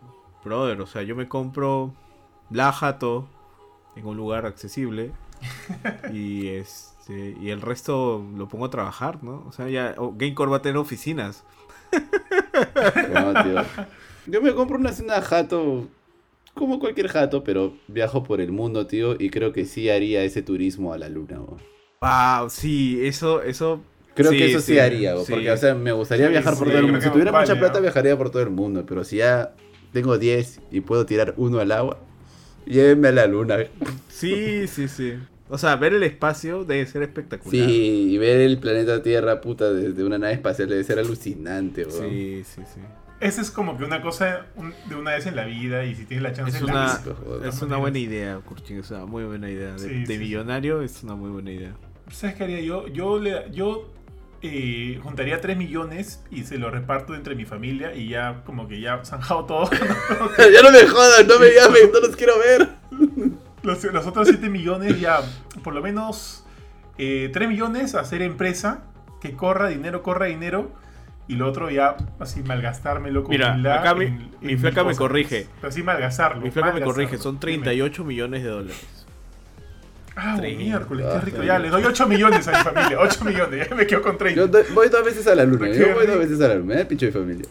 brother, 0.46 0.80
o 0.80 0.86
sea, 0.86 1.02
yo 1.02 1.16
me 1.16 1.28
compro 1.28 1.92
la 2.52 2.72
jato 2.72 3.28
en 3.96 4.06
un 4.06 4.16
lugar 4.16 4.46
accesible 4.46 5.12
y 6.14 6.50
este 6.50 7.36
y 7.42 7.50
el 7.50 7.62
resto 7.62 8.24
lo 8.38 8.48
pongo 8.48 8.66
a 8.66 8.70
trabajar, 8.70 9.24
¿no? 9.24 9.44
O 9.48 9.52
sea, 9.52 9.70
ya 9.70 9.96
Gamecore 9.98 10.52
va 10.52 10.58
a 10.58 10.62
tener 10.62 10.78
oficinas. 10.78 11.46
No, 13.12 13.34
tío. 13.44 13.64
Yo 14.28 14.40
me 14.44 14.54
compro 14.54 14.78
una 14.78 14.92
cena 14.92 15.20
jato, 15.24 15.88
como 16.54 16.78
cualquier 16.78 17.08
jato, 17.08 17.44
pero 17.44 17.74
viajo 17.88 18.24
por 18.24 18.40
el 18.40 18.52
mundo, 18.52 18.86
tío, 18.86 19.16
y 19.18 19.32
creo 19.32 19.52
que 19.52 19.66
sí 19.66 19.90
haría 19.90 20.22
ese 20.22 20.44
turismo 20.44 20.94
a 20.94 21.00
la 21.00 21.10
luna, 21.10 21.42
weón. 21.42 21.60
Wow, 22.02 22.52
sí, 22.52 23.00
eso 23.02 23.42
eso 23.42 23.82
Creo 24.20 24.32
Sí, 24.32 24.38
que 24.38 24.46
eso 24.48 24.60
sí, 24.60 24.74
sí, 24.74 24.80
haría, 24.80 25.16
sí. 25.18 25.32
porque, 25.32 25.50
o 25.50 25.56
sea, 25.56 25.76
me 25.76 25.94
gustaría 25.94 26.26
Sí, 26.26 26.32
viajar 26.34 26.56
por 26.58 26.68
todo 26.68 26.78
el 26.78 26.84
mundo. 26.88 27.00
Si 27.02 27.10
tuviera 27.10 27.32
vale, 27.32 27.46
mucha 27.48 27.58
plata, 27.58 27.76
¿no? 27.76 27.84
viajaría 27.84 28.18
por 28.18 28.30
todo 28.32 28.42
el 28.42 28.50
mundo, 28.50 28.86
pero 28.86 29.06
si 29.06 29.16
ya 29.18 29.54
tengo 29.94 30.18
10 30.18 30.60
y 30.72 30.82
puedo 30.82 31.06
tirar 31.06 31.36
uno 31.38 31.60
al 31.60 31.72
agua, 31.72 32.00
llévenme 32.66 33.08
a 33.08 33.12
la 33.14 33.28
luna. 33.28 33.60
sí, 34.10 34.68
sí, 34.68 34.90
sí. 34.90 35.14
O 35.48 35.58
sea, 35.58 35.78
ver 35.78 35.94
el 35.94 36.04
espacio 36.04 36.66
debe 36.66 36.86
ser 36.86 37.02
espectacular. 37.04 37.52
Sí, 37.66 38.08
y 38.12 38.18
ver 38.18 38.42
el 38.42 38.58
planeta 38.60 39.02
Tierra, 39.02 39.40
puta, 39.42 39.72
desde 39.72 40.04
una 40.04 40.18
nave 40.18 40.34
espacial 40.34 40.68
debe 40.68 40.84
ser 40.84 41.00
alucinante, 41.00 41.86
weón. 41.86 42.10
Sí, 42.10 42.44
sí, 42.44 42.62
sí. 42.74 42.82
Esa 43.22 43.42
es 43.42 43.50
como 43.52 43.78
que 43.78 43.84
una 43.86 44.02
cosa 44.02 44.46
un- 44.58 44.74
de 44.90 44.96
una 44.96 45.12
vez 45.16 45.26
en 45.28 45.36
la 45.36 45.46
vida 45.46 45.86
y 45.86 45.96
si 45.96 46.06
tienes 46.06 46.24
la 46.24 46.34
chance 46.34 46.58
Es 46.58 46.62
la 46.64 46.72
una, 46.72 46.98
joder. 47.26 47.48
es 47.50 47.62
una 47.62 47.78
buena 47.78 47.98
idea, 48.00 48.38
Kurchin, 48.46 48.80
es 48.80 48.92
una 48.92 49.06
muy 49.06 49.24
buena 49.24 49.50
idea. 49.50 49.72
De, 49.74 49.80
Sí, 49.80 49.88
de 50.02 50.06
sí, 50.08 50.14
sí. 50.14 50.20
millonario 50.20 50.82
es 50.82 51.04
una 51.04 51.16
muy 51.16 51.30
buena 51.32 51.52
idea. 51.52 51.74
¿Sabes 52.12 52.36
qué 52.36 52.44
haría 52.44 52.62
yo? 52.62 52.88
Yo, 52.88 53.20
le, 53.20 53.46
yo 53.52 53.92
eh, 54.42 55.00
juntaría 55.04 55.42
3 55.42 55.58
millones 55.58 56.24
y 56.32 56.44
se 56.44 56.58
lo 56.58 56.70
reparto 56.72 57.14
entre 57.16 57.36
mi 57.36 57.46
familia 57.46 57.94
y 57.94 58.08
ya 58.10 58.42
como 58.46 58.68
que 58.68 58.80
ya 58.80 59.04
zanjado 59.06 59.46
todo. 59.46 59.70
ya 60.38 60.62
no 60.64 60.72
me 60.72 60.88
jodan, 60.88 61.28
no 61.28 61.40
me 61.40 61.48
llamen, 61.52 61.92
no 61.94 62.00
los 62.00 62.16
quiero 62.16 62.34
ver. 62.40 62.70
los, 63.64 63.84
los 63.84 64.08
otros 64.08 64.28
7 64.28 64.50
millones 64.50 65.00
ya, 65.00 65.20
por 65.64 65.74
lo 65.74 65.82
menos 65.82 66.46
eh, 66.98 67.30
3 67.34 67.50
millones 67.50 67.96
a 67.96 68.02
hacer 68.02 68.22
empresa, 68.22 68.84
que 69.22 69.34
corra 69.34 69.68
dinero, 69.70 70.02
corra 70.04 70.28
dinero. 70.28 70.72
Y 71.28 71.36
lo 71.36 71.48
otro 71.48 71.70
ya 71.70 71.96
así 72.20 72.42
malgastármelo 72.42 73.22
con 73.24 73.30
Mira, 73.30 73.54
acá 73.54 73.94
mi- 73.94 74.06
en- 74.06 74.32
mi 74.42 74.54
en 74.54 74.60
flaca 74.60 74.82
me 74.82 74.86
cosas. 74.88 74.98
corrige. 74.98 75.48
Pero 75.58 75.68
así 75.68 75.84
malgastarlo. 75.84 76.42
Mi 76.42 76.50
flaca 76.50 76.72
me 76.74 76.82
corrige, 76.82 77.20
son 77.20 77.34
Dime. 77.40 77.42
38 77.66 78.04
millones 78.04 78.42
de 78.42 78.50
dólares. 78.50 78.99
Ah, 80.22 80.38
miércoles, 80.42 81.06
qué 81.10 81.18
Ah, 81.18 81.22
rico. 81.22 81.44
Ya, 81.44 81.58
le 81.60 81.70
doy 81.70 81.84
8 81.86 82.08
millones 82.08 82.48
a 82.48 82.52
mi 82.52 82.58
familia. 82.58 83.00
8 83.00 83.24
millones, 83.26 83.70
ya 83.70 83.76
me 83.76 83.88
quedo 83.88 84.02
con 84.02 84.18
30. 84.18 84.40
Yo 84.42 84.48
doy- 84.48 84.66
voy 84.74 84.90
dos 84.90 85.04
veces 85.06 85.26
a 85.28 85.36
la 85.36 85.46
luna, 85.46 85.70
yo 85.70 85.94
voy 85.94 86.06
dos 86.08 86.20
veces 86.20 86.42
a 86.42 86.48
la 86.50 86.56
luna, 86.56 86.74
me 86.74 86.76
da 86.82 86.88
pincho 86.88 87.06
de 87.06 87.12
familia. 87.12 87.46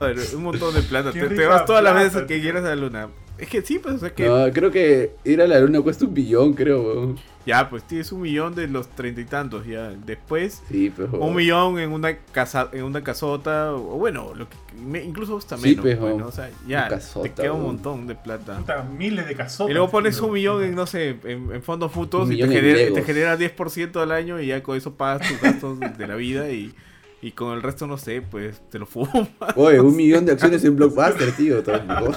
A 0.00 0.06
ver, 0.06 0.16
un 0.34 0.42
montón 0.42 0.74
de 0.74 0.82
plata. 0.82 1.12
Qué 1.12 1.22
Te, 1.22 1.46
vas 1.46 1.64
todas 1.64 1.82
las 1.82 1.94
veces 1.94 2.24
que 2.26 2.40
quieras 2.40 2.64
a 2.64 2.68
la 2.68 2.76
luna. 2.76 3.08
Es 3.38 3.48
que 3.48 3.62
sí, 3.62 3.78
pues, 3.78 3.96
o 3.96 3.98
sea 3.98 4.14
que. 4.14 4.26
No, 4.28 4.50
creo 4.52 4.70
que 4.70 5.12
ir 5.24 5.42
a 5.42 5.46
la 5.46 5.58
luna 5.60 5.80
cuesta 5.80 6.04
un 6.04 6.14
billón, 6.14 6.52
creo, 6.54 6.82
weón. 6.82 7.18
Ya, 7.46 7.68
pues 7.68 7.82
tienes 7.86 8.10
un 8.10 8.22
millón 8.22 8.54
de 8.54 8.66
los 8.68 8.88
treinta 8.88 9.20
y 9.20 9.24
tantos. 9.26 9.66
Ya. 9.66 9.90
Después, 9.90 10.62
Sí, 10.70 10.90
pero. 10.96 11.10
un 11.18 11.34
millón 11.36 11.78
en 11.78 11.92
una 11.92 12.16
casa, 12.16 12.70
en 12.72 12.84
una 12.84 13.02
casota. 13.04 13.74
O 13.74 13.98
bueno, 13.98 14.32
lo 14.34 14.48
que, 14.48 14.56
me- 14.82 15.02
incluso 15.04 15.36
hasta 15.36 15.56
Sí, 15.58 15.70
menos. 15.70 15.82
pues, 15.82 15.98
bueno, 16.00 16.26
o 16.28 16.32
sea, 16.32 16.48
ya. 16.66 16.88
Casota, 16.88 17.28
te 17.28 17.42
queda 17.42 17.52
un 17.52 17.64
montón 17.64 18.06
de 18.06 18.14
plata. 18.14 18.56
Puta, 18.58 18.82
miles 18.84 19.26
de 19.26 19.34
casotas. 19.34 19.70
Y 19.70 19.74
luego 19.74 19.90
pones 19.90 20.18
un 20.20 20.32
millón 20.32 20.62
en, 20.64 20.74
no 20.74 20.86
sé, 20.86 21.18
en, 21.24 21.52
en 21.52 21.62
fondos 21.62 21.94
mutuos 21.94 22.28
Un 22.28 22.34
y 22.34 22.40
te 22.40 22.48
genera, 22.48 22.94
te 22.94 23.02
genera 23.02 23.36
10% 23.38 24.00
al 24.00 24.12
año 24.12 24.40
y 24.40 24.46
ya 24.46 24.62
con 24.62 24.76
eso 24.78 24.94
pagas 24.94 25.28
tus 25.28 25.40
gastos 25.42 25.80
de 25.80 26.06
la 26.06 26.14
vida 26.14 26.48
y, 26.50 26.72
y 27.20 27.32
con 27.32 27.52
el 27.54 27.60
resto, 27.62 27.86
no 27.86 27.98
sé, 27.98 28.22
pues 28.22 28.62
te 28.70 28.78
lo 28.78 28.86
fumas. 28.86 29.28
Oye, 29.56 29.80
un 29.80 29.94
millón 29.94 30.24
de 30.24 30.32
acciones 30.32 30.64
en 30.64 30.76
Blockbuster, 30.76 31.30
tío. 31.32 31.62
tampoco. 31.62 32.14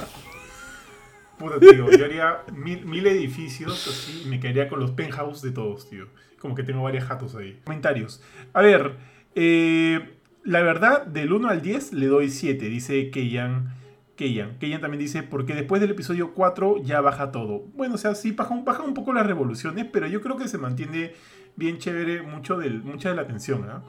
Puta, 1.38 1.60
tío, 1.60 1.90
yo 1.90 2.04
haría 2.04 2.42
mil, 2.52 2.84
mil 2.84 3.06
edificios 3.06 3.86
así 3.86 4.22
y 4.24 4.28
me 4.28 4.40
quedaría 4.40 4.68
con 4.68 4.80
los 4.80 4.90
penthouse 4.92 5.40
de 5.42 5.50
todos, 5.52 5.88
tío. 5.88 6.06
Como 6.40 6.54
que 6.54 6.62
tengo 6.62 6.82
varias 6.82 7.04
jatos 7.04 7.34
ahí. 7.36 7.60
Comentarios. 7.64 8.22
A 8.52 8.62
ver, 8.62 8.96
eh, 9.34 10.14
la 10.44 10.62
verdad, 10.62 11.06
del 11.06 11.32
1 11.32 11.48
al 11.48 11.62
10 11.62 11.92
le 11.92 12.06
doy 12.06 12.28
7, 12.30 12.66
dice 12.68 13.10
Keyan. 13.10 13.74
Keyan. 14.16 14.58
Keyan 14.58 14.80
también 14.80 15.00
dice, 15.00 15.22
porque 15.22 15.54
después 15.54 15.80
del 15.80 15.90
episodio 15.90 16.32
4 16.34 16.82
ya 16.82 17.00
baja 17.00 17.30
todo. 17.30 17.60
Bueno, 17.74 17.94
o 17.94 17.98
sea, 17.98 18.14
sí, 18.16 18.32
baja, 18.32 18.52
un- 18.54 18.64
baja 18.64 18.82
un 18.82 18.94
poco 18.94 19.12
las 19.12 19.26
revoluciones, 19.26 19.86
pero 19.92 20.06
yo 20.08 20.20
creo 20.20 20.36
que 20.36 20.48
se 20.48 20.58
mantiene 20.58 21.12
bien 21.54 21.78
chévere 21.78 22.22
mucho 22.22 22.56
del, 22.56 22.82
mucha 22.82 23.10
de 23.10 23.14
la 23.16 23.22
atención. 23.22 23.64
¿ah? 23.70 23.82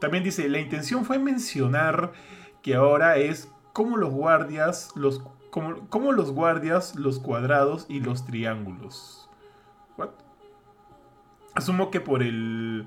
También 0.00 0.24
dice, 0.24 0.48
la 0.48 0.60
intención 0.60 1.04
fue 1.04 1.18
mencionar 1.18 2.12
que 2.62 2.74
ahora 2.74 3.18
es 3.18 3.50
como 3.74 3.96
los 3.98 4.10
guardias, 4.10 4.90
los, 4.96 5.22
como, 5.56 5.88
como 5.88 6.12
los 6.12 6.32
guardias, 6.32 6.96
los 6.96 7.18
cuadrados 7.18 7.86
y 7.88 8.00
los 8.00 8.26
triángulos. 8.26 9.30
What? 9.96 10.10
Asumo 11.54 11.90
que 11.90 12.02
por 12.02 12.22
el... 12.22 12.86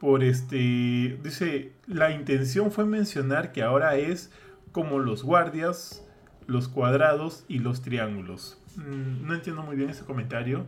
Por 0.00 0.24
este... 0.24 1.18
Dice, 1.22 1.74
la 1.86 2.10
intención 2.10 2.72
fue 2.72 2.86
mencionar 2.86 3.52
que 3.52 3.62
ahora 3.62 3.96
es 3.96 4.32
como 4.72 5.00
los 5.00 5.22
guardias, 5.22 6.02
los 6.46 6.68
cuadrados 6.68 7.44
y 7.46 7.58
los 7.58 7.82
triángulos. 7.82 8.58
Mm, 8.76 9.26
no 9.26 9.34
entiendo 9.34 9.62
muy 9.62 9.76
bien 9.76 9.90
ese 9.90 10.06
comentario. 10.06 10.64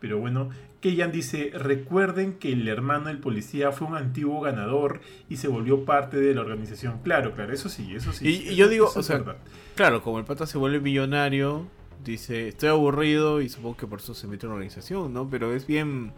Pero 0.00 0.18
bueno, 0.18 0.48
Keyan 0.80 1.12
dice, 1.12 1.50
recuerden 1.54 2.34
que 2.38 2.52
el 2.52 2.66
hermano 2.68 3.08
del 3.08 3.18
policía 3.18 3.70
fue 3.70 3.86
un 3.86 3.96
antiguo 3.96 4.40
ganador 4.40 5.00
y 5.28 5.36
se 5.36 5.46
volvió 5.46 5.84
parte 5.84 6.18
de 6.18 6.34
la 6.34 6.40
organización. 6.40 7.00
Claro, 7.04 7.32
claro, 7.34 7.52
eso 7.52 7.68
sí, 7.68 7.94
eso 7.94 8.12
sí. 8.12 8.26
Y- 8.50 8.56
yo 8.56 8.68
digo, 8.68 8.86
o 8.94 9.02
sea, 9.02 9.18
verdad. 9.18 9.36
Claro, 9.74 10.02
como 10.02 10.18
el 10.18 10.24
pata 10.24 10.46
se 10.46 10.56
vuelve 10.56 10.80
millonario, 10.80 11.66
dice, 12.02 12.48
estoy 12.48 12.70
aburrido 12.70 13.42
y 13.42 13.50
supongo 13.50 13.76
que 13.76 13.86
por 13.86 14.00
eso 14.00 14.14
se 14.14 14.26
mete 14.26 14.46
en 14.46 14.52
una 14.52 14.56
organización, 14.56 15.12
¿no? 15.12 15.28
Pero 15.28 15.54
es 15.54 15.66
bien, 15.66 16.12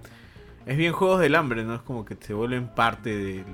es 0.65 0.77
bien 0.77 0.93
juegos 0.93 1.19
del 1.21 1.35
hambre, 1.35 1.65
¿no? 1.65 1.75
Es 1.75 1.83
como 1.83 2.05
que 2.05 2.17
se 2.21 2.33
vuelven 2.33 2.69
parte 2.69 3.17
del, 3.17 3.45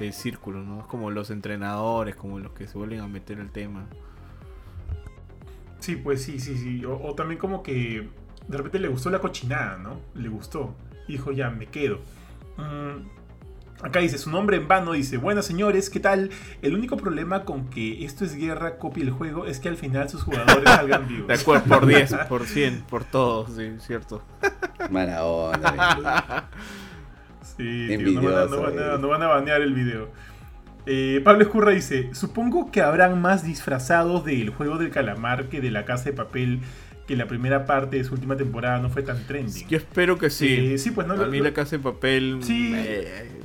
del 0.00 0.12
círculo, 0.12 0.64
¿no? 0.64 0.80
Es 0.80 0.86
como 0.86 1.12
los 1.12 1.30
entrenadores, 1.30 2.16
como 2.16 2.40
los 2.40 2.50
que 2.52 2.66
se 2.66 2.76
vuelven 2.76 2.98
a 3.00 3.06
meter 3.06 3.38
el 3.38 3.50
tema. 3.52 3.86
Sí, 5.78 5.94
pues 5.94 6.22
sí, 6.22 6.40
sí, 6.40 6.56
sí. 6.58 6.84
O, 6.84 7.00
o 7.00 7.14
también 7.14 7.38
como 7.38 7.62
que 7.62 8.08
de 8.48 8.56
repente 8.56 8.78
le 8.78 8.88
gustó 8.88 9.10
la 9.10 9.18
cochinada, 9.20 9.76
¿no? 9.78 10.00
Le 10.14 10.28
gustó. 10.28 10.74
Y 11.06 11.12
dijo, 11.12 11.32
ya, 11.32 11.50
me 11.50 11.66
quedo. 11.66 12.00
Mm, 12.56 13.06
acá 13.84 14.00
dice, 14.00 14.18
su 14.18 14.30
nombre 14.30 14.56
en 14.56 14.66
vano 14.68 14.92
dice, 14.92 15.16
buenas 15.18 15.46
señores, 15.46 15.88
¿qué 15.90 16.00
tal? 16.00 16.30
El 16.62 16.74
único 16.74 16.96
problema 16.96 17.44
con 17.44 17.68
que 17.70 18.04
esto 18.04 18.24
es 18.24 18.34
guerra, 18.34 18.76
copia 18.78 19.04
el 19.04 19.10
juego, 19.10 19.46
es 19.46 19.60
que 19.60 19.68
al 19.68 19.76
final 19.76 20.08
sus 20.08 20.22
jugadores 20.22 20.64
salgan 20.64 21.06
vivos. 21.06 21.28
De 21.28 21.34
acuerdo, 21.34 21.64
por 21.66 21.86
10, 21.86 22.14
por 22.28 22.44
100, 22.46 22.82
por 22.82 23.04
todo, 23.04 23.46
sí, 23.48 23.74
cierto. 23.80 24.22
Mala 24.90 25.24
onda. 25.24 26.48
Sí, 27.56 27.86
tío, 27.88 28.20
no, 28.20 28.32
van 28.32 28.34
a, 28.34 28.46
no 28.46 28.56
Envidioso, 28.56 28.62
van 28.62 28.78
a- 28.78 28.94
eh. 28.94 28.98
no 29.00 29.08
van 29.08 29.22
a 29.22 29.26
banear 29.28 29.60
el 29.62 29.74
video. 29.74 30.08
Eh, 30.86 31.20
Pablo 31.24 31.42
Escurra 31.42 31.72
dice, 31.72 32.08
supongo 32.14 32.70
que 32.70 32.80
habrán 32.80 33.20
más 33.20 33.42
disfrazados 33.44 34.24
del 34.24 34.50
juego 34.50 34.78
del 34.78 34.90
calamar 34.90 35.48
que 35.48 35.60
de 35.60 35.70
la 35.70 35.84
casa 35.84 36.04
de 36.04 36.12
papel, 36.14 36.60
que 37.08 37.16
la 37.16 37.26
primera 37.26 37.64
parte 37.66 37.96
de 37.96 38.04
su 38.04 38.12
última 38.14 38.36
temporada 38.36 38.78
no 38.78 38.90
fue 38.90 39.02
tan 39.02 39.26
trending. 39.26 39.66
Yo 39.66 39.78
espero 39.78 40.18
que 40.18 40.28
sí. 40.28 40.74
Eh, 40.74 40.78
sí, 40.78 40.90
pues 40.90 41.06
no 41.06 41.14
a 41.14 41.16
lo- 41.16 41.26
mí 41.26 41.38
lo- 41.38 41.44
la 41.44 41.54
casa 41.54 41.76
de 41.76 41.82
papel... 41.82 42.38
Sí. 42.42 42.72
eh, 42.76 43.40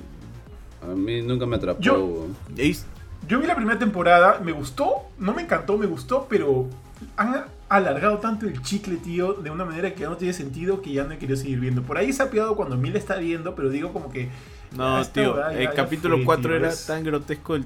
A 0.83 0.87
mí 0.93 1.21
nunca 1.21 1.45
me 1.45 1.55
atrapó. 1.55 1.79
Yo- 1.79 2.27
vi 2.55 3.47
la 3.47 3.55
primera 3.55 3.79
temporada, 3.79 4.41
me 4.43 4.51
gustó, 4.51 5.07
no 5.17 5.33
me 5.33 5.43
encantó, 5.43 5.77
me 5.77 5.85
gustó, 5.85 6.27
pero 6.29 6.67
han 7.15 7.45
alargado 7.69 8.17
tanto 8.17 8.45
el 8.45 8.61
chicle, 8.61 8.97
tío, 8.97 9.31
de 9.33 9.49
una 9.49 9.63
manera 9.63 9.93
que 9.93 10.01
ya 10.01 10.09
no 10.09 10.17
tiene 10.17 10.33
sentido 10.33 10.81
que 10.81 10.91
ya 10.91 11.05
no 11.05 11.13
he 11.13 11.17
querido 11.17 11.37
seguir 11.37 11.61
viendo. 11.61 11.81
Por 11.83 11.97
ahí 11.97 12.11
se 12.11 12.21
ha 12.21 12.29
pillado 12.29 12.57
cuando 12.57 12.75
Mil 12.75 12.95
está 12.97 13.15
viendo, 13.15 13.55
pero 13.55 13.69
digo 13.69 13.93
como 13.93 14.11
que... 14.11 14.27
No, 14.75 15.05
tío, 15.05 15.41
el 15.51 15.71
capítulo 15.73 16.17
fue, 16.17 16.25
4 16.25 16.49
tío, 16.49 16.55
era 16.57 16.67
es- 16.69 16.85
tan 16.85 17.03
grotesco 17.05 17.55
el- 17.55 17.65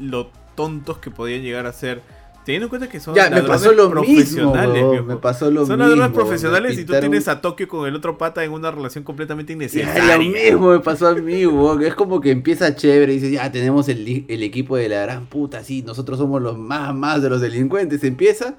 lo 0.00 0.30
tontos 0.54 0.98
que 0.98 1.10
podían 1.10 1.42
llegar 1.42 1.66
a 1.66 1.72
ser. 1.72 2.00
Teniendo 2.46 2.66
en 2.66 2.68
cuenta 2.70 2.88
que 2.88 3.00
son 3.00 3.14
Ya, 3.14 3.28
me 3.28 3.42
pasó 3.42 3.72
lo 3.72 3.90
mismo. 3.90 4.02
profesionales, 4.04 4.88
viejo. 4.90 5.04
Me 5.04 5.16
pasó 5.16 5.50
lo 5.50 5.66
Son 5.66 5.76
mismo. 5.78 5.90
ladrones 5.94 6.14
profesionales 6.14 6.78
y 6.78 6.84
tú 6.84 6.92
tienes 6.98 7.26
a 7.28 7.40
Tokio 7.40 7.66
con 7.66 7.86
el 7.88 7.94
otro 7.96 8.16
pata 8.16 8.44
en 8.44 8.52
una 8.52 8.70
relación 8.70 9.02
completamente 9.02 9.52
Ya, 9.52 9.56
innecesaria. 9.56 10.16
lo 10.16 10.22
mismo 10.22 10.70
me 10.70 10.78
pasó 10.80 11.08
a 11.08 11.14
mí, 11.14 11.44
weón. 11.44 11.82
Es 11.82 11.94
como 11.96 12.20
que 12.20 12.30
empieza 12.30 12.74
chévere 12.76 13.12
y 13.12 13.16
dices, 13.16 13.32
ya 13.32 13.50
tenemos 13.50 13.88
el, 13.88 14.24
el 14.28 14.42
equipo 14.44 14.76
de 14.76 14.88
la 14.88 15.02
gran 15.02 15.26
puta, 15.26 15.64
sí, 15.64 15.82
nosotros 15.82 16.18
somos 16.18 16.40
los 16.40 16.56
más, 16.56 16.94
más 16.94 17.20
de 17.20 17.28
los 17.30 17.40
delincuentes. 17.40 18.02
Empieza 18.04 18.54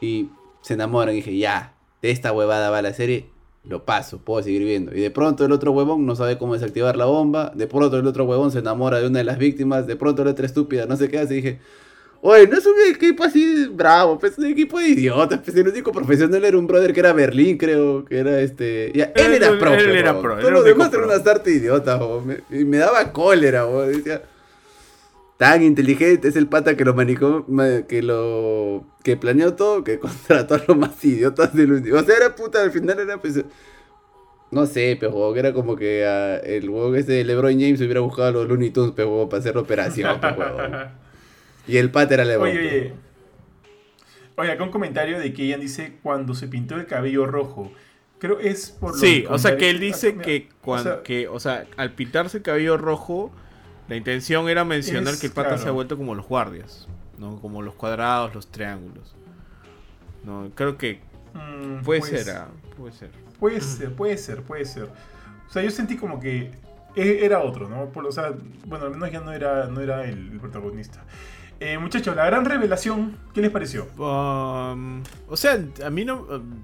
y 0.00 0.28
se 0.60 0.74
enamoran. 0.74 1.14
Y 1.14 1.18
dije, 1.18 1.38
ya, 1.38 1.74
de 2.02 2.10
esta 2.10 2.32
huevada 2.32 2.70
va 2.70 2.82
la 2.82 2.92
serie, 2.92 3.30
lo 3.64 3.84
paso, 3.84 4.18
puedo 4.18 4.42
seguir 4.42 4.64
viendo. 4.64 4.92
Y 4.96 5.00
de 5.00 5.12
pronto 5.12 5.44
el 5.44 5.52
otro 5.52 5.70
huevón 5.70 6.04
no 6.06 6.16
sabe 6.16 6.38
cómo 6.38 6.54
desactivar 6.54 6.96
la 6.96 7.04
bomba. 7.04 7.52
De 7.54 7.68
pronto 7.68 7.96
el 7.96 8.06
otro 8.08 8.24
huevón 8.24 8.50
se 8.50 8.58
enamora 8.58 8.98
de 8.98 9.06
una 9.06 9.20
de 9.20 9.24
las 9.24 9.38
víctimas. 9.38 9.86
De 9.86 9.94
pronto 9.94 10.24
la 10.24 10.32
otra 10.32 10.44
estúpida 10.44 10.86
no 10.86 10.96
sé 10.96 11.08
qué 11.08 11.20
hace. 11.20 11.34
Y 11.34 11.36
dije, 11.36 11.60
oye, 12.24 12.46
no 12.46 12.56
es 12.56 12.64
un 12.64 12.74
equipo 12.88 13.22
así 13.24 13.66
bravo, 13.66 14.18
pues 14.18 14.32
es 14.32 14.38
un 14.38 14.46
equipo 14.46 14.78
de 14.78 14.88
idiotas. 14.88 15.40
Pues 15.44 15.54
el 15.56 15.68
único 15.68 15.92
profesional 15.92 16.42
era 16.44 16.56
un 16.56 16.66
brother 16.66 16.92
que 16.94 17.00
era 17.00 17.12
Berlín, 17.12 17.58
creo, 17.58 18.04
que 18.06 18.18
era 18.18 18.40
este. 18.40 18.90
Ya, 18.94 19.12
él 19.14 19.34
Él- 19.34 19.42
era 19.42 19.58
pro. 19.58 19.74
él 19.74 19.90
era 19.96 20.18
pro, 20.20 20.38
Todos 20.38 20.52
los 20.52 20.64
demás 20.64 20.90
eran 20.94 21.04
unas 21.06 21.26
artes 21.26 21.54
idiotas. 21.54 22.00
Me- 22.24 22.40
Y 22.58 22.64
me 22.64 22.78
daba 22.78 23.12
cólera. 23.12 23.66
Decía, 23.66 24.22
tan 25.36 25.62
inteligente 25.62 26.28
es 26.28 26.36
el 26.36 26.46
pata 26.46 26.76
que 26.76 26.84
lo 26.84 26.94
manejó, 26.94 27.44
ma- 27.48 27.82
que 27.88 28.00
lo 28.02 28.86
que 29.02 29.16
planeó 29.16 29.54
todo, 29.54 29.82
que 29.82 29.98
contrató 30.00 30.54
a 30.54 30.62
los 30.68 30.76
más 30.76 31.04
idiotas 31.04 31.52
del 31.54 31.72
universo. 31.72 32.04
O 32.04 32.06
sea, 32.06 32.16
era 32.16 32.34
puta, 32.36 32.62
al 32.62 32.70
final 32.70 32.98
era 33.00 33.18
pues 33.20 33.42
no 34.52 34.66
sé, 34.66 34.96
pero 35.00 35.34
era 35.34 35.52
como 35.54 35.74
que 35.76 36.04
ah, 36.06 36.36
el 36.36 36.68
huevo 36.68 36.94
ese 36.94 37.12
de 37.12 37.24
LeBron 37.24 37.52
James 37.58 37.80
hubiera 37.80 38.00
buscado 38.00 38.28
a 38.28 38.30
los 38.32 38.46
Looney 38.48 38.70
Tunes 38.70 38.92
pe, 38.92 39.02
huevón, 39.02 39.28
para 39.30 39.40
hacer 39.40 39.54
la 39.54 39.62
operación, 39.62 40.20
pe, 40.20 40.26
huevón. 40.28 40.72
Y 41.66 41.76
el 41.76 41.90
pata 41.90 42.14
era 42.14 42.24
LeBron. 42.24 42.48
Oye, 42.50 42.58
oye. 42.58 42.92
Oye, 44.36 44.50
acá 44.50 44.64
un 44.64 44.70
comentario 44.70 45.18
de 45.18 45.32
que 45.32 45.44
ella 45.44 45.58
dice 45.58 45.98
cuando 46.02 46.34
se 46.34 46.48
pintó 46.48 46.76
el 46.76 46.86
cabello 46.86 47.26
rojo. 47.26 47.70
Creo 48.18 48.38
es 48.38 48.70
por 48.70 48.90
los 48.92 49.00
Sí, 49.00 49.24
o 49.28 49.36
sea 49.38 49.56
que 49.56 49.68
él 49.70 49.80
dice 49.80 50.14
Ah, 50.18 50.22
que, 50.22 50.40
mira, 50.40 50.54
cuan- 50.62 50.80
o 50.80 50.82
sea, 50.84 51.02
que, 51.02 51.28
o 51.28 51.40
sea, 51.40 51.64
al 51.76 51.92
pintarse 51.92 52.38
el 52.38 52.42
cabello 52.42 52.76
rojo, 52.76 53.30
la 53.88 53.96
intención 53.96 54.48
era 54.48 54.64
mencionar 54.64 55.14
Es- 55.14 55.20
que 55.20 55.26
el 55.26 55.32
pata 55.32 55.48
claro. 55.50 55.62
se 55.62 55.68
ha 55.68 55.72
vuelto 55.72 55.96
como 55.96 56.14
los 56.14 56.26
guardias, 56.26 56.88
¿no? 57.18 57.40
Como 57.40 57.62
los 57.62 57.74
cuadrados, 57.74 58.34
los 58.34 58.46
triángulos. 58.50 59.14
No, 60.24 60.50
creo 60.54 60.78
que 60.78 61.00
mm, 61.34 61.82
puede 61.82 62.00
pues, 62.00 62.24
ser, 62.24 62.36
ah, 62.36 62.48
puede 62.76 62.92
ser. 62.94 63.10
Puede 63.40 63.60
ser, 63.60 63.92
puede 63.92 64.16
ser, 64.16 64.42
puede 64.42 64.64
ser. 64.64 64.84
O 65.48 65.52
sea, 65.52 65.62
yo 65.62 65.70
sentí 65.72 65.96
como 65.96 66.20
que 66.20 66.52
e- 66.94 67.24
era 67.24 67.40
otro, 67.40 67.68
¿no? 67.68 67.86
Por- 67.90 68.06
o 68.06 68.12
sea, 68.12 68.32
bueno, 68.66 68.84
al 68.86 68.92
menos 68.92 69.10
ya 69.10 69.20
no 69.20 69.32
era, 69.32 69.66
no 69.66 69.80
era 69.80 70.04
el, 70.04 70.30
el 70.32 70.38
protagonista. 70.40 71.04
Eh, 71.64 71.78
muchachos, 71.78 72.16
la 72.16 72.26
gran 72.26 72.44
revelación, 72.44 73.16
¿qué 73.32 73.40
les 73.40 73.50
pareció? 73.52 73.84
Um, 73.96 75.02
o 75.28 75.36
sea, 75.36 75.64
a 75.84 75.90
mí 75.90 76.04
no. 76.04 76.22
um, 76.22 76.60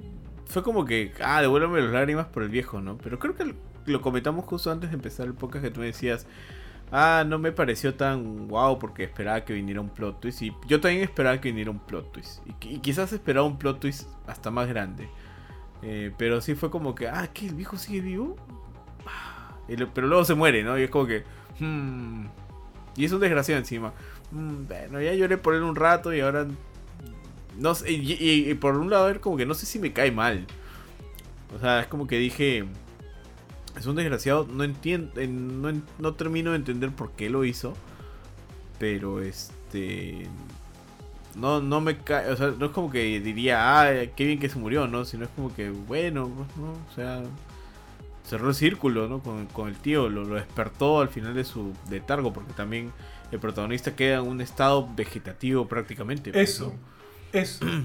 fue 0.47 0.63
como 0.65 0.85
que. 0.85 1.13
Ah, 1.23 1.41
devuélveme 1.41 1.83
las 1.83 1.93
lágrimas 1.93 2.27
por 2.27 2.43
el 2.43 2.49
viejo, 2.49 2.81
¿no? 2.81 2.99
Pero 2.99 3.19
creo 3.21 3.37
que 3.37 3.55
lo, 3.87 4.01
comentamos 4.01 4.45
justo 4.45 4.73
antes 4.73 4.91
de 4.91 4.97
empezar 4.97 5.27
el 5.27 5.35
podcast 5.35 5.65
que 5.65 5.71
tú 5.71 5.81
me 5.81 5.87
decías. 5.87 6.27
Ah, 6.91 7.23
no 7.27 7.39
me 7.39 7.53
pareció 7.53 7.95
tan 7.95 8.49
guau 8.49 8.79
porque 8.81 9.05
esperaba 9.05 9.45
que 9.45 9.53
viniera 9.53 9.81
un 9.81 9.91
plot 9.91 10.21
twist. 10.21 10.43
Y 10.43 10.53
yo 10.67 10.81
también 10.81 11.03
esperaba 11.05 11.41
que 11.41 11.51
viniera 11.51 11.71
un 11.71 11.79
plot 11.81 12.11
twist. 12.13 12.41
Y, 12.47 12.53
qui- 12.55 12.73
y 12.77 12.79
quizás 12.81 13.13
esperaba 13.13 13.47
un 13.47 13.59
plot 13.59 13.79
twist 13.81 14.09
hasta 14.27 14.51
más 14.51 14.67
grande. 14.69 15.09
Eh, 15.83 16.13
pero 16.19 16.41
sí 16.41 16.57
fue 16.57 16.71
como 16.71 16.95
que. 16.97 17.09
Ah, 17.09 17.29
¿qué? 17.33 17.47
¿El 17.47 17.55
viejo 17.55 17.77
sigue 17.77 18.01
vivo? 18.01 18.37
Ah, 19.07 19.55
pero 19.95 20.09
luego 20.09 20.25
se 20.25 20.35
muere, 20.35 20.65
¿no? 20.65 20.77
Y 20.79 20.83
es 20.85 20.91
como 20.91 21.07
que. 21.07 21.25
hmm, 21.61 22.25
y 22.97 23.05
es 23.05 23.13
un 23.13 23.21
desgraciado 23.21 23.61
encima. 23.61 23.93
Mm, 24.31 24.67
bueno, 24.67 25.01
ya 25.01 25.15
lloré 25.15 25.39
por 25.39 25.55
él 25.55 25.63
un 25.63 25.77
rato 25.77 26.13
y 26.13 26.21
ahora. 26.21 26.47
No 27.59 27.75
sé, 27.75 27.91
y, 27.91 28.55
por 28.55 28.77
un 28.77 28.91
lado, 28.91 29.21
como 29.21 29.37
que 29.37 29.47
no 29.47 29.55
sé 29.55 29.67
si 29.67 29.79
me 29.79 29.93
cae 29.93 30.13
mal. 30.13 30.47
O 31.57 31.59
sea, 31.59 31.81
es 31.81 31.87
como 31.87 32.07
que 32.07 32.19
dije. 32.19 32.65
Es 33.77 33.87
un 33.87 33.97
desgraciado, 33.97 34.47
no 34.51 34.65
entiendo. 34.65 35.13
No, 35.27 35.73
no 35.99 36.15
termino 36.15 36.51
de 36.51 36.57
entender 36.57 36.91
por 36.91 37.13
qué 37.13 37.31
lo 37.31 37.45
hizo. 37.45 37.75
Pero 38.79 39.21
este. 39.23 40.29
No, 41.35 41.61
no 41.61 41.81
me 41.81 41.99
cae. 41.99 42.31
O 42.31 42.37
sea, 42.37 42.55
no 42.59 42.67
es 42.67 42.73
como 42.73 42.91
que 42.91 43.21
diría, 43.21 43.81
ah, 43.81 44.07
qué 44.17 44.25
bien 44.25 44.39
que 44.39 44.49
se 44.49 44.59
murió, 44.59 44.87
¿no? 44.87 45.05
Sino 45.05 45.25
es 45.25 45.31
como 45.35 45.55
que, 45.55 45.71
bueno, 45.71 46.29
pues, 46.29 46.57
¿no? 46.57 46.73
O 46.73 46.95
sea. 46.95 47.23
Cerró 48.25 48.51
el 48.51 48.55
círculo, 48.55 49.09
¿no? 49.09 49.21
Con, 49.21 49.47
con 49.47 49.69
el 49.69 49.77
tío, 49.77 50.11
lo, 50.11 50.23
lo 50.25 50.35
despertó 50.35 51.01
al 51.01 51.09
final 51.09 51.35
de 51.35 51.45
su 51.45 51.73
letargo, 51.89 52.31
porque 52.31 52.53
también 52.53 52.93
el 53.31 53.39
protagonista 53.41 53.95
queda 53.97 54.19
en 54.19 54.27
un 54.29 54.41
estado 54.41 54.89
vegetativo 54.97 55.67
prácticamente. 55.69 56.33
pues, 56.33 56.51
Eso, 56.51 56.75
eso. 57.33 57.65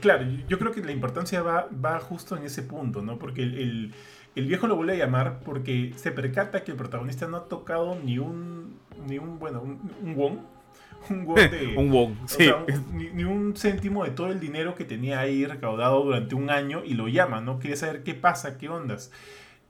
Claro, 0.00 0.24
yo 0.48 0.58
creo 0.58 0.72
que 0.72 0.82
la 0.82 0.90
importancia 0.90 1.42
va, 1.42 1.68
va 1.72 2.00
justo 2.00 2.36
en 2.36 2.42
ese 2.44 2.62
punto, 2.64 3.02
¿no? 3.02 3.18
Porque 3.20 3.42
el, 3.44 3.54
el- 3.58 3.94
el 4.34 4.46
viejo 4.46 4.66
lo 4.66 4.74
vuelve 4.76 4.94
a 4.94 4.96
llamar 4.96 5.40
porque 5.44 5.92
se 5.96 6.10
percata 6.12 6.64
que 6.64 6.72
el 6.72 6.76
protagonista 6.76 7.28
no 7.28 7.36
ha 7.36 7.44
tocado 7.48 7.96
ni 7.96 8.18
un, 8.18 8.76
ni 9.06 9.18
un 9.18 9.38
bueno, 9.38 9.60
un, 9.60 9.92
un 10.02 10.14
won, 10.16 10.40
un 11.10 11.24
won 11.24 11.36
de... 11.36 11.74
un 11.76 11.90
won, 11.92 12.16
sí. 12.26 12.46
sea, 12.46 12.56
un- 12.56 12.96
ni, 12.98 13.10
ni 13.10 13.22
un 13.22 13.54
céntimo 13.56 14.02
de 14.04 14.10
todo 14.10 14.28
el 14.32 14.40
dinero 14.40 14.74
que 14.74 14.84
tenía 14.84 15.20
ahí 15.20 15.46
recaudado 15.46 16.02
durante 16.04 16.34
un 16.34 16.50
año 16.50 16.82
y 16.84 16.94
lo 16.94 17.06
llama, 17.06 17.40
¿no? 17.40 17.60
Quiere 17.60 17.76
saber 17.76 18.02
qué 18.02 18.14
pasa, 18.14 18.58
qué 18.58 18.68
ondas. 18.68 19.12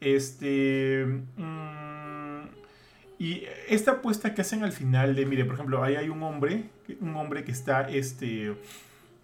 Este... 0.01 1.05
mm, 1.36 1.80
y 3.21 3.45
esta 3.68 3.91
apuesta 3.93 4.35
que 4.35 4.41
hacen 4.41 4.64
al 4.64 4.73
final 4.73 5.14
de, 5.14 5.27
mire, 5.27 5.45
por 5.45 5.55
ejemplo, 5.55 5.85
ahí 5.85 5.95
hay 5.95 6.09
un 6.09 6.23
hombre, 6.23 6.64
un 7.01 7.14
hombre 7.16 7.45
que 7.45 7.53
está, 7.53 7.83
este, 7.89 8.57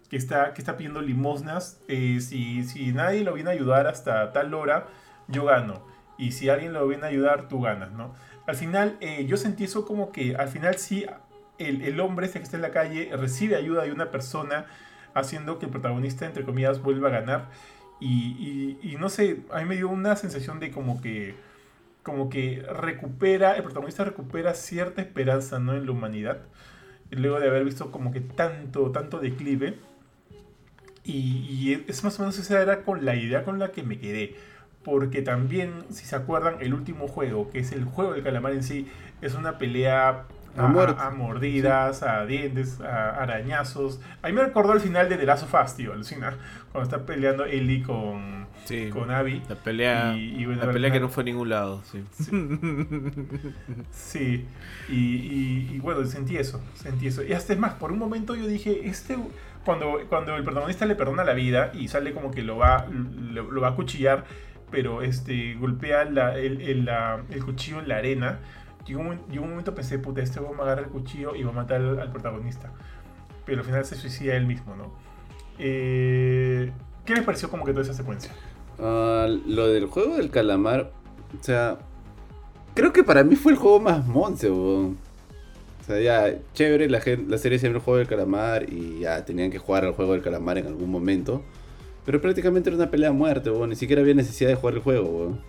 que 0.09 0.15
está, 0.17 0.53
que 0.53 0.61
está 0.61 0.77
pidiendo 0.77 1.01
limosnas. 1.01 1.81
eh, 1.87 2.19
si, 2.21 2.63
si 2.63 2.93
nadie 2.93 3.23
lo 3.23 3.33
viene 3.33 3.49
a 3.49 3.53
ayudar 3.53 3.87
hasta 3.87 4.31
tal 4.31 4.53
hora, 4.53 4.85
yo 5.27 5.45
gano. 5.45 5.81
Y 6.19 6.31
si 6.33 6.47
alguien 6.47 6.73
lo 6.73 6.87
viene 6.87 7.05
a 7.05 7.07
ayudar, 7.07 7.47
tú 7.49 7.59
ganas, 7.61 7.91
¿no? 7.91 8.13
Al 8.45 8.55
final, 8.55 8.97
eh, 9.01 9.25
yo 9.25 9.35
sentí 9.35 9.63
eso 9.65 9.83
como 9.85 10.11
que 10.11 10.35
al 10.35 10.47
final 10.47 10.77
sí, 10.77 11.05
el, 11.57 11.81
el 11.81 11.99
hombre 11.99 12.27
este 12.27 12.39
que 12.39 12.45
está 12.45 12.55
en 12.57 12.61
la 12.61 12.71
calle 12.71 13.09
recibe 13.17 13.55
ayuda 13.55 13.83
de 13.83 13.91
una 13.91 14.11
persona, 14.11 14.67
haciendo 15.15 15.57
que 15.57 15.65
el 15.65 15.71
protagonista, 15.71 16.25
entre 16.27 16.43
comillas, 16.43 16.81
vuelva 16.83 17.07
a 17.09 17.11
ganar. 17.11 17.49
Y, 17.99 18.77
y- 18.83 18.91
y 18.93 18.95
no 18.97 19.09
sé, 19.09 19.41
a 19.51 19.57
mí 19.59 19.65
me 19.65 19.75
dio 19.75 19.89
una 19.89 20.15
sensación 20.15 20.59
de 20.59 20.69
como 20.69 21.01
que 21.01 21.35
como 22.07 22.29
que 22.29 22.65
recupera, 22.71 23.57
el 23.57 23.63
protagonista 23.63 24.05
recupera 24.05 24.53
cierta 24.53 25.01
esperanza 25.01 25.59
¿no? 25.59 25.75
en 25.75 25.85
la 25.85 25.91
humanidad, 25.91 26.37
luego 27.11 27.37
de 27.37 27.49
haber 27.49 27.65
visto 27.65 27.91
como 27.91 28.13
que 28.13 28.21
tanto, 28.21 28.91
tanto 28.91 29.19
declive. 29.19 29.77
Y, 31.03 31.45
y 31.49 31.85
es 31.85 32.05
más 32.05 32.17
o 32.17 32.21
menos 32.21 32.39
esa 32.39 32.61
era 32.61 32.83
con 32.83 33.03
la 33.03 33.17
idea 33.17 33.43
con 33.43 33.59
la 33.59 33.73
que 33.73 33.83
me 33.83 33.99
quedé. 33.99 34.37
Porque 34.85 35.21
también, 35.21 35.83
si 35.89 36.05
se 36.05 36.15
acuerdan, 36.15 36.61
el 36.61 36.73
último 36.73 37.09
juego, 37.09 37.49
que 37.49 37.59
es 37.59 37.73
el 37.73 37.83
juego 37.83 38.13
del 38.13 38.23
calamar 38.23 38.53
en 38.53 38.63
sí, 38.63 38.87
es 39.21 39.35
una 39.35 39.57
pelea 39.57 40.27
A 40.57 40.65
a, 40.97 41.07
a- 41.07 41.11
mordidas, 41.11 42.03
a 42.03 42.25
dientes, 42.25 42.81
a 42.81 43.09
arañazos. 43.21 43.99
A 44.21 44.27
mí 44.27 44.33
me 44.33 44.43
recordó 44.43 44.71
al 44.73 44.79
final 44.79 45.07
de 45.09 45.17
The 45.17 45.25
Last 45.25 45.43
of 45.43 45.53
Us, 45.63 45.75
tío, 45.75 45.93
alucina. 45.93 46.35
Cuando 46.71 46.89
está 46.89 47.05
peleando 47.05 47.45
Ellie 47.45 47.83
con, 47.83 48.47
Sí. 48.65 48.89
con 48.89 49.11
Abby. 49.11 49.41
La 49.49 49.55
pelea, 49.55 50.13
Y- 50.15 50.41
y 50.41 50.45
bueno, 50.45 50.65
la 50.65 50.71
pelea 50.73 50.91
que 50.91 50.99
no 50.99 51.09
fue 51.09 51.23
a 51.23 51.25
ningún 51.25 51.49
lado, 51.49 51.81
sí. 51.85 52.03
Sí, 53.91 54.45
y, 54.89 54.93
y- 54.95 55.71
y 55.75 55.79
bueno, 55.79 56.05
sentí 56.05 56.37
eso, 56.37 56.61
sentí 56.75 57.07
eso. 57.07 57.23
Y 57.23 57.33
hasta 57.33 57.53
es 57.53 57.59
más, 57.59 57.73
por 57.73 57.91
un 57.91 57.99
momento 57.99 58.35
yo 58.35 58.47
dije, 58.47 58.87
este, 58.87 59.17
cuando, 59.65 59.99
cuando 60.09 60.35
el 60.35 60.43
protagonista 60.43 60.85
le 60.85 60.95
perdona 60.95 61.23
la 61.23 61.33
vida 61.33 61.71
y 61.73 61.87
sale 61.87 62.13
como 62.13 62.31
que 62.31 62.41
lo 62.43 62.57
va, 62.57 62.85
lo, 62.89 63.49
lo 63.51 63.61
va 63.61 63.69
a 63.69 63.75
cuchillar, 63.75 64.25
pero 64.71 65.01
este, 65.01 65.55
golpea 65.55 66.05
la- 66.05 66.37
el, 66.37 66.61
el- 66.61 66.85
la- 66.85 67.21
el 67.29 67.43
cuchillo 67.43 67.79
en 67.79 67.87
la 67.87 67.97
arena, 67.97 68.39
llegó 68.87 69.01
un, 69.01 69.19
llegó 69.29 69.43
un 69.43 69.51
momento 69.51 69.75
pensé, 69.75 69.99
puta, 69.99 70.21
este 70.21 70.39
va 70.39 70.49
a 70.49 70.61
agarrar 70.63 70.85
el 70.85 70.89
cuchillo 70.89 71.35
y 71.35 71.43
va 71.43 71.51
a 71.51 71.53
matar 71.53 71.81
al, 71.81 72.11
protagonista. 72.11 72.71
Pero 73.45 73.59
al 73.59 73.65
final 73.65 73.85
se 73.85 73.95
suicida 73.95 74.35
él 74.35 74.45
mismo, 74.45 74.75
¿no? 74.75 74.91
Eh, 75.59 76.71
¿Qué 77.05 77.13
les 77.13 77.23
pareció 77.23 77.49
como 77.49 77.65
que 77.65 77.71
toda 77.71 77.83
esa 77.83 77.93
secuencia? 77.93 78.31
Ah, 78.79 79.27
lo 79.45 79.67
del 79.67 79.85
juego 79.87 80.17
del 80.17 80.29
calamar, 80.29 80.91
o 81.39 81.43
sea, 81.43 81.77
creo 82.73 82.93
que 82.93 83.03
para 83.03 83.23
mí 83.23 83.35
fue 83.35 83.53
el 83.53 83.57
juego 83.57 83.79
más 83.79 84.05
monce, 84.05 84.49
weón. 84.49 84.97
O 85.81 85.83
sea, 85.85 86.01
ya, 86.01 86.37
chévere, 86.53 86.89
la, 86.89 86.99
gen- 86.99 87.29
la 87.29 87.37
serie 87.37 87.59
siempre 87.59 87.79
el 87.79 87.83
juego 87.83 87.97
del 87.97 88.07
calamar 88.07 88.71
y 88.71 88.99
ya 88.99 89.23
tenían 89.23 89.49
que 89.49 89.57
jugar 89.57 89.85
al 89.85 89.93
juego 89.93 90.13
del 90.13 90.21
calamar 90.21 90.57
en 90.57 90.67
algún 90.67 90.91
momento. 90.91 91.43
Pero 92.05 92.21
prácticamente 92.21 92.69
era 92.69 92.75
una 92.77 92.91
pelea 92.91 93.09
a 93.09 93.13
muerte, 93.13 93.49
weón. 93.49 93.69
Ni 93.69 93.75
siquiera 93.75 94.01
había 94.01 94.13
necesidad 94.13 94.49
de 94.49 94.55
jugar 94.55 94.75
el 94.75 94.81
juego, 94.81 95.07
weón. 95.07 95.41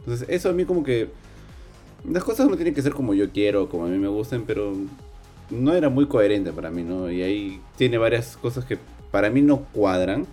Entonces, 0.00 0.28
eso 0.28 0.50
a 0.50 0.52
mí 0.52 0.64
como 0.64 0.84
que... 0.84 1.10
Las 2.10 2.24
cosas 2.24 2.48
no 2.48 2.56
tienen 2.56 2.74
que 2.74 2.82
ser 2.82 2.92
como 2.92 3.14
yo 3.14 3.30
quiero, 3.30 3.68
como 3.68 3.86
a 3.86 3.88
mí 3.88 3.98
me 3.98 4.08
gusten, 4.08 4.44
pero 4.44 4.72
no 5.50 5.74
era 5.74 5.88
muy 5.88 6.06
coherente 6.06 6.52
para 6.52 6.70
mí, 6.70 6.82
¿no? 6.82 7.10
Y 7.10 7.22
ahí 7.22 7.60
tiene 7.76 7.98
varias 7.98 8.36
cosas 8.36 8.64
que 8.64 8.78
para 9.10 9.30
mí 9.30 9.42
no 9.42 9.64
cuadran. 9.72 10.26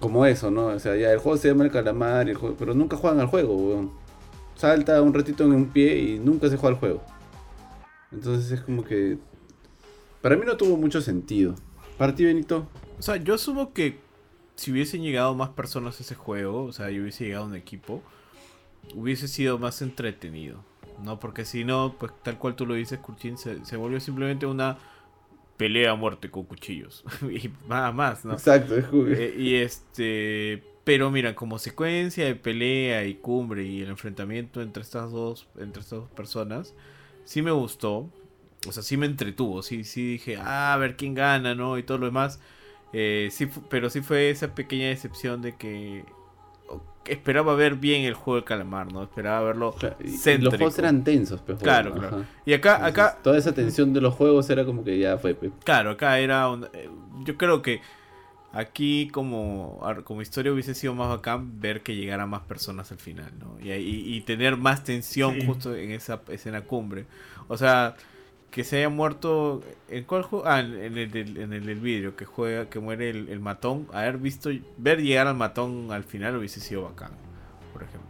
Como 0.00 0.24
eso, 0.24 0.50
¿no? 0.50 0.66
O 0.68 0.78
sea, 0.78 0.96
ya 0.96 1.12
el 1.12 1.18
juego 1.18 1.36
se 1.36 1.48
llama 1.48 1.64
el 1.64 1.70
calamar, 1.70 2.28
el 2.28 2.36
juego- 2.36 2.56
pero 2.58 2.72
nunca 2.74 2.96
juegan 2.96 3.20
al 3.20 3.26
juego, 3.26 3.54
weón. 3.54 3.90
Salta 4.56 5.00
un 5.02 5.12
ratito 5.12 5.44
en 5.44 5.52
un 5.52 5.66
pie 5.66 5.98
y 5.98 6.18
nunca 6.18 6.48
se 6.48 6.56
juega 6.56 6.74
al 6.74 6.80
juego. 6.80 7.02
Entonces 8.10 8.50
es 8.50 8.60
como 8.62 8.82
que... 8.82 9.18
Para 10.22 10.36
mí 10.36 10.42
no 10.46 10.56
tuvo 10.56 10.76
mucho 10.76 11.00
sentido. 11.00 11.54
Para 11.98 12.14
ti, 12.14 12.24
Benito. 12.24 12.66
O 12.98 13.02
sea, 13.02 13.16
yo 13.16 13.34
asumo 13.34 13.72
que 13.72 13.98
si 14.56 14.72
hubiesen 14.72 15.02
llegado 15.02 15.34
más 15.34 15.50
personas 15.50 15.98
a 16.00 16.02
ese 16.02 16.14
juego, 16.14 16.64
o 16.64 16.72
sea, 16.72 16.90
yo 16.90 17.02
hubiese 17.02 17.24
llegado 17.24 17.44
a 17.44 17.48
un 17.48 17.54
equipo, 17.54 18.02
hubiese 18.94 19.28
sido 19.28 19.58
más 19.58 19.80
entretenido. 19.82 20.64
¿No? 21.02 21.18
Porque 21.18 21.44
si 21.44 21.64
no, 21.64 21.96
pues 21.98 22.12
tal 22.22 22.38
cual 22.38 22.56
tú 22.56 22.66
lo 22.66 22.74
dices, 22.74 22.98
Kurchin, 22.98 23.38
se, 23.38 23.64
se 23.64 23.76
volvió 23.76 24.00
simplemente 24.00 24.46
una 24.46 24.78
pelea 25.56 25.90
a 25.92 25.94
muerte 25.94 26.30
con 26.30 26.44
cuchillos. 26.44 27.04
y 27.22 27.50
nada 27.68 27.92
más, 27.92 28.24
¿no? 28.24 28.32
Exacto, 28.32 28.76
es 28.76 28.86
Eh, 28.92 29.34
y 29.38 29.56
este. 29.56 30.62
Pero 30.84 31.10
mira, 31.10 31.34
como 31.34 31.58
secuencia 31.58 32.24
de 32.24 32.34
pelea 32.34 33.04
y 33.04 33.16
cumbre 33.16 33.62
y 33.64 33.82
el 33.82 33.90
enfrentamiento 33.90 34.62
entre 34.62 34.82
estas 34.82 35.12
dos, 35.12 35.46
entre 35.58 35.82
estas 35.82 36.00
dos 36.00 36.10
personas, 36.10 36.74
sí 37.24 37.42
me 37.42 37.50
gustó. 37.50 38.10
O 38.66 38.72
sea, 38.72 38.82
sí 38.82 38.96
me 38.96 39.04
entretuvo. 39.06 39.62
Sí, 39.62 39.84
sí 39.84 40.12
dije, 40.12 40.36
ah, 40.38 40.72
a 40.72 40.76
ver 40.78 40.96
quién 40.96 41.14
gana, 41.14 41.54
¿no? 41.54 41.76
Y 41.76 41.82
todo 41.82 41.98
lo 41.98 42.06
demás. 42.06 42.40
Eh, 42.94 43.28
sí, 43.30 43.46
pero 43.68 43.90
sí 43.90 44.00
fue 44.00 44.30
esa 44.30 44.54
pequeña 44.54 44.88
decepción 44.88 45.42
de 45.42 45.56
que 45.56 46.04
esperaba 47.06 47.54
ver 47.54 47.76
bien 47.76 48.02
el 48.02 48.14
juego 48.14 48.40
de 48.40 48.44
calamar, 48.44 48.92
¿no? 48.92 49.02
Esperaba 49.02 49.40
verlo 49.46 49.72
Claro, 49.72 49.96
los 50.40 50.54
juegos 50.54 50.78
eran 50.78 51.02
tensos, 51.04 51.40
pues. 51.40 51.58
Claro, 51.58 51.92
claro. 51.94 52.16
ajá. 52.18 52.26
Y 52.44 52.52
acá, 52.52 52.74
Entonces, 52.76 52.92
acá, 52.98 53.18
Toda 53.22 53.38
esa 53.38 53.52
tensión 53.54 53.92
de 53.92 54.00
los 54.00 54.14
juegos 54.14 54.48
era 54.50 54.64
como 54.64 54.84
que 54.84 54.98
ya 54.98 55.18
fue, 55.18 55.34
pues. 55.34 55.52
Claro, 55.64 55.90
acá 55.90 56.18
era 56.18 56.48
un- 56.48 56.64
eh, 56.72 56.88
yo 57.24 57.36
creo 57.36 57.62
que 57.62 57.80
aquí 58.52 59.08
como, 59.12 59.80
como 60.04 60.22
historia 60.22 60.52
hubiese 60.52 60.74
sido 60.74 60.94
más 60.94 61.08
bacán 61.08 61.60
ver 61.60 61.82
que 61.82 61.94
llegaran 61.94 62.28
más 62.28 62.42
personas 62.42 62.90
al 62.90 62.98
final, 62.98 63.32
¿no? 63.38 63.56
Y, 63.60 63.70
ahí- 63.70 64.14
y 64.14 64.20
tener 64.22 64.56
más 64.56 64.82
tensión 64.84 65.34
Sí. 65.34 65.46
justo 65.46 65.74
en 65.74 65.92
esa 65.92 66.20
escena 66.28 66.62
cumbre. 66.62 67.06
O 67.48 67.56
sea, 67.56 67.94
que 68.50 68.64
se 68.64 68.78
haya 68.78 68.88
muerto 68.88 69.62
en 69.88 70.04
cuál 70.04 70.22
juego 70.22 70.46
ah 70.46 70.60
en 70.60 70.74
en 70.74 70.98
el 70.98 71.36
en 71.36 71.52
el 71.52 71.66
del 71.66 71.80
vidrio 71.80 72.16
que 72.16 72.24
juega 72.24 72.68
que 72.68 72.80
muere 72.80 73.10
el, 73.10 73.28
el 73.28 73.40
matón. 73.40 73.86
Haber 73.92 74.18
visto 74.18 74.50
ver 74.76 75.00
llegar 75.00 75.26
al 75.26 75.36
matón 75.36 75.92
al 75.92 76.04
final 76.04 76.36
hubiese 76.36 76.60
sido 76.60 76.82
bacán 76.82 77.12
por 77.72 77.82
ejemplo. 77.82 78.08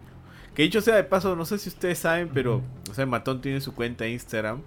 Que 0.54 0.62
dicho 0.62 0.80
sea 0.80 0.96
de 0.96 1.04
paso 1.04 1.36
no 1.36 1.44
sé 1.44 1.58
si 1.58 1.68
ustedes 1.68 1.98
saben 1.98 2.30
pero 2.32 2.62
o 2.90 2.94
sea 2.94 3.04
el 3.04 3.10
matón 3.10 3.40
tiene 3.40 3.60
su 3.60 3.74
cuenta 3.74 4.04
de 4.04 4.10
Instagram 4.10 4.62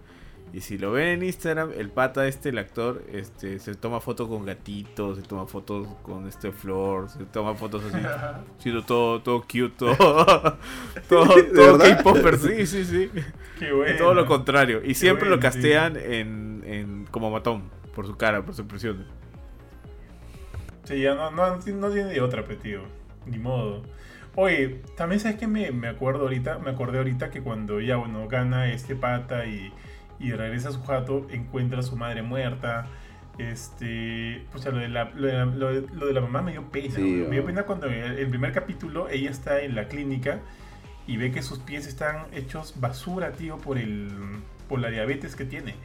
y 0.53 0.61
si 0.61 0.77
lo 0.77 0.91
ven 0.91 1.07
en 1.07 1.23
Instagram, 1.23 1.71
el 1.75 1.89
pata 1.89 2.27
este, 2.27 2.49
el 2.49 2.59
actor, 2.59 3.03
este, 3.11 3.57
se 3.57 3.73
toma 3.73 3.99
fotos 3.99 4.29
con 4.29 4.45
gatitos, 4.45 5.17
se 5.17 5.23
toma 5.23 5.47
fotos 5.47 5.87
con 6.03 6.27
este 6.27 6.51
flor, 6.51 7.09
se 7.09 7.25
toma 7.25 7.55
fotos 7.55 7.83
así, 7.85 7.97
siendo 8.59 8.83
todo, 8.83 9.19
todo 9.23 9.41
cute, 9.41 9.71
todo, 9.75 9.95
todo, 11.09 11.35
¿De 11.35 11.43
todo? 11.45 11.79
K-popper, 11.79 12.37
sí, 12.37 12.67
sí, 12.67 12.85
sí. 12.85 13.09
Qué 13.57 13.73
bueno. 13.73 13.97
Todo 13.97 14.13
lo 14.13 14.27
contrario. 14.27 14.83
Y 14.85 14.93
siempre 14.93 15.27
lo 15.27 15.39
castean 15.39 15.97
en, 15.97 16.63
en 16.67 17.05
como 17.09 17.31
matón, 17.31 17.63
por 17.95 18.05
su 18.05 18.15
cara, 18.15 18.45
por 18.45 18.53
su 18.53 18.61
expresión. 18.61 19.07
Sí, 20.83 21.01
ya 21.01 21.15
no, 21.15 21.31
no, 21.31 21.55
no 21.55 21.89
tiene 21.89 22.09
de 22.09 22.21
otra, 22.21 22.45
pues, 22.45 22.59
tío. 22.59 22.81
Ni 23.25 23.39
modo. 23.39 23.81
Oye, 24.35 24.81
también 24.97 25.19
sabes 25.19 25.37
que 25.37 25.47
me, 25.47 25.71
me 25.71 25.87
acuerdo 25.87 26.21
ahorita, 26.21 26.59
me 26.59 26.69
acordé 26.69 26.99
ahorita 26.99 27.31
que 27.31 27.41
cuando 27.41 27.79
ya 27.81 27.95
bueno 27.95 28.27
gana 28.27 28.71
este 28.71 28.95
pata 28.95 29.45
y, 29.45 29.71
y 30.23 30.31
regresa 30.31 30.69
a 30.69 30.71
su 30.71 30.81
jato, 30.83 31.27
encuentra 31.29 31.79
a 31.79 31.83
su 31.83 31.95
madre 31.95 32.21
muerta. 32.23 32.87
Este, 33.37 34.45
pues 34.51 34.63
lo 34.65 34.77
de 34.77 34.87
la, 34.89 35.05
lo 35.15 35.27
de 35.27 35.33
la, 35.33 35.45
lo 35.45 35.73
de- 35.81 35.87
lo 35.93 36.05
de 36.07 36.13
la 36.13 36.21
mamá 36.21 36.41
me 36.41 36.51
dio 36.51 36.63
pena. 36.71 36.95
Sí, 36.95 37.01
me 37.01 37.31
dio 37.35 37.43
oh. 37.43 37.45
pena 37.45 37.63
cuando 37.63 37.87
en 37.87 37.93
el, 37.93 38.19
el 38.19 38.27
primer 38.29 38.51
capítulo 38.53 39.09
ella 39.09 39.29
está 39.29 39.61
en 39.61 39.75
la 39.75 39.87
clínica 39.87 40.39
y 41.07 41.17
ve 41.17 41.31
que 41.31 41.41
sus 41.41 41.59
pies 41.59 41.85
están 41.87 42.25
hechos 42.31 42.75
basura, 42.79 43.31
tío, 43.33 43.57
por 43.57 43.77
el 43.77 44.09
por 44.69 44.79
la 44.79 44.89
diabetes 44.89 45.35
que 45.35 45.45
tiene. 45.45 45.75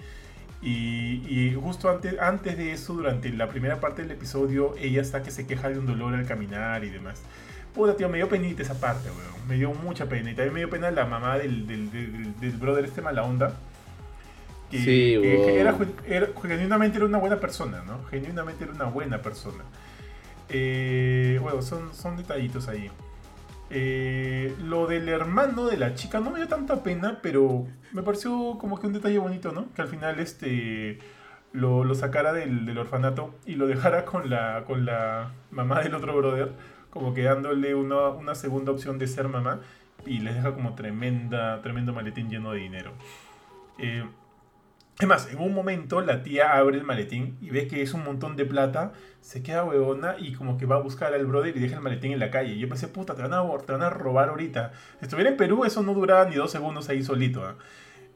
Y, 0.60 1.22
y 1.28 1.54
justo 1.54 1.88
antes, 1.90 2.18
antes 2.20 2.56
de 2.58 2.72
eso, 2.72 2.92
durante 2.94 3.30
la 3.30 3.48
primera 3.48 3.80
parte 3.80 4.02
del 4.02 4.10
episodio, 4.10 4.74
ella 4.78 5.00
está 5.00 5.22
que 5.22 5.30
se 5.30 5.46
queja 5.46 5.68
de 5.70 5.78
un 5.78 5.86
dolor 5.86 6.14
al 6.14 6.26
caminar 6.26 6.84
y 6.84 6.90
demás. 6.90 7.22
Puta, 7.74 7.96
tío, 7.96 8.08
me 8.08 8.16
dio 8.18 8.28
penita 8.28 8.62
esa 8.62 8.78
parte, 8.80 9.08
weón. 9.08 9.48
Me 9.48 9.54
dio 9.56 9.72
mucha 9.72 10.06
pena. 10.08 10.30
Y 10.30 10.34
también 10.34 10.54
me 10.54 10.60
dio 10.60 10.70
pena 10.70 10.90
la 10.90 11.06
mamá 11.06 11.38
del, 11.38 11.66
del, 11.66 11.90
del- 11.92 12.38
del 12.40 12.50
brother 12.52 12.84
este 12.84 13.00
mala 13.02 13.22
onda. 13.22 13.54
Que, 14.70 14.78
Sí, 14.78 15.14
era, 15.14 15.72
gen- 15.74 15.94
era- 16.06 16.28
genuinamente 16.42 16.98
era 16.98 17.06
una 17.06 17.18
buena 17.18 17.36
persona, 17.40 17.82
¿no? 17.86 18.04
Genuinamente 18.10 18.64
era 18.64 18.72
una 18.74 18.84
buena 18.84 19.22
persona. 19.22 19.64
Eh, 20.48 21.38
bueno, 21.42 21.62
son, 21.62 21.94
son 21.94 22.16
detallitos 22.16 22.68
ahí. 22.68 22.90
Eh, 23.70 24.54
lo 24.62 24.86
del 24.86 25.08
hermano 25.08 25.66
de 25.66 25.76
la 25.76 25.94
chica 25.94 26.20
no 26.20 26.30
me 26.30 26.38
dio 26.38 26.48
tanta 26.48 26.82
pena, 26.82 27.18
pero 27.22 27.66
me 27.92 28.02
pareció 28.02 28.56
como 28.58 28.78
que 28.80 28.86
un 28.86 28.94
detalle 28.94 29.18
bonito, 29.18 29.52
¿no? 29.52 29.66
Que 29.74 29.82
al 29.82 29.88
final 29.88 30.18
este 30.20 30.98
lo, 31.52 31.84
lo 31.84 31.94
sacara 31.94 32.32
del, 32.32 32.64
del 32.66 32.78
orfanato 32.78 33.34
y 33.46 33.54
lo 33.56 33.66
dejara 33.66 34.04
con 34.04 34.30
la, 34.30 34.64
con 34.66 34.84
la 34.86 35.32
mamá 35.50 35.80
del 35.82 35.94
otro 35.94 36.16
brother, 36.16 36.52
como 36.90 37.12
que 37.14 37.22
dándole 37.22 37.74
una, 37.74 38.08
una 38.08 38.34
segunda 38.34 38.72
opción 38.72 38.98
de 38.98 39.06
ser 39.06 39.28
mamá 39.28 39.60
y 40.06 40.20
les 40.20 40.34
deja 40.34 40.54
como 40.54 40.74
tremenda, 40.74 41.60
tremendo 41.62 41.92
maletín 41.92 42.30
lleno 42.30 42.52
de 42.52 42.60
dinero. 42.60 42.92
Eh, 43.78 44.04
Es 45.00 45.06
más, 45.06 45.28
en 45.32 45.38
un 45.38 45.54
momento 45.54 46.00
la 46.00 46.22
tía 46.24 46.56
abre 46.56 46.76
el 46.76 46.82
maletín 46.82 47.36
y 47.40 47.50
ve 47.50 47.68
que 47.68 47.82
es 47.82 47.94
un 47.94 48.02
montón 48.02 48.34
de 48.34 48.44
plata, 48.44 48.92
se 49.20 49.44
queda 49.44 49.62
huevona 49.64 50.16
y 50.18 50.32
como 50.32 50.58
que 50.58 50.66
va 50.66 50.74
a 50.76 50.80
buscar 50.80 51.14
al 51.14 51.24
brother 51.24 51.56
y 51.56 51.60
deja 51.60 51.76
el 51.76 51.82
maletín 51.82 52.10
en 52.12 52.18
la 52.18 52.30
calle. 52.32 52.54
Y 52.54 52.58
yo 52.58 52.68
pensé, 52.68 52.88
puta, 52.88 53.14
te 53.14 53.22
van 53.22 53.32
a, 53.32 53.42
te 53.64 53.72
van 53.72 53.82
a 53.82 53.90
robar 53.90 54.28
ahorita. 54.30 54.72
Si 54.98 55.04
estuviera 55.04 55.30
en 55.30 55.36
Perú, 55.36 55.64
eso 55.64 55.82
no 55.84 55.94
duraba 55.94 56.28
ni 56.28 56.34
dos 56.34 56.50
segundos 56.50 56.88
ahí 56.88 57.04
solito. 57.04 57.44
¿ah? 57.44 57.54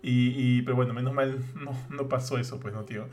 Y, 0.03 0.35
y- 0.37 0.62
pero 0.62 0.74
bueno, 0.74 0.93
menos 0.93 1.12
mal 1.14 1.39
no, 1.55 1.70
no 1.89 2.09
pasó 2.09 2.37
eso, 2.39 2.59
pues 2.59 2.74
no, 2.74 2.83
tío. 2.85 3.07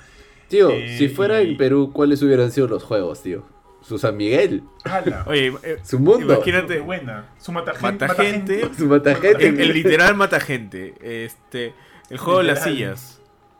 Tío, 0.47 0.71
Eh, 0.71 0.95
si 0.97 1.07
fuera 1.09 1.39
y- 1.43 1.51
en 1.51 1.57
Perú, 1.57 1.91
¿cuáles 1.93 2.23
hubieran 2.23 2.51
sido 2.51 2.67
los 2.67 2.83
juegos, 2.83 3.21
tío? 3.21 3.45
Su 3.81 3.99
San 3.99 4.17
Miguel, 4.17 4.63
¡Hala! 4.83 5.23
Oye, 5.27 5.53
eh, 5.61 5.77
su 5.83 5.99
mundo, 5.99 6.33
imagínate, 6.33 6.79
buena. 6.79 7.29
Su 7.37 7.51
mata, 7.51 7.73
Mata 7.79 8.09
gente. 8.15 8.67
su 8.77 8.87
mata 8.87 9.13
gente. 9.13 9.47
el, 9.47 9.59
el 9.61 9.73
literal 9.73 10.15
mata 10.15 10.39
gente. 10.39 10.95
Este, 11.01 11.75
el 12.09 12.17
juego 12.17 12.39
de 12.39 12.45
las 12.45 12.63
sillas. 12.63 13.18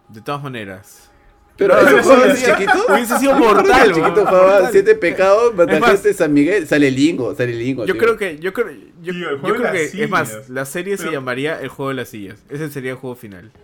De 0.10 0.22
todas 0.22 0.41
maneras. 0.43 1.10
Pero 1.57 1.76
No, 1.76 1.82
así 1.99 2.10
no, 2.10 2.36
chiquito. 2.55 2.86
Hubiese 2.89 3.18
sido 3.20 3.34
El 3.34 3.39
mortal, 3.39 3.93
chiquito 3.93 4.28
siete 4.72 4.95
pecados, 4.95 5.53
mata 5.55 5.74
Es 5.74 5.80
más- 5.82 5.91
gente 5.91 6.14
San 6.14 6.34
Miguel, 6.34 6.66
sale 6.68 6.89
Lingo, 6.89 7.36
sale 7.36 7.53
Lingo. 7.53 7.86
Yo 7.86 7.93
tío. 7.95 8.01
creo 8.01 8.18
que, 8.18 8.39
yo 8.39 8.53
creo, 8.53 8.70
yo, 9.01 9.14
Tío, 9.14 9.32
yo 9.32 9.41
creo 9.41 9.72
que, 9.74 9.84
es 9.84 10.10
más, 10.10 10.30
sillas. 10.30 10.49
la 10.49 10.64
serie 10.66 10.97
se 10.97 11.12
llamaría 11.12 11.60
El 11.62 11.68
juego 11.68 11.89
de 11.89 11.95
las 11.95 12.07
sillas. 12.10 12.39
Ese 12.49 12.70
sería 12.70 12.91
el 12.91 12.97
juego 12.97 13.16
final. 13.18 13.51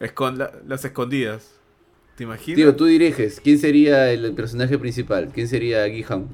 Escon- 0.00 0.36
la- 0.36 0.52
las 0.66 0.84
escondidas. 0.84 1.50
¿Te 2.16 2.24
imaginas? 2.24 2.56
Tío, 2.56 2.76
tú 2.76 2.84
diriges. 2.86 3.40
¿Quién 3.40 3.58
sería 3.58 4.10
el 4.10 4.34
personaje 4.34 4.78
principal? 4.78 5.30
¿Quién 5.32 5.48
sería 5.48 5.88
Gihan? 5.88 6.28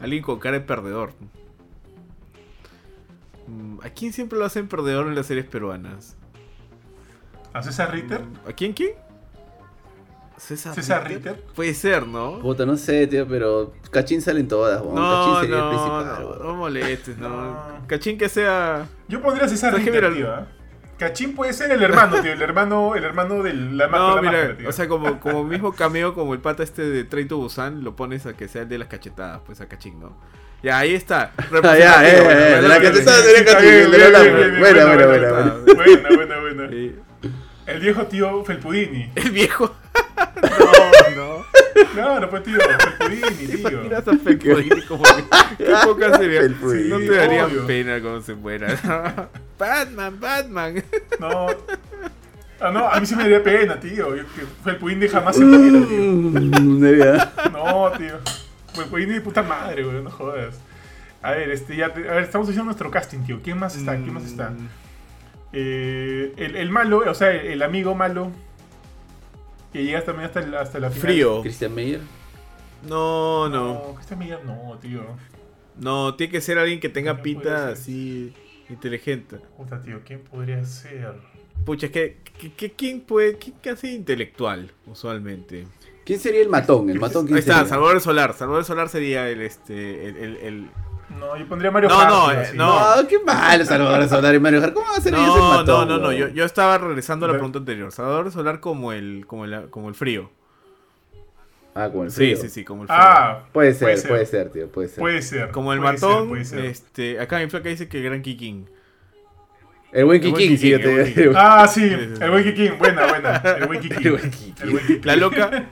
Alguien 0.00 0.22
con 0.22 0.38
cara 0.38 0.58
de 0.60 0.64
perdedor. 0.64 1.12
Mm, 3.48 3.78
¿A 3.82 3.90
quién 3.90 4.12
siempre 4.12 4.38
lo 4.38 4.44
hacen 4.44 4.68
perdedor 4.68 5.06
en 5.06 5.14
las 5.14 5.26
series 5.26 5.46
peruanas? 5.46 6.16
¿A 7.52 7.62
César 7.62 7.92
Ritter? 7.92 8.20
¿A 8.46 8.52
quién 8.52 8.72
quién? 8.72 8.90
César, 10.36 10.74
César 10.74 11.08
Ritter? 11.08 11.32
Ritter. 11.36 11.54
Puede 11.54 11.74
ser, 11.74 12.06
¿no? 12.06 12.38
Puta, 12.40 12.64
no 12.64 12.76
sé, 12.76 13.06
tío, 13.06 13.26
pero 13.26 13.72
Cachín 13.90 14.20
salen 14.22 14.46
todas, 14.46 14.80
weón. 14.82 14.94
No, 14.94 15.00
Cachín 15.10 15.40
sería 15.40 15.56
el 15.56 15.62
no, 15.62 15.68
principal, 15.70 16.38
no, 16.38 16.44
no 16.44 16.56
molestes, 16.56 17.18
no. 17.18 17.28
No. 17.78 17.86
Cachín 17.86 18.18
que 18.18 18.28
sea... 18.28 18.86
Yo 19.08 19.22
pondría 19.22 19.46
a 19.46 19.48
César. 19.48 19.74
Ritter, 19.74 19.92
Mira, 19.94 20.12
tío. 20.14 20.32
¿ah? 20.32 20.46
Cachín 20.98 21.34
puede 21.34 21.52
ser 21.52 21.70
el 21.70 21.82
hermano, 21.82 22.20
tío. 22.20 22.32
El 22.32 22.42
hermano, 22.42 22.94
el 22.96 23.04
hermano 23.04 23.42
del 23.42 23.76
la, 23.76 23.86
No, 23.86 24.16
mira, 24.16 24.32
máscara, 24.32 24.56
tío. 24.56 24.68
o 24.68 24.72
sea, 24.72 24.88
como, 24.88 25.20
como 25.20 25.44
mismo 25.44 25.72
cameo 25.72 26.14
como 26.14 26.34
el 26.34 26.40
pata 26.40 26.62
este 26.62 26.82
de 26.82 27.04
Train 27.04 27.28
to 27.28 27.36
Busan, 27.36 27.84
lo 27.84 27.94
pones 27.94 28.26
a 28.26 28.34
que 28.34 28.48
sea 28.48 28.62
el 28.62 28.68
de 28.68 28.78
las 28.78 28.88
cachetadas, 28.88 29.40
pues 29.46 29.60
a 29.60 29.68
Cachín, 29.68 30.00
¿no? 30.00 30.16
Ya, 30.62 30.78
ahí 30.78 30.94
está. 30.94 31.32
Ah, 31.36 31.76
ya, 31.78 32.08
eh, 32.08 32.18
eh, 32.18 32.60
de 32.62 32.68
la 32.68 32.80
cachetada 32.82 33.22
Cachín, 33.44 33.90
de 33.92 34.10
la 34.10 34.22
bien, 34.22 34.58
Buena, 34.58 34.84
buena, 34.86 35.06
buena, 35.06 35.32
buena, 35.36 36.40
buena. 36.40 36.40
Buena. 36.66 37.08
El 37.66 37.80
viejo 37.80 38.06
tío 38.06 38.44
Felpudini. 38.44 39.12
El 39.14 39.30
viejo. 39.30 39.74
No, 40.42 41.16
no. 41.16 41.48
Claro, 41.94 42.28
pues 42.28 42.42
tío, 42.42 42.58
Felpudini, 42.58 43.46
tío. 43.62 43.82
Mira 43.82 43.98
a 43.98 44.02
Felpudini 44.02 44.82
como 44.82 45.04
que. 45.04 45.64
Qué 45.64 45.74
poca 45.84 46.16
sería. 46.16 46.40
Felpudini. 46.40 46.88
No 46.88 46.98
te 46.98 47.10
daría 47.14 47.46
pena 47.66 48.00
cuando 48.00 48.22
se 48.22 48.34
muera. 48.34 49.28
Batman, 49.58 50.20
Batman. 50.20 50.84
No. 51.20 51.46
Ah, 52.60 52.70
no, 52.72 52.88
a 52.88 52.98
mí 52.98 53.06
sí 53.06 53.14
me 53.14 53.22
daría 53.22 53.42
pena, 53.42 53.78
tío. 53.78 54.16
Yo- 54.16 54.24
que 54.64 55.08
jamás 55.08 55.36
se 55.36 55.44
muera, 55.44 55.86
tío. 55.86 55.98
Mm, 56.00 56.80
No, 57.52 57.90
tío. 57.96 58.18
Felpudini 58.74 59.12
de 59.14 59.20
puta 59.20 59.42
madre, 59.42 59.84
güey, 59.84 60.02
no 60.02 60.10
jodas. 60.10 60.58
A 61.22 61.32
ver, 61.32 61.50
este, 61.50 61.76
ya 61.76 61.92
te- 61.92 62.08
a 62.08 62.14
ver, 62.14 62.24
estamos 62.24 62.46
haciendo 62.48 62.64
nuestro 62.64 62.90
casting, 62.90 63.20
tío. 63.20 63.40
¿Quién 63.42 63.58
más 63.58 63.76
está? 63.76 63.92
¿Quién 63.96 64.12
más 64.12 64.24
está? 64.24 64.50
Mm, 64.50 64.68
Eh, 65.52 66.32
el, 66.36 66.56
el 66.56 66.70
malo, 66.70 66.98
o 67.08 67.14
sea, 67.14 67.30
el, 67.30 67.46
el 67.46 67.62
amigo 67.62 67.94
malo. 67.94 68.30
Que 69.72 69.84
llega 69.84 70.02
también 70.02 70.26
hasta, 70.26 70.40
el- 70.40 70.54
hasta 70.54 70.78
la 70.80 70.90
final. 70.90 71.02
Frío. 71.06 71.42
Christian 71.42 71.74
Meyer. 71.74 72.00
No, 72.88 73.48
no. 73.48 73.74
No, 73.74 73.94
Cristian 73.94 74.18
Miguel 74.18 74.38
no, 74.44 74.78
tío. 74.80 75.02
No, 75.76 76.14
tiene 76.16 76.32
que 76.32 76.40
ser 76.40 76.58
alguien 76.58 76.80
que 76.80 76.88
tenga 76.88 77.14
No 77.14 77.22
ser. 77.22 77.72
así 77.72 78.34
inteligente. 78.70 79.36
Puta, 79.56 79.80
tío, 79.80 80.00
¿quién 80.04 80.20
podría 80.20 80.64
ser? 80.64 81.14
Pucha, 81.64 81.86
es 81.86 81.92
que, 81.92 82.18
que- 82.38 82.52
que- 82.54 82.72
¿quién 82.72 83.00
puede, 83.00 83.36
quién 83.38 83.56
hace 83.74 83.92
intelectual 83.92 84.70
usualmente? 84.86 85.66
¿Quién 86.04 86.18
sería 86.20 86.40
el 86.40 86.48
matón? 86.48 86.88
El 86.88 86.98
matón, 87.00 87.26
¿quién 87.26 87.36
Ahí 87.36 87.40
está, 87.40 87.54
sería? 87.54 87.68
Salvador 87.68 88.00
Solar. 88.00 88.32
Salvador 88.34 88.64
Solar 88.64 88.88
sería 88.88 89.28
el 89.28 89.42
este 89.42 90.08
el, 90.08 90.16
el, 90.16 90.36
el- 90.36 90.70
No, 91.18 91.36
yo 91.36 91.46
pondría 91.46 91.70
Mario 91.70 91.90
No, 91.90 91.98
Hart, 92.00 92.10
no, 92.10 92.30
eh, 92.32 92.36
así. 92.36 92.56
no. 92.56 92.96
No, 93.02 93.08
qué 93.08 93.18
malo 93.18 93.64
Salvador 93.64 94.08
Solar 94.08 94.34
y 94.34 94.40
Mario 94.40 94.62
Hart. 94.62 94.72
¿Cómo 94.74 94.86
va 94.86 94.96
a 94.96 95.00
ser 95.00 95.12
ellos 95.14 95.34
el 95.34 95.40
No, 95.42 95.48
matón? 95.50 95.88
no, 95.88 95.98
no, 95.98 96.04
no, 96.04 96.12
yo, 96.12 96.28
yo 96.28 96.44
estaba 96.44 96.78
regresando 96.78 97.26
a 97.26 97.28
la 97.28 97.34
pregunta 97.34 97.58
anterior. 97.58 97.92
Salvador 97.92 98.30
Solar 98.32 98.60
como 98.60 98.92
el 98.92 99.24
como 99.26 99.44
el 99.44 99.68
como 99.68 99.88
el 99.90 99.94
frío. 99.94 100.30
Ah, 101.80 101.88
como 101.90 102.04
el 102.04 102.10
Sí, 102.10 102.16
frío. 102.16 102.36
sí, 102.36 102.48
sí, 102.48 102.64
como 102.64 102.82
el 102.82 102.88
frío. 102.88 102.98
Ah, 103.00 103.44
Puede 103.52 103.72
ser, 103.74 103.84
Puede 103.94 104.08
puede 104.08 104.26
ser. 104.26 104.42
ser, 104.44 104.52
tío, 104.52 104.68
puede 104.72 104.88
ser. 104.88 104.98
puede 104.98 105.22
ser. 105.22 105.50
como 105.50 105.72
el 105.72 105.80
puede 105.80 105.96
ser, 105.98 106.08
matón, 106.08 106.28
puede 106.28 106.44
ser. 106.44 106.64
este, 106.64 107.20
acá 107.20 107.38
mi 107.38 107.48
flaca 107.48 107.68
dice 107.68 107.88
que 107.88 108.02
Gran 108.02 108.22
Kikin. 108.22 108.68
El 109.92 110.04
buen 110.04 110.22
El 110.22 110.32
Kikín, 110.34 110.58
sí, 110.58 110.70
yo 110.70 110.76
el 110.76 111.14
te. 111.14 111.32
Ah, 111.34 111.66
sí, 111.66 111.88
Sí, 111.88 111.94
sí, 111.96 112.16
sí. 112.16 112.22
el 112.22 112.30
buen 112.30 112.44
Kikín, 112.44 112.78
buena, 112.78 113.06
buena. 113.06 113.36
El 113.36 113.66
buen. 113.66 113.80
El. 113.82 114.06
El 114.06 114.30
Kikín. 114.30 115.00
La 115.04 115.16
loca, 115.16 115.64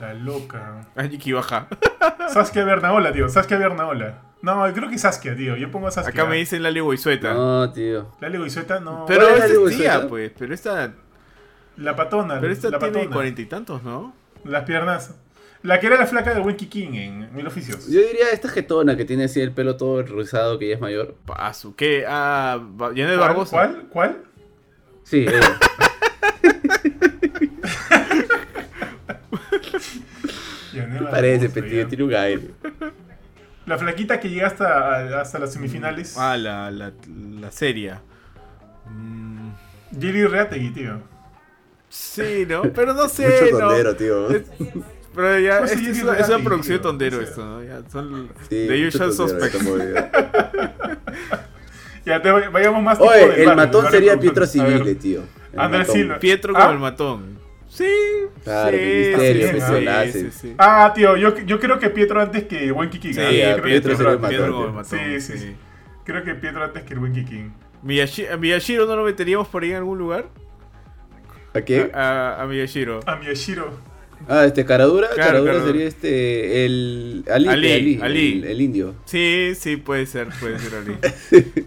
La 0.00 0.14
loca. 0.14 0.86
Aniki 0.96 1.32
baja. 1.32 1.68
Saskia 2.32 2.64
Bernaola, 2.64 3.12
tío. 3.12 3.28
Saskia 3.28 3.58
Bernaola. 3.58 4.22
No, 4.40 4.64
creo 4.72 4.88
que 4.88 4.98
Saskia, 4.98 5.36
tío. 5.36 5.56
Yo 5.56 5.70
pongo 5.70 5.88
a 5.88 5.90
Saskia. 5.90 6.22
Acá 6.22 6.28
me 6.30 6.36
dicen 6.36 6.62
Lali 6.62 6.80
Boisueta. 6.80 7.34
No, 7.34 7.70
tío. 7.72 8.08
Lali 8.20 8.38
Goizueta, 8.38 8.80
no. 8.80 9.04
Pero 9.06 9.28
¿Cuál 9.28 9.38
es 9.38 9.44
esta 9.50 9.70
es 9.70 9.76
tía, 9.76 10.08
pues, 10.08 10.32
pero 10.38 10.54
esta, 10.54 10.92
La 11.76 11.94
patona. 11.94 12.40
pero 12.40 12.52
esta 12.52 12.70
la 12.70 12.78
tiene 12.78 12.94
patona. 12.94 13.14
cuarenta 13.14 13.40
y 13.42 13.46
tantos, 13.46 13.82
¿no? 13.84 14.14
Las 14.44 14.64
piernas. 14.64 15.14
La 15.62 15.78
que 15.78 15.86
era 15.86 15.96
la 15.96 16.06
flaca 16.06 16.34
del 16.34 16.42
buen 16.42 16.56
Kikín 16.56 16.94
en 16.96 17.34
Mil 17.34 17.46
Oficios. 17.46 17.86
Yo 17.88 18.00
diría 18.00 18.30
esta 18.32 18.48
jetona 18.48 18.96
que 18.96 19.04
tiene 19.04 19.24
así 19.24 19.40
el 19.40 19.52
pelo 19.52 19.76
todo 19.76 20.02
rizado, 20.02 20.58
que 20.58 20.68
ya 20.68 20.74
es 20.74 20.80
mayor. 20.80 21.14
Paso, 21.24 21.76
¿qué? 21.76 22.04
Ah, 22.08 22.60
Janet 22.78 23.16
¿Cuál? 23.16 23.18
Barbosa. 23.18 23.50
¿Cuál? 23.56 23.86
¿Cuál? 23.88 24.22
Sí, 25.04 25.18
ella. 25.28 25.58
Yanela 30.72 31.10
Parece, 31.10 31.46
Barbosa, 31.48 31.60
petido, 31.60 31.82
ya. 31.82 31.88
tiene 31.88 32.04
un 32.04 32.14
aire. 32.14 32.50
La 33.66 33.78
flaquita 33.78 34.18
que 34.18 34.28
llega 34.30 34.48
hasta, 34.48 35.20
hasta 35.20 35.38
las 35.38 35.52
semifinales. 35.52 36.16
Ah, 36.18 36.36
la, 36.36 36.70
la, 36.70 36.92
la 37.40 37.50
serie. 37.52 37.94
Mm, 38.86 39.50
Gilly 40.00 40.24
Reategui, 40.26 40.70
tío. 40.70 41.00
Sí, 41.92 42.46
¿no? 42.48 42.62
Pero 42.74 42.94
no 42.94 43.08
sé, 43.08 43.28
Mucho 43.42 43.58
¿no? 43.58 43.68
tondero, 43.68 43.96
tío. 43.96 44.30
Es- 44.30 44.42
pero 45.14 45.38
ya, 45.40 45.58
Pues 45.58 45.72
sí, 45.72 45.88
es, 45.90 45.96
sí, 45.98 46.02
una, 46.02 46.18
es 46.18 46.26
una 46.28 46.38
producción 46.38 46.78
tío, 46.78 46.88
tondero 46.88 47.18
o 47.18 47.20
sea. 47.20 47.28
esto, 47.28 47.44
¿no? 47.44 47.62
Ya 47.62 47.82
son 47.90 48.30
Sí, 48.48 48.66
The 48.66 48.86
Usual 48.88 49.12
Suspects. 49.12 49.58
Ya, 52.04 52.20
te, 52.20 52.30
vayamos 52.30 52.82
más 52.82 52.98
tipo 52.98 53.10
Oye, 53.10 53.22
el 53.24 53.28
barrio, 53.46 53.54
matón 53.54 53.90
sería. 53.90 54.18
Pietro 54.18 54.46
Civile, 54.46 54.94
tío. 54.96 55.20
Andrés 55.56 55.86
matón. 55.86 55.94
Silva. 55.94 56.18
Pietro 56.18 56.52
Ah. 56.56 56.60
como 56.60 56.72
el 56.72 56.78
matón. 56.78 57.38
Sí, 57.68 57.88
Claro, 58.42 58.76
sí, 58.76 58.84
misterio, 58.84 59.46
sí, 59.48 59.60
sí, 59.60 59.80
lo 59.84 60.12
sí, 60.12 60.30
sí. 60.32 60.54
Ah, 60.58 60.92
tío, 60.94 61.16
yo, 61.16 61.38
yo 61.38 61.60
creo 61.60 61.78
que 61.78 61.88
Pietro 61.90 62.20
antes 62.20 62.44
que 62.44 62.70
Buen 62.72 62.90
Kikín. 62.90 63.14
Sí, 63.14 63.20
ah, 63.20 63.54
que 63.56 63.62
Pietro 63.62 63.96
sería 63.96 64.12
el 64.12 64.16
antes. 64.16 64.28
Pietro 64.30 64.46
matón, 64.46 64.52
como 64.52 64.80
el 64.80 64.86
tío. 64.88 64.98
matón. 64.98 65.20
Sí, 65.20 65.20
sí, 65.20 65.38
sí. 65.38 65.56
Creo 66.04 66.24
que 66.24 66.34
Pietro 66.34 66.64
antes 66.64 66.82
que 66.82 66.94
el 66.94 67.00
Buen 67.00 67.12
¿A 68.30 68.36
Miyashiro 68.36 68.86
no 68.86 68.96
lo 68.96 69.04
meteríamos 69.04 69.46
por 69.48 69.62
ahí 69.62 69.70
en 69.70 69.76
algún 69.76 69.98
lugar? 69.98 70.26
¿A 71.54 71.60
qué? 71.62 71.90
A, 71.94 72.36
a, 72.38 72.42
a 72.42 72.46
Miyashiro. 72.46 73.00
A 73.06 73.16
Miyashiro. 73.16 73.70
Ah, 74.28 74.44
este, 74.44 74.64
Caradura. 74.64 75.08
Claro, 75.14 75.44
Caradura 75.44 75.64
sería 75.64 75.86
este. 75.86 76.64
El. 76.64 77.24
Ali, 77.30 77.48
Ali, 77.48 77.72
Ali, 77.72 78.00
Ali. 78.02 78.32
El, 78.38 78.44
el 78.44 78.60
indio. 78.60 78.94
Sí, 79.04 79.52
sí, 79.58 79.76
puede 79.76 80.06
ser, 80.06 80.28
puede 80.40 80.58
ser 80.58 80.74
Ali. 80.76 80.96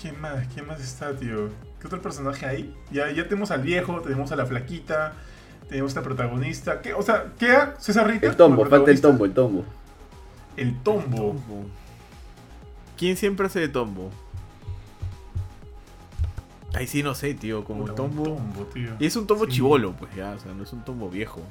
¿Quién 0.00 0.20
más? 0.20 0.46
¿Quién 0.52 0.66
más 0.66 0.80
está, 0.80 1.12
tío? 1.16 1.48
¿Qué 1.80 1.86
otro 1.86 2.00
personaje 2.02 2.46
hay? 2.46 2.74
Ya, 2.90 3.10
ya 3.10 3.24
tenemos 3.24 3.50
al 3.50 3.62
viejo, 3.62 4.00
tenemos 4.00 4.30
a 4.32 4.36
la 4.36 4.46
flaquita, 4.46 5.14
tenemos 5.68 5.96
a 5.96 6.00
la 6.00 6.04
protagonista. 6.04 6.80
¿Qué? 6.80 6.92
O 6.92 7.02
sea, 7.02 7.32
queda 7.38 7.74
César 7.78 8.06
Ritter. 8.06 8.30
El 8.30 8.36
tombo, 8.36 8.64
falta 8.66 8.90
el 8.90 9.00
tombo, 9.00 9.24
el 9.24 9.32
tombo. 9.32 9.64
El 10.56 10.76
tombo. 10.82 11.16
Tombo. 11.16 11.66
¿Quién 12.96 13.16
siempre 13.16 13.46
hace 13.46 13.60
de 13.60 13.68
tombo? 13.68 14.10
Ahí 16.78 16.86
sí 16.86 17.02
no 17.02 17.14
sé, 17.14 17.34
tío, 17.34 17.64
como 17.64 17.80
Puta, 17.80 17.90
un 17.90 17.96
tombo. 17.96 18.24
tombo, 18.24 18.62
tío. 18.72 18.90
Y 19.00 19.06
es 19.06 19.16
un 19.16 19.26
tombo 19.26 19.46
Sí. 19.46 19.52
chivolo, 19.52 19.92
pues 19.98 20.14
ya, 20.14 20.30
o 20.30 20.38
sea, 20.38 20.52
no 20.54 20.62
es 20.62 20.72
un 20.72 20.84
tombo 20.84 21.10
viejo. 21.10 21.42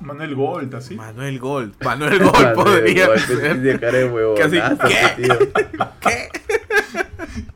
Manuel 0.00 0.34
Gold, 0.34 0.74
así. 0.76 0.94
Manuel 0.94 1.38
Gold. 1.38 1.74
Manuel 1.84 2.18
Gold 2.22 2.52
podría 2.54 3.18
ser. 3.18 3.60
Tiene 3.62 3.78
cara 3.80 3.98
de 3.98 4.08
huevo. 4.08 4.34
Casi, 4.36 4.56
¿qué? 4.88 5.22
tío. 5.22 5.38
¿Qué? 6.00 6.28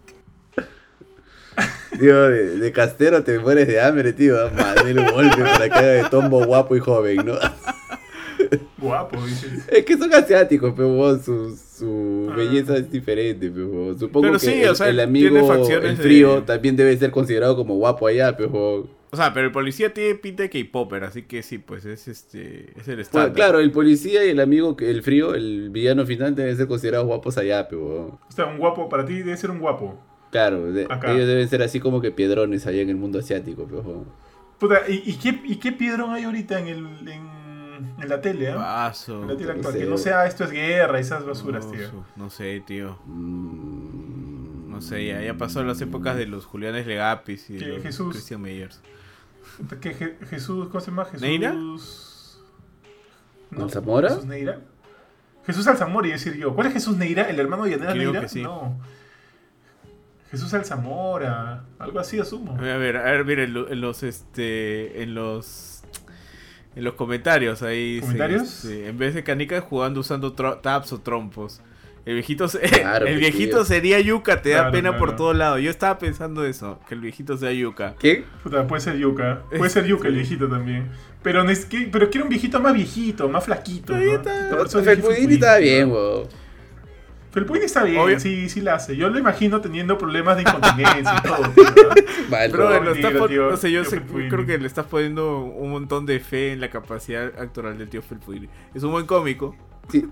Tío, 1.99 2.29
de, 2.29 2.59
de 2.59 2.73
castero 2.73 3.25
te 3.25 3.39
mueres 3.41 3.67
de 3.67 3.81
hambre, 3.81 4.13
tío. 4.13 4.37
Madre 4.53 4.93
un 4.95 5.07
golpe 5.11 5.43
para 5.43 5.69
que 5.69 5.75
haga 5.75 5.87
de 5.89 6.05
tombo 6.09 6.45
guapo 6.45 6.77
y 6.77 6.81
joven, 6.81 7.27
¿no? 7.27 7.35
Guapo, 8.79 9.17
dices. 9.25 9.67
Es 9.71 9.85
que 9.85 9.97
son 9.97 10.13
asiáticos, 10.15 10.73
pero 10.77 11.19
su, 11.19 11.57
su 11.57 12.29
Ah. 12.31 12.37
belleza 12.37 12.77
es 12.77 12.91
diferente, 12.91 13.51
pero. 13.51 13.97
Supongo 13.99 14.23
Pero 14.29 14.33
que 14.35 14.39
sí, 14.41 14.53
el, 14.63 14.69
o 14.71 14.75
sea, 14.75 14.89
el 14.89 14.97
tiene 14.97 15.03
amigo, 15.41 15.53
el 15.65 15.97
de- 15.97 16.03
frío, 16.03 16.43
también 16.45 16.77
debe 16.77 16.97
ser 16.97 17.11
considerado 17.11 17.57
como 17.57 17.75
guapo 17.77 18.07
allá, 18.07 18.37
pero. 18.37 18.89
O 19.11 19.17
sea, 19.17 19.33
pero 19.33 19.47
el 19.47 19.53
policía 19.53 19.95
tiene 19.95 20.17
pinta 20.17 20.43
de 20.43 20.51
K-Popper, 20.51 21.05
así 21.05 21.23
que 21.23 21.43
sí, 21.43 21.57
pues 21.57 21.87
es 21.87 22.09
este 22.09 22.73
es 22.79 22.87
el 22.89 22.97
Bueno, 22.97 23.01
estándar. 23.01 23.33
claro, 23.33 23.59
el 23.61 23.71
policía 23.73 24.23
y 24.27 24.31
el 24.31 24.41
amigo, 24.41 24.77
el 24.81 25.03
frío, 25.03 25.35
el 25.35 25.71
villano 25.71 26.05
final 26.05 26.35
deben 26.35 26.55
ser 26.57 26.67
considerados 26.69 27.07
guapos 27.07 27.39
allá, 27.39 27.69
pero. 27.69 28.19
O 28.29 28.33
sea, 28.35 28.45
un 28.47 28.59
guapo, 28.59 28.89
para 28.91 29.07
ti 29.07 29.15
debe 29.15 29.37
ser 29.37 29.51
un 29.51 29.61
guapo. 29.61 29.99
Claro, 30.31 30.71
de- 30.73 30.83
ellos 30.83 31.27
deben 31.27 31.49
ser 31.49 31.63
así 31.63 31.81
como 31.81 32.03
que 32.03 32.11
piedrones 32.11 32.67
allá 32.67 32.83
en 32.83 32.91
el 32.91 32.97
mundo 32.97 33.19
asiático, 33.19 33.67
pero. 33.67 34.05
Puta, 34.59 34.81
¿y, 34.89 35.03
y 35.07 35.15
qué, 35.15 35.41
¿y 35.45 35.57
qué 35.57 35.73
piedrón 35.73 36.11
hay 36.13 36.25
ahorita 36.25 36.59
en, 36.61 36.67
el, 36.69 36.87
en, 37.09 37.23
en 38.01 38.09
la 38.09 38.21
tele, 38.21 38.51
ah? 38.51 38.57
Paso. 38.57 39.23
En 39.23 39.29
la 39.29 39.37
tele 39.37 39.47
no 39.47 39.53
actual. 39.55 39.73
sé. 39.75 39.79
Que 39.81 39.87
no 39.87 39.99
sea 39.99 40.27
esto 40.27 40.45
es 40.45 40.51
guerra, 40.51 40.99
esas 41.01 41.25
basuras, 41.25 41.65
no, 41.67 41.73
tío. 41.73 42.05
no 42.17 42.31
sé, 42.31 42.63
tío. 42.67 42.99
Mm, 43.07 44.71
No 44.71 44.81
sé, 44.81 45.07
ya, 45.07 45.21
ya 45.23 45.35
pasó 45.35 45.63
las 45.65 45.81
épocas 45.81 46.17
de 46.17 46.27
los 46.27 46.45
Julianes 46.47 46.87
Legapis 46.87 47.51
y 47.51 47.57
de 47.57 47.67
los 47.67 47.83
Jesús. 47.83 48.13
Christian 48.13 48.41
Meyers. 48.41 48.81
Que 49.81 49.93
Je- 49.97 50.17
Jesús, 50.29 50.69
¿cómo 50.69 50.81
se 50.81 50.91
llama? 50.91 51.05
Jesús. 51.07 51.21
¿Neira? 51.23 51.53
¿Alzamora? 53.59 54.09
Jesús 54.11 54.27
Neira. 54.27 54.61
Jesús 55.47 55.67
Alzamora, 55.67 56.07
iba 56.07 56.15
a 56.17 56.19
decir 56.19 56.37
yo. 56.37 56.55
¿Cuál 56.55 56.67
es 56.69 56.75
Jesús 56.75 56.97
Neira? 56.97 57.23
¿El 57.29 57.41
hermano 57.41 57.65
de 57.65 57.71
Yanela 57.71 57.95
Neira? 57.95 58.21
que 58.21 58.29
sí. 58.29 58.43
No. 58.43 58.79
Jesús 60.31 60.53
Alzamora. 60.53 61.65
Algo 61.79 61.99
así 61.99 62.21
asumo. 62.21 62.53
A 62.53 62.61
ver, 62.61 62.99
a 62.99 63.03
ver, 63.05 63.25
mira, 63.25 63.45
en 63.45 63.81
los 63.81 64.03
este 64.03 65.03
en 65.03 65.15
los 65.15 65.78
en 66.79 66.85
los 66.85 66.95
comentarios 66.95 67.63
ahí 67.63 67.99
¿Comentarios? 68.01 68.65
este, 68.65 68.89
en 68.89 68.97
vez 68.97 69.13
de 69.15 69.25
canicas 69.25 69.63
jugando 69.65 70.01
usando 70.01 70.35
tro- 70.35 70.61
tabs 70.61 70.93
o 70.93 71.01
trompos. 71.01 71.61
El 72.07 72.15
viejito, 72.15 72.49
se- 72.49 72.61
Claro, 72.81 73.07
el 73.07 73.19
viejito 73.19 73.57
tío. 73.57 73.65
sería 73.67 74.01
yuca, 74.01 74.41
te 74.41 74.51
da 74.51 74.57
Claro, 74.59 74.73
pena 74.73 74.97
por 74.97 75.15
todos 75.17 75.37
lados. 75.37 75.61
Yo 75.61 75.71
estaba 75.71 75.99
pensando 75.99 76.45
eso, 76.47 76.79
que 76.89 76.95
el 76.95 77.01
viejito 77.01 77.37
sea 77.37 77.53
yuca. 77.53 77.97
¿Qué? 77.99 78.25
Puta, 78.43 78.67
puede 78.67 78.81
ser 78.81 78.97
Yuka. 78.97 79.43
Puede 79.51 79.69
ser 79.69 79.85
Yuka 79.87 80.09
el 80.09 80.15
viejito 80.15 80.49
también. 80.49 80.89
Pero, 81.23 81.45
pero 81.93 82.09
quiero 82.09 82.25
un 82.25 82.31
viejito 82.31 82.61
más 82.61 82.73
viejito, 82.73 83.29
más 83.29 83.45
flaquito. 83.45 83.93
¿no? 83.95 84.01
Está. 84.01 84.49
Por 84.57 84.67
eso 84.69 84.79
weón. 87.39 87.45
Felpudini 87.47 87.65
está 87.65 87.85
bien, 87.85 88.01
Obvio. 88.01 88.21
sí, 88.21 88.49
sí 88.49 88.61
la 88.61 88.75
hace. 88.75 88.97
Yo 88.97 89.09
lo 89.09 89.19
imagino 89.19 89.61
teniendo 89.61 89.97
problemas 89.99 90.37
de 90.37 90.43
incontinencia 90.49 91.15
y 91.19 91.27
todo. 91.27 91.53
Pero 92.31 92.83
lo 92.83 92.93
tío, 93.29 93.51
no 93.51 93.57
sé, 93.57 93.71
yo 93.73 93.85
sé- 93.85 94.03
creo 94.03 94.47
que 94.47 94.59
le 94.59 94.67
estás 94.67 94.87
poniendo 94.87 95.41
un 95.45 95.71
montón 95.71 96.07
de 96.07 96.21
fe 96.21 96.53
en 96.53 96.61
la 96.61 96.71
capacidad 96.71 97.27
actoral 97.41 97.79
del 97.79 97.89
tío 97.89 98.03
Felpudini. 98.03 98.49
Es 98.75 98.83
un 98.83 98.93
buen 98.93 99.07
cómico. 99.07 99.57
Sí. 99.89 100.07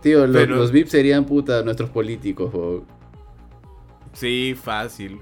Tío, 0.00 0.26
lo- 0.26 0.32
Pero- 0.32 0.56
los 0.56 0.70
VIPs 0.72 0.90
serían 0.90 1.24
puta 1.24 1.62
nuestros 1.62 1.90
políticos. 1.90 2.52
Sí, 4.12 4.56
fácil. 4.60 5.20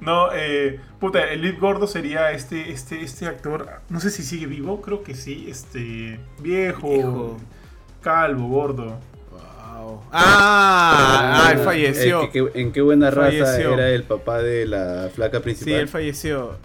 No, 0.00 0.28
eh, 0.32 0.80
puta, 1.00 1.24
el 1.32 1.42
Lip 1.42 1.58
Gordo 1.60 1.86
sería 1.88 2.30
este, 2.30 2.70
este, 2.70 3.02
este 3.02 3.26
actor. 3.26 3.68
No 3.88 3.98
sé 3.98 4.10
si 4.10 4.22
sigue 4.22 4.46
vivo, 4.46 4.80
creo 4.80 5.02
que 5.02 5.14
sí. 5.14 5.46
Este. 5.48 6.20
Viejo, 6.40 6.94
Hijo. 6.94 7.36
calvo, 8.00 8.46
gordo. 8.48 9.00
Wow. 9.80 10.02
Ah, 10.12 11.44
ah, 11.46 11.52
él 11.52 11.58
falleció. 11.60 12.22
Eh, 12.22 12.30
que- 12.30 12.50
que- 12.52 12.60
¿En 12.60 12.72
qué 12.72 12.80
buena 12.80 13.10
raza 13.10 13.44
Falleció. 13.44 13.74
era 13.74 13.88
el 13.90 14.02
papá 14.04 14.38
de 14.42 14.66
la 14.66 15.10
flaca 15.14 15.38
Sí, 15.38 15.42
principal? 15.44 15.74
él 15.74 15.88
falleció. 15.88 16.56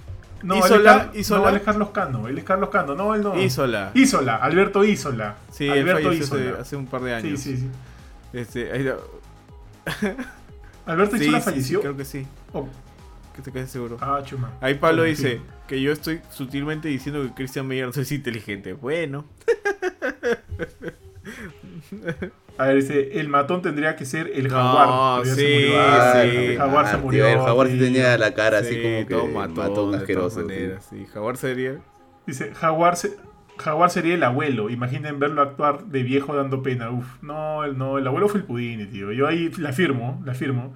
No, 0.41 0.57
Isola, 0.57 1.03
él 1.03 1.09
es 1.13 1.19
Isola. 1.21 1.41
No, 1.43 1.49
él 1.49 1.55
es 1.55 1.61
Carlos 1.61 1.89
Cano. 1.91 2.27
Él 2.27 2.37
es 2.37 2.43
Carlos 2.43 2.69
Cano. 2.69 2.95
No, 2.95 3.15
él 3.15 3.21
no. 3.23 3.39
Isola. 3.41 3.91
Isola, 3.93 4.35
Alberto 4.35 4.83
Isola. 4.83 5.35
Sí, 5.51 5.65
él 5.69 5.79
Alberto 5.79 6.09
falleció 6.09 6.35
hace, 6.35 6.45
Isola. 6.45 6.61
hace 6.61 6.75
un 6.75 6.87
par 6.87 7.01
de 7.01 7.21
Sí, 7.21 7.27
años. 7.27 7.39
sí, 7.39 7.57
sí. 7.57 7.69
Este, 8.33 8.71
ahí 8.71 8.83
da- 8.83 8.97
Alberto 10.85 11.15
sí, 11.17 11.23
Isola 11.23 11.39
sí, 11.39 11.43
sí, 11.45 11.49
falleció. 11.51 11.81
creo 11.81 11.95
que 11.97 12.05
sí. 12.05 12.27
Oh, 12.51 12.67
Que 13.35 13.41
te 13.41 13.51
quedes 13.51 13.71
seguro. 13.71 13.97
Ah, 14.01 14.21
chuma. 14.25 14.51
Ahí 14.61 14.73
Pablo 14.75 15.03
dice 15.03 15.37
sí. 15.37 15.41
que 15.67 15.81
yo 15.81 15.91
estoy 15.91 16.19
sutilmente 16.29 16.87
diciendo 16.89 17.23
que 17.23 17.33
Christian 17.33 17.65
Meyer 17.65 17.85
no 17.95 18.01
es 18.01 18.11
inteligente. 18.11 18.73
Bueno. 18.73 19.25
A 22.57 22.67
ver, 22.67 22.75
dice, 22.75 23.19
el 23.19 23.29
matón 23.29 23.63
tendría 23.63 23.95
que 23.95 24.05
ser 24.05 24.29
el 24.35 24.47
No, 24.47 24.55
jaguar. 24.55 25.25
sí, 25.25 25.31
murió. 25.31 25.79
Ah, 25.81 26.19
sí. 26.21 26.27
El 26.37 26.57
jaguar 26.57 26.87
se 26.87 26.93
Ah, 26.95 26.97
murió. 26.99 27.25
tío, 27.25 27.33
el 27.33 27.39
jaguar 27.39 27.67
sí 27.67 27.79
tenía 27.79 28.17
la 28.19 28.33
cara 28.35 28.59
así 28.59 28.75
Sí, 28.75 28.81
como 28.83 29.07
que 29.07 29.13
todo 29.15 29.27
matón, 29.27 29.55
matón, 29.55 29.95
asqueroso. 29.95 30.41
maneras, 30.41 30.85
sí. 30.87 31.05
Jaguar 31.11 31.37
sería. 31.37 31.77
Dice, 32.27 32.53
jaguar, 32.53 32.95
se- 32.95 33.15
jaguar 33.57 33.89
sería 33.89 34.13
el 34.13 34.23
abuelo. 34.23 34.69
Imaginen 34.69 35.17
verlo 35.19 35.41
actuar 35.41 35.85
de 35.85 36.03
viejo 36.03 36.35
dando 36.35 36.61
pena. 36.61 36.91
Uf, 36.91 37.07
no, 37.23 37.63
el, 37.63 37.75
no, 37.75 37.97
el 37.97 38.05
abuelo 38.05 38.29
fue 38.29 38.41
el 38.41 38.45
Pudini, 38.45 38.85
tío. 38.85 39.11
Yo 39.11 39.27
ahí 39.27 39.49
la 39.57 39.73
firmo, 39.73 40.21
la 40.23 40.35
firmo. 40.35 40.75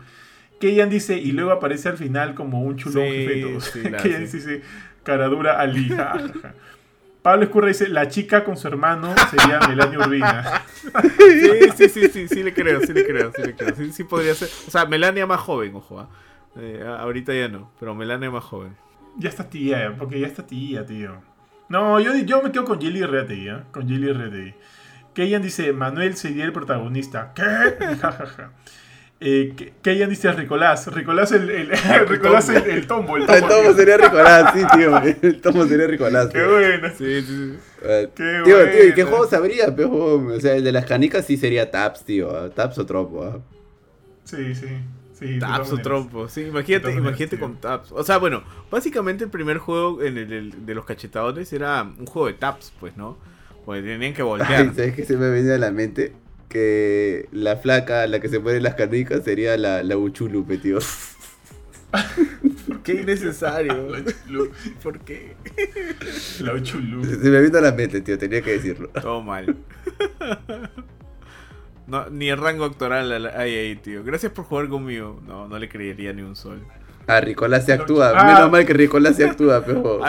Keyan 0.59 0.89
dice, 0.89 1.15
y 1.19 1.31
luego 1.31 1.51
aparece 1.51 1.89
al 1.89 1.97
final 1.97 2.33
como 2.33 2.63
un 2.63 2.75
chulón 2.77 3.05
Sí, 3.05 3.11
jefe 3.13 3.35
de 3.35 3.41
todos. 3.43 3.63
sí, 3.65 3.81
Keyan 4.01 4.21
dice, 4.23 4.61
caradura 5.03 5.59
Ali. 5.59 5.89
Pablo 7.27 7.43
Escurra 7.43 7.67
dice, 7.67 7.89
la 7.89 8.07
chica 8.07 8.45
con 8.45 8.55
su 8.55 8.69
hermano 8.69 9.13
sería 9.29 9.59
Melania 9.67 9.99
Urbina. 9.99 10.63
Sí, 11.17 11.59
sí, 11.75 11.89
sí, 11.89 12.07
sí, 12.07 12.27
sí 12.29 12.41
le 12.41 12.53
creo, 12.53 12.79
sí 12.79 12.93
le 12.93 13.05
creo, 13.05 13.33
sí 13.35 13.41
le 13.41 13.53
creo. 13.53 13.75
Sí, 13.75 13.91
sí 13.91 14.05
podría 14.05 14.33
ser. 14.33 14.47
O 14.65 14.71
sea, 14.71 14.85
Melania 14.85 15.27
más 15.27 15.41
joven, 15.41 15.75
ojo. 15.75 15.99
ah. 15.99 16.07
Eh, 16.55 16.81
ahorita 16.87 17.33
ya 17.33 17.49
no, 17.49 17.69
pero 17.81 17.93
Melania 17.93 18.31
más 18.31 18.45
joven. 18.45 18.77
Ya 19.17 19.27
está 19.27 19.49
tía, 19.49 19.93
porque 19.99 20.21
ya 20.21 20.27
está 20.27 20.47
tía, 20.47 20.85
tío. 20.85 21.21
No, 21.67 21.99
yo, 21.99 22.15
yo 22.15 22.41
me 22.41 22.49
quedo 22.53 22.63
con 22.63 22.79
Jelly 22.79 23.03
Reategui, 23.03 23.49
¿eh? 23.49 23.63
Con 23.73 23.89
Jelly 23.89 24.13
Reategui. 24.13 24.55
Keyan 25.13 25.41
dice, 25.41 25.73
Manuel 25.73 26.15
sería 26.15 26.45
el 26.45 26.53
protagonista. 26.53 27.33
¿Qué? 27.35 27.43
Ja, 28.01 28.13
ja, 28.13 28.25
ja. 28.25 28.51
Eh, 29.19 29.53
Ke- 29.55 29.73
Keyan 29.81 30.09
dice 30.09 30.31
Ricolás. 30.31 30.87
Ricolás 30.93 31.31
el, 31.31 31.49
el, 31.49 31.69
Ricolás 32.07 32.49
el, 32.49 32.63
el 32.69 32.85
tombo. 32.87 33.17
El 33.17 33.25
tombo, 33.25 33.33
El 33.35 33.41
tomo 33.47 33.61
tío. 33.63 33.73
sería 33.75 33.97
Ricolás, 33.97 34.53
sí, 34.53 34.61
tío. 34.77 34.97
El 35.21 35.41
tomo 35.41 35.65
sería 35.65 35.87
Ricolás. 35.87 36.27
Qué 36.27 36.45
bueno. 36.45 36.89
Sí, 36.97 37.21
sí, 37.21 37.25
sí. 37.25 37.53
Eh, 37.81 38.09
Qué 38.15 38.41
tío, 38.45 38.69
tío, 38.71 38.85
¿y 38.87 38.93
qué 38.93 39.03
juego 39.03 39.27
sabría, 39.27 39.75
pejo? 39.75 40.15
O 40.35 40.39
sea, 40.39 40.55
el 40.55 40.63
de 40.63 40.71
las 40.71 40.85
canicas 40.85 41.25
sí 41.25 41.35
sería 41.37 41.71
Taps, 41.71 42.03
tío. 42.05 42.29
ah, 42.35 42.49
Taps 42.49 42.77
o 42.77 42.85
Tropo. 42.85 43.23
ah. 43.23 43.39
Sí, 44.23 44.53
sí. 44.53 44.67
Taps 45.39 45.71
o 45.71 45.77
trompo, 45.79 46.27
sí, 46.29 46.41
imagínate, 46.41 46.91
imagínate 46.93 47.39
con 47.39 47.55
taps. 47.59 47.91
O 47.91 48.03
sea, 48.03 48.19
bueno, 48.19 48.43
básicamente 48.69 49.23
el 49.23 49.31
primer 49.31 49.57
juego 49.57 50.03
en 50.03 50.15
el, 50.15 50.31
el- 50.31 50.65
de 50.67 50.75
los 50.75 50.85
cachetadones 50.85 51.51
era 51.53 51.81
un 51.81 52.05
juego 52.05 52.27
de 52.27 52.33
taps, 52.35 52.71
pues, 52.79 52.95
¿no? 52.97 53.17
Porque 53.65 53.81
tenían 53.81 54.13
que 54.13 54.21
Ay, 54.21 54.27
voltear. 54.27 54.75
¿sabes 54.75 54.93
qué 54.93 55.05
se 55.05 55.17
me 55.17 55.29
venía 55.31 55.55
a 55.55 55.57
la 55.57 55.71
mente? 55.71 56.13
Que 56.49 57.27
la 57.31 57.57
flaca, 57.57 58.07
la 58.07 58.19
que 58.19 58.29
se 58.29 58.39
pone 58.39 58.59
las 58.61 58.75
canicas, 58.75 59.23
sería 59.23 59.57
la, 59.57 59.83
la 59.83 59.97
Uchulupe, 59.97 60.57
tío. 60.57 60.79
Qué 62.83 62.93
innecesario. 63.01 63.89
La. 63.89 64.03
¿Por 64.81 64.99
qué? 64.99 65.35
La 66.41 66.61
chulú. 66.63 67.03
Se 67.03 67.29
me 67.29 67.41
vino 67.41 67.57
a 67.57 67.61
la 67.61 67.71
mente, 67.73 67.99
tío, 68.01 68.17
tenía 68.17 68.41
que 68.41 68.51
decirlo. 68.51 68.89
Todo 68.89 69.21
mal. 69.21 69.57
No, 71.85 72.09
ni 72.09 72.29
el 72.29 72.37
rango 72.37 72.65
actoral 72.65 73.11
al- 73.11 73.27
hay 73.27 73.55
ahí, 73.55 73.75
tío. 73.77 74.03
Gracias 74.03 74.31
por 74.31 74.45
jugar 74.45 74.67
conmigo. 74.67 75.21
No, 75.25 75.47
no 75.47 75.57
le 75.57 75.69
creería 75.69 76.11
ni 76.13 76.21
un 76.21 76.35
sol. 76.35 76.61
Ah, 77.07 77.21
Ricolás 77.21 77.65
se 77.65 77.71
actúa. 77.73 78.11
Ah. 78.15 78.25
Menos 78.25 78.51
mal 78.51 78.65
que 78.65 78.73
Ricolás 78.73 79.15
se 79.15 79.23
actúa, 79.25 79.63
pero. 79.65 80.01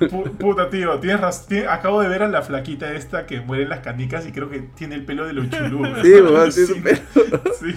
Pu- 0.00 0.30
Puta, 0.38 0.70
tío, 0.70 0.98
tienes 1.00 1.20
raz- 1.20 1.48
tie- 1.48 1.66
Acabo 1.68 2.00
de 2.00 2.08
ver 2.08 2.22
a 2.22 2.28
la 2.28 2.42
flaquita 2.42 2.92
esta 2.94 3.26
que 3.26 3.40
muere 3.40 3.64
en 3.64 3.70
las 3.70 3.80
canicas 3.80 4.26
y 4.26 4.32
creo 4.32 4.48
que 4.48 4.60
tiene 4.60 4.94
el 4.94 5.04
pelo 5.04 5.26
de 5.26 5.32
lo 5.32 5.44
chulú. 5.50 5.80
weón. 5.82 6.02
Sí, 6.02 6.12
weón, 6.12 6.50
tiene 6.50 6.52
Sí, 6.52 6.66
su 6.66 6.82
pelo. 6.82 7.42
Sí. 7.60 7.74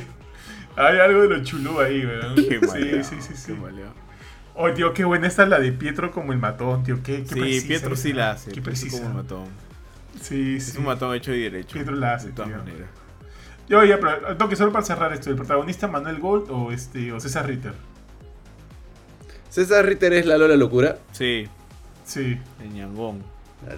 Hay 0.76 1.00
algo 1.00 1.22
de 1.24 1.28
lo 1.30 1.44
chulú 1.44 1.80
ahí, 1.80 2.06
weón. 2.06 2.36
Qué 2.36 2.60
Sí, 2.72 3.04
sí, 3.04 3.16
sí, 3.22 3.34
sí. 3.36 3.54
qué. 3.54 3.84
Oh, 4.60 4.72
tío, 4.72 4.94
qué 4.94 5.04
buena 5.06 5.28
esta 5.28 5.46
la 5.46 5.60
de 5.60 5.72
Pietro 5.72 6.12
como 6.12 6.34
el 6.34 6.40
matón, 6.40 6.84
tío. 6.84 6.98
Qué, 7.04 7.24
qué 7.24 7.28
Sí, 7.28 7.40
precisa 7.40 7.68
Pietro 7.68 7.96
sí 7.96 8.14
la 8.14 8.32
hace. 8.32 8.46
Qué 8.50 8.56
Pietro 8.62 8.72
precisa. 8.72 9.02
como 9.02 9.14
matón. 9.16 9.46
Sí, 10.22 10.56
Es 10.58 10.76
un 10.78 10.86
matón 10.86 11.14
hecho 11.16 11.32
y 11.34 11.42
derecho. 11.44 11.74
Pietro 11.74 11.96
la 11.96 12.14
hace, 12.16 12.28
De 12.28 12.34
todas 12.34 12.50
tío. 12.52 12.58
maneras. 12.60 12.90
Yo 13.70 13.84
ya, 13.84 14.00
pero 14.00 14.38
toque 14.38 14.56
solo 14.56 14.72
para 14.72 14.86
cerrar 14.86 15.14
esto. 15.14 15.30
¿El 15.30 15.36
protagonista 15.36 15.88
Manuel 15.88 16.20
Gold 16.20 16.48
o 16.50 16.72
este 16.72 17.12
o 17.12 17.20
César 17.20 17.46
Ritter? 17.48 17.74
César 19.58 19.84
Ritter 19.88 20.14
es 20.14 20.28
la 20.28 20.38
Lola 20.38 20.56
Locura. 20.56 21.00
Sí, 21.14 21.48
Sí. 22.06 22.38
el 22.62 22.74
ñangón. 22.76 23.24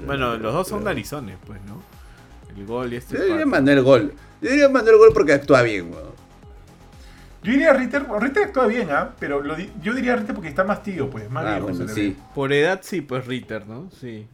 Bueno, 0.05 0.35
los 0.35 0.53
dos 0.53 0.67
son 0.67 0.83
narizones, 0.83 1.37
pues, 1.47 1.61
¿no? 1.63 1.81
El 2.53 2.65
gol 2.65 2.91
y 2.91 2.97
este. 2.97 3.15
Yo 3.17 3.23
diría. 3.23 3.45
Manuel 3.45 3.81
Gol. 3.81 4.13
Yo 4.41 4.49
diría 4.49 4.67
Manuel 4.67 4.97
Gol 4.97 5.11
porque 5.13 5.31
actúa 5.31 5.61
bien, 5.61 5.89
weón. 5.93 6.09
Yo 7.43 7.53
diría 7.53 7.71
Ritter, 7.71 8.05
Ritter 8.19 8.43
actúa 8.47 8.67
bien, 8.67 8.89
¿ah? 8.91 9.11
Pero 9.21 9.39
lo 9.41 9.55
di- 9.55 9.71
yo 9.81 9.93
diría 9.93 10.17
Ritter 10.17 10.35
porque 10.35 10.49
está 10.49 10.65
más 10.65 10.83
tío, 10.83 11.09
pues, 11.09 11.31
más 11.31 11.45
Ah, 11.45 11.51
viejo. 11.59 11.69
bueno, 11.69 11.87
sí. 11.87 12.09
ve. 12.09 12.15
Por 12.35 12.51
edad 12.51 12.81
sí, 12.83 12.99
pues 12.99 13.25
Ritter, 13.25 13.65
¿no? 13.65 13.89
Sí. 14.01 14.27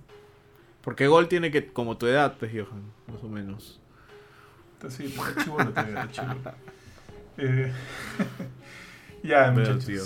Porque 0.82 1.06
Gol 1.06 1.28
tiene 1.28 1.52
que, 1.52 1.68
como 1.68 1.96
tu 1.98 2.08
edad, 2.08 2.34
pues, 2.40 2.52
Johan, 2.54 2.82
más 3.14 3.24
o 3.24 3.30
menos. 3.30 3.80
Sí, 4.90 5.06
está 5.16 5.44
chibolo 5.44 5.70
todavía, 5.70 6.02
está 6.06 6.12
chibolo. 6.12 6.40
Eh, 7.38 7.72
ya, 9.24 9.52
Pero, 9.54 9.74
muchachos. 9.74 9.86
tío. 9.86 10.02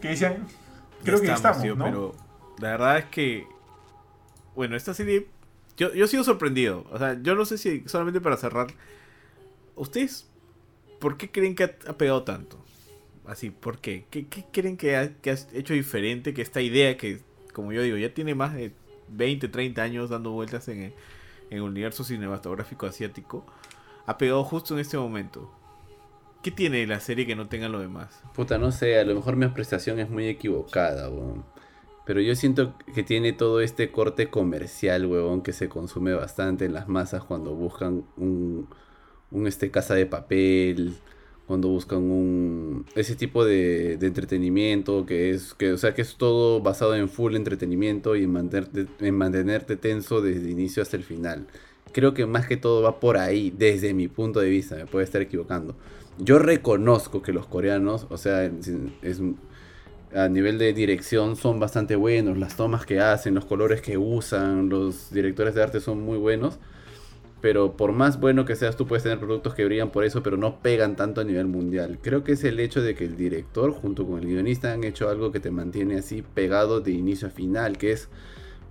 Que 0.00 0.08
decían, 0.08 0.46
creo 1.04 1.20
que 1.20 1.26
ya 1.26 1.34
estamos, 1.34 1.64
¿no? 1.76 1.84
Pero 1.84 2.14
la 2.58 2.70
verdad 2.70 2.98
es 2.98 3.04
que, 3.06 3.46
bueno, 4.54 4.76
esta 4.76 4.94
serie 4.94 5.26
yo, 5.76 5.94
yo 5.94 6.06
sigo 6.06 6.24
sorprendido. 6.24 6.84
O 6.90 6.98
sea, 6.98 7.16
yo 7.22 7.34
no 7.34 7.44
sé 7.44 7.58
si 7.58 7.84
solamente 7.86 8.20
para 8.20 8.36
cerrar. 8.36 8.68
¿Ustedes 9.76 10.28
por 10.98 11.16
qué 11.16 11.30
creen 11.30 11.54
que 11.54 11.64
ha, 11.64 11.96
pegado 11.96 12.24
tanto? 12.24 12.58
Así, 13.26 13.50
¿por 13.50 13.78
qué? 13.78 14.06
¿Qué, 14.10 14.26
creen 14.52 14.76
que 14.76 14.96
ha, 14.96 15.12
que 15.12 15.36
hecho 15.52 15.74
diferente? 15.74 16.34
Que 16.34 16.42
esta 16.42 16.60
idea 16.60 16.96
que, 16.96 17.20
como 17.52 17.72
yo 17.72 17.82
digo, 17.82 17.96
ya 17.96 18.12
tiene 18.12 18.34
más 18.34 18.54
de 18.54 18.72
20, 19.08 19.48
30 19.48 19.82
años 19.82 20.10
dando 20.10 20.32
vueltas 20.32 20.66
en 20.68 20.92
en 21.50 21.58
el 21.58 21.62
universo 21.62 22.04
cinematográfico 22.04 22.86
asiático, 22.86 23.44
ha 24.06 24.18
pegado 24.18 24.44
justo 24.44 24.74
en 24.74 24.80
este 24.80 24.96
momento. 24.96 25.50
¿Qué 26.42 26.52
tiene 26.52 26.86
la 26.86 27.00
serie 27.00 27.26
que 27.26 27.34
no 27.34 27.48
tenga 27.48 27.68
lo 27.68 27.80
demás? 27.80 28.22
Puta, 28.34 28.58
no 28.58 28.70
sé, 28.70 28.98
a 28.98 29.04
lo 29.04 29.14
mejor 29.14 29.36
mi 29.36 29.44
apreciación 29.44 29.98
es 29.98 30.08
muy 30.08 30.28
equivocada, 30.28 31.08
weón. 31.10 31.44
Pero 32.06 32.20
yo 32.20 32.34
siento 32.36 32.74
que 32.94 33.02
tiene 33.02 33.32
todo 33.32 33.60
este 33.60 33.90
corte 33.90 34.30
comercial, 34.30 35.06
weón, 35.06 35.42
que 35.42 35.52
se 35.52 35.68
consume 35.68 36.14
bastante 36.14 36.64
en 36.64 36.72
las 36.72 36.88
masas 36.88 37.24
cuando 37.24 37.54
buscan 37.54 38.04
un, 38.16 38.68
un 39.30 39.46
este 39.46 39.70
casa 39.70 39.94
de 39.94 40.06
papel, 40.06 40.94
cuando 41.46 41.68
buscan 41.68 41.98
un 41.98 42.86
ese 42.94 43.16
tipo 43.16 43.44
de, 43.44 43.94
entretenimiento 43.94 45.06
que 45.06 45.30
es 45.30 45.54
que 45.54 45.72
o 45.72 45.78
sea 45.78 45.94
que 45.94 46.02
es 46.02 46.16
todo 46.16 46.60
basado 46.60 46.94
en 46.94 47.08
full 47.08 47.34
entretenimiento 47.34 48.16
y 48.16 48.24
en 48.24 48.32
mantenerte, 48.32 48.86
en 49.00 49.14
mantenerte 49.14 49.76
tenso 49.76 50.20
desde 50.20 50.40
el 50.42 50.50
inicio 50.50 50.82
hasta 50.82 50.96
el 50.96 51.04
final. 51.04 51.46
Creo 51.92 52.14
que 52.14 52.26
más 52.26 52.46
que 52.46 52.58
todo 52.58 52.82
va 52.82 53.00
por 53.00 53.16
ahí 53.16 53.52
desde 53.56 53.94
mi 53.94 54.08
punto 54.08 54.40
de 54.40 54.50
vista, 54.50 54.76
me 54.76 54.86
puede 54.86 55.04
estar 55.04 55.22
equivocando 55.22 55.74
yo 56.18 56.38
reconozco 56.38 57.22
que 57.22 57.32
los 57.32 57.46
coreanos, 57.46 58.06
o 58.10 58.16
sea, 58.16 58.44
es, 58.44 59.20
a 60.14 60.28
nivel 60.28 60.58
de 60.58 60.72
dirección 60.72 61.36
son 61.36 61.60
bastante 61.60 61.96
buenos, 61.96 62.38
las 62.38 62.56
tomas 62.56 62.86
que 62.86 63.00
hacen, 63.00 63.34
los 63.34 63.44
colores 63.44 63.80
que 63.82 63.98
usan, 63.98 64.68
los 64.68 65.10
directores 65.12 65.54
de 65.54 65.62
arte 65.62 65.80
son 65.80 66.00
muy 66.00 66.18
buenos. 66.18 66.58
Pero 67.40 67.76
por 67.76 67.92
más 67.92 68.18
bueno 68.18 68.44
que 68.44 68.56
seas, 68.56 68.76
tú 68.76 68.88
puedes 68.88 69.04
tener 69.04 69.20
productos 69.20 69.54
que 69.54 69.64
brillan 69.64 69.90
por 69.90 70.04
eso, 70.04 70.24
pero 70.24 70.36
no 70.36 70.60
pegan 70.60 70.96
tanto 70.96 71.20
a 71.20 71.24
nivel 71.24 71.46
mundial. 71.46 71.98
Creo 72.02 72.24
que 72.24 72.32
es 72.32 72.42
el 72.42 72.58
hecho 72.58 72.82
de 72.82 72.96
que 72.96 73.04
el 73.04 73.16
director 73.16 73.70
junto 73.70 74.04
con 74.06 74.18
el 74.18 74.26
guionista 74.26 74.72
han 74.72 74.82
hecho 74.82 75.08
algo 75.08 75.30
que 75.30 75.38
te 75.38 75.52
mantiene 75.52 75.98
así 75.98 76.22
pegado 76.22 76.80
de 76.80 76.90
inicio 76.90 77.28
a 77.28 77.30
final, 77.30 77.78
que 77.78 77.92
es 77.92 78.08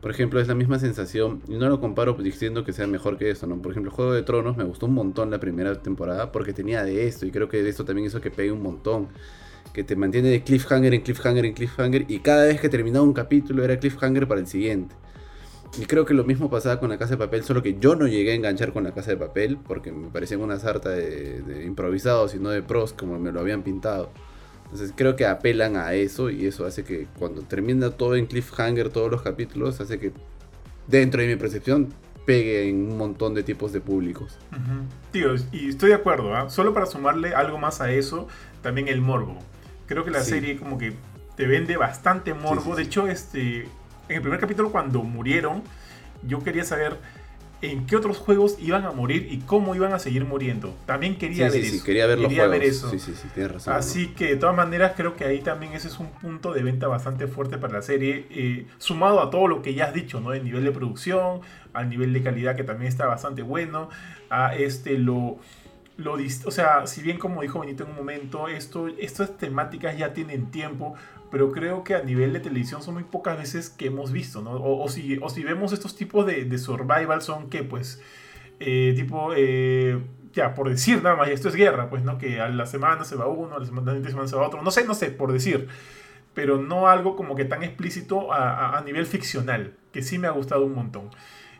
por 0.01 0.11
ejemplo, 0.11 0.39
es 0.39 0.47
la 0.47 0.55
misma 0.55 0.79
sensación, 0.79 1.41
y 1.47 1.55
no 1.55 1.69
lo 1.69 1.79
comparo 1.79 2.13
diciendo 2.13 2.63
que 2.63 2.73
sea 2.73 2.85
mejor 2.87 3.17
que 3.17 3.31
eso, 3.31 3.47
¿no? 3.47 3.61
Por 3.61 3.71
ejemplo, 3.71 3.91
Juego 3.91 4.13
de 4.13 4.21
Tronos 4.21 4.55
me 4.55 4.63
gustó 4.63 4.85
un 4.85 4.93
montón 4.93 5.31
la 5.31 5.39
primera 5.39 5.81
temporada 5.81 6.31
porque 6.31 6.53
tenía 6.53 6.83
de 6.83 7.07
esto, 7.07 7.25
y 7.25 7.31
creo 7.31 7.49
que 7.49 7.63
de 7.63 7.69
esto 7.69 7.83
también 7.83 8.07
hizo 8.07 8.21
que 8.21 8.31
pegue 8.31 8.51
un 8.51 8.61
montón. 8.61 9.07
Que 9.73 9.83
te 9.83 9.95
mantiene 9.95 10.29
de 10.29 10.43
cliffhanger 10.43 10.93
en 10.93 11.01
cliffhanger 11.01 11.45
en 11.45 11.53
cliffhanger, 11.53 12.05
y 12.07 12.19
cada 12.19 12.45
vez 12.45 12.61
que 12.61 12.69
terminaba 12.69 13.03
un 13.03 13.13
capítulo 13.13 13.63
era 13.63 13.77
cliffhanger 13.79 14.27
para 14.27 14.39
el 14.39 14.47
siguiente. 14.47 14.95
Y 15.79 15.85
creo 15.85 16.05
que 16.05 16.13
lo 16.13 16.23
mismo 16.23 16.49
pasaba 16.49 16.79
con 16.79 16.89
la 16.89 16.97
casa 16.97 17.11
de 17.11 17.17
papel, 17.17 17.43
solo 17.43 17.61
que 17.61 17.77
yo 17.79 17.95
no 17.95 18.07
llegué 18.07 18.31
a 18.31 18.35
enganchar 18.35 18.73
con 18.73 18.83
la 18.83 18.93
casa 18.93 19.11
de 19.11 19.17
papel, 19.17 19.57
porque 19.67 19.91
me 19.91 20.07
parecía 20.09 20.37
una 20.37 20.59
sarta 20.59 20.89
de, 20.89 21.41
de 21.41 21.65
improvisados 21.65 22.33
y 22.35 22.39
no 22.39 22.49
de 22.49 22.61
pros 22.61 22.93
como 22.93 23.19
me 23.19 23.31
lo 23.31 23.39
habían 23.39 23.63
pintado. 23.63 24.09
Entonces 24.67 24.93
creo 24.95 25.15
que 25.15 25.25
apelan 25.25 25.77
a 25.77 25.93
eso 25.93 26.29
y 26.29 26.45
eso 26.45 26.65
hace 26.65 26.83
que 26.83 27.07
cuando 27.17 27.41
termina 27.41 27.91
todo 27.91 28.15
en 28.15 28.25
cliffhanger, 28.25 28.89
todos 28.89 29.09
los 29.09 29.21
capítulos, 29.21 29.79
hace 29.79 29.97
que 29.97 30.11
dentro 30.87 31.21
de 31.21 31.27
mi 31.27 31.35
percepción 31.37 31.87
pegue 32.25 32.67
en 32.67 32.91
un 32.91 32.97
montón 32.97 33.33
de 33.33 33.43
tipos 33.43 33.71
de 33.71 33.79
públicos. 33.79 34.37
Tío, 35.11 35.35
y 35.53 35.69
estoy 35.69 35.89
de 35.89 35.95
acuerdo, 35.95 36.35
¿ah? 36.35 36.49
solo 36.49 36.73
para 36.73 36.85
sumarle 36.85 37.33
algo 37.33 37.57
más 37.57 37.79
a 37.79 37.91
eso, 37.91 38.27
también 38.61 38.89
el 38.89 38.99
morbo. 38.99 39.39
Creo 39.85 40.03
que 40.03 40.11
la 40.11 40.21
serie 40.21 40.57
como 40.57 40.77
que 40.77 40.93
te 41.37 41.47
vende 41.47 41.77
bastante 41.77 42.33
morbo. 42.33 42.75
de 42.75 42.83
hecho, 42.83 43.07
este, 43.07 43.61
en 44.09 44.15
el 44.15 44.21
primer 44.21 44.41
capítulo 44.41 44.73
cuando 44.73 45.03
murieron, 45.03 45.63
yo 46.23 46.43
quería 46.43 46.65
saber 46.65 46.97
en 47.61 47.85
qué 47.87 47.95
otros 47.95 48.17
juegos 48.17 48.57
iban 48.59 48.85
a 48.85 48.91
morir 48.91 49.27
y 49.31 49.39
cómo 49.39 49.73
iban 49.73 49.93
a 49.93 49.99
seguir 49.99 50.25
muriendo. 50.25 50.75
También 50.85 51.17
quería 51.17 51.49
ver 51.49 51.63
eso. 51.63 51.83
quería 51.83 52.05
ver, 52.05 52.19
quería 52.19 52.47
ver 52.47 52.63
eso. 52.63 52.89
Sí, 52.89 52.99
sí, 52.99 53.13
sí, 53.15 53.27
tienes 53.33 53.53
razón. 53.53 53.73
Así 53.73 54.07
que 54.09 54.27
de 54.27 54.35
todas 54.35 54.55
maneras 54.55 54.93
creo 54.95 55.15
que 55.15 55.25
ahí 55.25 55.41
también 55.41 55.73
ese 55.73 55.87
es 55.87 55.99
un 55.99 56.09
punto 56.11 56.53
de 56.53 56.61
venta 56.61 56.87
bastante 56.87 57.27
fuerte 57.27 57.57
para 57.57 57.73
la 57.73 57.81
serie, 57.81 58.27
eh, 58.29 58.67
sumado 58.77 59.21
a 59.21 59.29
todo 59.29 59.47
lo 59.47 59.61
que 59.61 59.73
ya 59.73 59.85
has 59.85 59.93
dicho, 59.93 60.19
¿no? 60.19 60.33
El 60.33 60.43
nivel 60.43 60.63
de 60.63 60.71
producción, 60.71 61.41
al 61.73 61.89
nivel 61.89 62.13
de 62.13 62.21
calidad 62.21 62.55
que 62.55 62.63
también 62.63 62.89
está 62.89 63.07
bastante 63.07 63.41
bueno, 63.41 63.89
a 64.29 64.55
este 64.55 64.97
lo... 64.97 65.39
Lo, 65.97 66.13
o 66.13 66.51
sea, 66.51 66.85
si 66.85 67.01
bien 67.01 67.17
como 67.17 67.41
dijo 67.41 67.59
Benito 67.59 67.83
en 67.83 67.89
un 67.89 67.95
momento, 67.95 68.47
esto, 68.47 68.87
estas 68.87 69.35
temáticas 69.35 69.97
ya 69.97 70.13
tienen 70.13 70.51
tiempo, 70.51 70.93
pero 71.29 71.51
creo 71.51 71.83
que 71.83 71.95
a 71.95 72.01
nivel 72.03 72.33
de 72.33 72.39
televisión 72.39 72.81
son 72.81 72.95
muy 72.95 73.03
pocas 73.03 73.37
veces 73.37 73.69
que 73.69 73.87
hemos 73.87 74.11
visto, 74.11 74.41
¿no? 74.41 74.51
O, 74.51 74.87
si, 74.89 75.17
o 75.21 75.29
si 75.29 75.43
vemos 75.43 75.73
estos 75.73 75.95
tipos 75.95 76.25
de, 76.25 76.45
de 76.45 76.57
survival 76.57 77.21
son 77.21 77.49
que, 77.49 77.63
pues, 77.63 78.01
eh, 78.59 78.93
tipo, 78.95 79.33
eh, 79.35 80.01
ya, 80.33 80.53
por 80.53 80.69
decir 80.69 81.03
nada 81.03 81.15
más, 81.15 81.29
esto 81.29 81.49
es 81.49 81.55
guerra, 81.55 81.89
pues, 81.89 82.03
¿no? 82.03 82.17
Que 82.17 82.39
a 82.39 82.49
la 82.49 82.65
semana 82.65 83.03
se 83.03 83.15
va 83.15 83.27
uno, 83.27 83.55
a 83.55 83.59
la 83.59 83.65
semana, 83.65 84.27
se 84.27 84.35
va 84.35 84.47
otro, 84.47 84.61
no 84.61 84.71
sé, 84.71 84.85
no 84.85 84.93
sé, 84.93 85.09
por 85.11 85.33
decir, 85.33 85.67
pero 86.33 86.57
no 86.57 86.87
algo 86.87 87.15
como 87.15 87.35
que 87.35 87.45
tan 87.45 87.63
explícito 87.63 88.31
a, 88.31 88.77
a, 88.77 88.81
nivel 88.81 89.05
ficcional, 89.05 89.73
que 89.91 90.01
sí 90.01 90.17
me 90.19 90.27
ha 90.27 90.31
gustado 90.31 90.65
un 90.65 90.75
montón. 90.75 91.09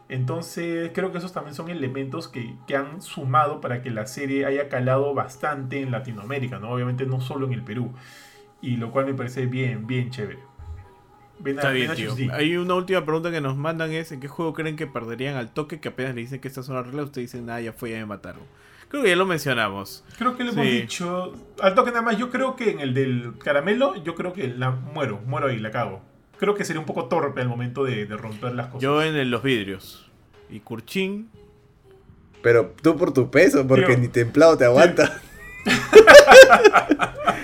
Entonces 0.10 0.92
creo 0.94 1.12
que 1.12 1.18
esos 1.18 1.34
también 1.34 1.54
son 1.54 1.70
elementos 1.70 2.30
que, 2.30 2.56
que, 2.66 2.78
han 2.78 3.02
sumado 3.02 3.60
para 3.60 3.82
que 3.82 3.90
la 3.90 4.06
serie 4.08 4.46
haya 4.46 4.70
calado 4.70 5.14
bastante 5.14 5.82
en 5.82 5.92
Latinoamérica, 5.92 6.60
¿no? 6.60 6.72
Obviamente 6.72 7.06
no 7.06 7.20
solo 7.20 7.46
en 7.48 7.54
el 7.54 7.64
Perú 7.64 7.92
y 8.62 8.78
lo 8.78 8.92
cual 8.92 9.06
me 9.06 9.14
parece 9.14 9.46
bien, 9.46 9.88
bien 9.88 10.10
chévere. 10.10 10.40
Está 11.46 11.70
bien, 11.70 11.94
tío. 11.94 12.16
Hay 12.32 12.58
una 12.58 12.74
última 12.74 13.04
pregunta 13.04 13.30
que 13.32 13.42
nos 13.42 13.56
mandan 13.56 13.92
es 13.92 14.12
¿en 14.12 14.20
qué 14.20 14.28
juego 14.28 14.54
creen 14.54 14.76
que 14.76 14.88
perderían 14.88 15.36
al 15.36 15.54
toque? 15.54 15.80
Que 15.80 15.90
apenas 15.90 16.16
le 16.16 16.22
dicen 16.22 16.40
que 16.40 16.48
estas 16.48 16.66
son 16.66 16.76
las 16.76 16.86
reglas, 16.86 17.06
ustedes 17.06 17.32
dicen, 17.32 17.50
ah, 17.50 17.62
ya 17.62 17.74
fue, 17.74 17.92
ya 17.92 17.98
me 17.98 18.06
mataron. 18.06 18.42
Creo 18.90 19.04
que 19.04 19.10
ya 19.10 19.16
lo 19.16 19.26
mencionamos. 19.26 20.04
Creo 20.18 20.36
que 20.38 20.44
lo 20.44 20.52
hemos 20.52 20.66
dicho. 20.66 21.34
Al 21.62 21.76
toque 21.76 21.92
nada 21.92 22.02
más, 22.02 22.18
yo 22.18 22.30
creo 22.30 22.56
que 22.56 22.72
en 22.72 22.80
el 22.80 22.94
del 22.94 23.34
caramelo, 23.38 24.02
yo 24.04 24.16
creo 24.16 24.34
que 24.34 24.48
la 24.48 24.72
muero, 24.72 25.20
muero 25.26 25.48
ahí, 25.48 25.60
la 25.60 25.72
cago. 25.72 26.02
Creo 26.40 26.56
que 26.56 26.64
sería 26.64 26.80
un 26.80 26.86
poco 26.86 27.06
torpe 27.06 27.42
al 27.42 27.50
momento 27.50 27.84
de, 27.84 28.06
romper 28.06 28.56
las 28.56 28.68
cosas. 28.68 28.82
Yo 28.82 29.04
en 29.04 29.30
los 29.30 29.44
vidrios. 29.44 30.10
Y 30.50 30.62
Kurchin. 30.62 31.30
Pero 32.42 32.74
tú 32.82 32.96
por 32.96 33.14
tu 33.14 33.30
peso, 33.30 33.68
porque 33.68 33.98
ni 33.98 34.08
templado 34.08 34.58
te 34.58 34.66
aguanta. 34.66 35.22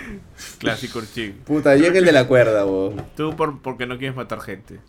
Clásico 0.63 1.01
chico. 1.13 1.37
Puta, 1.45 1.75
yo 1.75 1.87
el 1.87 2.05
de 2.05 2.11
la 2.11 2.27
cuerda, 2.27 2.63
bo. 2.63 2.95
Tú 3.15 3.35
por, 3.35 3.61
porque 3.61 3.85
no 3.85 3.97
quieres 3.97 4.15
matar 4.15 4.39
gente. 4.41 4.79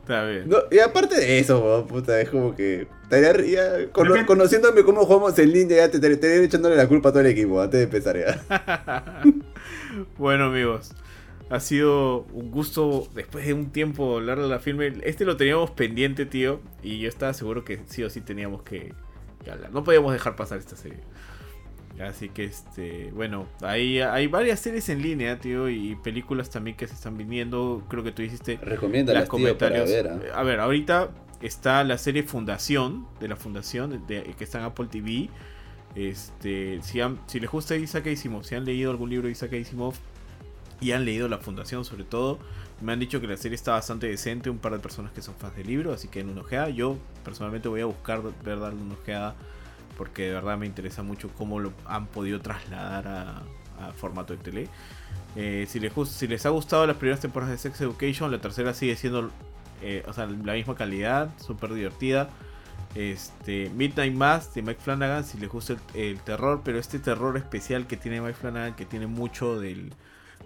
Está 0.00 0.26
bien. 0.26 0.50
y 0.70 0.78
aparte 0.80 1.16
de 1.16 1.38
eso, 1.38 1.60
bo, 1.60 1.86
puta, 1.86 2.20
es 2.20 2.28
como 2.28 2.54
que. 2.54 2.86
Ya, 3.10 3.90
conociéndome 3.92 4.82
cómo 4.82 5.04
jugamos 5.06 5.38
en 5.38 5.52
línea, 5.52 5.86
ya 5.86 5.90
te 5.90 5.96
estaría 5.96 6.42
echándole 6.42 6.76
la 6.76 6.88
culpa 6.88 7.10
a 7.10 7.12
todo 7.12 7.20
el 7.20 7.28
equipo 7.28 7.60
antes 7.60 7.78
de 7.78 7.84
empezar 7.84 8.18
ya. 8.18 9.22
bueno, 10.18 10.46
amigos. 10.46 10.92
Ha 11.50 11.60
sido 11.60 12.22
un 12.32 12.50
gusto 12.50 13.06
después 13.14 13.46
de 13.46 13.54
un 13.54 13.70
tiempo 13.70 14.16
hablar 14.16 14.40
de 14.40 14.48
la 14.48 14.58
filme. 14.58 14.92
Este 15.04 15.24
lo 15.24 15.36
teníamos 15.36 15.70
pendiente, 15.70 16.26
tío. 16.26 16.60
Y 16.82 16.98
yo 16.98 17.08
estaba 17.08 17.32
seguro 17.34 17.64
que 17.64 17.80
sí 17.86 18.02
o 18.02 18.10
sí 18.10 18.20
teníamos 18.20 18.62
que 18.62 18.92
hablar. 19.50 19.70
No 19.70 19.84
podíamos 19.84 20.12
dejar 20.12 20.36
pasar 20.36 20.58
esta 20.58 20.76
serie. 20.76 20.98
Así 22.00 22.28
que, 22.28 22.44
este, 22.44 23.12
bueno, 23.12 23.46
hay, 23.62 24.00
hay 24.00 24.26
varias 24.26 24.60
series 24.60 24.88
en 24.88 25.00
línea, 25.00 25.38
tío, 25.38 25.68
y 25.68 25.94
películas 25.96 26.50
también 26.50 26.76
que 26.76 26.88
se 26.88 26.94
están 26.94 27.16
viniendo. 27.16 27.84
Creo 27.88 28.02
que 28.02 28.10
tú 28.10 28.22
hiciste 28.22 28.58
las 28.64 29.28
comentarios. 29.28 29.88
ver, 29.88 30.08
¿ah? 30.08 30.40
A 30.40 30.42
ver, 30.42 30.58
ahorita 30.58 31.10
está 31.40 31.84
la 31.84 31.98
serie 31.98 32.24
Fundación, 32.24 33.06
de 33.20 33.28
la 33.28 33.36
Fundación, 33.36 34.06
de, 34.06 34.22
que 34.36 34.44
está 34.44 34.58
en 34.58 34.64
Apple 34.64 34.86
TV. 34.90 35.28
Este, 35.94 36.80
si, 36.82 36.98
si 37.26 37.40
les 37.40 37.50
gusta 37.50 37.76
Isaac 37.76 38.08
Asimov, 38.08 38.44
si 38.44 38.56
han 38.56 38.64
leído 38.64 38.90
algún 38.90 39.10
libro 39.10 39.26
de 39.26 39.32
Isaac 39.32 39.52
Asimov 39.54 39.94
y 40.80 40.90
han 40.90 41.04
leído 41.04 41.28
La 41.28 41.38
Fundación 41.38 41.84
sobre 41.84 42.02
todo, 42.02 42.40
me 42.80 42.92
han 42.92 42.98
dicho 42.98 43.20
que 43.20 43.28
la 43.28 43.36
serie 43.36 43.54
está 43.54 43.72
bastante 43.72 44.08
decente, 44.08 44.50
un 44.50 44.58
par 44.58 44.72
de 44.72 44.80
personas 44.80 45.12
que 45.12 45.22
son 45.22 45.36
fans 45.36 45.54
del 45.54 45.68
libro, 45.68 45.92
así 45.92 46.08
que 46.08 46.20
en 46.20 46.28
una 46.28 46.40
ojeada, 46.40 46.68
yo 46.70 46.98
personalmente 47.24 47.68
voy 47.68 47.80
a 47.80 47.86
buscar 47.86 48.22
ver 48.22 48.58
darle 48.58 48.82
una 48.82 48.94
ojeada 48.94 49.36
porque 49.96 50.24
de 50.24 50.32
verdad 50.32 50.58
me 50.58 50.66
interesa 50.66 51.02
mucho 51.02 51.30
cómo 51.36 51.60
lo 51.60 51.72
han 51.86 52.06
podido 52.06 52.40
trasladar 52.40 53.06
a, 53.08 53.42
formato 53.96 54.34
de 54.34 54.38
tele. 54.42 54.68
Eh, 55.36 55.66
si, 55.68 55.80
les, 55.80 55.92
si 56.08 56.28
les 56.28 56.46
ha 56.46 56.50
gustado 56.50 56.86
las 56.86 56.96
primeras 56.96 57.20
temporadas 57.20 57.52
de 57.52 57.58
Sex 57.58 57.80
Education, 57.80 58.30
la 58.30 58.40
tercera 58.40 58.72
sigue 58.72 58.94
siendo 58.96 59.30
eh, 59.82 60.04
la 60.44 60.52
misma 60.54 60.74
calidad, 60.74 61.30
súper 61.38 61.74
divertida. 61.74 62.30
Este, 62.94 63.70
Midnight 63.70 64.14
Mass 64.14 64.54
de 64.54 64.62
Mike 64.62 64.80
Flanagan, 64.80 65.24
si 65.24 65.38
les 65.38 65.50
gusta 65.50 65.76
el, 65.94 66.20
terror, 66.20 66.62
pero 66.64 66.78
este 66.78 67.00
terror 67.00 67.36
especial 67.36 67.86
que 67.88 67.96
tiene 67.96 68.20
Mike 68.20 68.34
Flanagan, 68.34 68.76
que 68.76 68.86
tiene 68.86 69.08
mucho 69.08 69.58
del, 69.58 69.92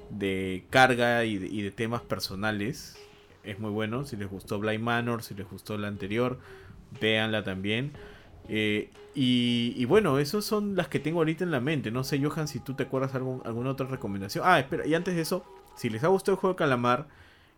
de 0.08 0.64
carga 0.70 1.24
y 1.24 1.36
de, 1.36 1.46
y 1.46 1.60
de 1.60 1.70
temas 1.70 2.00
personales, 2.00 2.98
es 3.44 3.58
muy 3.58 3.70
bueno. 3.70 4.04
Si 4.04 4.16
les 4.16 4.28
gustó 4.28 4.58
Blind 4.58 4.82
Manor, 4.82 5.22
si 5.22 5.34
les 5.34 5.48
gustó 5.48 5.76
la 5.76 5.88
anterior, 5.88 6.38
véanla 7.00 7.44
también. 7.44 7.92
Eh, 8.48 8.90
y, 9.20 9.84
bueno, 9.86 10.18
esas 10.18 10.44
son 10.44 10.76
las 10.76 10.88
que 10.88 11.00
tengo 11.00 11.18
ahorita 11.18 11.42
en 11.42 11.50
la 11.50 11.60
mente. 11.60 11.90
No 11.90 12.04
sé, 12.04 12.22
Johan, 12.22 12.46
si 12.46 12.60
tú 12.60 12.74
te 12.74 12.84
acuerdas 12.84 13.14
algún, 13.14 13.42
alguna 13.44 13.70
otra 13.70 13.86
recomendación. 13.86 14.44
Ah, 14.46 14.60
espera, 14.60 14.86
y 14.86 14.94
antes 14.94 15.16
de 15.16 15.22
eso, 15.22 15.44
si 15.76 15.90
les 15.90 16.04
ha 16.04 16.08
gustado 16.08 16.34
el 16.34 16.40
juego 16.40 16.54
de 16.54 16.58
calamar 16.58 17.08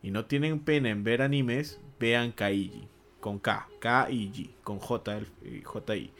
y 0.03 0.11
no 0.11 0.24
tienen 0.24 0.61
pena 0.61 0.89
en 0.89 1.05
ver 1.05 1.23
animes, 1.23 1.78
vean 1.99 2.32
Kaiji. 2.32 2.89
con 3.20 3.39
K, 3.39 3.69
K 3.78 4.11
y 4.11 4.32
G, 4.32 4.51
con 4.62 4.78
J, 4.78 5.20
J 5.62 5.97
I. 5.97 6.11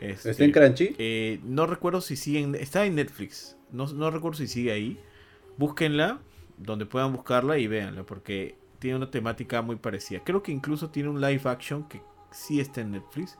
Este, 0.00 0.30
¿Está 0.30 0.44
en 0.44 0.52
Crunchy? 0.52 0.94
Eh, 0.98 1.40
no 1.44 1.66
recuerdo 1.66 2.00
si 2.00 2.16
sigue 2.16 2.40
en, 2.40 2.54
está 2.54 2.84
en 2.84 2.94
Netflix. 2.96 3.56
No, 3.72 3.86
no 3.86 4.10
recuerdo 4.10 4.38
si 4.38 4.46
sigue 4.46 4.72
ahí. 4.72 4.98
Búsquenla, 5.56 6.20
donde 6.58 6.84
puedan 6.84 7.12
buscarla 7.12 7.58
y 7.58 7.66
véanla, 7.66 8.04
porque 8.04 8.56
tiene 8.78 8.96
una 8.96 9.10
temática 9.10 9.62
muy 9.62 9.76
parecida. 9.76 10.20
Creo 10.24 10.42
que 10.42 10.52
incluso 10.52 10.90
tiene 10.90 11.08
un 11.08 11.20
live 11.20 11.42
action 11.44 11.88
que 11.88 12.02
sí 12.30 12.60
está 12.60 12.82
en 12.82 12.92
Netflix. 12.92 13.38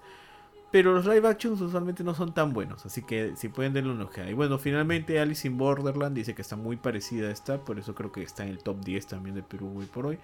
Pero 0.74 0.92
los 0.92 1.06
live 1.06 1.28
actions 1.28 1.60
usualmente 1.60 2.02
no 2.02 2.16
son 2.16 2.34
tan 2.34 2.52
buenos, 2.52 2.84
así 2.84 3.02
que 3.02 3.36
si 3.36 3.48
pueden 3.48 3.74
darle 3.74 3.92
una 3.92 4.06
ojeada. 4.06 4.28
Y 4.28 4.34
bueno, 4.34 4.58
finalmente 4.58 5.20
Alice 5.20 5.46
in 5.46 5.56
Borderland 5.56 6.16
dice 6.16 6.34
que 6.34 6.42
está 6.42 6.56
muy 6.56 6.76
parecida 6.76 7.28
a 7.28 7.30
esta, 7.30 7.58
por 7.58 7.78
eso 7.78 7.94
creo 7.94 8.10
que 8.10 8.24
está 8.24 8.42
en 8.42 8.48
el 8.48 8.58
top 8.58 8.84
10 8.84 9.06
también 9.06 9.36
de 9.36 9.44
Perú 9.44 9.72
hoy 9.76 9.86
por 9.86 10.06
hoy. 10.06 10.18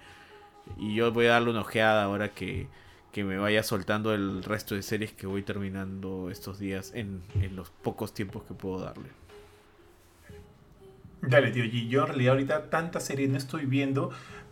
Y 0.77 0.93
yo 0.93 1.09
voy 1.13 1.27
a 1.27 1.29
darle 1.29 1.51
una 1.51 1.61
ojeada 1.61 2.03
ahora 2.03 2.33
que, 2.33 2.67
me 3.15 3.37
vaya 3.37 3.63
soltando 3.63 4.13
el 4.13 4.43
resto 4.43 4.75
de 4.75 4.81
series 4.81 5.13
que 5.13 5.25
voy 5.25 5.41
terminando 5.41 6.29
estos 6.29 6.59
días 6.59 6.91
en, 6.95 7.21
en 7.35 7.55
los 7.55 7.69
pocos 7.69 8.13
tiempos 8.13 8.43
que 8.43 8.53
puedo 8.53 8.79
darle. 8.79 9.07
Dale, 11.21 11.51
tío 11.51 11.63
G. 11.63 11.87
Yo 11.87 12.01
en 12.01 12.07
realidad 12.07 12.33
ahorita 12.33 12.69
tantas 12.69 13.05
series 13.05 13.29
no 13.29 13.37
estoy 13.37 13.67
viendo 13.67 14.11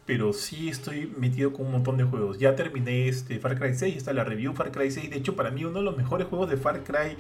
pero 0.09 0.33
sí 0.33 0.69
estoy 0.69 1.13
metido 1.19 1.53
con 1.53 1.67
un 1.67 1.71
montón 1.73 1.95
de 1.97 2.03
juegos. 2.03 2.39
Ya 2.39 2.55
terminé 2.55 3.07
este 3.07 3.37
Far 3.37 3.59
Cry 3.59 3.75
6, 3.75 3.95
está 3.95 4.11
la 4.11 4.23
review 4.23 4.55
Far 4.55 4.71
Cry 4.71 4.89
6. 4.89 5.11
De 5.11 5.17
hecho, 5.17 5.35
para 5.35 5.51
mí 5.51 5.63
uno 5.65 5.77
de 5.77 5.85
los 5.85 5.95
mejores 5.95 6.25
juegos 6.25 6.49
de 6.49 6.57
Far 6.57 6.83
Cry 6.83 7.15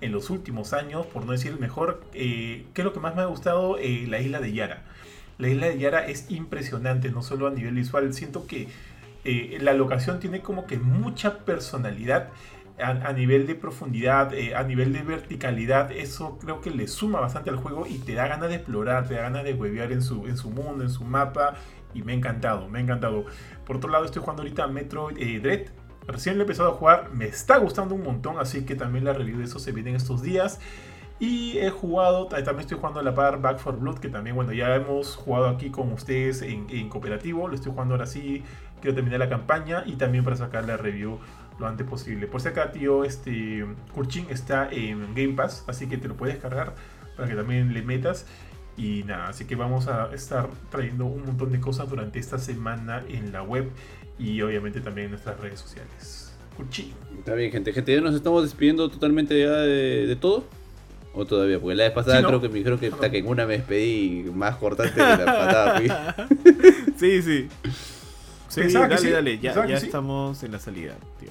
en 0.00 0.10
los 0.10 0.30
últimos 0.30 0.72
años, 0.72 1.06
por 1.06 1.24
no 1.24 1.30
decir 1.30 1.52
el 1.52 1.60
mejor. 1.60 2.02
Eh, 2.12 2.66
¿Qué 2.74 2.80
es 2.80 2.84
lo 2.84 2.92
que 2.92 2.98
más 2.98 3.14
me 3.14 3.22
ha 3.22 3.26
gustado? 3.26 3.78
Eh, 3.78 4.06
la 4.08 4.18
isla 4.20 4.40
de 4.40 4.52
Yara. 4.52 4.82
La 5.38 5.48
isla 5.48 5.68
de 5.68 5.78
Yara 5.78 6.08
es 6.08 6.28
impresionante, 6.28 7.08
no 7.12 7.22
solo 7.22 7.46
a 7.46 7.52
nivel 7.52 7.76
visual. 7.76 8.12
Siento 8.12 8.48
que 8.48 8.66
eh, 9.24 9.58
la 9.60 9.72
locación 9.72 10.18
tiene 10.18 10.40
como 10.40 10.66
que 10.66 10.76
mucha 10.76 11.44
personalidad. 11.44 12.30
A, 12.76 13.12
nivel 13.12 13.46
de 13.46 13.54
profundidad, 13.54 14.32
a 14.56 14.64
nivel 14.64 14.92
de 14.92 15.02
verticalidad, 15.02 15.92
eso 15.92 16.40
creo 16.40 16.60
que 16.60 16.72
le 16.72 16.88
suma 16.88 17.20
bastante 17.20 17.50
al 17.50 17.56
juego 17.56 17.86
y 17.86 17.98
te 17.98 18.14
da 18.14 18.26
ganas 18.26 18.48
de 18.48 18.56
explorar, 18.56 19.06
te 19.06 19.14
da 19.14 19.22
ganas 19.22 19.44
de 19.44 19.54
huevear 19.54 19.92
en 19.92 20.02
su, 20.02 20.26
en 20.26 20.36
su 20.36 20.50
mundo, 20.50 20.82
en 20.82 20.90
su 20.90 21.04
mapa 21.04 21.54
y 21.94 22.02
me 22.02 22.12
ha 22.12 22.14
encantado, 22.16 22.68
me 22.68 22.78
ha 22.78 22.82
encantado. 22.82 23.24
Por 23.66 23.76
otro 23.76 23.90
lado, 23.90 24.04
estoy 24.04 24.20
jugando 24.20 24.42
ahorita 24.42 24.66
Metroid 24.66 25.16
eh, 25.18 25.40
Dread. 25.40 25.66
Recién 26.06 26.36
lo 26.36 26.42
he 26.42 26.44
empezado 26.44 26.70
a 26.70 26.74
jugar, 26.74 27.10
me 27.14 27.24
está 27.24 27.56
gustando 27.56 27.94
un 27.94 28.02
montón, 28.02 28.38
así 28.38 28.66
que 28.66 28.74
también 28.74 29.04
la 29.04 29.14
review 29.14 29.38
de 29.38 29.44
eso 29.44 29.58
se 29.58 29.72
viene 29.72 29.90
en 29.90 29.96
estos 29.96 30.22
días. 30.22 30.60
Y 31.18 31.56
he 31.58 31.70
jugado, 31.70 32.26
también 32.26 32.60
estoy 32.60 32.76
jugando 32.76 33.00
a 33.00 33.02
la 33.02 33.14
par 33.14 33.40
Back 33.40 33.58
for 33.58 33.78
Blood, 33.78 33.98
que 33.98 34.08
también, 34.08 34.36
bueno, 34.36 34.52
ya 34.52 34.74
hemos 34.74 35.16
jugado 35.16 35.46
aquí 35.48 35.70
con 35.70 35.92
ustedes 35.92 36.42
en, 36.42 36.66
en 36.68 36.88
cooperativo. 36.88 37.48
Lo 37.48 37.54
estoy 37.54 37.72
jugando 37.72 37.94
ahora 37.94 38.06
sí, 38.06 38.42
quiero 38.80 38.96
terminar 38.96 39.20
la 39.20 39.28
campaña 39.28 39.84
y 39.86 39.92
también 39.94 40.24
para 40.24 40.36
sacar 40.36 40.66
la 40.66 40.76
review 40.76 41.18
lo 41.58 41.66
antes 41.66 41.86
posible. 41.86 42.26
Por 42.26 42.40
si 42.40 42.48
acá, 42.48 42.72
tío, 42.72 43.04
este 43.04 43.64
Kurchin 43.94 44.26
está 44.28 44.68
en 44.70 45.14
Game 45.14 45.34
Pass, 45.34 45.64
así 45.68 45.88
que 45.88 45.96
te 45.98 46.08
lo 46.08 46.16
puedes 46.16 46.36
cargar 46.38 46.74
para 47.16 47.28
que 47.28 47.34
también 47.34 47.72
le 47.72 47.82
metas. 47.82 48.26
Y 48.76 49.04
nada, 49.04 49.28
así 49.28 49.44
que 49.44 49.54
vamos 49.54 49.86
a 49.86 50.12
estar 50.12 50.48
trayendo 50.70 51.06
un 51.06 51.24
montón 51.24 51.52
de 51.52 51.60
cosas 51.60 51.88
durante 51.88 52.18
esta 52.18 52.38
semana 52.38 53.04
en 53.08 53.32
la 53.32 53.42
web 53.42 53.70
y 54.18 54.42
obviamente 54.42 54.80
también 54.80 55.06
en 55.06 55.10
nuestras 55.12 55.38
redes 55.38 55.60
sociales. 55.60 56.32
Cuchi. 56.56 56.92
Está 57.18 57.34
bien, 57.34 57.52
gente. 57.52 57.72
Gente, 57.72 57.94
ya 57.94 58.00
nos 58.00 58.14
estamos 58.14 58.42
despidiendo 58.42 58.88
totalmente 58.88 59.38
ya 59.38 59.52
de, 59.52 60.16
todo. 60.20 60.44
¿O 61.12 61.24
todavía? 61.24 61.60
Porque 61.60 61.76
la 61.76 61.84
vez 61.84 61.92
pasada 61.92 62.26
creo 62.26 62.40
que 62.40 62.48
me 62.48 62.58
dijeron 62.58 62.78
que, 62.78 62.88
hasta 62.88 63.10
que 63.10 63.18
en 63.18 63.28
una 63.28 63.46
me 63.46 63.58
despedí 63.58 64.28
más 64.34 64.56
cortante 64.56 64.94
que 64.94 65.00
la 65.00 65.16
patada. 65.24 66.28
sí, 66.96 67.22
sí. 67.22 67.48
Sí, 68.48 68.72
dale, 68.72 69.10
dale. 69.10 69.38
Ya, 69.38 69.66
ya 69.66 69.76
estamos 69.76 70.42
en 70.42 70.52
la 70.52 70.58
salida, 70.58 70.94
tío. 71.20 71.30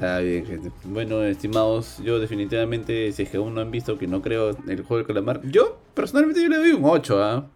Está 0.00 0.20
bien, 0.20 0.46
gente. 0.46 0.72
Bueno, 0.84 1.22
estimados, 1.24 1.98
yo 2.02 2.18
definitivamente, 2.18 3.12
si 3.12 3.24
es 3.24 3.28
que 3.28 3.36
aún 3.36 3.54
no 3.54 3.60
han 3.60 3.70
visto, 3.70 3.98
que 3.98 4.06
no 4.06 4.22
creo 4.22 4.56
el 4.66 4.82
juego 4.82 4.96
de 4.96 5.04
calamar, 5.04 5.42
yo 5.42 5.78
personalmente 5.92 6.42
yo 6.42 6.48
le 6.48 6.56
doy 6.56 6.70
un 6.70 6.86
8, 6.86 7.22
¿ah? 7.22 7.46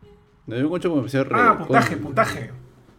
Le 0.46 0.56
doy 0.56 0.64
un 0.66 0.72
8 0.74 0.90
como 0.90 1.00
me 1.00 1.08
Ah, 1.30 1.56
puntaje, 1.56 1.96
puntaje. 1.96 2.50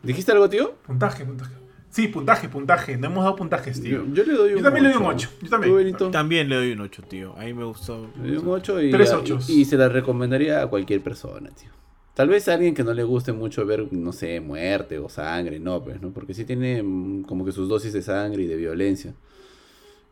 ¿Dijiste 0.02 0.32
algo, 0.32 0.50
tío? 0.50 0.74
Puntaje, 0.88 1.26
puntaje. 1.26 1.54
Sí, 1.92 2.08
puntaje, 2.08 2.50
puntaje. 2.50 2.98
No 2.98 3.06
hemos 3.06 3.24
dado 3.24 3.36
puntajes, 3.36 3.80
tío. 3.80 4.04
Yo, 4.12 4.24
le 4.24 4.34
doy 4.34 4.52
un 4.54 4.58
Yo 4.58 4.64
también 4.64 4.86
le 4.86 4.94
doy 4.94 5.02
un 5.04 5.10
8. 5.10 5.30
Yo 5.44 5.50
también. 5.50 5.96
También 6.12 6.50
le 6.50 6.56
doy 6.56 6.72
un 6.72 6.82
8, 6.82 7.04
tío. 7.04 7.38
A 7.38 7.44
mí 7.44 7.54
me 7.54 7.66
gustó. 7.66 8.10
Le 8.24 8.30
doy 8.30 8.38
un 8.38 8.48
8 8.48 8.82
y, 8.82 8.96
y, 8.96 9.62
y 9.62 9.66
se 9.66 9.78
la 9.78 9.90
recomendaría 9.90 10.64
a 10.64 10.68
cualquier 10.68 11.04
persona, 11.04 11.52
tío. 11.52 11.70
Tal 12.16 12.30
vez 12.30 12.48
a 12.48 12.54
alguien 12.54 12.74
que 12.74 12.84
no 12.84 12.94
le 12.94 13.04
guste 13.04 13.34
mucho 13.34 13.66
ver, 13.66 13.92
no 13.92 14.14
sé, 14.14 14.40
muerte 14.40 14.98
o 15.00 15.10
sangre, 15.10 15.60
no, 15.60 15.84
pues, 15.84 16.02
¿no? 16.02 16.12
Porque 16.12 16.34
sí 16.34 16.46
tiene 16.46 16.82
mm, 16.82 17.24
como 17.24 17.44
que 17.44 17.52
sus 17.52 17.68
dosis 17.68 17.92
de 17.92 18.02
sangre 18.02 18.44
y 18.44 18.48
de 18.48 18.56
violencia. 18.56 19.14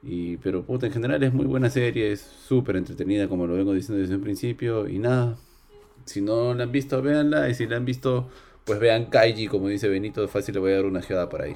Y, 0.04 0.38
pero 0.38 0.64
puta, 0.64 0.86
en 0.86 0.92
general 0.92 1.24
es 1.24 1.34
muy 1.34 1.46
buena 1.46 1.70
serie, 1.70 2.12
es 2.12 2.22
súper 2.22 2.76
entretenida, 2.76 3.30
como 3.30 3.48
lo 3.48 3.56
vengo 3.56 3.74
diciendo 3.74 4.02
desde 4.02 4.16
un 4.16 4.22
principio. 4.22 4.88
Y 4.88 5.00
nada, 5.00 5.38
si 6.06 6.22
no 6.22 6.54
la 6.54 6.64
han 6.64 6.72
visto, 6.72 7.02
véanla. 7.02 7.50
Y 7.50 7.54
si 7.54 7.66
la 7.68 7.78
han 7.78 7.86
visto, 7.86 8.30
pues 8.66 8.80
vean 8.80 9.06
Kaiji, 9.06 9.48
como 9.48 9.70
dice 9.70 9.88
Benito, 9.88 10.28
fácil 10.28 10.56
le 10.56 10.60
voy 10.60 10.72
a 10.74 10.76
dar 10.76 10.86
una 10.86 11.02
geada 11.02 11.30
por 11.30 11.42
ahí. 11.42 11.56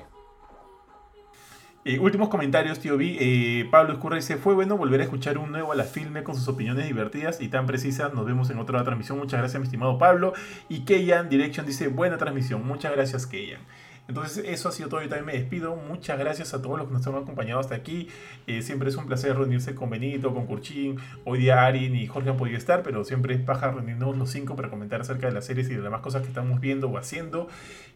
Eh, 1.87 1.99
últimos 1.99 2.27
comentarios, 2.27 2.79
tío 2.79 2.97
Vi. 2.97 3.17
Eh, 3.17 3.67
Pablo 3.71 3.93
Escurra 3.93 4.17
dice: 4.17 4.35
Fue 4.35 4.53
bueno 4.53 4.75
volver 4.75 4.99
a 4.99 5.03
escuchar 5.03 5.37
un 5.37 5.53
nuevo 5.53 5.71
a 5.71 5.75
la 5.75 5.85
filme 5.85 6.21
con 6.21 6.35
sus 6.35 6.47
opiniones 6.49 6.85
divertidas 6.85 7.39
y 7.39 7.47
tan 7.47 7.65
precisas. 7.65 8.13
Nos 8.13 8.25
vemos 8.25 8.49
en 8.49 8.59
otra 8.59 8.83
transmisión. 8.83 9.17
Muchas 9.17 9.39
gracias, 9.39 9.61
mi 9.61 9.65
estimado 9.65 9.97
Pablo. 9.97 10.33
Y 10.67 10.81
Keyan 10.81 11.29
Direction 11.29 11.65
dice: 11.65 11.87
Buena 11.87 12.17
transmisión. 12.17 12.67
Muchas 12.67 12.91
gracias, 12.91 13.25
Keyan. 13.25 13.61
Entonces 14.07 14.45
eso 14.47 14.69
ha 14.69 14.71
sido 14.71 14.89
todo, 14.89 15.01
yo 15.01 15.09
también 15.09 15.25
me 15.25 15.33
despido. 15.33 15.75
Muchas 15.75 16.17
gracias 16.17 16.53
a 16.53 16.61
todos 16.61 16.77
los 16.77 16.87
que 16.87 16.93
nos 16.93 17.05
han 17.07 17.15
acompañado 17.15 17.59
hasta 17.59 17.75
aquí. 17.75 18.07
Eh, 18.47 18.61
siempre 18.61 18.89
es 18.89 18.95
un 18.95 19.05
placer 19.05 19.35
reunirse 19.35 19.75
con 19.75 19.89
Benito, 19.89 20.33
con 20.33 20.45
Curchín. 20.45 20.97
Hoy 21.25 21.39
día 21.39 21.65
Arin 21.65 21.95
y 21.95 22.07
Jorge 22.07 22.29
han 22.29 22.37
podido 22.37 22.57
estar, 22.57 22.83
pero 22.83 23.03
siempre 23.03 23.33
es 23.33 23.41
paja 23.41 23.71
reunirnos 23.71 24.17
los 24.17 24.29
cinco 24.29 24.55
para 24.55 24.69
comentar 24.69 25.01
acerca 25.01 25.27
de 25.27 25.33
las 25.33 25.45
series 25.45 25.67
y 25.67 25.71
de 25.71 25.77
las 25.77 25.85
demás 25.85 26.01
cosas 26.01 26.21
que 26.21 26.29
estamos 26.29 26.61
viendo 26.61 26.87
o 26.87 26.97
haciendo. 26.97 27.49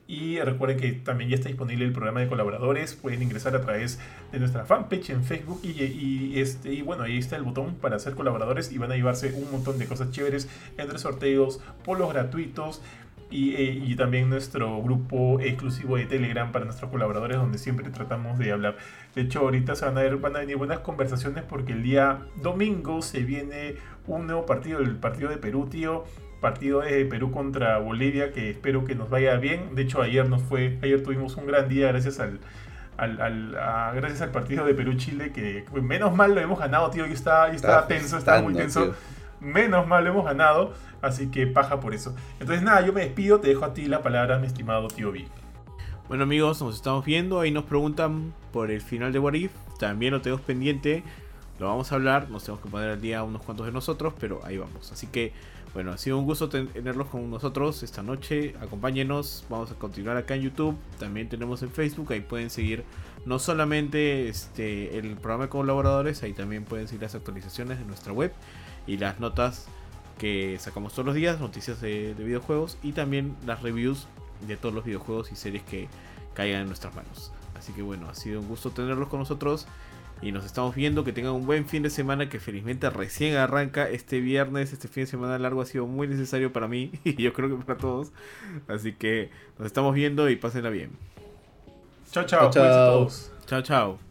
Y 0.07 0.41
recuerden 0.41 0.77
que 0.77 0.91
también 0.91 1.29
ya 1.29 1.38
está 1.38 1.47
disponible 1.47 1.85
el 1.85 1.93
programa 1.93 2.19
de 2.19 2.27
colaboradores. 2.27 2.95
Pueden 2.95 3.21
ingresar 3.21 3.55
a 3.55 3.61
través 3.61 3.97
de 4.33 4.39
nuestra 4.39 4.65
fanpage 4.65 5.11
en 5.11 5.23
Facebook. 5.23 5.61
Y, 5.63 6.38
este, 6.38 6.73
y 6.73 6.81
bueno, 6.81 7.03
ahí 7.03 7.17
está 7.17 7.38
el 7.38 7.43
botón 7.43 7.75
para 7.75 7.97
ser 7.97 8.15
colaboradores 8.15 8.73
y 8.73 8.77
van 8.77 8.91
a 8.91 8.95
llevarse 8.95 9.31
un 9.31 9.49
montón 9.49 9.77
de 9.79 9.85
cosas 9.85 10.11
chéveres 10.11 10.49
entre 10.77 10.99
sorteos, 10.99 11.61
polos 11.85 12.11
gratuitos 12.11 12.81
eh, 13.31 13.81
y, 13.83 13.95
también 13.95 14.29
nuestro 14.29 14.81
grupo 14.81 15.39
exclusivo 15.39 15.95
de 15.97 16.05
Telegram 16.05 16.51
para 16.51 16.65
nuestros 16.65 16.91
colaboradores 16.91 17.37
donde 17.37 17.57
siempre 17.57 17.89
tratamos 17.89 18.37
de 18.37 18.51
hablar. 18.51 18.75
De 19.15 19.21
hecho, 19.21 19.39
ahorita 19.39 19.75
se 19.75 19.85
van 19.85 19.97
a, 19.97 20.01
ver, 20.01 20.17
van 20.17 20.35
a 20.35 20.39
venir 20.39 20.57
buenas 20.57 20.79
conversaciones 20.79 21.43
porque 21.43 21.73
el 21.73 21.83
día 21.83 22.19
domingo 22.41 23.01
se 23.01 23.21
viene 23.21 23.75
un 24.07 24.27
nuevo 24.27 24.45
partido, 24.45 24.79
el 24.79 24.97
partido 24.97 25.29
de 25.29 25.37
Perú, 25.37 25.67
tío. 25.69 26.03
Partido 26.41 26.81
de 26.81 27.05
Perú 27.05 27.29
contra 27.29 27.77
Bolivia 27.77 28.31
que 28.31 28.49
espero 28.49 28.83
que 28.83 28.95
nos 28.95 29.09
vaya 29.11 29.35
bien. 29.35 29.75
De 29.75 29.83
hecho, 29.83 30.01
ayer 30.01 30.27
nos 30.27 30.41
fue, 30.41 30.79
ayer 30.81 31.03
tuvimos 31.03 31.35
un 31.37 31.45
gran 31.45 31.69
día 31.69 31.89
gracias 31.89 32.19
al, 32.19 32.39
al, 32.97 33.51
gracias 33.95 34.21
al 34.21 34.31
partido 34.31 34.65
de 34.65 34.73
Perú-Chile, 34.73 35.31
que 35.31 35.63
menos 35.81 36.15
mal 36.15 36.33
lo 36.33 36.41
hemos 36.41 36.59
ganado, 36.59 36.89
tío. 36.89 37.05
Yo 37.05 37.13
estaba, 37.13 37.49
yo 37.49 37.55
estaba 37.55 37.87
tenso, 37.87 38.17
estaba 38.17 38.41
muy 38.41 38.53
tenso. 38.53 38.95
Menos 39.41 39.85
mal 39.88 40.07
hemos 40.07 40.23
ganado. 40.23 40.73
Así 41.01 41.31
que 41.31 41.47
paja 41.47 41.80
por 41.80 41.93
eso. 41.93 42.15
Entonces 42.39 42.63
nada, 42.63 42.85
yo 42.85 42.93
me 42.93 43.01
despido, 43.01 43.39
te 43.39 43.49
dejo 43.49 43.65
a 43.65 43.73
ti 43.73 43.88
la 43.88 44.01
palabra, 44.01 44.38
mi 44.38 44.47
estimado 44.47 44.88
tío 44.88 45.11
B. 45.11 45.26
Bueno 46.07 46.23
amigos, 46.26 46.61
nos 46.61 46.76
estamos 46.76 47.05
viendo, 47.05 47.39
ahí 47.39 47.51
nos 47.51 47.63
preguntan 47.63 48.34
por 48.51 48.69
el 48.69 48.81
final 48.81 49.13
de 49.13 49.19
What 49.19 49.34
If, 49.34 49.51
también 49.80 50.11
lo 50.11 50.22
tenemos 50.22 50.41
pendiente, 50.41 51.03
lo 51.57 51.68
vamos 51.68 51.91
a 51.91 51.95
hablar, 51.95 52.30
nos 52.30 52.43
tenemos 52.43 52.61
que 52.61 52.69
poner 52.69 52.89
al 52.89 53.01
día 53.01 53.23
unos 53.23 53.41
cuantos 53.43 53.65
de 53.65 53.72
nosotros, 53.72 54.13
pero 54.19 54.41
ahí 54.43 54.57
vamos. 54.57 54.91
Así 54.91 55.07
que 55.07 55.31
bueno, 55.73 55.91
ha 55.93 55.97
sido 55.97 56.19
un 56.19 56.26
gusto 56.26 56.49
tenerlos 56.49 57.07
con 57.07 57.31
nosotros 57.31 57.81
esta 57.81 58.03
noche, 58.03 58.55
acompáñenos, 58.59 59.45
vamos 59.49 59.72
a 59.72 59.76
continuar 59.76 60.18
acá 60.18 60.35
en 60.35 60.41
YouTube, 60.41 60.76
también 60.99 61.30
tenemos 61.30 61.63
en 61.63 61.72
Facebook, 61.72 62.11
ahí 62.11 62.19
pueden 62.19 62.49
seguir 62.49 62.84
no 63.26 63.39
solamente 63.39 64.27
este, 64.27 64.97
el 64.97 65.15
programa 65.15 65.45
de 65.45 65.49
colaboradores, 65.49 66.23
ahí 66.23 66.34
también 66.34 66.65
pueden 66.65 66.89
seguir 66.89 67.03
las 67.03 67.15
actualizaciones 67.15 67.80
de 67.80 67.85
nuestra 67.85 68.11
web 68.11 68.34
y 68.87 68.97
las 68.97 69.19
notas 69.19 69.67
que 70.17 70.57
sacamos 70.59 70.93
todos 70.93 71.05
los 71.05 71.15
días, 71.15 71.39
noticias 71.39 71.81
de, 71.81 72.13
videojuegos 72.17 72.77
y 72.83 72.91
también 72.91 73.35
las 73.45 73.61
reviews 73.61 74.07
de 74.47 74.57
todos 74.57 74.73
los 74.73 74.85
videojuegos 74.85 75.31
y 75.31 75.35
series 75.35 75.63
que 75.63 75.87
caigan 76.33 76.61
en 76.61 76.67
nuestras 76.67 76.93
manos. 76.95 77.31
Así 77.57 77.73
que 77.73 77.81
bueno, 77.81 78.09
ha 78.09 78.15
sido 78.15 78.39
un 78.39 78.47
gusto 78.47 78.71
tenerlos 78.71 79.09
con 79.09 79.19
nosotros 79.19 79.67
y 80.21 80.31
nos 80.31 80.45
estamos 80.45 80.75
viendo. 80.75 81.03
Que 81.03 81.13
tengan 81.13 81.33
un 81.33 81.45
buen 81.45 81.65
fin 81.65 81.83
de 81.83 81.89
semana 81.89 82.29
que 82.29 82.39
felizmente 82.39 82.89
recién 82.89 83.35
arranca 83.35 83.89
este 83.89 84.19
viernes. 84.19 84.73
Este 84.73 84.87
fin 84.87 85.03
de 85.03 85.07
semana 85.07 85.37
largo 85.39 85.61
ha 85.61 85.65
sido 85.65 85.87
muy 85.87 86.07
necesario 86.07 86.53
para 86.53 86.67
mí 86.67 86.91
y 87.03 87.21
yo 87.21 87.33
creo 87.33 87.49
que 87.49 87.63
para 87.63 87.79
todos. 87.79 88.11
Así 88.67 88.93
que 88.93 89.31
nos 89.57 89.65
estamos 89.65 89.93
viendo 89.93 90.29
y 90.29 90.35
pásenla 90.35 90.69
bien. 90.69 90.91
Chao, 92.11 92.25
chao. 92.25 92.51
Chao, 92.51 93.07
chao. 93.07 93.09
chao, 93.45 93.61
chao. 93.61 94.10